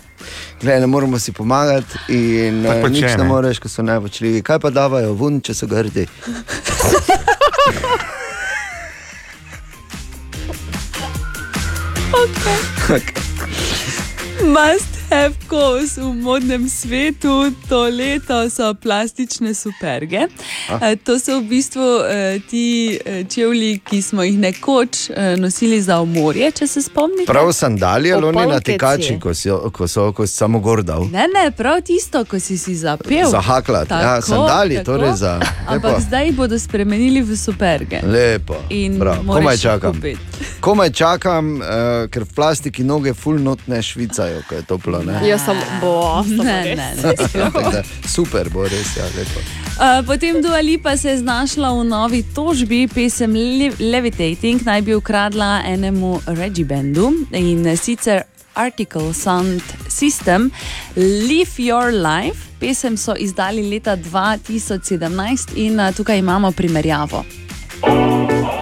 Glej, 0.61 0.79
ne 0.79 0.87
moramo 0.87 1.19
si 1.19 1.31
pomagati 1.31 1.97
in 2.07 2.63
pa 2.63 2.89
nič 2.89 2.99
če, 2.99 3.07
ne 3.07 3.23
ne. 3.23 3.29
moreš, 3.29 3.59
ko 3.59 3.69
so 3.69 3.83
najpočljivi. 3.83 4.41
Kaj 4.41 4.59
pa 4.59 4.69
davajo 4.69 5.13
ven, 5.13 5.39
če 5.41 5.53
so 5.53 5.67
grdi? 5.67 6.07
Must 14.43 14.94
cause 15.49 15.97
v 15.97 16.13
modnem 16.13 16.69
svetu 16.69 17.29
to 17.69 17.83
leto 17.83 18.49
so 18.49 18.73
plastične 18.73 19.53
superge. 19.53 20.27
A. 20.71 20.79
Eh, 20.81 20.95
To 20.97 21.19
so 21.19 21.39
v 21.39 21.43
bistvu 21.45 21.81
eh, 22.01 22.39
ti 22.41 22.65
eh, 22.95 23.23
čevlji, 23.23 23.79
ki 23.79 24.01
smo 24.01 24.23
jih 24.23 24.39
nekoč 24.39 25.09
eh, 25.09 25.37
nosili 25.37 25.81
za 25.81 25.99
omorje, 25.99 26.51
če 26.51 26.67
se 26.67 26.81
spomnite. 26.81 27.25
Prav 27.25 27.53
sandali 27.53 28.13
ali 28.13 28.25
oni 28.25 28.37
Opalke 28.37 28.53
natekači, 28.53 29.03
si. 29.05 29.19
ko, 29.19 29.33
si, 29.33 29.49
ko 29.71 29.87
so 29.87 30.11
ko 30.11 30.27
si 30.27 30.33
samo 30.33 30.59
gor 30.59 30.83
dal. 30.83 31.05
Ne, 31.05 31.27
ne, 31.29 31.51
prav 31.51 31.81
tisto, 31.81 32.25
ko 32.25 32.39
si 32.39 32.57
si 32.57 32.75
zapel. 32.75 33.29
Zahaklat, 33.29 33.89
ja, 33.89 34.21
sandali, 34.21 34.83
torej 34.83 35.13
za- 35.15 35.39
Ampak 35.67 35.91
lepo. 35.91 35.99
zdaj 36.01 36.25
jih 36.25 36.35
bodo 36.35 36.59
spremenili 36.59 37.21
v 37.21 37.35
superge. 37.37 38.01
Lepo. 38.03 38.55
In 38.69 38.99
komaj 39.27 39.57
čakam. 39.57 39.93
kupiti. 39.93 40.19
Komaj 40.59 40.89
čakam, 40.89 41.55
uh, 41.55 41.65
ker 42.09 42.23
v 42.23 42.33
plastiki 42.35 42.83
noge 42.83 43.13
ful 43.13 43.37
notne 43.37 43.81
švicajo, 43.81 44.41
ko 44.49 44.55
je 44.55 44.61
toplo. 44.63 45.04
Ne? 45.05 45.27
Jaz 45.27 45.45
sem 45.45 45.57
bo, 45.81 46.23
Ne, 46.27 46.75
ne, 46.75 46.89
ne. 46.95 47.13
Tako 47.43 47.61
da, 47.71 47.83
super 48.07 48.49
bo 48.49 48.63
res, 48.63 48.95
ja, 48.97 49.05
lepo. 49.17 49.39
Uh, 49.75 50.05
potem 50.07 50.41
Dua 50.41 50.59
Lipa 50.63 50.97
se 50.97 51.09
je 51.09 51.17
znašla 51.17 51.71
v 51.71 51.83
novi 51.83 52.23
tožbi, 52.35 52.87
pesem 52.87 53.33
Le- 53.33 53.75
Levitating 53.79 54.63
naj 54.65 54.81
bi 54.81 54.95
ukradla 54.95 55.61
enemu 55.67 56.21
Reggie 56.27 56.65
Bandu 56.65 57.11
in 57.31 57.77
sicer 57.77 58.23
Article 58.55 59.13
Sound 59.13 59.61
System 59.87 60.51
Live 60.95 61.59
Your 61.59 61.91
Life. 61.91 62.47
Pesem 62.59 62.97
so 62.97 63.13
izdali 63.19 63.69
leta 63.69 63.97
2017 63.97 65.55
in 65.55 65.79
tukaj 65.95 66.17
imamo 66.19 66.51
primerjavo. 66.51 67.25
I 67.83 68.54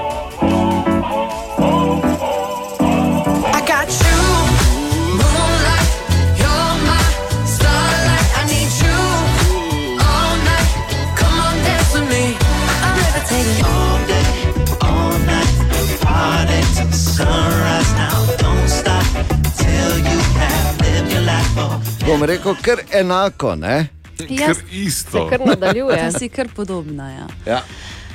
Bom 22.08 22.24
rekel, 22.24 22.56
kar 22.62 22.80
enako, 22.92 23.56
ne? 23.56 23.88
Jaz- 24.30 24.64
isto. 24.72 25.28
Kar 25.30 25.40
nadaljuje. 25.46 25.98
To 26.12 26.20
si 26.20 26.30
kar 26.30 26.48
podobna. 26.56 27.12
Ja. 27.12 27.28
Ja. 27.46 27.62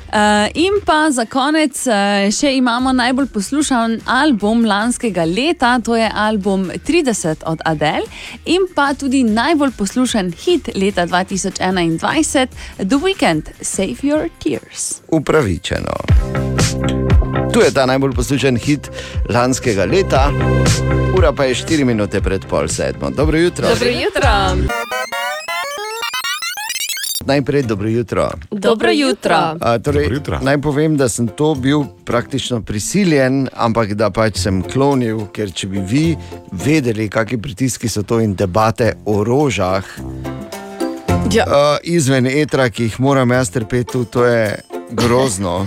Uh, 0.08 0.48
in 0.54 0.72
pa 0.84 1.10
za 1.10 1.24
konec 1.24 1.86
uh, 1.86 2.28
še 2.32 2.54
imamo 2.56 2.92
najbolj 2.92 3.26
poslušan 3.32 3.98
album 4.06 4.64
lanskega 4.64 5.24
leta, 5.24 5.74
to 5.84 5.96
je 5.96 6.08
album 6.14 6.70
30 6.86 7.44
od 7.46 7.60
Adele, 7.64 8.08
in 8.44 8.64
pa 8.74 8.94
tudi 8.94 9.22
najbolj 9.24 9.72
poslušan 9.76 10.32
hit 10.44 10.70
leta 10.74 11.06
2021, 11.06 12.46
The 12.78 12.96
Weekend, 13.04 13.52
Save 13.60 14.00
Your 14.02 14.28
Tears. 14.40 15.02
Upravičeno. 15.08 16.97
Tu 17.58 17.64
je 17.64 17.74
ta 17.74 17.86
najbolj 17.86 18.12
poslušan 18.14 18.56
hit 18.56 18.90
lanskega 19.34 19.84
leta, 19.84 20.30
ura 21.18 21.32
pa 21.32 21.44
je 21.44 21.54
4 21.54 21.84
minute 21.84 22.20
pred 22.20 22.44
pol 22.46 22.68
sedmo. 22.68 23.10
Dobro 23.10 23.38
jutro. 23.38 23.68
Dobro 23.68 23.88
jutro. 23.88 24.30
Najprej 27.26 27.62
dobro 27.62 27.88
jutro. 27.88 28.30
Dobro 28.50 28.90
jutro. 28.90 29.34
A, 29.60 29.78
torej, 29.78 30.20
naj 30.42 30.60
povem, 30.60 30.96
da 30.96 31.08
sem 31.08 31.26
to 31.28 31.54
bil 31.54 31.82
praktično 32.04 32.62
prisiljen, 32.62 33.48
ampak 33.56 33.94
da 33.94 34.10
pač 34.10 34.38
sem 34.38 34.62
klonil, 34.62 35.26
ker 35.34 35.50
če 35.50 35.66
bi 35.66 35.82
vi 35.82 36.04
vedeli, 36.52 37.08
kakšni 37.10 37.42
pritiski 37.42 37.88
so 37.88 38.06
to 38.06 38.20
in 38.20 38.38
debate 38.38 38.94
o 39.04 39.24
rožah, 39.24 39.82
ja. 41.34 41.44
uh, 41.50 41.82
izven 41.82 42.30
etra, 42.30 42.70
ki 42.70 42.86
jih 42.86 43.00
moram 43.00 43.34
jaz 43.34 43.50
trpeti, 43.50 44.06
to 44.06 44.24
je 44.24 44.62
grozno. 44.90 45.66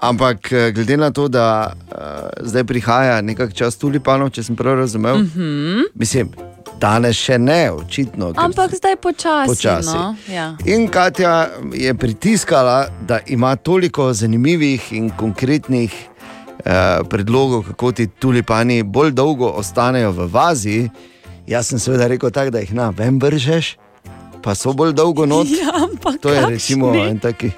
Ampak 0.00 0.52
eh, 0.52 0.70
glede 0.72 0.96
na 0.96 1.10
to, 1.10 1.28
da 1.28 1.72
uh, 1.72 1.96
zdaj 2.40 2.64
prihaja 2.64 3.20
nekak 3.20 3.54
čas 3.54 3.76
tulipanov, 3.76 4.30
če 4.30 4.42
sem 4.42 4.56
prav 4.56 4.78
razumel, 4.78 5.16
mm 5.18 5.22
Mhm. 5.22 5.40
-hmm. 5.40 5.82
mislim, 5.94 6.30
danes 6.80 7.16
še 7.16 7.38
ne, 7.38 7.70
očitno. 7.72 8.32
Ampak 8.36 8.74
zdaj 8.74 8.96
počasi. 8.96 9.48
Počasi. 9.48 9.96
No? 9.96 10.16
Ja. 10.28 10.56
In 10.64 10.88
Katja 10.88 11.48
je 11.74 11.94
pritiskala, 11.94 12.88
da 13.00 13.18
ima 13.26 13.56
toliko 13.56 14.12
zanimivih 14.12 14.92
in 14.92 15.10
konkretnih 15.10 15.92
eh, 16.64 16.98
predlogov, 17.10 17.62
kako 17.62 17.92
ti 17.92 18.06
tulipani 18.06 18.82
bolj 18.82 19.10
dolgo 19.10 19.46
ostanejo 19.46 20.12
v 20.12 20.26
vazi. 20.26 20.88
Jaz 21.46 21.66
sem 21.66 21.78
seveda 21.78 22.06
rekel 22.06 22.30
tako, 22.30 22.50
da 22.50 22.58
jih 22.58 22.74
na 22.74 22.90
ven 22.90 23.18
vržeš, 23.18 23.76
pa 24.42 24.54
so 24.54 24.72
bolj 24.72 24.92
dolgo 24.92 25.26
not. 25.26 25.46
Ja, 25.62 25.88
to 26.20 26.28
je 26.28 26.46
recimo 26.46 26.94
en 26.94 27.18
taki. 27.18 27.50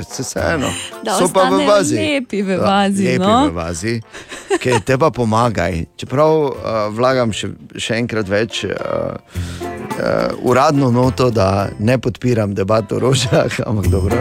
Se 0.00 0.22
vseeno. 0.22 0.70
Da 1.04 1.18
So 1.18 1.28
pa 1.28 1.48
v 1.50 1.66
vazi. 1.66 1.96
lepi 1.96 2.42
v 2.42 2.56
vazi, 2.56 3.04
Lepi 3.04 3.18
no. 3.18 3.48
v 3.48 3.54
vazi, 3.54 4.00
ki 4.60 4.80
te 4.84 4.96
pa 4.98 5.10
pomagaj. 5.10 5.84
Čeprav 5.96 6.32
uh, 6.32 6.52
vlagam 6.90 7.32
še, 7.32 7.52
še 7.76 8.00
enkrat 8.00 8.28
več 8.28 8.64
uh, 8.64 8.72
uh, 8.72 10.32
uradno 10.42 10.90
noto, 10.90 11.30
da 11.30 11.68
ne 11.78 11.98
podpiram 11.98 12.54
debat 12.54 12.92
o 12.92 12.98
rožah, 12.98 13.52
ampak 13.68 13.92
dobro. 13.92 14.16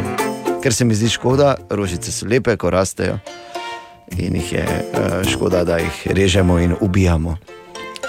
Ker 0.62 0.74
se 0.76 0.86
mi 0.86 0.94
zdi 0.94 1.10
škoda, 1.10 1.56
rožice 1.72 2.12
so 2.12 2.28
lepe, 2.28 2.58
ko 2.58 2.70
rastejo 2.70 3.18
in 4.20 4.36
jih 4.36 4.54
je 4.54 4.66
uh, 4.68 5.24
škoda, 5.24 5.64
da 5.64 5.80
jih 5.80 6.08
režemo 6.12 6.60
in 6.60 6.76
ubijamo. 6.82 7.38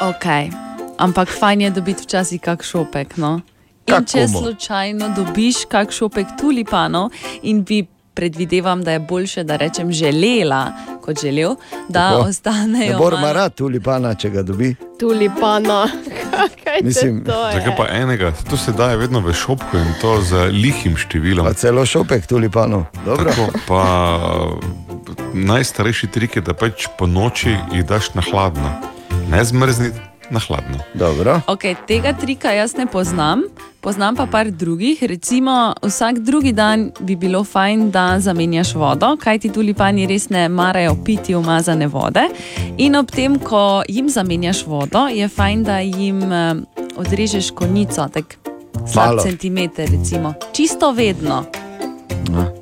Okay. 0.02 0.50
Ampak 0.98 1.30
fajn 1.30 1.60
je 1.60 1.70
dobiti 1.70 2.02
včasih 2.02 2.40
kak 2.40 2.62
šopek. 2.62 3.16
No? 3.16 3.40
In 3.86 4.04
če 4.04 4.26
komu? 4.26 4.38
slučajno 4.38 5.08
dobiš 5.16 5.64
kak 5.68 5.90
šopek 5.90 6.26
tulipanov 6.40 7.10
in 7.42 7.64
bi 7.64 7.86
predvidevam, 8.14 8.84
da 8.84 8.92
je 8.92 9.00
boljše, 9.00 9.44
da 9.44 9.56
rečem 9.56 9.92
želela 9.92 10.72
kot 11.02 11.20
želel, 11.20 11.54
da 11.88 12.10
Tako. 12.10 12.28
ostanejo. 12.28 12.92
Ne 12.92 12.98
bo 12.98 13.10
malo- 13.10 13.32
rad 13.32 13.54
tulipana, 13.54 14.14
če 14.14 14.30
ga 14.30 14.42
dobi. 14.42 14.76
Tulipana. 15.00 15.88
Mislim, 16.82 17.24
Zakaj 17.26 17.76
pa 17.76 17.86
enega? 17.90 18.32
To 18.50 18.56
se 18.56 18.72
daje 18.72 18.96
vedno 18.96 19.20
v 19.20 19.32
šopku 19.32 19.76
in 19.76 19.94
to 20.00 20.20
z 20.20 20.48
lihim 20.52 20.96
številom. 20.96 21.44
Pa 21.44 21.52
celo 21.54 21.86
šopek 21.86 22.26
tulipanov. 22.26 22.84
Dobro. 23.04 23.30
Tako, 23.30 23.58
pa 23.68 23.82
najstarejši 25.34 26.06
trik 26.06 26.36
je, 26.36 26.42
da 26.42 26.54
pač 26.54 26.86
po 26.98 27.06
noči 27.06 27.56
jih 27.72 27.84
daš 27.86 28.14
na 28.14 28.22
hladno. 28.22 28.72
Ne 29.30 29.44
zmrzniti, 29.44 29.98
na 30.32 30.40
hladno. 30.40 30.78
Dobro. 30.94 31.40
Okay, 31.46 31.74
tega 31.86 32.12
trika 32.12 32.50
jaz 32.50 32.76
ne 32.76 32.86
poznam, 32.86 33.42
poznam 33.80 34.16
pa 34.16 34.26
par 34.26 34.50
drugih. 34.50 35.02
Recimo, 35.02 35.74
vsak 35.82 36.18
drugi 36.18 36.52
dan 36.52 36.90
bi 37.00 37.16
bilo 37.16 37.44
fajn, 37.44 37.90
da 37.90 38.20
zamenjaš 38.20 38.74
vodo, 38.74 39.16
kajti 39.20 39.52
tulipani 39.52 40.06
res 40.06 40.30
ne 40.30 40.48
marajo 40.48 40.96
piti 41.04 41.34
umazane 41.34 41.86
vode. 41.86 42.24
In 42.78 42.96
ob 42.96 43.10
tem, 43.10 43.38
ko 43.38 43.82
jim 43.88 44.08
zamenjaš 44.08 44.66
vodo, 44.66 45.06
je 45.12 45.28
fajn, 45.28 45.64
da 45.64 45.78
jim 45.78 46.22
eh, 46.32 46.54
odrežeš 46.96 47.50
konico, 47.50 48.08
tako 48.08 48.42
slab 48.92 49.06
Malo. 49.06 49.22
centimeter, 49.22 49.88
recimo. 49.90 50.34
čisto 50.52 50.92
vedno. 50.92 51.44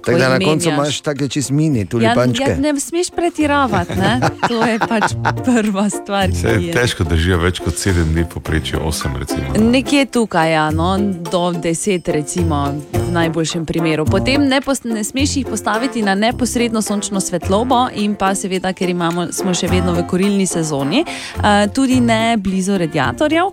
Tako 0.04 0.18
da 0.18 0.28
na 0.28 0.34
jih 0.34 0.46
koncu 0.48 0.68
menjaš. 0.68 0.86
imaš 0.88 1.00
take 1.00 1.28
čist 1.28 1.50
mini 1.50 1.78
Ja, 1.78 1.86
tulipančke. 1.86 2.50
ja, 2.50 2.56
ne 2.56 2.80
smeš 2.80 3.10
pretiravati, 3.10 3.92
ne? 3.98 4.20
to 4.48 4.64
je 4.66 4.78
pač 4.78 5.12
prva 5.44 5.90
stvar. 5.90 6.32
Se 6.34 6.48
je. 6.48 6.72
težko 6.72 7.04
držijo 7.04 7.38
več 7.38 7.58
kot 7.58 7.74
7 7.74 8.04
dni, 8.04 8.24
poprečje 8.34 8.78
8 8.78 9.18
recimo. 9.18 9.70
Nekje 9.70 10.06
tukaj, 10.06 10.52
ja, 10.52 10.70
no, 10.70 10.98
do 11.32 11.52
10, 11.52 12.12
recimo, 12.12 12.74
v 12.92 13.12
najboljšem 13.12 13.66
primeru. 13.66 14.04
Potem 14.04 14.48
ne, 14.48 14.60
pos, 14.60 14.82
ne 14.84 15.04
smeš 15.04 15.36
jih 15.36 15.46
postaviti 15.46 16.02
na 16.02 16.14
neposredno 16.14 16.82
sončno 16.82 17.20
svetlobo, 17.20 17.88
in 17.94 18.14
pa 18.14 18.34
seveda, 18.34 18.72
ker 18.72 18.90
imamo, 18.90 19.28
smo 19.32 19.54
še 19.54 19.68
vedno 19.68 19.92
v 19.92 20.06
korilni 20.06 20.46
sezoni, 20.46 21.04
uh, 21.04 21.66
tudi 21.74 22.00
ne 22.00 22.36
blizu 22.38 22.78
radiatorjev. 22.78 23.50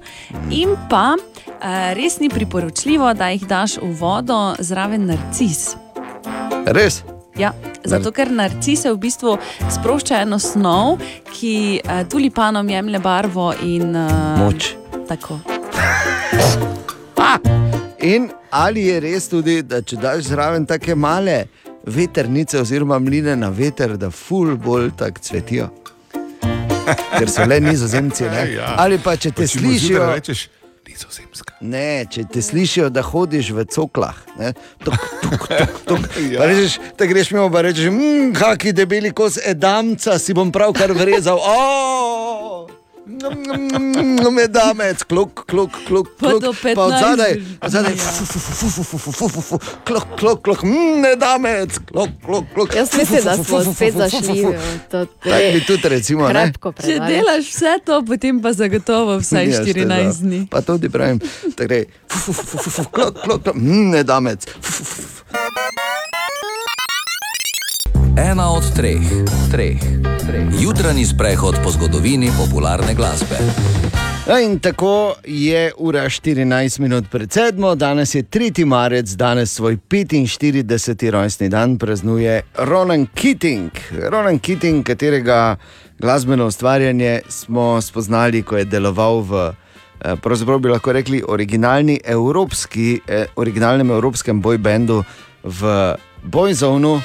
In 0.52 0.76
pa 0.89 1.15
uh, 1.15 1.94
res 1.98 2.19
ni 2.19 2.30
priporočljivo, 2.30 3.14
da 3.14 3.30
jih 3.34 3.48
daš 3.48 3.77
v 3.81 3.91
vodo 3.99 4.56
zraven 4.60 5.06
narcis. 5.10 5.86
Res? 6.76 7.03
Ja, 7.38 7.53
zato, 7.85 8.11
ker 8.11 8.31
narcise 8.34 8.89
v 8.91 8.98
bistvu 8.98 9.35
sprošča 9.72 10.23
eno 10.26 10.39
snov, 10.41 10.98
ki 11.30 11.80
uh, 11.84 12.02
tulipanom 12.10 12.69
jemlje 12.69 12.99
barvo 12.99 13.52
in 13.61 13.94
uh, 13.95 14.41
Moč. 14.41 14.73
Tako. 15.07 15.39
In 18.07 18.30
ali 18.49 18.85
je 18.88 18.99
res 18.99 19.26
tudi, 19.30 19.61
da 19.61 19.81
če 19.81 19.98
daš 19.99 20.30
zraven 20.30 20.65
tako 20.65 20.95
male 20.95 21.45
veternice 21.85 22.60
oziroma 22.61 22.99
mline 22.99 23.35
na 23.35 23.49
veter, 23.49 23.98
da 23.98 24.11
ful 24.11 24.56
bolj 24.56 24.91
tako 24.98 25.23
cvetijo? 25.23 25.69
Ker 27.18 27.30
so 27.30 27.45
le 27.45 27.60
nizozemci. 27.60 28.23
Ne? 28.31 28.44
Ja. 28.53 28.76
Ali 28.80 28.99
pa 29.03 29.18
če 29.18 29.31
te 29.31 29.48
mu 29.48 29.53
slišijo. 29.53 29.80
zjutraj 29.80 30.14
rečeš, 30.15 30.48
Ne, 31.61 32.05
če 32.11 32.23
te 32.31 32.41
slišijo, 32.41 32.89
da 32.93 33.01
hodiš 33.01 33.51
v 33.57 33.65
coklah, 33.73 34.18
ne, 34.38 34.53
tuk, 34.85 34.97
tuk, 35.23 35.47
tuk, 35.49 35.77
tuk. 35.89 36.07
Ja. 36.34 36.45
Rečeš, 36.45 36.77
da 36.99 37.07
greš 37.09 37.31
mimo, 37.34 37.49
pa 37.53 37.64
rečeš, 37.65 37.89
mmm, 37.91 38.34
kaki 38.38 38.73
debeli 38.76 39.11
kos 39.15 39.39
edamca 39.41 40.19
si 40.22 40.35
bom 40.38 40.51
pravkar 40.53 40.93
vrezal. 40.97 41.39
Oh! 41.41 42.76
me 44.31 44.47
da 44.47 44.73
med, 44.73 45.03
kluk, 45.03 45.45
kluk, 45.45 45.71
kluk, 45.88 46.07
kluk, 46.19 46.43
pa 46.75 46.84
od 46.84 46.93
zadaj, 47.01 47.41
od 47.61 47.71
zadaj, 47.71 47.93
kluk, 49.88 50.03
kluk, 50.19 50.41
kluk, 50.43 50.63
ne 51.01 51.15
da 51.15 51.38
med, 51.38 51.71
kluk, 51.91 52.09
kluk, 52.25 52.45
kluk. 52.53 52.75
Jaz 52.75 52.89
mislim, 52.97 53.23
da 53.23 53.43
smo 53.43 53.73
spet 53.73 53.93
zašli. 53.93 54.45
Tako 54.91 55.07
bi 55.53 55.63
tudi 55.67 55.89
recimo, 55.89 56.29
ne? 56.29 56.53
Če 56.84 56.99
delaš 56.99 57.51
vse 57.53 57.77
to, 57.85 58.01
potem 58.07 58.41
pa 58.41 58.53
zagotovo 58.53 59.17
vsaj 59.19 59.47
14 59.47 60.21
dni. 60.21 60.47
Pa 60.51 60.61
tudi 60.61 60.89
pravim, 60.89 61.19
tako 61.55 61.67
gre, 61.67 61.84
kluk, 62.91 62.91
kluk, 62.91 63.23
kluk, 63.23 63.55
ne 63.55 64.03
da 64.03 64.19
med. 64.19 64.43
Ena 68.18 68.49
od 68.49 68.64
treh, 68.76 69.02
treh. 69.52 69.77
Jutranji 70.61 71.06
sprehod 71.06 71.56
po 71.64 71.69
zgodovini 71.72 72.31
popularne 72.38 72.94
glasbe. 72.94 73.35
Ja, 74.27 74.39
In 74.39 74.60
tako 74.60 75.14
je 75.26 75.72
ura 75.77 76.03
14 76.03 76.80
minut 76.80 77.06
pred 77.11 77.31
sedmo, 77.31 77.76
danes 77.76 78.15
je 78.15 78.23
3. 78.23 78.65
marec, 78.65 79.10
danes 79.10 79.53
svoj 79.53 79.77
45. 79.89 81.10
rojstni 81.11 81.49
dan 81.49 81.77
praznuje 81.77 82.41
Ronan 82.57 83.07
Keating. 83.15 83.72
Ronan 84.10 84.39
Keating, 84.39 84.85
katerega 84.85 85.56
glasbeno 85.99 86.48
ustvarjanje 86.48 87.22
smo 87.30 87.81
spoznali, 87.81 88.44
ko 88.44 88.57
je 88.57 88.65
deloval 88.65 89.22
v. 89.22 89.53
eh, 90.02 90.15
Pravzaprav 90.15 90.60
bi 90.60 90.69
lahko 90.69 90.91
rekli 90.94 91.23
originalni 91.27 91.99
evropski, 92.06 92.99
eh, 93.07 93.26
originalnem 93.35 93.89
evropskem 93.89 94.41
bojbendu 94.41 95.03
v 95.44 95.95
Boyzonu. 96.23 97.02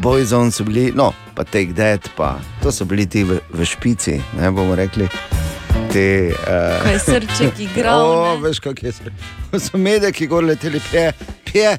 Boyzone 0.00 0.50
so 0.50 0.64
bili, 0.64 0.92
no, 0.94 1.12
pa 1.34 1.44
Take 1.44 1.72
That, 1.74 2.08
pa 2.16 2.38
to 2.62 2.72
so 2.72 2.84
bili 2.84 3.06
ti 3.06 3.24
v, 3.24 3.40
v 3.50 3.64
špici, 3.66 4.20
ne 4.38 4.50
bomo 4.50 4.74
rekli. 4.78 5.08
Te, 5.92 6.30
uh, 6.30 6.82
Ko 6.82 6.88
je 6.92 6.98
srček 6.98 7.60
igral, 7.64 8.00
O, 8.06 8.34
ne. 8.34 8.40
veš, 8.48 8.60
kako 8.60 8.86
je 8.86 8.92
se. 8.92 9.12
Ko 9.50 9.58
so 9.60 9.78
mediji, 9.78 10.12
ki 10.12 10.26
gor 10.26 10.44
leteli, 10.44 10.80
pje, 10.90 11.12
pje. 11.44 11.78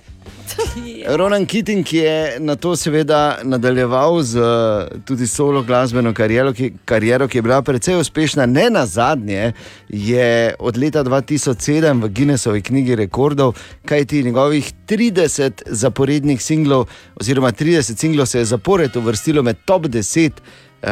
Ronan 1.17 1.45
Keating 1.45 1.93
je 1.93 2.35
na 2.39 2.55
to 2.55 2.75
seveda 2.75 3.39
nadaljeval 3.43 4.21
z 4.23 4.37
eh, 4.37 4.87
tudi 5.05 5.27
solo 5.27 5.63
glasbeno 5.63 6.13
kariero 6.13 6.53
ki, 6.53 6.73
kariero, 6.85 7.27
ki 7.27 7.37
je 7.37 7.41
bila 7.41 7.61
precej 7.61 7.99
uspešna. 7.99 8.45
Ne 8.45 8.69
na 8.69 8.85
zadnje 8.85 9.53
je 9.89 10.55
od 10.59 10.77
leta 10.77 11.03
2007 11.03 12.03
v 12.03 12.09
Guinnessovi 12.09 12.61
knjigi 12.61 12.95
rekordov, 12.95 13.55
kajti 13.85 14.23
njegovih 14.23 14.73
30 14.87 15.63
zaporednih 15.65 16.43
singlov, 16.43 16.85
oziroma 17.15 17.51
30 17.51 17.97
singlov 17.97 18.25
se 18.25 18.39
je 18.39 18.45
zapored 18.45 18.95
uvrstilo 18.95 19.43
med 19.43 19.57
top 19.65 19.85
10 19.85 20.31
uh, 20.31 20.89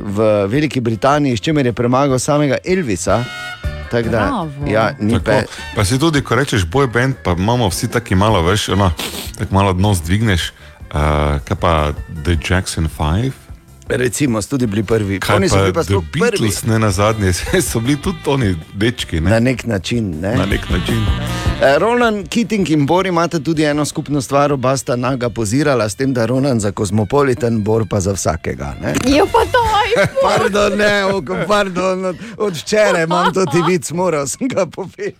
v 0.00 0.46
Veliki 0.46 0.80
Britaniji, 0.80 1.36
s 1.36 1.40
čimer 1.40 1.66
je 1.66 1.72
premagal 1.72 2.18
samega 2.18 2.56
Elvisa. 2.64 3.24
Tako 3.90 4.08
da, 4.08 4.18
Bravo. 4.18 4.50
ja, 4.66 4.92
ni 4.98 5.12
Tako, 5.12 5.24
pe, 5.24 5.42
pa 5.76 5.84
si 5.84 5.98
tudi, 5.98 6.22
ko 6.22 6.34
rečeš 6.34 6.66
boj 6.66 6.86
band, 6.86 7.14
pa 7.24 7.32
imamo 7.38 7.68
vsi 7.68 7.88
taki 7.90 8.14
malo, 8.14 8.42
veš, 8.42 8.68
ono, 8.68 8.90
tako 9.38 9.54
malo 9.54 9.72
dno 9.72 9.94
zdvigneš. 9.94 10.52
Uh, 10.94 11.00
kaj 11.44 11.56
pa 11.60 11.92
The 12.24 12.36
Jackson 12.48 12.88
5? 12.98 13.43
Recimo, 13.88 14.42
so 14.42 14.48
tudi 14.48 14.66
bili 14.66 14.82
prvi. 14.82 15.20
Kaj 15.20 15.36
Oni 15.36 15.48
so 15.48 15.56
bili 15.56 15.72
pa 15.72 15.84
sploh 15.84 16.04
prvi. 16.12 16.20
Beatles, 16.20 16.62
ne 16.64 16.78
na 16.78 16.90
zadnje, 16.90 17.32
so 17.70 17.80
bili 17.80 18.00
tudi 18.02 18.18
oni 18.26 18.56
dečki. 18.74 19.20
Ne? 19.20 19.30
Na 19.30 19.40
nek 19.40 19.66
način. 19.66 20.20
Ne? 20.20 20.36
Na 20.36 20.46
nek 20.46 20.70
način. 20.70 21.06
Eh, 21.62 21.78
Ronan 21.78 22.26
Keating 22.26 22.70
in 22.70 22.86
Bor 22.86 23.06
imata 23.06 23.38
tudi 23.38 23.62
eno 23.62 23.84
skupno 23.84 24.20
stvar, 24.22 24.52
oba 24.52 24.76
sta 24.76 24.96
naga 24.96 25.30
pozirala, 25.30 25.88
s 25.88 25.94
tem, 25.94 26.14
da 26.14 26.26
Ronan 26.26 26.60
za 26.60 26.72
kozmopoliten, 26.72 27.62
Bor 27.64 27.84
pa 27.90 28.00
za 28.00 28.12
vsakega. 28.12 28.74
Ne? 28.82 28.94
Jo, 29.16 29.26
pa 29.32 29.44
to 29.52 29.58
je. 29.84 30.06
Pardon, 30.28 30.78
ne, 30.78 31.04
oko, 31.04 31.36
pardon, 31.48 32.04
od, 32.04 32.16
od 32.38 32.56
včeraj 32.56 33.04
imam 33.04 33.32
to 33.34 33.46
ti 33.46 33.62
vic, 33.68 33.90
moral 33.90 34.26
sem 34.26 34.48
ga 34.48 34.66
povedati. 34.66 35.14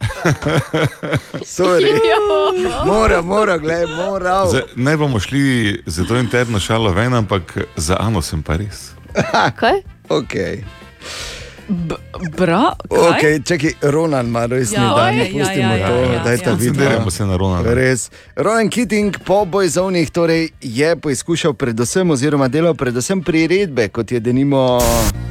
Sorry. 1.56 1.92
Mora, 2.86 3.22
mora, 3.22 3.58
gledaj, 3.58 3.96
moral. 3.96 4.48
Zdaj, 4.48 4.62
ne 4.76 4.96
bomo 4.96 5.20
šli 5.20 5.82
za 5.86 6.04
to 6.04 6.16
interno 6.16 6.60
šalo 6.60 6.92
ven, 6.92 7.14
ampak 7.14 7.58
za 7.76 7.96
Ano 8.00 8.22
sem 8.22 8.42
pa 8.42 8.53
res. 8.56 8.92
Kaj? 9.60 9.82
Okay. 10.08 10.64
Bra, 12.36 12.76
Okay, 12.90 13.40
čakaj, 13.40 13.72
Ronan 13.82 14.26
ima 14.26 14.46
resni 14.46 14.76
Ja, 14.76 14.94
dan, 14.94 15.16
ja, 15.16 15.24
pustimo 15.24 15.72
ja, 15.72 15.76
ja, 15.76 15.88
to, 15.88 15.94
ja, 15.94 16.12
ja, 16.12 16.24
dajte 16.24 16.50
ja. 16.50 16.54
videti. 16.54 16.68
Koncentrirajmo 16.68 17.10
se 17.10 17.26
na 17.26 17.36
Ronana. 17.36 17.74
Res. 17.74 18.10
Ronan 18.36 18.68
Keating 18.68 19.16
po 19.24 19.44
bojzovnih 19.44 20.10
torej 20.10 20.48
je 20.60 20.96
poizkušal 20.96 21.54
predvsem, 21.54 22.10
oziroma 22.10 22.48
delal 22.48 22.74
predvsem 22.74 23.22
priredbe, 23.22 23.88
kot 23.88 24.12
je 24.12 24.20
denimo. 24.20 24.78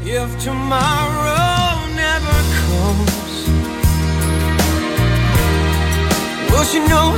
If 0.06 0.46
tomorrow 0.46 1.78
never 1.96 2.40
comes, 2.66 3.46
she 6.66 6.80
know? 6.88 7.14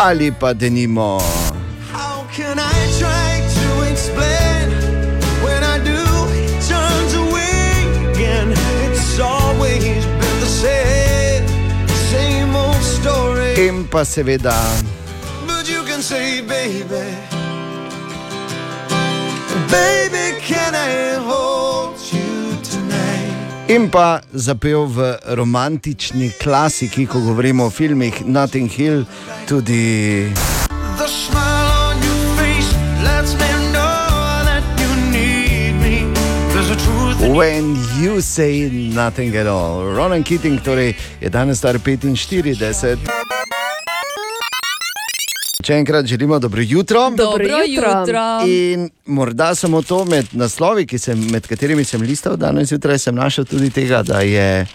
Ali 0.00 0.32
pa 0.32 0.56
denimo. 0.56 1.20
In 13.60 13.84
pa 13.84 14.04
seveda. 14.08 14.56
Say, 16.00 16.40
baby, 16.40 17.12
baby, 19.68 20.40
can 20.40 20.72
I 20.74 21.20
hold 21.20 22.00
you 22.08 22.56
tonight? 22.64 23.68
In 23.68 23.90
pa 23.92 24.22
zapel 24.32 24.88
v 24.88 25.12
romantični 25.36 26.32
klasiki, 26.40 27.04
ko 27.04 27.20
govorimo 27.20 27.68
o 27.68 27.70
filmih 27.70 28.24
Nothing 28.24 28.72
Hill, 28.72 29.04
tudi. 29.44 30.32
The 30.96 31.04
smile 31.04 31.68
on 31.84 32.00
your 32.00 32.24
face 32.40 32.72
lets 33.04 33.36
me 33.36 33.50
know 33.76 34.40
that 34.48 34.64
you 34.80 34.88
need 35.12 35.76
me. 35.84 36.08
There's 36.56 36.72
a 36.72 36.80
truth 36.80 37.20
When 37.36 37.76
you 38.00 38.24
say 38.24 38.72
nothing 38.72 39.36
at 39.36 39.46
all. 39.46 39.84
Ronan 39.84 40.24
Keating 40.24 40.64
torej 40.64 40.96
je 41.20 41.28
danes 41.28 41.60
star 41.60 41.76
45. 41.76 43.39
Če 45.70 45.76
enkrat 45.78 46.06
želimo 46.06 46.38
dobro 46.38 46.62
jutro. 46.66 47.10
Dobro 47.10 47.58
jutro. 47.66 48.46
In 48.46 48.88
morda 49.06 49.54
samo 49.54 49.82
to 49.82 50.04
med 50.04 50.26
naslovi, 50.32 50.82
ki 50.86 50.98
sem, 50.98 51.20
med 51.30 51.46
katerimi 51.46 51.84
sem 51.84 52.02
listal 52.02 52.34
danes 52.36 52.72
zjutraj, 52.72 52.98
sem 52.98 53.14
našel 53.14 53.44
tudi 53.46 53.70
tega, 53.70 54.02
da 54.02 54.20
je, 54.26 54.66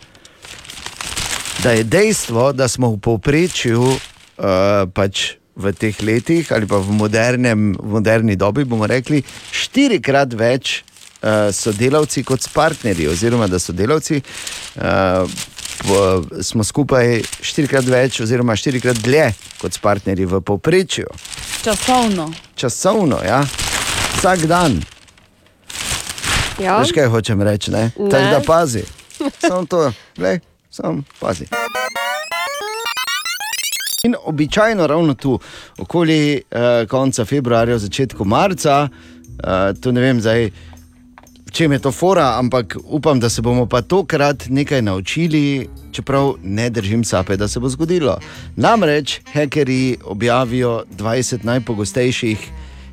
da 1.63 1.71
je 1.75 1.83
dejstvo, 1.83 2.53
da 2.53 2.67
smo 2.71 2.93
v 2.93 2.99
povprečju 3.03 3.81
uh, 3.81 3.97
pač 4.93 5.33
v 5.55 5.73
teh 5.75 5.99
letih 5.99 6.53
ali 6.55 6.67
pa 6.67 6.79
v, 6.79 6.95
modernem, 6.95 7.73
v 7.75 7.91
moderni 7.97 8.39
dobi, 8.39 8.63
bomo 8.63 8.87
rekli, 8.87 9.19
štirikrat 9.51 10.31
več 10.39 10.77
uh, 10.79 11.51
sodelavci 11.51 12.23
kot 12.23 12.47
s 12.47 12.53
partnerji, 12.55 13.11
oziroma 13.11 13.51
da 13.51 13.59
sodelavci. 13.59 14.23
Uh, 14.79 15.27
Po, 15.83 16.23
smo 16.41 16.63
skupaj 16.63 17.21
štirikrat 17.43 17.85
več, 17.85 18.19
oziroma 18.23 18.55
štirikrat 18.55 18.97
dlje 19.03 19.27
kot 19.61 19.75
s 19.75 19.81
partnerji 19.83 20.25
v 20.25 20.41
povprečju. 20.41 21.07
Časovno. 21.63 22.29
Časovno, 22.55 23.19
ja, 23.25 23.43
vsak 24.17 24.45
dan. 24.49 24.79
Ja. 26.59 26.79
Veš, 26.79 26.93
kaj 26.95 27.09
hočem 27.11 27.41
reči? 27.43 27.71
Ne? 27.71 27.89
Ne. 27.97 28.09
Tako 28.11 28.31
da 28.31 28.41
pazi, 28.47 28.83
samo 29.47 29.65
to, 29.65 29.91
le, 30.17 30.39
samo 30.69 31.03
pazi. 31.19 31.49
In 34.05 34.15
običajno 34.23 34.87
ravno 34.87 35.13
tu, 35.13 35.39
okoli 35.77 36.41
uh, 36.41 36.87
konca 36.89 37.25
februarja, 37.25 37.77
začetku 37.77 38.25
marca, 38.25 38.87
uh, 38.87 39.75
to 39.81 39.91
ne 39.91 40.01
vem 40.01 40.21
zdaj. 40.21 40.51
Če 41.55 41.69
je 41.71 41.77
to 41.79 41.91
fora, 41.95 42.33
ampak 42.35 42.73
upam, 42.83 43.19
da 43.19 43.29
se 43.31 43.39
bomo 43.41 43.63
pa 43.65 43.79
tokrat 43.81 44.49
nekaj 44.51 44.81
naučili, 44.81 45.69
čeprav 45.95 46.33
ne 46.43 46.65
držim 46.69 47.03
sape, 47.07 47.37
da 47.39 47.47
se 47.47 47.61
bo 47.63 47.69
zgodilo. 47.71 48.17
Namreč 48.55 49.21
hekerji 49.31 49.97
objavijo 50.03 50.83
20 50.97 51.45
najpogostejših 51.47 52.43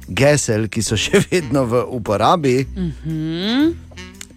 gesel, 0.09 0.69
ki 0.71 0.83
so 0.83 0.95
še 0.95 1.25
vedno 1.33 1.65
v 1.67 1.83
uporabi. 1.91 2.61
Mhm. 2.77 3.75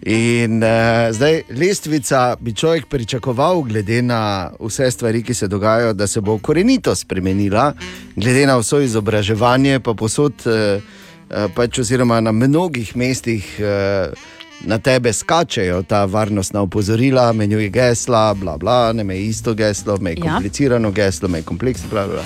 In 0.06 0.58
uh, 0.62 1.06
zdaj 1.14 1.40
lestvica 1.54 2.34
bi 2.40 2.54
človek 2.54 2.90
pričakoval, 2.90 3.62
glede 3.70 4.02
na 4.02 4.50
vse 4.58 4.90
stvari, 4.90 5.22
ki 5.22 5.34
se 5.34 5.46
dogajajo, 5.48 5.94
da 5.94 6.06
se 6.06 6.20
bo 6.20 6.38
korenito 6.38 6.94
spremenila, 6.94 7.72
glede 8.16 8.46
na 8.46 8.58
vso 8.58 8.82
izobraževanje, 8.82 9.80
pa 9.80 9.94
posod, 9.94 10.34
uh, 10.46 10.82
uh, 10.82 10.95
pač, 11.28 11.78
oziroma 11.78 12.20
na 12.20 12.32
mnogih 12.32 12.96
mestih. 12.96 13.44
Uh, 13.58 14.12
Na 14.60 14.78
tebe 14.78 15.12
skačejo 15.12 15.82
ta 15.82 16.04
varnostna 16.04 16.62
opozorila, 16.62 17.32
menjuj 17.32 17.68
gesla, 17.68 18.34
bla, 18.34 18.56
bla, 18.56 18.92
ne 18.92 19.04
me 19.04 19.18
isto 19.18 19.54
geslo, 19.54 19.98
me 20.00 20.10
Ja. 20.10 20.22
komplicirano 20.22 20.90
geslo, 20.90 21.28
me 21.28 21.42
kompleksno, 21.42 21.88
bla, 21.90 22.06
bla. 22.06 22.22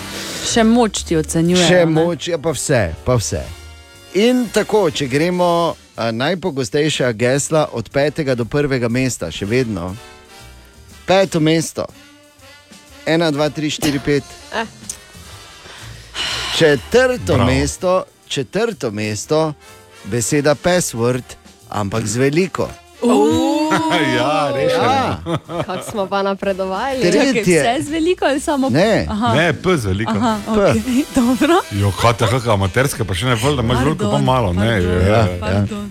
Še 0.47 0.62
moč 0.64 1.02
ti 1.02 1.16
ocenjuje. 1.16 1.66
Še 1.66 1.81
moč, 1.86 2.28
ja, 2.28 2.39
pa 2.39 2.51
vse, 2.51 2.94
pa 3.05 3.16
vse. 3.18 3.43
In 4.14 4.47
tako, 4.48 4.90
če 4.90 5.09
gremo 5.09 5.74
a, 5.97 6.10
najpogostejša 6.12 7.10
gesla 7.12 7.66
od 7.72 7.90
petega 7.90 8.35
do 8.35 8.44
prvega 8.44 8.89
mesta, 8.89 9.27
še 9.31 9.44
vedno. 9.44 9.97
Peto 11.06 11.40
mesto, 11.40 11.86
ena, 13.06 13.31
dva, 13.31 13.51
tri, 13.51 13.70
štiri, 13.70 13.98
pet. 13.98 14.22
Eh. 14.55 14.64
Četrto 16.59 17.35
Bravo. 17.35 17.44
mesto, 17.51 18.05
četrto 18.31 18.90
mesto, 18.90 19.52
beseda 20.05 20.55
password, 20.55 21.23
ampak 21.69 22.07
z 22.07 22.16
veliko. 22.16 22.69
ja, 24.16 24.52
rešeno. 24.55 25.39
Kako 25.66 25.90
smo 25.90 26.07
pa 26.07 26.23
napredovali? 26.23 27.01
Tretje. 27.01 27.44
Čakaj, 27.44 27.77
vse 27.77 27.85
z 27.85 27.90
veliko 27.90 28.24
ali 28.24 28.40
samo 28.40 28.70
Ne. 28.70 29.07
Aha. 29.09 29.35
Ne, 29.35 29.52
P 29.52 29.77
z 29.77 29.86
veliko. 29.86 30.12
Aha, 30.12 30.39
okay. 30.48 30.82
Dobro. 31.16 31.55
Jo, 31.70 31.93
kaj 32.01 32.12
ta 32.12 32.27
kakšna 32.27 32.52
amaterska, 32.52 33.05
pa 33.05 33.15
še 33.15 33.27
ne 33.27 33.35
vem, 33.35 33.57
da 33.57 33.62
imaš 33.62 33.85
veliko, 33.85 34.11
pa 34.11 34.19
malo. 34.19 34.52
Ne, 34.52 34.77
pardon, 34.81 35.07
ja, 35.07 35.27
ja. 35.51 35.86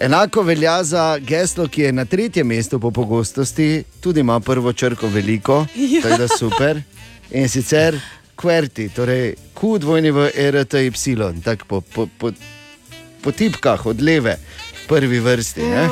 Enako 0.00 0.42
velja 0.42 0.82
za 0.84 1.18
geslo, 1.18 1.68
ki 1.68 1.82
je 1.82 1.92
na 1.92 2.04
tretjem 2.04 2.46
mestu 2.46 2.78
po 2.80 2.90
pogostosti, 2.90 3.84
tudi 4.00 4.20
ima 4.20 4.40
prvo 4.40 4.72
črko 4.72 5.08
veliko, 5.08 5.64
Ja. 5.74 6.02
tako 6.02 6.16
da 6.16 6.28
super. 6.28 6.82
In 7.30 7.48
sicer 7.48 8.00
QWERTY, 8.38 8.90
torej 8.94 9.34
Q, 9.54 9.78
dvojni 9.82 10.10
v 10.14 10.30
RTY, 10.30 11.42
tako 11.42 11.64
po, 11.66 11.80
po, 11.82 12.06
po, 12.06 12.30
po 13.22 13.30
tipkah 13.34 13.86
od 13.86 13.98
leve, 14.00 14.38
prvi 14.86 15.18
vrsti. 15.20 15.62
Ne? 15.62 15.84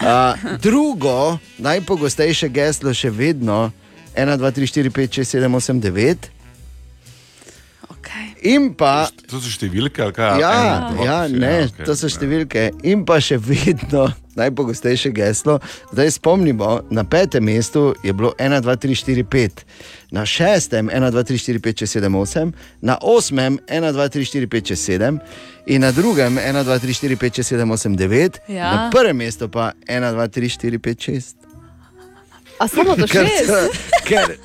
A, 0.00 0.34
drugo, 0.62 1.36
najpogostejše 1.60 2.48
geslo 2.48 2.96
še 2.96 3.12
vedno 3.12 3.68
1, 4.16 4.36
2, 4.40 4.52
3, 4.56 4.72
4, 4.80 4.90
5, 4.90 5.20
6, 5.20 5.36
7, 5.44 5.60
8, 5.60 5.80
9. 5.80 6.40
In 8.42 8.70
pa. 8.72 9.08
To 9.28 9.40
so 9.40 9.50
številke, 9.52 10.00
ali 10.00 10.14
kaj? 10.16 10.40
Ja, 10.40 10.50
Ena, 10.56 10.76
dva, 10.94 11.04
ja, 11.04 11.18
tri, 11.28 11.40
ne, 11.42 11.52
okej, 11.68 11.84
to 11.84 11.96
so 11.98 12.08
ja. 12.08 12.14
številke. 12.14 12.62
In 12.88 13.04
pa 13.08 13.18
še 13.20 13.36
vedno 13.36 14.06
najpogostejše 14.40 15.10
geslo. 15.10 15.58
Zdaj 15.92 16.10
spomnimo, 16.12 16.68
na 16.90 17.04
petem 17.04 17.44
mestu 17.44 17.94
je 18.00 18.12
bilo 18.12 18.32
1, 18.34 18.60
2, 18.60 18.76
3, 18.78 18.94
4, 18.96 19.24
5, 19.24 19.50
na 20.10 20.26
šestem 20.26 20.88
1, 20.88 21.10
2, 21.10 21.24
3, 21.24 21.38
4, 21.38 21.58
5, 21.60 21.78
6, 21.78 21.98
7, 21.98 22.08
8, 22.10 22.52
na 22.80 22.98
osmem 22.98 23.58
1, 23.68 23.92
2, 23.92 24.08
3, 24.10 24.24
4, 24.24 24.46
5, 24.48 24.66
6, 24.66 24.76
7 24.76 25.18
in 25.66 25.80
na 25.80 25.90
drugem 25.90 26.36
1, 26.36 26.64
2, 26.64 26.78
3, 26.78 26.94
4, 26.94 27.16
5, 27.16 27.34
6, 27.36 27.48
7, 27.54 27.70
8, 27.70 27.96
9, 27.96 28.38
Ja. 28.48 28.64
na 28.66 28.90
prvem 28.90 29.16
mestu 29.18 29.48
pa 29.48 29.72
1, 29.86 30.00
2, 30.10 30.28
3, 30.28 30.48
4, 30.50 30.78
5, 30.78 30.98
6. 31.02 31.34
A 32.58 32.68
samo 32.68 32.96
do 32.96 33.06
Ker, 33.08 33.26
šest? 33.28 33.52
ker 34.04 34.36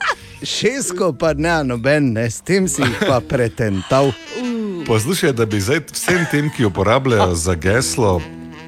šestko 0.41 1.13
pa 1.13 1.33
ne, 1.33 1.63
noben, 1.63 2.13
ne, 2.13 2.25
s 2.25 2.39
tem 2.39 2.67
si 2.67 2.81
jih 2.81 2.99
pa 3.01 3.19
pretental. 3.21 4.11
Poslušaj, 4.87 5.33
da 5.33 5.45
bi 5.45 5.59
zdaj 5.59 5.79
vsem 5.89 6.25
tem, 6.25 6.49
ki 6.49 6.65
uporabljajo 6.65 7.35
za 7.35 7.55
geslo 7.55 8.21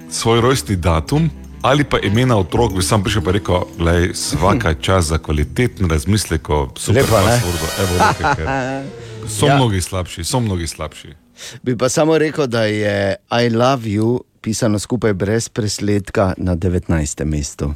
svoj 0.10 0.42
rojstni 0.42 0.76
datum 0.76 1.30
ali 1.62 1.84
pa 1.84 2.00
imena 2.00 2.38
otrok, 2.38 2.74
bi 2.74 2.84
sam 2.84 3.04
prišel 3.04 3.22
pa 3.22 3.32
rekel, 3.32 3.62
da 3.80 3.92
je 3.92 4.12
vsaka 4.12 4.74
čas 4.74 5.06
za 5.06 5.18
kvaliteten 5.18 5.90
razmislek 5.90 6.50
o 6.50 6.70
super 6.76 7.04
Lepa, 7.04 7.22
ne? 7.22 7.28
passwordu. 7.28 7.66
Evo, 7.82 7.94
nekaj, 7.98 8.36
ker 8.36 8.48
So 9.28 9.46
Ja. 9.46 9.56
mnogi 9.56 9.82
slabši, 9.82 10.24
so 10.24 10.40
mnogi 10.40 10.68
slabši. 10.68 11.08
Bi 11.64 11.78
pa 11.78 11.90
samo 11.90 12.18
rekel, 12.18 12.48
da 12.48 12.64
je 12.64 13.16
I 13.32 13.50
love 13.50 13.84
you 13.84 14.20
pisano 14.42 14.80
skupaj 14.80 15.14
brez 15.14 15.50
presledka 15.50 16.34
na 16.38 16.56
19. 16.56 17.26
mestu. 17.26 17.74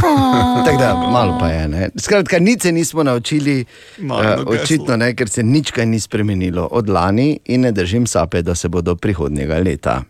Tako 0.66 0.78
da, 0.78 0.94
malo 1.12 1.38
pa 1.40 1.48
je. 1.48 1.68
Ne? 1.68 1.88
Skratka, 1.96 2.38
nič 2.38 2.62
se 2.62 2.72
nismo 2.72 3.02
naučili, 3.02 3.64
Malo 3.98 4.42
uh, 4.42 4.60
očitno 4.60 4.96
ne, 4.96 5.14
ker 5.14 5.28
se 5.28 5.42
nič 5.42 5.70
kaj 5.70 5.86
ni 5.86 6.00
spremenilo 6.00 6.68
od 6.70 6.88
lani 6.88 7.38
in 7.44 7.60
ne 7.60 7.72
držim 7.72 8.06
sape, 8.06 8.42
da 8.42 8.54
se 8.54 8.68
bo 8.68 8.80
do 8.80 8.96
prihodnjega 8.96 9.58
leta. 9.58 10.02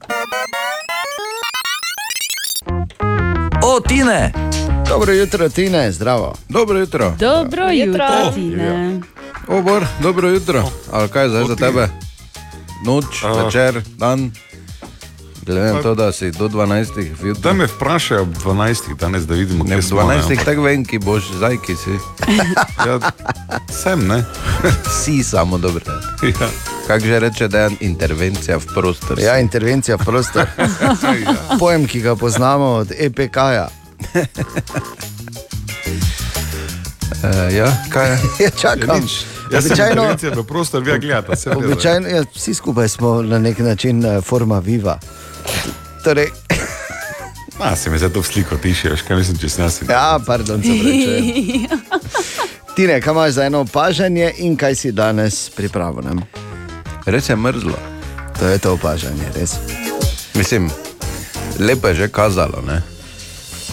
O, 3.70 3.80
Tine! 3.80 4.32
Dobro 4.88 5.12
jutro, 5.12 5.48
Tine, 5.48 5.92
zdravo. 5.92 6.34
Dobro 6.48 6.78
jutro. 6.78 7.14
Dobro 7.18 7.70
jutro, 7.72 8.04
O, 8.26 8.32
Tine. 8.32 9.00
O, 9.48 9.62
Bor, 9.62 9.86
dobro 10.02 10.28
jutro. 10.28 10.64
Ali 10.92 11.08
kaj 11.08 11.28
zdaj 11.28 11.44
za 11.44 11.56
tebe? 11.56 11.88
Noč, 12.86 13.04
večer, 13.44 13.82
dan. 13.96 14.30
Glede 15.52 15.72
na 15.72 15.82
to, 15.82 15.94
da 15.94 16.12
si 16.12 16.30
do 16.30 16.48
12. 16.48 16.94
Da 16.94 17.22
vjutraj. 17.22 17.54
me 17.54 17.66
vprašajo 17.66 18.22
ob 18.22 18.28
12. 18.36 18.96
danes, 18.96 19.22
da 19.22 19.34
vidimo, 19.34 19.64
Ne, 19.64 19.70
kje 19.70 19.76
v 19.76 19.82
smo. 19.82 20.00
12. 20.00 20.44
tako 20.44 20.62
vem, 20.62 20.84
ki 20.84 20.98
boš 20.98 21.22
zdaj, 21.32 21.56
ki 21.56 21.76
si. 21.76 21.90
Ja, 22.86 22.98
sem, 23.72 24.06
ne? 24.06 24.24
si 24.98 25.22
samo 25.22 25.58
dobro. 25.58 25.82
Ja. 26.22 26.48
Kako 26.86 27.06
že 27.06 27.18
reče, 27.20 27.48
da 27.48 27.58
je 27.60 27.70
intervencija 27.80 28.56
v 28.56 28.66
prostor. 28.74 29.18
Ja, 29.18 29.38
intervencija 29.38 29.96
v 29.96 30.04
prostor. 30.04 30.46
Pojem, 31.60 31.86
ki 31.86 32.00
ga 32.00 32.16
poznamo 32.16 32.64
od 32.66 32.92
EPK-ja. 32.92 33.68
Uh, 37.12 37.54
ja, 37.54 37.72
kaj 37.88 38.10
je? 38.10 38.18
Ja, 38.40 38.50
čakam. 38.52 39.02
Jaz 39.50 39.66
Običajno- 39.66 40.16
v 40.32 40.44
prostor, 40.44 40.82
vi 40.82 40.90
ja 40.90 40.98
gledate. 40.98 41.36
se 41.36 41.50
gleda. 41.50 41.66
Običajno, 41.66 42.08
ja, 42.08 42.22
vsi 42.34 42.54
skupaj 42.54 42.88
smo 42.88 43.22
na 43.22 43.38
nek 43.38 43.58
način 43.58 44.04
eh, 44.04 44.20
forma 44.20 44.58
viva. 44.58 44.98
Torej, 46.04 46.30
A, 47.60 47.76
se 47.76 47.90
mi 47.90 47.98
zdaj 47.98 48.10
to 48.10 48.20
v 48.20 48.26
sliko 48.26 48.56
tišeš, 48.56 49.02
kaj 49.04 49.16
mislim, 49.16 49.36
če 49.38 49.48
snasi. 49.48 49.84
ja, 49.88 50.16
pardon, 50.26 50.62
se 50.62 50.68
pravi. 50.68 51.68
Tine, 52.76 53.00
kaj 53.00 53.12
imaš 53.12 53.32
za 53.32 53.44
eno 53.44 53.60
opažanje 53.60 54.32
in 54.38 54.56
kaj 54.56 54.74
si 54.74 54.92
danes 54.92 55.50
pripravil? 55.50 56.00
Ne? 56.08 56.24
Res 57.04 57.28
je 57.28 57.36
mrzlo. 57.36 57.76
To 58.40 58.48
je 58.48 58.58
to 58.58 58.72
opažanje, 58.72 59.28
res. 59.36 59.54
Mislim, 60.34 60.70
lepo 61.58 61.88
je 61.88 61.94
že 61.94 62.08
kazalo. 62.08 62.64
Ne? 62.64 62.80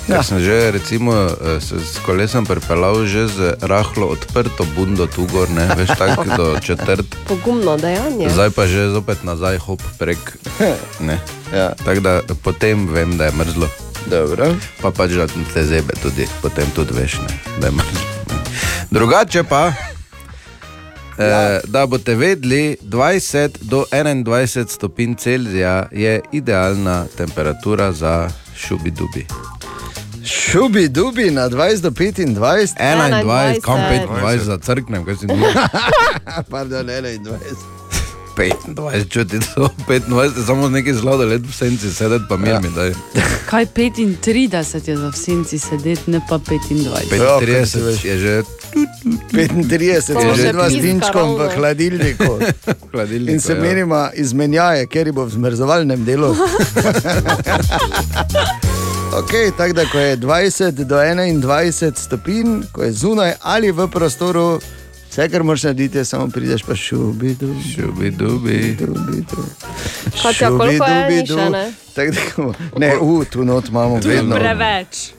Ja. 0.08 0.24
Sem 0.24 0.40
že 0.44 0.72
recimo, 0.72 1.12
eh, 1.12 1.60
s, 1.60 1.72
s 1.72 2.00
kolesom 2.04 2.44
pripeljal 2.44 3.08
že 3.08 3.28
z 3.28 3.40
rahlo 3.64 4.12
odprto 4.12 4.68
bundo 4.76 5.08
tu 5.08 5.28
gor, 5.32 5.48
ne 5.52 5.68
veš, 5.76 5.96
tako 5.96 6.24
do 6.38 6.60
četrt. 6.60 7.08
Pogumno 7.28 7.78
dejanje. 7.78 8.30
Zdaj 8.36 8.52
pa 8.52 8.68
že 8.68 8.92
zopet 8.92 9.24
nazaj, 9.24 9.64
hop 9.64 9.80
prek. 9.96 10.20
Ne. 11.00 11.20
Ja. 11.54 11.74
Tako 11.86 12.00
da 12.00 12.22
potem 12.44 12.88
vem, 12.88 13.18
da 13.18 13.26
je 13.26 13.32
mrzlo. 13.32 13.68
Dobro. 14.06 14.56
Pa 14.82 14.92
pač 14.92 15.12
da 15.12 15.28
te 15.54 15.64
zebe 15.64 15.94
tudi, 16.02 16.28
potem 16.42 16.70
tudi 16.76 16.94
veš, 16.94 17.20
ne, 17.20 17.40
da 17.60 17.68
je 17.68 17.72
mrzlo. 17.72 18.00
Drugače 18.92 19.44
pa, 19.44 19.74
ja. 21.18 21.56
eh, 21.56 21.62
da 21.68 21.86
boste 21.86 22.16
vedeli, 22.16 22.78
20 22.82 23.58
do 23.62 23.86
21 23.92 24.68
stopinj 24.70 25.16
Celzija 25.16 25.88
je 25.92 26.22
idealna 26.32 27.06
temperatura 27.18 27.92
za 27.92 28.30
šubi-dubi. 28.56 29.26
Šubi 30.26 30.88
dubi 30.88 31.32
na 31.32 31.50
20 31.50 31.82
do 31.82 31.90
25, 31.90 32.36
21, 32.36 33.62
kam 33.62 33.80
25 33.80 34.38
za 34.38 34.58
crknem, 34.58 35.06
kaj 35.06 35.16
si 35.16 35.28
ti? 35.28 35.34
Pardon, 36.52 36.88
21. 36.88 37.77
25, 38.38 39.10
čuti 39.10 39.40
to, 39.56 39.70
25, 39.88 40.46
samo 40.46 40.70
nekaj 40.70 40.94
sladoled 40.94 41.46
v 41.46 41.54
senci 41.54 41.94
sedeti, 41.94 42.26
pa 42.30 42.38
mir 42.38 42.62
mi 42.62 42.70
daj. 42.76 42.94
Kaj 43.50 43.66
35 43.66 44.90
je 44.90 44.98
za 44.98 45.10
v 45.10 45.18
senci 45.18 45.60
sedeti, 45.60 46.12
ne 46.12 46.22
pa 46.30 46.38
25. 46.38 47.10
35 47.10 48.06
je 48.06 48.18
že 48.18 48.44
35 49.32 49.82
je 49.82 50.36
že 50.36 50.54
dva 50.54 50.70
s 50.70 50.74
piska 50.74 50.82
tinčkom 50.82 51.36
v 51.36 51.50
hladilniku. 51.56 52.40
hladilniku, 52.94 53.34
In 53.34 53.42
se 53.42 53.54
ja. 53.54 53.62
menima 53.62 54.12
izmenjaje, 54.14 54.86
ker 54.86 55.12
bo 55.12 55.26
v 55.26 55.34
zmrzovalnem 55.34 56.06
delu. 56.06 56.36
Okay, 59.18 59.52
tako 59.58 59.74
da, 59.74 59.86
ko 59.90 59.98
je 59.98 60.18
20 60.18 60.72
do 60.84 60.96
21 60.96 61.96
stopinj, 61.96 62.62
ko 62.72 62.84
je 62.84 62.92
zunaj 62.92 63.34
ali 63.42 63.72
v 63.72 63.88
prostoru, 63.88 64.60
vse, 65.18 65.30
kar 65.30 65.44
moraš 65.44 65.64
narediti, 65.64 65.98
je 65.98 66.06
samo 66.06 66.28
prideš 66.28 66.64
pa 66.64 66.76
šubi, 66.76 67.36
dubi, 67.36 67.64
šubi, 67.76 68.12
dubi. 68.12 68.78
Katja, 70.22 70.50
koliko 70.50 70.86
je 70.86 71.10
niša, 71.10 71.50
ne? 71.50 71.74
Tako 71.94 72.12
da, 72.12 72.80
ne, 72.80 72.98
u, 73.02 73.26
tu 73.26 73.46
not 73.46 73.70
imamo 73.70 74.00
vedno. 74.04 74.36
Preveč. 74.36 75.12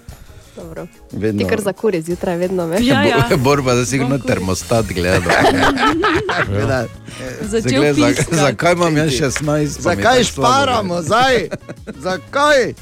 Dobro. 0.57 0.87
vedno. 1.13 1.43
Ti 1.43 1.49
kar 1.49 1.61
zakuri 1.61 2.03
zjutraj, 2.03 2.37
vedno 2.37 2.67
veš. 2.67 2.87
Ja, 2.87 3.03
ja. 3.03 3.37
Borba, 3.37 3.75
da 3.75 3.87
si 3.87 3.99
ga 3.99 4.19
termostat 4.19 4.87
gleda. 4.87 5.31
Ja. 6.69 6.87
Začel 7.43 7.71
Se 7.71 7.77
gleda, 7.77 8.13
za-. 8.13 8.37
Zakaj 8.37 8.73
imam 8.73 8.97
jaz 8.97 9.11
16? 9.11 9.45
pa 9.45 9.53
mi 9.53 9.67
Zakaj 9.67 10.25
šparamo, 10.25 11.03
zdaj? 11.03 11.49
Zakaj? 11.87 12.73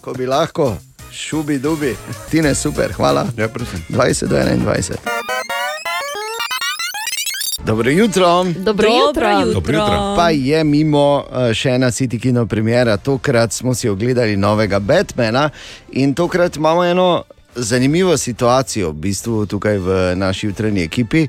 Ko 0.00 0.12
bi 0.12 0.26
lahko, 0.26 0.76
šubi, 1.12 1.58
dubi, 1.58 1.96
ti 2.30 2.42
ne 2.42 2.54
super, 2.54 2.92
hvala. 2.92 3.26
Ja, 3.36 3.48
prosim. 3.48 3.84
20 3.88 4.26
do 4.26 4.36
21. 4.36 5.55
Dobro 7.66 7.90
jutro. 7.90 8.44
Dobro 8.44 8.88
jutro. 8.88 9.44
Dobro 9.54 9.74
jutro. 9.74 10.14
Pa 10.16 10.30
je 10.30 10.64
mimo 10.64 11.24
eh, 11.32 11.54
še 11.54 11.70
ena 11.70 11.90
City 11.90 12.20
Kino 12.22 12.46
premjera. 12.46 12.96
Tokrat 12.96 13.52
smo 13.52 13.74
si 13.74 13.88
ogledali 13.88 14.36
novega 14.36 14.78
Batmana 14.78 15.50
in 15.92 16.14
tokrat 16.14 16.56
imamo 16.56 16.84
eno 16.84 17.24
zanimivo 17.54 18.16
situacijo, 18.16 18.90
v 18.90 18.92
bistvu 18.92 19.46
tukaj 19.46 19.78
v 19.78 20.14
naši 20.16 20.46
jutranji 20.46 20.82
ekipi. 20.82 21.26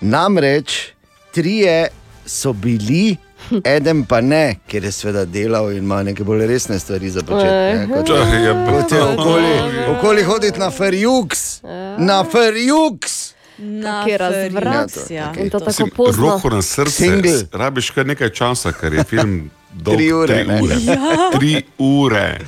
Namreč 0.00 0.92
trije 1.34 1.88
so 2.26 2.52
bili. 2.52 3.16
Eden 3.76 4.04
pa 4.04 4.20
ne, 4.20 4.56
ker 4.68 4.84
je 4.84 4.92
sveda 4.92 5.24
delal 5.24 5.72
in 5.72 5.82
ima 5.82 6.02
neke 6.02 6.24
bolj 6.24 6.46
resne 6.46 6.78
stvari 6.78 7.10
za 7.10 7.22
početi. 7.22 7.50
ne, 7.50 7.88
Kot, 7.94 8.92
je 8.92 9.02
okoli, 9.02 9.54
okoli 9.98 10.22
hoditi 10.22 10.60
na 10.60 10.70
Ferjuks. 10.70 11.62
Na 11.98 12.24
Ferjuks. 12.24 13.31
Na 13.58 14.06
razvrat. 14.16 15.10
Ja, 15.10 15.32
to 15.50 15.58
tako 15.58 15.72
Si 15.72 15.84
pozno. 15.96 16.30
Roko 16.30 16.50
na 16.50 16.62
srce, 16.62 16.90
Single. 16.90 17.32
rabiš 17.52 17.90
kar 17.90 18.06
nekaj 18.06 18.30
časa, 18.30 18.72
ker 18.72 18.94
je 18.94 19.04
film 19.04 19.50
dolg. 19.72 19.96
Tri 19.96 20.12
ure, 20.12 20.44
Tri 20.44 20.62
ure. 20.62 20.76
Ja. 20.80 21.30
Tri 21.38 21.62
ure. 21.78 22.38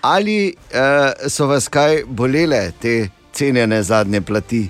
Ali 0.00 0.54
uh, 0.70 1.28
so 1.28 1.46
vas 1.46 1.68
kaj 1.68 2.02
bolele 2.06 2.72
te 2.80 3.08
cenjene 3.32 3.82
zadnje 3.82 4.20
plati? 4.20 4.68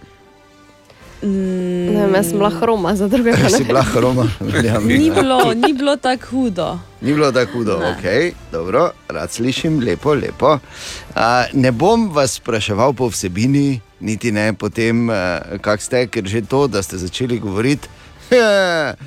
Ne 1.22 2.00
vem, 2.00 2.14
jaz 2.14 2.26
sem 2.26 2.38
bila 2.38 2.50
hroma, 2.50 2.94
za 2.94 3.08
druge 3.08 3.32
pa 3.32 3.48
Si 3.50 3.64
bila 3.64 3.80
ne. 3.80 3.86
hroma, 3.86 4.26
verjamem. 4.40 4.86
Ni 4.88 5.10
bilo, 5.10 5.54
ni 5.54 5.72
bilo 5.72 5.96
tako 5.96 6.26
hudo. 6.26 6.78
Ni 7.00 7.12
bilo 7.12 7.32
tako 7.32 7.52
hudo, 7.52 7.78
Ne. 7.78 7.90
ok, 7.90 8.04
dobro, 8.52 8.90
rad 9.08 9.30
slišim, 9.30 9.80
lepo, 9.80 10.14
lepo. 10.14 10.58
Uh, 11.10 11.20
ne 11.52 11.72
bom 11.72 12.08
vas 12.08 12.32
spraševal 12.32 12.92
po 12.92 13.08
vsebini, 13.08 13.80
niti 14.00 14.32
ne 14.32 14.52
po 14.52 14.68
tem, 14.68 15.08
uh, 15.08 15.16
kak 15.60 15.82
ste, 15.82 16.06
ker 16.06 16.22
že 16.24 16.42
to, 16.42 16.66
da 16.66 16.82
ste 16.82 16.96
začeli 16.96 17.38
govoriti. 17.38 17.88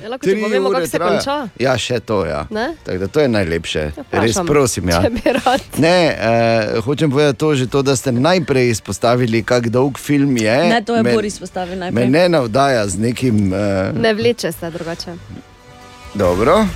Ja, 0.02 0.08
lahko 0.08 0.26
ti 0.26 0.34
povemo, 0.36 0.70
kako 0.70 0.86
se 0.86 0.90
traja. 0.92 1.10
konča. 1.12 1.48
Ja, 1.58 1.78
še 1.78 2.00
to, 2.00 2.26
ja. 2.26 2.46
Ne? 2.50 2.74
Tako 2.82 2.98
da 2.98 3.06
to 3.06 3.20
je 3.20 3.28
najlepše. 3.30 3.82
vprašam, 3.92 4.22
Res 4.22 4.36
prosim, 4.44 4.88
ja. 4.88 5.02
Ne, 5.78 5.98
uh, 6.10 6.82
hočem 6.82 7.06
povedati 7.08 7.38
to, 7.38 7.54
že 7.54 7.66
to, 7.66 7.82
da 7.82 7.94
ste 7.94 8.12
najprej 8.12 8.70
izpostavili, 8.70 9.42
kako 9.42 9.68
dolg 9.70 9.98
film 9.98 10.36
je. 10.36 10.56
Ne, 10.68 10.82
to 10.82 10.96
je 10.96 11.02
Me- 11.02 11.12
Boris 11.12 11.38
postavil 11.38 11.74
Me 11.74 11.80
najprej. 11.80 12.08
ne 12.08 12.28
navdaja 12.30 12.88
z 12.88 12.98
nekim. 12.98 13.36
Uh, 13.48 13.94
Ne 13.94 14.14
vleče 14.14 14.52
se 14.52 14.70
drugače. 14.70 15.14
Dobro, 16.14 16.66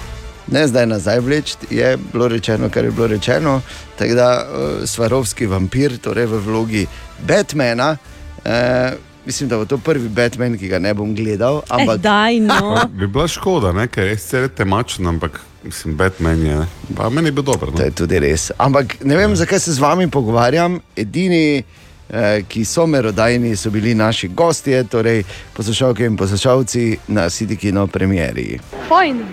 ne 0.47 0.67
zdaj 0.67 0.87
nazaj 0.87 1.19
vleč, 1.21 1.57
je 1.71 1.97
bilo 2.07 2.29
rečeno, 2.29 2.71
kar 2.71 2.85
je 2.85 2.91
bilo 2.91 3.07
rečeno. 3.09 3.61
Tako 3.97 4.15
da 4.15 4.29
uh, 4.41 4.49
Svarovski 4.85 5.47
vampir, 5.47 5.99
torej 5.99 6.27
v 6.27 6.39
vlogi 6.41 6.87
Batmana. 7.21 7.97
Uh, 8.39 8.95
mislim, 9.27 9.49
da 9.49 9.57
bo 9.57 9.65
to 9.65 9.79
prvi 9.79 10.09
Batman, 10.09 10.59
ki 10.59 10.69
ga 10.69 10.79
ne 10.79 10.95
bom 10.95 11.15
gledal. 11.15 11.63
Ampak 11.69 11.97
Eh, 11.97 12.03
daj, 12.03 12.41
no. 12.41 12.81
Bi 12.91 13.07
bila 13.07 13.29
škoda, 13.29 13.73
ne? 13.73 13.89
ker 13.89 14.05
je 14.05 14.11
res 14.11 14.25
cel 14.25 14.49
temačen, 14.49 15.07
ampak 15.07 15.41
mislim, 15.65 15.97
Batman 15.97 16.39
je. 16.39 16.57
ne. 16.57 16.67
Pa 16.97 17.11
meni 17.11 17.29
je 17.29 17.33
bil 17.33 17.43
dober. 17.43 17.69
To 17.71 17.83
je 17.83 17.91
tudi 17.91 18.19
res. 18.19 18.51
Ampak 18.59 19.05
ne 19.05 19.17
vem, 19.17 19.37
zakaj 19.37 19.59
se 19.61 19.73
z 19.73 19.79
vami 19.79 20.09
pogovarjam. 20.09 20.81
Edini, 20.97 21.63
eh, 22.09 22.43
ki 22.49 22.65
so 22.65 22.87
merodajni, 22.87 23.57
so 23.57 23.71
bili 23.71 23.95
naši 23.95 24.29
gostje, 24.29 24.85
torej 24.85 25.25
poslušalke 25.53 26.05
in 26.05 26.17
poslušalci 26.17 26.99
na 27.09 27.31
Sidikino 27.31 27.87
premieri. 27.87 28.59
Fajn, 28.89 29.25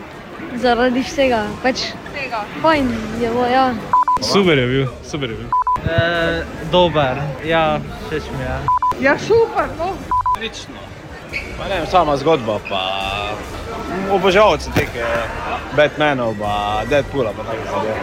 zaradi 0.58 1.02
vsega, 1.02 1.46
pač 1.64 1.78
fajn 2.62 2.90
je 3.22 3.30
bilo, 3.30 3.46
ja. 3.46 3.74
Super 4.24 4.58
je 4.58 4.68
bil, 4.68 4.88
super 5.04 5.30
je 5.30 5.36
bil. 5.36 5.48
E, 5.84 6.44
dober, 6.72 7.18
ja, 7.46 7.82
všeč 8.08 8.24
mi 8.32 8.44
je. 8.44 8.83
Ja, 9.04 9.20
super, 9.20 9.68
no. 9.78 9.94
Odlično. 10.38 10.80
Pa 11.58 11.68
ne 11.68 11.86
sama 11.92 12.18
zgodba, 12.18 12.60
pa 12.70 12.82
obožaval 14.12 14.60
sem 14.60 14.74
teh 14.74 14.88
eh, 14.96 15.04
Batmanov, 15.76 16.38
pa 16.40 16.84
Deadpoola, 16.90 17.34
pa 17.36 17.44
tako 17.44 17.64
zadeve. 17.68 18.00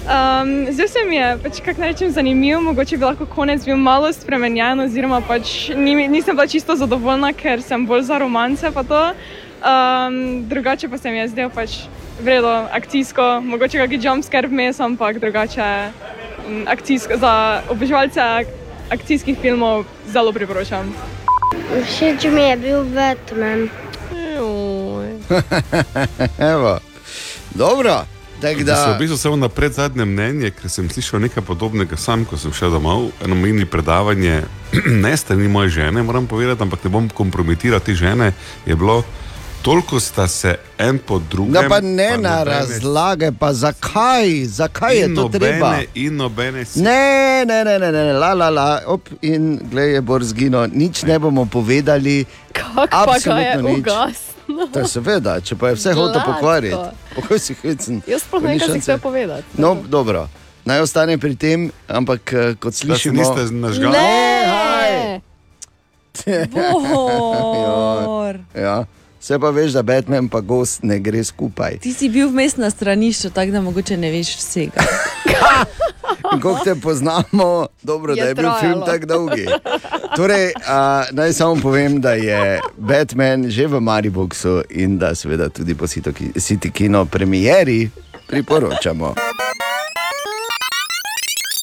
Um, 0.00 0.72
zdaj 0.72 0.88
se 0.88 1.02
mi 1.08 1.16
je, 1.16 1.36
pač, 1.42 1.60
kako 1.60 1.80
naj 1.80 1.92
rečem, 1.92 2.10
zanimivo, 2.10 2.60
mogoče 2.60 2.96
bi 2.96 3.04
lahko 3.04 3.26
konec 3.26 3.64
bil 3.68 3.76
malo 3.76 4.08
spremenjen, 4.12 4.80
oziroma 4.80 5.20
pač 5.20 5.68
ni, 5.76 6.08
nisem 6.08 6.36
bila 6.36 6.46
čisto 6.48 6.76
zadovoljna, 6.76 7.34
ker 7.36 7.60
sem 7.62 7.84
bolj 7.86 8.08
za 8.08 8.18
romance. 8.18 8.72
Um, 8.72 10.48
drugače 10.48 10.88
pa 10.88 10.98
se 10.98 11.10
mi 11.10 11.18
je 11.18 11.28
zdel 11.28 11.50
pač 11.52 11.82
vredo, 12.24 12.48
akcijsko, 12.72 13.40
mogoče 13.44 13.78
kakšen 13.78 14.08
jumpscare 14.08 14.48
vmes, 14.48 14.80
ampak 14.80 15.20
drugače 15.20 15.68
mm, 16.48 16.64
akcijsko, 16.68 17.20
za 17.20 17.62
oboževalce 17.68 18.20
ak- 18.20 18.56
akcijskih 18.90 19.36
filmov 19.38 19.84
zelo 20.12 20.32
priporočam. 20.32 20.90
Všeč 21.86 22.24
mi 22.34 22.42
je 22.42 22.56
bil 22.56 22.84
Batman. 22.84 23.68
Evo. 26.52 26.78
Dobro, 27.54 28.04
tako 28.40 28.62
Da. 28.62 28.76
Sem 28.76 28.90
da. 28.90 28.96
v 28.96 28.98
bistvu 28.98 29.16
samo 29.16 29.36
napred 29.36 29.72
zadnje 29.72 30.04
mnenje, 30.04 30.50
ker 30.50 30.70
sem 30.70 30.90
slišal 30.90 31.20
nekaj 31.20 31.42
podobnega 31.42 31.96
sam, 31.96 32.24
ko 32.24 32.38
sem 32.38 32.52
šel 32.52 32.70
domov, 32.70 33.10
eno 33.24 33.34
mini 33.34 33.66
predavanje, 33.66 34.42
ne 35.04 35.16
strani 35.16 35.48
moje 35.48 35.68
žene, 35.68 36.02
moram 36.02 36.26
povedati, 36.26 36.62
ampak 36.62 36.84
ne 36.84 36.90
bom 36.90 37.08
kompromitiral 37.08 37.80
te 37.80 37.94
žene, 37.94 38.32
je 38.66 38.76
bilo, 38.76 39.04
toliko 39.62 40.00
sta 40.00 40.28
se 40.28 40.56
en 40.78 40.98
po 40.98 41.18
drugem. 41.20 41.52
Da 41.52 41.68
pa 41.68 41.80
ne 41.80 42.10
na 42.10 42.16
nobene- 42.30 42.44
razlage, 42.46 43.32
pa 43.32 43.52
zakaj, 43.52 44.44
zakaj 44.46 44.96
je 44.96 45.14
to 45.14 45.28
treba? 45.28 45.78
in 45.94 46.16
nobene 46.16 46.64
si 46.64 46.80
Ne, 46.80 47.44
ne, 47.44 47.64
ne, 47.64 47.78
ne, 47.78 47.92
ne, 47.92 48.12
la, 48.12 48.34
la, 48.34 48.48
la, 48.50 48.80
op, 48.86 49.08
in 49.22 49.60
glej, 49.64 49.92
je 49.92 50.00
bor 50.00 50.24
zginil, 50.24 50.66
nič 50.68 51.02
ne 51.02 51.18
bomo 51.18 51.44
povedali. 51.46 52.24
Kako 52.52 52.74
pa 52.74 52.86
ga 52.86 53.06
je 53.06 53.16
Absolutno 53.16 53.68
nič. 53.68 53.78
ugasnilo? 53.78 54.66
To 54.66 54.78
je 54.78 54.88
seveda, 54.88 55.40
če 55.40 55.56
pa 55.56 55.68
je 55.68 55.74
vse 55.74 55.92
hotel 55.92 56.22
pokvariti. 56.24 56.76
Pokoj 57.14 57.38
si 57.38 57.54
hecen. 57.54 58.02
Jaz 58.06 58.22
sploh 58.22 58.42
ne 58.42 58.48
vem, 58.48 58.58
kaj 58.58 58.68
si 58.68 58.80
hotel 58.80 58.98
povedati. 58.98 59.44
No, 59.54 59.76
dobro. 59.86 60.28
Naj 60.64 60.80
ostane 60.80 61.18
pri 61.18 61.34
tem, 61.36 61.60
ampak 61.88 62.32
eh, 62.32 62.54
kot 62.54 62.74
se 62.74 62.86
slišimo, 62.86 63.14
niste 63.14 63.54
nažgali? 63.54 63.92
Ne, 63.92 65.20
Bor. 68.04 68.34
ja. 68.56 68.84
Vse 69.20 69.38
pa 69.38 69.50
veš, 69.50 69.72
da 69.72 69.82
Batman 69.84 70.28
pa 70.28 70.40
gost 70.40 70.82
ne 70.82 70.98
gre 70.98 71.20
skupaj. 71.22 71.78
Ti 71.78 71.92
si 71.92 72.08
bil 72.08 72.28
vmes 72.28 72.56
na 72.56 72.70
stranišču, 72.70 73.30
tako 73.30 73.52
da 73.52 73.60
mogoče 73.60 73.96
ne 73.96 74.10
veš 74.10 74.36
vsega. 74.36 74.80
In 76.30 76.40
Ko 76.40 76.58
te 76.64 76.74
poznamo, 76.76 77.46
dobro, 77.82 78.12
Je 78.12 78.22
da 78.22 78.28
je 78.28 78.34
bil 78.34 78.42
trajalo. 78.44 78.60
film 78.60 78.82
tako 78.86 79.06
dolg. 79.06 79.30
Torej, 80.16 80.52
a, 80.66 80.78
naj 81.10 81.32
samo 81.32 81.56
povem, 81.56 82.00
da 82.00 82.12
je 82.12 82.60
Batman 82.76 83.50
že 83.50 83.66
v 83.66 83.80
Mariboku 83.80 84.36
in 84.70 84.98
da 84.98 85.14
seveda 85.14 85.48
tudi 85.48 85.74
po 85.74 85.84
Sito- 85.84 86.12
City 86.36 86.70
Kino 86.70 87.04
premieri 87.04 87.90
priporočamo. 88.28 89.14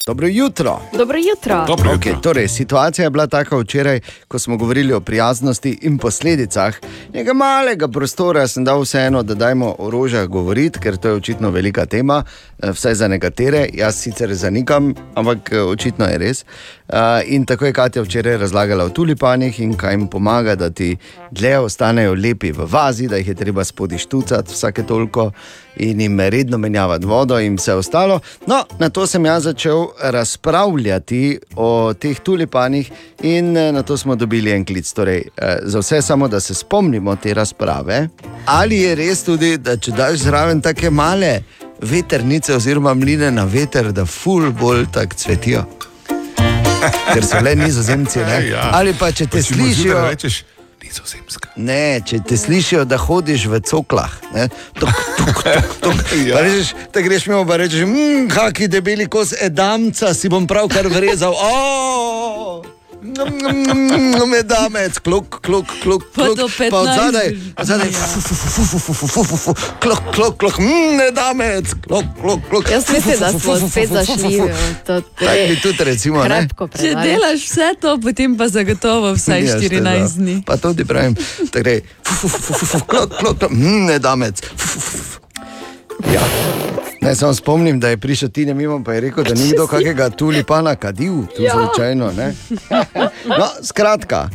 Dobro 0.08 0.26
jutro. 0.26 0.80
Dobro 0.96 1.18
jutro. 1.18 1.66
Okay, 1.66 2.20
torej, 2.20 2.48
situacija 2.48 3.04
je 3.04 3.10
bila 3.10 3.26
taka 3.26 3.56
včeraj, 3.56 4.00
ko 4.28 4.38
smo 4.38 4.56
govorili 4.56 4.92
o 4.92 5.00
prijaznosti 5.00 5.78
in 5.82 5.98
posledicah. 5.98 6.74
Nekaj 7.12 7.34
malega 7.34 7.88
prostora 7.88 8.48
sem 8.48 8.64
dal 8.64 8.80
vseeno, 8.80 9.22
da 9.22 9.34
dajmo 9.34 9.74
o 9.78 9.90
rožah 9.90 10.26
govoriti, 10.26 10.78
ker 10.78 10.96
to 10.96 11.08
je 11.08 11.14
očitno 11.14 11.50
velika 11.50 11.86
tema, 11.86 12.24
eh, 12.58 12.72
vsaj 12.72 12.94
za 12.94 13.08
nekatere. 13.08 13.68
Jaz 13.72 13.96
sicer 13.96 14.34
zanikam, 14.34 14.94
ampak 15.14 15.52
eh, 15.52 15.60
očitno 15.60 16.06
je 16.06 16.18
res. 16.18 16.44
Uh, 16.88 16.94
in 17.26 17.44
tako 17.46 17.66
je 17.66 17.72
Katja 17.72 18.02
včeraj 18.02 18.36
razlagala 18.36 18.84
o 18.84 18.88
tulipanih 18.88 19.60
in 19.60 19.74
kaj 19.76 19.92
jim 19.92 20.06
pomaga, 20.08 20.54
da 20.54 20.70
ti 20.70 20.96
dlje 21.30 21.58
ostanejo 21.58 22.14
lepi 22.14 22.52
v 22.52 22.64
vazi, 22.64 23.08
da 23.08 23.16
jih 23.16 23.28
je 23.28 23.34
treba 23.34 23.64
spodi 23.64 23.98
štucati 23.98 24.52
vsake 24.52 24.82
toliko 24.82 25.30
in 25.78 26.00
jim 26.00 26.20
redno 26.20 26.58
menjavati 26.58 27.06
vodo 27.06 27.38
in 27.40 27.56
vse 27.56 27.74
ostalo. 27.74 28.20
No, 28.46 28.64
na 28.78 28.88
to 28.88 29.06
sem 29.06 29.24
jaz 29.26 29.42
začel 29.42 29.86
razpravljati 30.02 31.38
o 31.56 31.94
teh 31.94 32.18
tulipanih 32.20 32.90
in 33.22 33.56
eh, 33.56 33.72
na 33.72 33.82
to 33.82 33.96
smo 33.96 34.16
dobili 34.16 34.50
en 34.52 34.64
klic. 34.64 34.92
Torej, 34.92 35.22
eh, 35.36 35.58
za 35.62 35.78
vse 35.78 36.02
samo, 36.02 36.28
da 36.28 36.40
se 36.40 36.54
spomnimo 36.54 37.16
te 37.16 37.34
razprave. 37.34 38.08
Ali 38.46 38.78
je 38.78 38.94
res 38.94 39.22
tudi, 39.24 39.56
da 39.58 39.76
če 39.76 39.90
daš 39.90 40.18
zraven 40.18 40.60
take 40.60 40.90
male 40.90 41.42
veternice 41.80 42.54
oziroma 42.54 42.94
mline 42.94 43.30
na 43.30 43.44
veter, 43.44 43.92
da 43.92 44.06
ful 44.06 44.50
bolj 44.52 44.86
tako 44.92 45.14
cvetijo? 45.14 45.64
Ker 47.14 47.24
so 47.24 47.40
le 47.42 47.54
nizozemci. 47.54 48.18
Ne? 48.18 48.48
Ja. 48.48 48.70
Ali 48.72 48.94
pa 48.98 49.12
če 49.12 49.26
te 49.26 49.38
Pa 49.38 49.44
če 49.44 49.54
slišijo. 49.54 50.00
rečeš, 50.08 50.44
Nizozemska. 50.88 51.50
Ne, 51.60 52.00
če 52.06 52.22
te 52.24 52.38
slišijo, 52.40 52.86
da 52.88 52.96
hodiš 53.00 53.44
v 53.52 53.60
coklah, 53.68 54.14
ne, 54.32 54.46
tuk, 54.78 55.02
tuk, 55.18 55.42
tuk, 55.44 55.74
tuk. 55.84 56.14
Ja. 56.28 56.40
Rečeš, 56.44 56.72
da 56.94 57.02
greš 57.04 57.28
mimo, 57.28 57.44
pa 57.48 57.58
rečeš, 57.60 57.84
mmm, 57.84 58.28
kaki 58.32 58.70
debeli 58.72 59.08
kos 59.10 59.34
edamca 59.36 60.14
si 60.16 60.32
bom 60.32 60.48
pravkar 60.48 60.88
vrezal. 60.88 61.36
Oh! 61.36 62.77
medamec, 64.26 64.98
kluk, 64.98 65.40
kluk, 65.42 65.66
kluk, 65.82 66.02
kluk. 66.14 66.38
pa 66.70 66.78
od 66.78 66.88
zadaj, 66.96 67.36
od 67.56 67.66
zadaj, 67.66 67.88
kluk, 69.82 70.02
kluk, 70.12 70.38
kluk, 70.38 70.58
medamec, 70.96 71.74
kluk, 71.86 72.04
kluk, 72.20 72.40
kluk. 72.50 72.70
Jaz 72.70 72.84
mislim, 72.92 73.18
da 73.18 73.30
smo 73.30 73.68
spet 73.68 73.88
zašli. 73.88 74.40
Tako 74.86 75.04
bi 75.48 75.60
tudi 75.62 75.84
recimo, 75.84 76.24
ne? 76.24 76.48
Če 76.80 76.94
delaš 76.94 77.44
vse 77.44 77.74
to, 77.80 77.98
potem 78.02 78.36
pa 78.36 78.48
zagotovo 78.48 79.12
vsaj 79.14 79.42
14 79.42 80.16
dni. 80.16 80.42
Pa 80.46 80.56
to 80.56 80.74
ti 80.74 80.84
pravim, 80.84 81.16
torej, 81.52 81.82
kluk, 82.86 83.12
kluk, 83.18 83.50
medamec. 83.86 84.42
Ja 86.14 86.22
ne 87.00 87.14
samo 87.14 87.34
spomnim, 87.34 87.80
da 87.80 87.88
je 87.88 87.96
prišel 87.98 88.28
Tine 88.28 88.54
mimo, 88.54 88.84
pa 88.84 88.92
je 88.92 89.00
rekel, 89.00 89.24
da 89.24 89.34
ni 89.34 89.52
kdo 89.52 89.66
kakega 89.66 90.10
tulipana 90.10 90.76
kadil, 90.76 91.26
tu 91.26 91.42
Ja. 91.42 91.50
slučajno. 91.52 92.12
ne. 92.12 92.32
No, 93.30 93.46
skratka. 93.62 94.28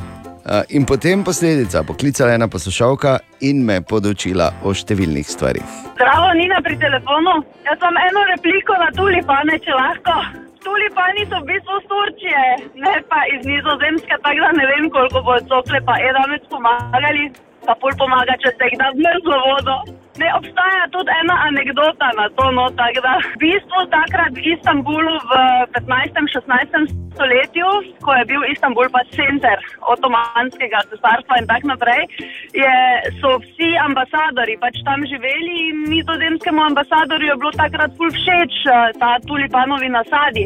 eh, 0.45 0.64
In 0.69 0.85
potem 0.85 1.23
posledica, 1.23 1.84
poklicala 1.84 2.30
je 2.30 2.35
ena 2.35 2.48
poslušalka 2.48 3.11
in 3.41 3.65
me 3.65 3.81
podočila 3.81 4.53
o 4.61 4.73
številnih 4.73 5.23
stvarih. 5.26 5.64
Zdravo, 5.95 6.34
Nina 6.34 6.60
pri 6.61 6.76
telefonu. 6.77 7.34
Jaz 7.64 7.77
imam 7.80 7.98
eno 8.02 8.22
repliko 8.27 8.73
na 8.76 8.90
tulipane, 8.91 9.60
če 9.60 9.72
lahko. 9.73 10.15
Tulipani 10.60 11.23
so 11.26 11.38
v 11.38 11.45
bistvu 11.45 11.73
iz 11.73 11.85
Turčije, 11.85 12.44
ne 12.77 12.94
pa 13.10 13.19
iz 13.30 13.41
Nizozemske, 13.44 14.14
tako 14.23 14.40
da 14.40 14.52
ne 14.52 14.65
vem, 14.65 14.84
koliko 14.90 15.19
bo 15.22 15.34
cokle 15.49 15.80
pa 15.88 15.95
edamec 16.10 16.44
pomagali. 16.49 17.23
Pa 17.65 17.73
pol 17.81 17.91
pomaga, 17.95 18.34
če 18.44 18.49
se 18.57 18.64
jih 18.68 18.76
da 18.80 18.88
v 18.91 18.99
mrzlo 18.99 19.38
vodo. 19.48 19.76
Ne, 20.22 20.27
obstaja 20.38 20.84
tudi 20.94 21.10
ena 21.22 21.35
anekdota 21.49 22.11
na 22.18 22.27
to, 22.38 22.52
no, 22.52 22.68
tako 22.77 23.02
da 23.02 23.14
v 23.23 23.38
bistvu 23.41 23.80
takrat 23.90 24.35
v 24.38 24.44
Istanbulu 24.53 25.15
v 25.30 25.34
15-16 25.73 26.94
stoletju, 27.15 27.69
ko 28.06 28.14
je 28.18 28.26
bil 28.30 28.45
Istanbul 28.53 28.90
pa 28.94 29.02
center 29.18 29.57
otomanskega 29.94 30.84
cesarstva 30.91 31.40
in 31.41 31.49
tako 31.49 31.73
naprej, 31.73 32.06
je, 32.53 32.76
so 33.22 33.40
vsi 33.41 33.73
ambasadori 33.88 34.57
pač 34.61 34.77
tam 34.85 35.02
živeli 35.10 35.56
in 35.69 35.81
nizozemskemu 35.90 36.61
ambasadorju 36.69 37.34
je 37.34 37.40
bilo 37.41 37.53
takrat 37.57 37.98
ful 37.98 38.14
všeč 38.14 38.53
eh, 38.69 38.94
ta 39.02 39.18
tulipanovi 39.26 39.90
nasadi. 39.98 40.45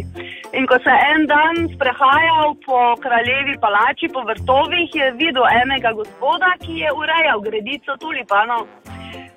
In 0.56 0.64
ko 0.68 0.80
se 0.84 0.96
je 0.96 1.08
en 1.12 1.28
dan 1.28 1.68
sprehajal 1.76 2.56
po 2.64 2.96
kraljevi 3.04 3.60
palači, 3.60 4.08
po 4.16 4.24
vrtovih, 4.24 4.96
je 4.96 5.12
videl 5.20 5.44
enega 5.64 5.92
gospoda, 5.92 6.56
ki 6.64 6.84
je 6.84 6.96
urejal 7.02 7.44
gredico 7.44 8.00
tulipanov. 8.00 8.64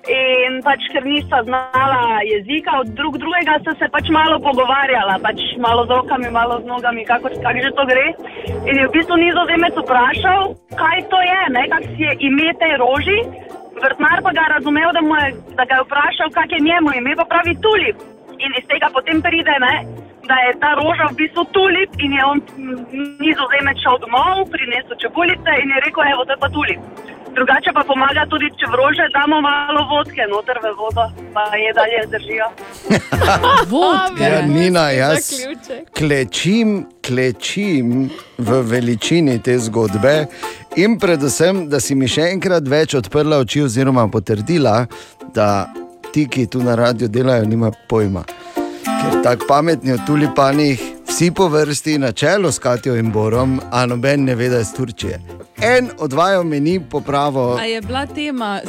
In 0.09 0.63
pač, 0.65 0.81
ker 0.89 1.03
nista 1.05 1.43
znala 1.45 2.21
jezika 2.25 2.79
od 2.81 2.89
drug 2.97 3.19
drugega, 3.21 3.59
sta 3.61 3.75
se 3.77 3.89
pač 3.93 4.09
malo 4.09 4.39
pogovarjala, 4.41 5.19
pač 5.21 5.37
malo 5.61 5.85
z 5.85 5.93
rokami, 5.93 6.31
malo 6.33 6.57
z 6.61 6.65
nogami, 6.65 7.05
kako 7.05 7.29
kak 7.43 7.57
že 7.61 7.69
to 7.77 7.85
gre. 7.85 8.07
In 8.65 8.81
je 8.81 8.87
v 8.87 8.93
bistvu 8.97 9.15
nizozemec 9.21 9.77
vprašal, 9.77 10.57
kaj 10.73 11.05
to 11.13 11.19
je, 11.21 11.41
ne, 11.53 11.63
kak 11.69 11.85
si 11.93 12.01
je 12.01 12.13
ime 12.17 12.49
tej 12.57 12.73
roži. 12.81 13.19
Vrtnar 13.77 14.25
pa 14.25 14.33
ga 14.33 14.41
je 14.41 14.53
razumel, 14.57 14.89
da, 14.89 15.01
je, 15.05 15.29
da 15.53 15.63
ga 15.69 15.75
je 15.77 15.85
vprašal, 15.85 16.33
kak 16.33 16.49
je 16.49 16.65
njemu 16.65 16.97
ime, 16.97 17.13
pa 17.21 17.25
pravi 17.29 17.53
tulip. 17.61 18.01
In 18.41 18.57
iz 18.57 18.65
tega 18.65 18.89
potem 18.89 19.21
pride, 19.21 19.53
ne, 19.61 19.75
da 20.25 20.35
je 20.49 20.57
ta 20.57 20.73
roža 20.81 21.13
v 21.13 21.17
bistvu 21.21 21.45
tulip 21.53 21.93
in 22.01 22.17
je 22.17 22.25
on 22.25 22.41
nizozemec 23.21 23.77
šel 23.85 24.01
domov, 24.01 24.49
prinesel 24.49 24.97
čebulice 24.97 25.61
in 25.61 25.77
je 25.77 25.85
rekel, 25.85 26.09
evo, 26.09 26.25
to 26.25 26.33
je 26.33 26.41
pa 26.41 26.49
tulip. 26.49 26.81
Drugače 27.35 27.71
pa 27.73 27.83
pomaga 27.87 28.25
tudi, 28.29 28.49
če 28.59 28.67
v 28.67 28.75
rože 28.75 29.05
damo 29.13 29.39
malo 29.41 29.85
vodke 29.89 30.25
noter 30.27 30.57
v 30.63 30.71
vodo, 30.75 31.05
pa 31.33 31.45
je 31.55 31.71
dalje 31.73 32.01
zdržijo. 32.07 32.47
Vodka. 33.71 34.23
Ja, 34.23 34.41
Nina, 34.47 34.89
jaz 34.91 35.31
klečim, 35.95 36.85
klečim 37.05 38.09
v 38.37 38.59
veličini 38.67 39.39
te 39.39 39.55
zgodbe 39.59 40.25
in 40.75 40.99
predvsem, 40.99 41.65
da 41.71 41.79
si 41.79 41.95
mi 41.95 42.11
še 42.11 42.27
enkrat 42.35 42.67
več 42.67 42.97
odprla 42.99 43.39
oči, 43.45 43.63
oziroma 43.63 44.07
potrdila, 44.11 44.85
da 45.31 45.69
ti, 46.11 46.27
ki 46.27 46.49
tu 46.51 46.59
na 46.63 46.75
radiju 46.75 47.07
delajo, 47.07 47.47
nima 47.47 47.71
pojma. 47.87 48.25
Ker 48.83 49.21
tako 49.23 49.47
pametni 49.47 49.95
o 49.95 50.01
tulipanih, 50.07 50.83
vsi 51.11 51.31
po 51.31 51.47
vrsti, 51.47 51.97
na 51.97 52.11
čelu 52.11 52.51
s 52.51 52.59
Katijo 52.59 52.95
in 52.95 53.11
Borom, 53.11 53.59
a 53.71 53.85
noben 53.85 54.23
ne 54.23 54.35
ve, 54.35 54.49
da 54.49 54.55
je 54.55 54.61
iz 54.61 54.73
Turčije. 54.73 55.19
En 55.61 55.89
od 55.99 56.13
vaju 56.13 56.43
meni 56.43 56.79
popravo, 56.89 57.57
A 57.59 57.65
je 57.65 57.81
bila 57.81 58.05
tema, 58.05 58.59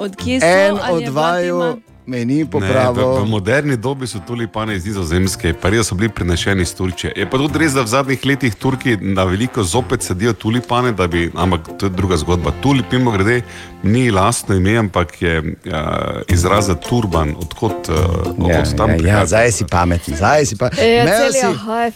od 0.00 0.16
kje 0.16 0.40
so? 0.40 0.46
en 0.46 0.78
od 0.90 1.02
je 1.02 1.10
vaju 1.10 1.76
meni 2.06 2.44
Ne, 2.54 2.90
v, 2.90 3.22
v 3.22 3.28
moderni 3.28 3.76
dobi 3.76 4.06
so 4.06 4.18
tulipani 4.18 4.74
iz 4.74 4.86
Nizozemske, 4.86 5.52
pa 5.54 5.68
res 5.68 5.86
so 5.86 5.94
bili 5.94 6.08
prenešeni 6.08 6.62
iz 6.62 6.74
Turčije. 6.74 7.12
Je 7.16 7.26
pa 7.30 7.38
tudi 7.38 7.58
res, 7.58 7.72
da 7.72 7.82
v 7.82 7.86
zadnjih 7.86 8.26
letih 8.26 8.54
Turki 8.54 8.96
na 8.96 9.24
veliko 9.24 9.62
zopet 9.62 10.02
sadijo 10.02 10.32
tulipane, 10.32 10.92
da 10.92 11.06
bi, 11.06 11.30
ampak 11.34 11.68
to 11.78 11.86
je 11.86 11.90
druga 11.90 12.16
zgodba. 12.16 12.52
Tulip, 12.62 12.92
mimo 12.92 13.10
grede, 13.10 13.42
ni 13.82 14.10
lastno 14.10 14.54
ime, 14.54 14.76
ampak 14.76 15.22
je 15.22 15.38
uh, 15.38 15.44
izraz 16.28 16.66
za 16.66 16.74
turban, 16.74 17.34
odkot, 17.38 17.88
uh, 17.88 17.96
Ja, 18.48 18.60
odkot 18.60 18.76
tam 18.76 18.88
ja, 18.88 18.94
ja, 18.94 18.98
prihaja. 18.98 19.26
zdaj 19.26 19.52
si 19.52 19.64
pameten, 19.64 20.16
zdaj 20.16 20.46
si 20.46 20.56
pa. 20.56 20.70
Ja, 20.76 21.04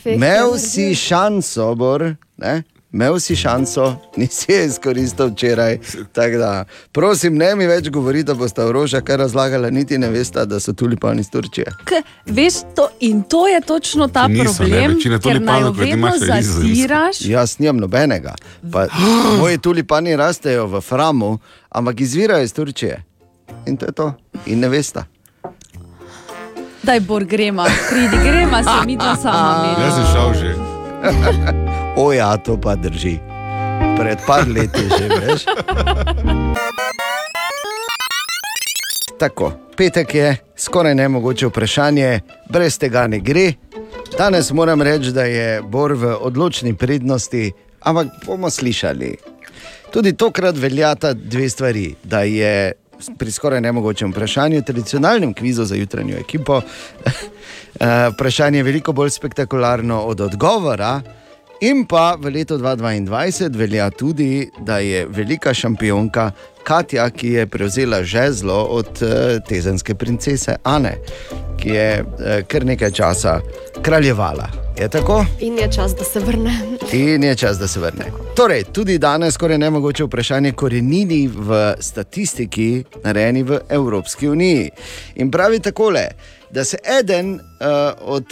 Imel 0.07 0.59
si- 0.59 0.69
si 0.69 0.95
šanso, 0.95 1.75
Bor, 1.75 2.15
ne? 2.37 2.63
Imel 2.95 3.21
si 3.21 3.37
šanso, 3.37 3.97
nisi 4.17 4.53
je 4.53 4.67
izkoristil 4.67 5.27
včeraj. 5.27 5.79
Da, 6.15 6.65
prosim, 6.93 7.35
ne 7.37 7.55
mi 7.57 7.67
več 7.67 7.89
govori, 7.91 8.23
da 8.23 8.35
boste 8.39 8.63
v 8.63 8.71
rožah 8.73 9.03
kar 9.03 9.19
razlagali, 9.19 9.71
niti 9.75 9.99
ne 9.99 10.13
veste, 10.15 10.45
da 10.47 10.61
so 10.61 10.73
tulipani 10.73 11.21
iz 11.21 11.31
Turčije. 11.31 11.73
K, 11.85 12.03
veš, 12.27 12.61
to, 12.77 12.89
in 13.01 13.23
to 13.23 13.49
je 13.49 13.61
točno 13.61 14.09
ta 14.09 14.29
Niso, 14.29 14.45
ne, 14.45 14.55
problem, 14.57 14.95
večina 14.95 15.19
ker 15.19 15.43
naj 15.43 15.61
jo 15.61 15.73
tulipanov, 15.73 15.73
kot 15.73 15.81
vedno 15.81 15.97
imaš, 15.97 16.21
je 16.21 16.37
nizozemska. 16.37 16.69
zatiraš. 16.69 17.21
Jaz 17.21 17.59
nimam 17.59 17.83
nobenega. 17.83 18.35
Pa, 18.73 18.87
moji 19.43 19.59
tulipani 19.59 20.17
rastejo 20.17 20.67
v 20.67 20.81
Framu, 20.81 21.39
ampak 21.71 22.01
izvirajo 22.01 22.45
iz 22.45 22.55
Turčije. 22.55 23.03
In 23.67 23.77
to 23.77 23.87
je 23.87 23.93
to. 23.93 24.13
In 24.47 24.61
ne 24.61 24.69
veste. 24.69 25.03
Daj, 26.83 27.01
Bor, 27.01 27.25
gremo, 27.25 27.67
pridi, 27.91 28.23
gremo, 28.23 28.63
se 28.63 28.87
mi 28.87 28.97
dva 28.97 29.17
sama. 29.17 29.77
Jaz 29.83 29.95
sem 29.95 30.13
šel 30.15 30.35
že. 30.39 30.55
o, 31.97 32.13
ja, 32.13 32.37
to 32.37 32.61
pa 32.61 32.75
drži. 32.75 33.19
Pred 33.99 34.19
par 34.27 34.49
leti 34.49 34.83
že, 34.99 35.09
veš. 35.09 35.43
Tako, 39.19 39.53
petek 39.77 40.15
je 40.15 40.37
skoraj 40.57 40.95
nemogoče 40.95 41.47
vprašanje, 41.47 42.21
brez 42.51 42.79
tega 42.79 43.07
ne 43.07 43.21
gre. 43.21 43.53
Danes 44.19 44.51
moram 44.53 44.83
reči, 44.83 45.13
da 45.13 45.25
je 45.25 45.63
Bor 45.63 45.93
v 45.93 46.17
odločni 46.21 46.75
prednosti, 46.75 47.53
ampak 47.81 48.07
bomo 48.27 48.51
slišali. 48.51 49.17
Tudi 49.91 50.13
tokrat 50.13 50.59
veljata 50.59 51.13
dve 51.15 51.49
stvari. 51.49 51.95
Da 52.05 52.23
je 52.23 52.73
pri 53.19 53.31
skoraj 53.31 53.61
nemogočem 53.61 54.11
vprašanju, 54.11 54.63
tradicionalnem 54.63 55.35
kvizu 55.35 55.65
za 55.65 55.75
jutranjo 55.75 56.17
ekipo, 56.19 56.61
eh, 57.07 58.11
vprašanje 58.15 58.63
veliko 58.63 58.93
bolj 58.93 59.11
spektakularno 59.11 60.01
od 60.01 60.21
odgovora. 60.21 61.01
In 61.61 61.85
pa 61.87 62.17
v 62.21 62.31
letu 62.31 62.59
2022 62.59 63.57
velja 63.57 63.91
tudi, 63.91 64.51
da 64.61 64.79
je 64.79 65.07
velika 65.07 65.55
šampionka 65.55 66.31
Katja, 66.65 67.11
ki 67.11 67.29
je 67.29 67.47
prevzela 67.47 68.03
žezlo 68.03 68.65
od 68.65 68.87
uh, 69.03 69.09
tezenske 69.49 69.95
princese 69.95 70.57
Ane, 70.63 70.97
ki 71.61 71.69
je 71.69 72.03
uh, 72.03 72.47
kar 72.49 72.65
nekaj 72.65 72.91
časa 72.91 73.41
kraljevala. 73.83 74.49
Je 74.79 74.89
tako? 74.89 75.25
In 75.41 75.59
je 75.59 75.73
čas, 75.73 75.95
da 75.95 76.05
se 76.05 76.21
vrne. 76.21 76.59
In 76.93 77.25
je 77.25 77.37
čas, 77.37 77.59
da 77.59 77.69
se 77.69 77.81
vrne. 77.81 78.05
Torej, 78.37 78.65
tudi 78.73 78.99
danes 78.99 79.35
skoraj 79.35 79.59
nemogoče 79.59 80.05
vprašanje 80.05 80.53
korenini 80.53 81.29
v 81.29 81.75
statistiki, 81.81 82.85
narejeni 83.05 83.43
v 83.43 83.61
Evropski 83.69 84.29
uniji. 84.29 84.71
In 85.15 85.31
pravi 85.31 85.61
takole, 85.61 86.09
da 86.51 86.65
se 86.65 86.79
eden 87.01 87.35
uh, 87.35 87.39
od 88.01 88.25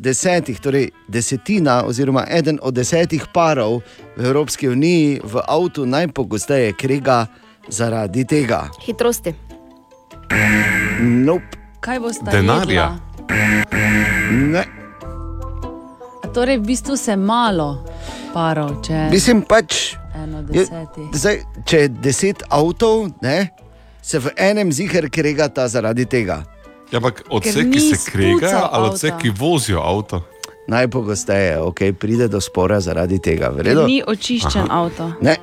desetih, 0.00 0.60
torej 0.60 0.88
desetina, 1.08 1.84
oziroma 1.84 2.24
eden 2.28 2.58
od 2.62 2.74
desetih 2.74 3.26
parov 3.34 3.80
v 4.16 4.24
Evropski 4.24 4.68
uniji 4.68 5.20
v 5.24 5.42
avtu 5.48 5.86
najpogosteje 5.86 6.72
krega 6.72 7.26
zaradi 7.68 8.24
tega. 8.24 8.68
Hitrosti. 8.86 9.34
Nope. 11.00 11.60
Kaj 11.80 12.00
bo 12.00 12.12
sta 12.12 12.32
Denarja. 12.32 12.96
Ne. 14.30 14.64
Torej, 16.34 16.58
v 16.58 16.64
bistvu 16.64 16.96
se 16.96 17.16
malo 17.16 17.84
parov, 18.34 18.80
če 18.86 19.08
Mislim 19.10 19.42
pač, 19.42 19.96
je, 20.52 20.66
zdaj, 21.12 21.40
če 21.66 21.80
je 21.80 21.88
deset 22.04 22.44
avtov, 22.48 23.08
ne, 23.24 23.50
se 24.02 24.20
v 24.22 24.30
enem 24.38 24.70
ziger 24.72 25.08
kregata 25.10 25.66
zaradi 25.68 26.06
tega. 26.06 26.44
Ja, 26.90 26.98
ampak 26.98 27.22
od 27.30 27.42
Ker 27.42 27.52
vseh, 27.52 27.70
ki 27.70 27.80
se 27.80 28.10
kregajo, 28.10 28.68
ali 28.72 28.88
od 28.88 28.94
vseh, 28.94 29.12
avta. 29.12 29.22
ki 29.22 29.30
vozijo 29.38 29.80
avto. 29.80 30.22
Najpogosteje 30.66 31.58
okay, 31.60 31.92
pride 31.92 32.28
do 32.28 32.40
spora 32.40 32.80
zaradi 32.80 33.18
tega. 33.18 33.48
v 33.50 33.56
Ker 33.56 33.64
redu? 33.64 33.86
ni 33.86 34.02
očiščen 34.06 34.66
Aha. 34.70 34.82
avto. 34.82 35.12
Ne. 35.20 35.36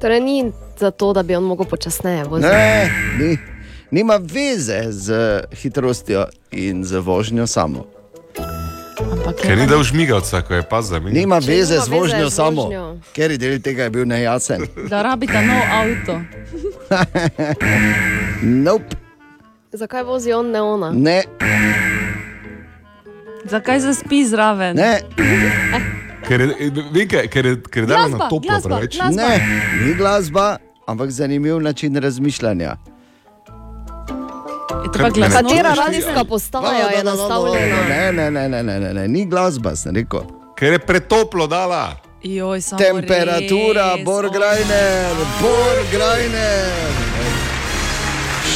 Torej 0.00 0.20
ni 0.20 0.52
zato, 0.78 1.12
da 1.12 1.22
bi 1.22 1.34
on 1.36 1.44
mogel 1.44 1.66
počasneje 1.66 2.24
voziti. 2.24 2.50
Ne, 2.50 2.90
ni. 3.18 3.38
Nima 3.90 4.16
veze 4.16 4.88
z 4.88 5.40
hitrostjo 5.52 6.26
in 6.50 6.84
z 6.84 6.98
vožnjo 6.98 7.46
samo. 7.46 7.86
Ker 9.42 9.58
ni 9.58 9.66
dal 9.66 9.82
žmigavca, 9.82 10.42
ko 10.42 10.54
je 10.54 10.62
pa 10.62 10.82
za 10.82 10.98
me. 11.00 11.10
Nima 11.10 11.38
veze 11.38 11.78
z 11.78 11.88
vožnjo 11.88 12.30
samo, 12.30 12.66
ker 13.14 13.30
je 13.30 13.38
del 13.38 13.60
tega 13.62 13.86
je 13.86 13.90
bil 13.90 14.04
nejasen. 14.06 14.66
Da 14.90 15.02
rabita 15.02 15.42
nov 15.42 15.62
avto. 15.70 16.20
nope. 18.66 18.96
Zakaj 19.72 20.02
vozi 20.02 20.32
on, 20.32 20.50
ne 20.50 20.60
ona? 20.62 20.90
Ne, 20.92 21.22
Zakaj 23.44 23.80
zaspi 23.80 24.24
zraven? 24.26 24.76
Ne. 24.76 25.00
Ker 26.28 26.40
je, 26.40 26.70
vem, 26.94 27.08
kaj, 27.10 27.26
ker 27.26 27.46
je, 27.46 27.56
ker 27.66 27.82
je 27.82 27.88
dala 27.90 28.06
na 28.08 28.18
toplo 28.30 28.46
glasba, 28.46 28.76
preveč. 28.78 28.94
glasba. 28.94 29.22
ne, 29.22 29.62
ni 29.82 29.94
glasba, 29.98 30.44
ampak 30.86 31.10
zanimiv 31.10 31.58
način 31.60 31.96
razmišljanja. 31.98 32.76
To 34.84 34.98
pa 34.98 35.10
glasno? 35.10 35.40
Katera 35.40 35.74
radijska 35.76 36.24
postaja 36.24 36.88
je 36.88 37.04
nastavljena? 37.04 37.76
Ne, 37.88 38.12
ne, 38.12 38.30
ne, 38.30 38.48
ne, 38.48 38.62
ne, 38.62 38.80
ne, 38.80 38.94
ne, 38.94 39.08
ni 39.08 39.26
glasba, 39.26 39.76
sem 39.76 39.94
rekel. 39.94 40.20
Ker 40.54 40.72
je 40.72 40.78
pretoplo 40.80 41.46
dala. 41.46 41.96
Joj, 42.22 42.60
Temperatura, 42.78 43.94
res, 43.94 44.04
Borgrajner, 44.04 45.10
Borgrajner. 45.40 46.72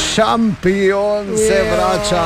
Šampion 0.07 1.25
se 1.37 1.63
vrača. 1.65 2.23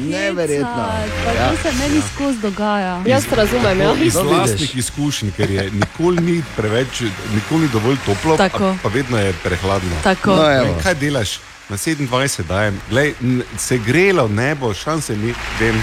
Neverjetno. 0.00 0.86
Pa 1.24 1.32
Ja. 1.32 1.50
to 1.50 1.56
se 1.62 1.76
meni 1.78 2.02
skozi 2.08 2.38
dogaja. 2.38 3.02
Jaz 3.06 3.24
razumem, 3.32 3.80
ja. 3.80 3.94
Iz 3.96 4.14
vlastnih 4.16 4.76
izkušenj, 4.76 5.30
ker 5.30 5.50
je 5.50 5.70
nikoli 5.70 6.22
ni 6.22 6.42
preveč, 6.56 7.00
nikoli 7.34 7.60
ni 7.60 7.68
dovolj 7.68 7.96
toplo, 8.06 8.36
Tako. 8.36 8.64
a, 8.64 8.74
pa 8.82 8.88
vedno 8.88 9.18
je 9.18 9.32
prehladno. 9.44 9.90
Tako. 10.04 10.30
No, 10.30 10.42
Ne, 10.42 10.56
evo. 10.56 10.74
kaj 10.82 10.94
delaš? 10.94 11.38
Na 11.70 11.76
27 11.76 12.42
dajem, 12.42 12.80
Glej, 12.90 13.14
se 13.58 13.78
grelo 13.78 14.28
nebo, 14.28 14.74
šanse 14.74 15.16
ni, 15.16 15.30
vem. 15.60 15.82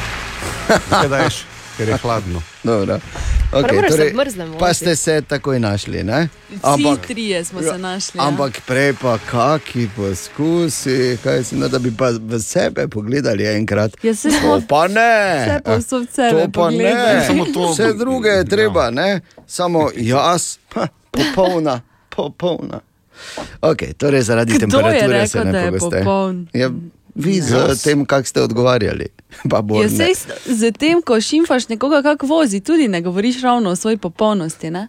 Kaj 0.90 1.08
daješ, 1.08 1.36
ker 1.78 1.90
je 1.90 1.98
hladno. 1.98 2.42
Dobro. 2.64 3.00
Pa 3.52 3.62
ne 3.62 3.64
Okay, 3.64 3.82
se 3.82 3.88
torej, 3.88 4.12
v 4.12 4.16
mrzlem 4.16 4.50
pa 4.60 4.74
ste 4.74 4.96
se 4.96 5.22
takoj 5.22 5.60
našli. 5.60 6.04
Ne? 6.04 6.28
Vsi 6.52 6.84
trije 7.08 7.46
smo 7.46 7.62
se 7.62 7.78
našli. 7.78 8.18
ja. 8.18 8.28
Ampak 8.28 8.60
prej 8.62 8.94
pa 8.94 9.18
kaki 9.22 9.88
poskusi, 9.96 11.18
kaj 11.24 11.44
si, 11.44 11.56
no, 11.56 11.68
da 11.68 11.80
bi 11.80 11.92
pa 11.92 12.10
v 12.12 12.40
sebe 12.40 12.88
pogledali 12.88 13.48
enkrat. 13.48 13.96
Ja, 14.04 14.16
saj 14.16 14.32
to 14.32 14.38
smo 14.38 14.62
pa 14.68 14.88
ne. 14.88 15.46
vse 15.46 15.62
povsod 15.66 16.02
v 16.02 16.12
sebe 16.12 16.30
To 16.32 16.52
pa 16.52 16.70
ne. 16.70 16.76
pogledali. 16.76 17.26
Samo 17.26 17.46
to- 17.46 17.72
Vse 17.72 17.94
druge 17.94 18.30
je 18.30 18.46
treba, 18.46 18.92
ne? 18.92 19.10
Samo 19.48 19.90
jaz, 19.96 20.58
ha, 20.76 20.88
popolna, 21.12 21.82
popolna. 22.10 22.80
Okay, 23.62 23.94
torej 23.94 24.22
zaradi 24.22 24.54
Kdo 24.54 24.60
temperature 24.60 25.08
rekel, 25.08 25.28
se 25.28 25.46
ne 25.46 25.72
pogoste. 25.72 26.06
Ja, 26.54 26.70
vi 27.16 27.42
z 27.42 27.52
Jaz. 27.52 27.84
tem, 27.84 28.06
kako 28.06 28.28
ste 28.28 28.42
odgovarjali. 28.42 29.08
Ja, 29.82 29.90
sej 29.90 30.14
z 30.46 30.72
tem, 30.72 31.02
ko 31.02 31.22
šimfaš 31.22 31.70
nekoga, 31.70 32.02
kako 32.02 32.28
vozi, 32.28 32.60
tudi 32.60 32.88
ne 32.88 33.02
govoriš 33.02 33.42
ravno 33.42 33.70
o 33.70 33.76
svoji 33.76 33.98
popolnosti. 33.98 34.72
Ne? 34.72 34.88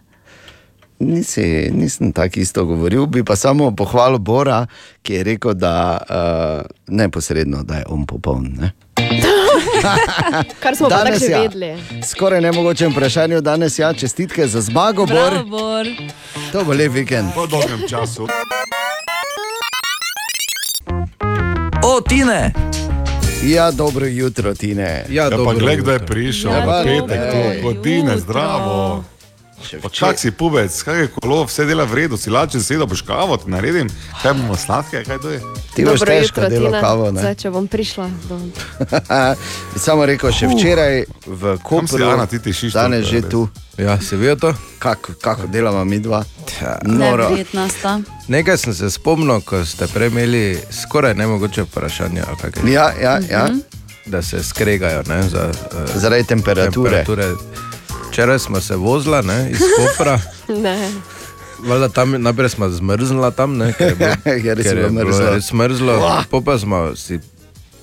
Nisi, 0.99 1.69
nisem 1.71 2.11
tako 2.11 2.39
isto 2.39 2.65
govoril, 2.65 3.05
bi 3.05 3.23
pa 3.23 3.35
samo 3.35 3.71
pohvalil 3.75 4.17
Bora, 4.17 4.65
ki 5.01 5.13
je 5.13 5.23
rekel, 5.23 5.53
da 5.53 5.97
uh, 6.09 6.65
neposredno, 6.87 7.63
da 7.63 7.75
je 7.75 7.85
on 7.87 8.05
popoln. 8.05 8.47
Ne? 8.59 8.71
Kar 10.59 10.75
smo 10.75 10.89
pa 10.89 10.95
Danes 10.97 11.19
že 11.19 11.25
ja. 11.27 11.41
vedeli. 11.41 11.77
Skoraj 12.03 12.41
nemogoče 12.41 12.87
vprašanje 12.87 13.41
danes, 13.41 13.79
ja, 13.79 13.93
čestitke 13.93 14.47
za 14.47 14.61
zmago, 14.61 15.05
Bor. 15.05 15.15
Bravo, 15.29 15.43
Bor. 15.45 15.85
To 16.51 16.63
bo 16.63 16.73
lep 16.73 16.91
vikend. 16.91 17.33
Po 17.35 17.47
dolgem 17.47 17.79
času. 17.89 18.27
O, 21.83 22.01
Tine! 22.01 22.53
Ja, 23.43 23.71
dobro 23.71 24.05
jutro, 24.05 24.53
Tine. 24.53 25.05
Ja, 25.09 25.23
Ja, 25.23 25.29
pa 25.29 25.37
dobro 25.37 25.57
gled, 25.57 25.79
kdo 25.79 25.91
je 25.91 25.95
jutro. 25.95 26.07
prišel, 26.07 26.51
Ja, 26.51 26.83
petek, 26.83 27.21
to 27.31 27.37
jutro. 27.37 27.61
godine, 27.63 28.17
zdravo. 28.17 29.03
Pa 29.81 29.89
čak 29.89 30.19
si 30.19 30.31
pubec, 30.31 30.71
kaj 30.83 30.99
je 31.01 31.07
kolo, 31.07 31.43
vse 31.45 31.65
dela 31.65 31.83
v 31.85 31.93
redu, 31.93 32.17
si 32.17 32.29
lačen 32.29 32.63
sedel, 32.63 32.87
boš 32.87 33.01
kavo 33.01 33.37
ti 33.37 33.51
naredim, 33.51 33.89
kaj 34.21 34.33
bomo 34.33 34.57
sladke, 34.57 35.03
kaj 35.03 35.19
to 35.21 35.29
je? 35.29 35.39
Ti 35.75 35.85
boš 35.85 35.99
Dobro 35.99 36.13
težko 36.13 36.41
jutro, 36.41 36.49
delo 36.49 36.69
Tina. 36.69 36.81
kavo. 36.81 37.11
Ne? 37.11 37.21
Zdaj, 37.21 37.35
če 37.35 37.49
bom 37.51 37.67
prišla. 37.67 38.09
Do... 38.29 38.39
Samo 39.85 40.05
rekel, 40.05 40.31
še 40.31 40.47
včeraj 40.47 41.03
v 41.25 41.57
Kam 41.57 41.87
si, 41.87 41.95
Kopru, 41.95 42.09
Ana, 42.09 42.25
ti 42.25 42.39
tišiš 42.39 42.73
danes 42.73 43.05
to, 43.05 43.11
že 43.11 43.21
res? 43.21 43.29
tu. 43.29 43.41
Ja, 43.79 43.95
si 44.01 44.15
videl 44.19 44.35
to? 44.39 44.53
Kako, 44.79 45.13
kako 45.21 45.47
delamo 45.47 45.85
mi 45.85 45.99
dva? 45.99 46.23
Noro. 46.83 47.29
Neverjetna 47.29 47.69
sta. 47.69 47.99
Nekaj 48.27 48.57
sem 48.57 48.73
se 48.73 48.89
spomnil, 48.91 49.39
ko 49.41 49.63
ste 49.65 49.87
prej 49.87 50.11
imeli 50.11 50.59
skoraj 50.71 51.15
nemogoče 51.15 51.63
vprašanje. 51.63 52.23
ali 52.27 52.37
kaj 52.37 52.51
je. 52.65 52.73
Ja, 52.73 52.91
ja, 53.01 53.19
ja. 53.31 53.47
Da 54.05 54.21
se 54.21 54.43
skregajo 54.43 55.03
ne, 55.07 55.23
za, 55.29 55.51
uh, 55.51 55.95
Zaradi 55.95 56.23
temperature. 56.23 57.05
temperature. 57.05 57.68
Včeraj 58.09 58.39
smo 58.39 58.61
se 58.61 58.75
vozila 58.75 59.21
ne, 59.21 59.51
iz 59.51 59.59
Kopra. 59.77 60.19
Ne. 60.47 60.91
Valjda 61.59 61.89
tam 61.89 62.11
najprej 62.17 62.49
smo 62.49 62.69
zmrznila 62.69 63.31
tam, 63.31 63.57
ne, 63.57 63.73
ker 63.73 63.87
je 63.87 63.95
bilo, 63.95 64.15
Ker 64.43 64.57
si 64.57 64.63
ker 64.63 64.77
je 64.77 64.89
bilo 64.89 65.05
mrzlo. 65.05 65.29
res 65.29 65.51
mrzlo. 65.53 65.95
Po 66.29 66.41
pa 66.41 66.57
smo 66.57 66.95
si 66.95 67.19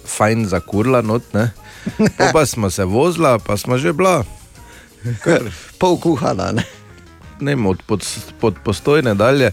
fajn 0.07 0.47
zakurla 0.47 1.03
not, 1.03 1.23
ne. 1.35 1.51
Po 2.19 2.25
pa 2.33 2.47
smo 2.47 2.71
se 2.71 2.85
vozila, 2.85 3.39
pa 3.39 3.57
smo 3.57 3.79
že 3.79 3.93
bila. 3.93 4.25
Kar, 5.23 5.43
Pol 5.79 5.99
kuhana. 5.99 6.53
Ne? 6.53 6.65
ne 7.41 7.69
od 7.69 7.83
pod, 7.87 8.01
pod 8.41 8.55
postojne 8.65 9.15
dalje. 9.15 9.53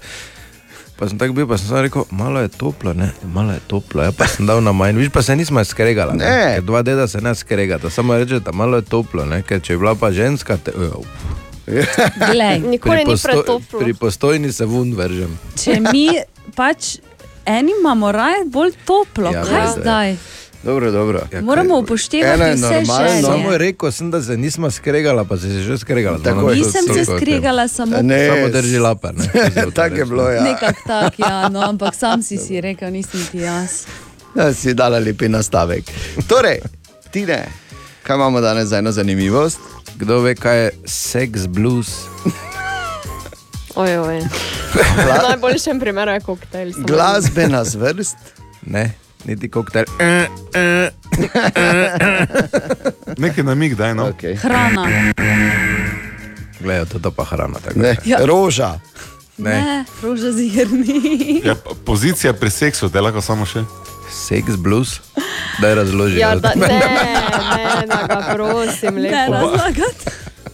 Pa 0.94 1.10
sem 1.10 1.18
tako 1.18 1.34
bil, 1.34 1.48
pa 1.48 1.58
sem 1.58 1.68
samo 1.68 1.82
rekel, 1.82 2.04
malo 2.12 2.40
je 2.40 2.48
toplo, 2.50 2.94
ne, 2.94 3.12
malo 3.26 3.52
je 3.52 3.60
toplo, 3.68 4.04
ja, 4.04 4.12
pa 4.12 4.28
sem 4.28 4.46
dal 4.46 4.62
na 4.62 4.72
manj, 4.72 4.96
viš 4.96 5.10
pa 5.10 5.22
se 5.22 5.36
nismo 5.36 5.64
skregala. 5.64 6.14
Ne. 6.14 6.26
Ker 6.56 6.62
dva 6.62 6.82
deda 6.82 7.08
se 7.08 7.22
ne 7.22 7.36
skregata, 7.36 7.90
samo 7.90 8.14
reče, 8.14 8.40
da 8.40 8.52
malo 8.52 8.78
je 8.78 8.82
toplo, 8.84 9.26
ne, 9.26 9.42
ker 9.42 9.58
če 9.60 9.74
je 9.74 9.78
bila 9.78 9.96
pa 9.96 10.12
ženska, 10.12 10.58
te, 10.58 10.72
uh, 10.72 11.06
Glej, 12.28 12.60
Nikoli 12.60 13.06
ni 13.06 13.16
pretoplo. 13.18 13.80
pri 13.80 13.94
postojni 13.94 14.52
se 14.52 14.66
vun 14.66 14.94
vržem. 14.94 15.34
če 15.56 15.80
mi 15.84 16.10
pač 16.56 16.98
eni 17.46 17.72
imamo 17.74 18.12
raje 18.12 18.46
bolj 18.46 18.72
toplo, 18.86 19.32
Ja, 19.32 19.44
kaj 19.44 19.68
zdaj? 19.74 20.16
Dobro, 20.64 20.92
dobro. 20.92 21.22
Ja, 21.32 21.42
Moramo 21.42 21.78
upoštevati 21.78 22.42
je 22.42 22.54
vse 22.54 22.62
normalno. 22.62 23.22
Samo 23.22 23.38
želje. 23.44 23.58
rekel 23.58 23.92
sem, 23.92 24.12
da 24.12 24.22
se 24.22 24.38
nismo 24.38 24.72
skregala, 24.72 25.26
pa 25.26 25.38
se 25.38 25.48
je 25.48 25.62
že 25.62 25.78
skregala. 25.78 26.18
Tako 26.20 26.40
je. 26.42 26.56
to- 26.56 26.66
Nisem 26.66 26.96
se 26.96 27.06
skregala 27.08 27.68
samo 27.68 27.98
Ne, 28.00 28.28
Samo 28.30 28.48
drži 28.50 28.80
lapa. 28.80 29.12
ne. 29.12 29.30
Tako 29.76 29.96
je 29.96 30.06
bilo, 30.06 30.30
ja. 30.30 30.44
nekak 30.44 30.76
tak, 30.88 31.20
ja, 31.20 31.50
no, 31.50 31.62
ampak 31.70 31.96
sam 31.96 32.22
si 32.22 32.38
si 32.38 32.62
rekel, 32.62 32.90
nisem 32.90 33.20
ti 33.32 33.38
jaz. 33.40 33.70
ja. 34.36 34.54
Si 34.54 34.74
dala 34.74 35.00
lepi 35.00 35.30
nastavek. 35.30 35.84
Torej, 36.28 36.60
Tine, 37.12 37.46
kaj 38.04 38.16
imamo 38.16 38.42
danes 38.42 38.68
za 38.68 38.78
eno 38.78 38.92
zanimivost? 38.92 39.60
Kdo 39.96 40.20
ve, 40.20 40.36
kaj 40.36 40.60
je 40.60 40.72
sex 40.86 41.48
blues? 41.48 41.88
Oj, 43.76 43.98
oj. 43.98 44.20
V 44.74 45.22
najboljšem 45.24 45.80
primeru 45.80 46.12
je 46.12 46.20
koktejl. 46.20 46.72
Glasbena 46.78 47.64
zvrst. 47.64 48.16
Ne, 48.64 48.92
niti 49.26 49.50
koktejl. 49.50 49.86
Neki 53.18 53.44
namig, 53.44 53.76
daj 53.76 53.96
no. 53.96 54.10
Okay. 54.12 54.36
Hrana. 54.36 54.88
Gledajo, 56.60 57.00
to 57.00 57.12
pa 57.12 57.24
hrana. 57.24 57.60
tako. 57.60 57.80
Ne, 57.80 57.96
Ja. 58.06 58.18
roža. 58.22 58.80
Ne, 59.38 59.86
roža 60.04 60.32
zirni. 60.32 61.42
Ja, 61.44 61.56
pozicija 61.86 62.34
pri 62.34 62.50
seksu, 62.50 62.90
te 62.90 63.02
lahko 63.02 63.22
samo 63.22 63.46
še. 63.46 63.64
Seks 64.28 64.56
blues, 64.56 65.00
da 65.62 65.68
je 65.68 65.76
razložil. 65.76 66.20
Ja, 66.20 66.36
da, 66.36 66.52
ne, 66.56 66.68
ne, 66.68 67.88
da 67.88 68.06
ga 68.08 68.34
prosim, 68.36 68.98
lepo. 68.98 69.16
Ne 69.16 69.28
razlagati. 69.30 70.06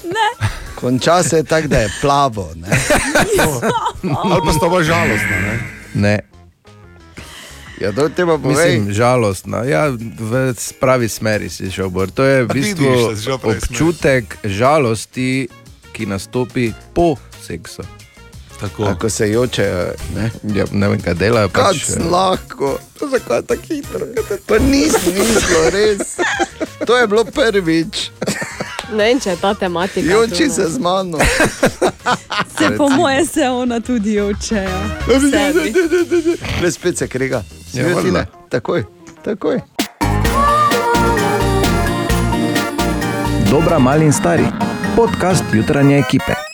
Ne. 0.06 0.28
Konča 0.76 1.24
se 1.24 1.44
tako, 1.44 1.68
da 1.68 1.78
je 1.78 1.90
plavo. 2.02 2.52
Ne? 2.56 2.68
Ali 4.32 4.42
pa 4.46 4.54
sta 4.54 4.70
pa 4.70 4.84
žalostna. 4.84 5.38
Ne? 5.38 5.60
Ne. 5.94 6.20
Ja, 7.80 7.92
to 7.96 8.10
te 8.10 8.26
pa 8.26 8.38
povej. 8.38 8.80
Mislim, 8.80 8.94
žalostno. 8.94 9.64
Ja, 9.64 9.88
v 10.20 10.54
pravi 10.80 11.10
smeri 11.10 11.50
si 11.50 11.72
šel. 11.72 11.90
Bor. 11.90 12.12
To 12.12 12.24
je 12.24 12.44
v 12.44 12.52
vidiš, 12.54 12.76
bistvu 12.76 12.92
da 12.92 13.16
si 13.16 13.24
šel 13.24 13.38
v 13.38 13.40
pravi 13.40 13.60
smeri. 13.60 13.72
občutek 13.72 14.38
žalosti, 14.44 15.48
ki 15.96 16.06
nastopi 16.06 16.74
po 16.94 17.16
seksu. 17.42 17.84
Tako. 18.60 18.96
Ko 19.00 19.10
se 19.10 19.32
jočejo, 19.32 19.94
ne? 20.16 20.32
Ja, 20.56 20.66
ne 20.72 20.90
vem, 20.90 21.00
kaj 21.00 21.14
delajo. 21.16 21.48
Kaj 21.50 21.64
Pač, 21.64 21.86
pač, 21.88 22.04
lahko, 22.12 22.76
zakaj 23.00 23.46
tako 23.48 23.64
hitro? 23.72 24.08
Pa 24.48 24.60
nisem 24.60 25.16
mislil, 25.16 25.70
res. 25.72 26.18
To 26.84 26.98
je 27.00 27.08
bilo 27.08 27.24
prvič. 27.24 28.12
Ne 28.92 29.04
vem, 29.04 29.20
če 29.20 29.30
je 29.30 29.38
ta 29.42 29.54
tematika. 29.54 30.12
Joči 30.12 30.50
se 30.50 30.62
ne. 30.62 30.70
z 30.70 30.80
mano. 30.80 31.18
Se 32.58 32.70
po 32.78 32.90
moje 32.90 33.26
se 33.26 33.50
ona 33.50 33.80
tudi 33.80 34.14
jočeja. 34.14 34.80
Le 36.62 36.72
spet 36.72 36.98
se 36.98 37.08
krega. 37.08 37.44
Ja, 37.74 37.84
Svetine, 37.84 37.96
valjda. 37.96 38.26
takoj, 38.50 38.84
takoj. 39.24 39.62
Dobra, 43.52 43.80
mali 43.80 44.06
in 44.06 44.14
stari. 44.14 44.46
Podcast 44.96 45.44
jutranje 45.54 45.98
ekipe. 46.00 46.49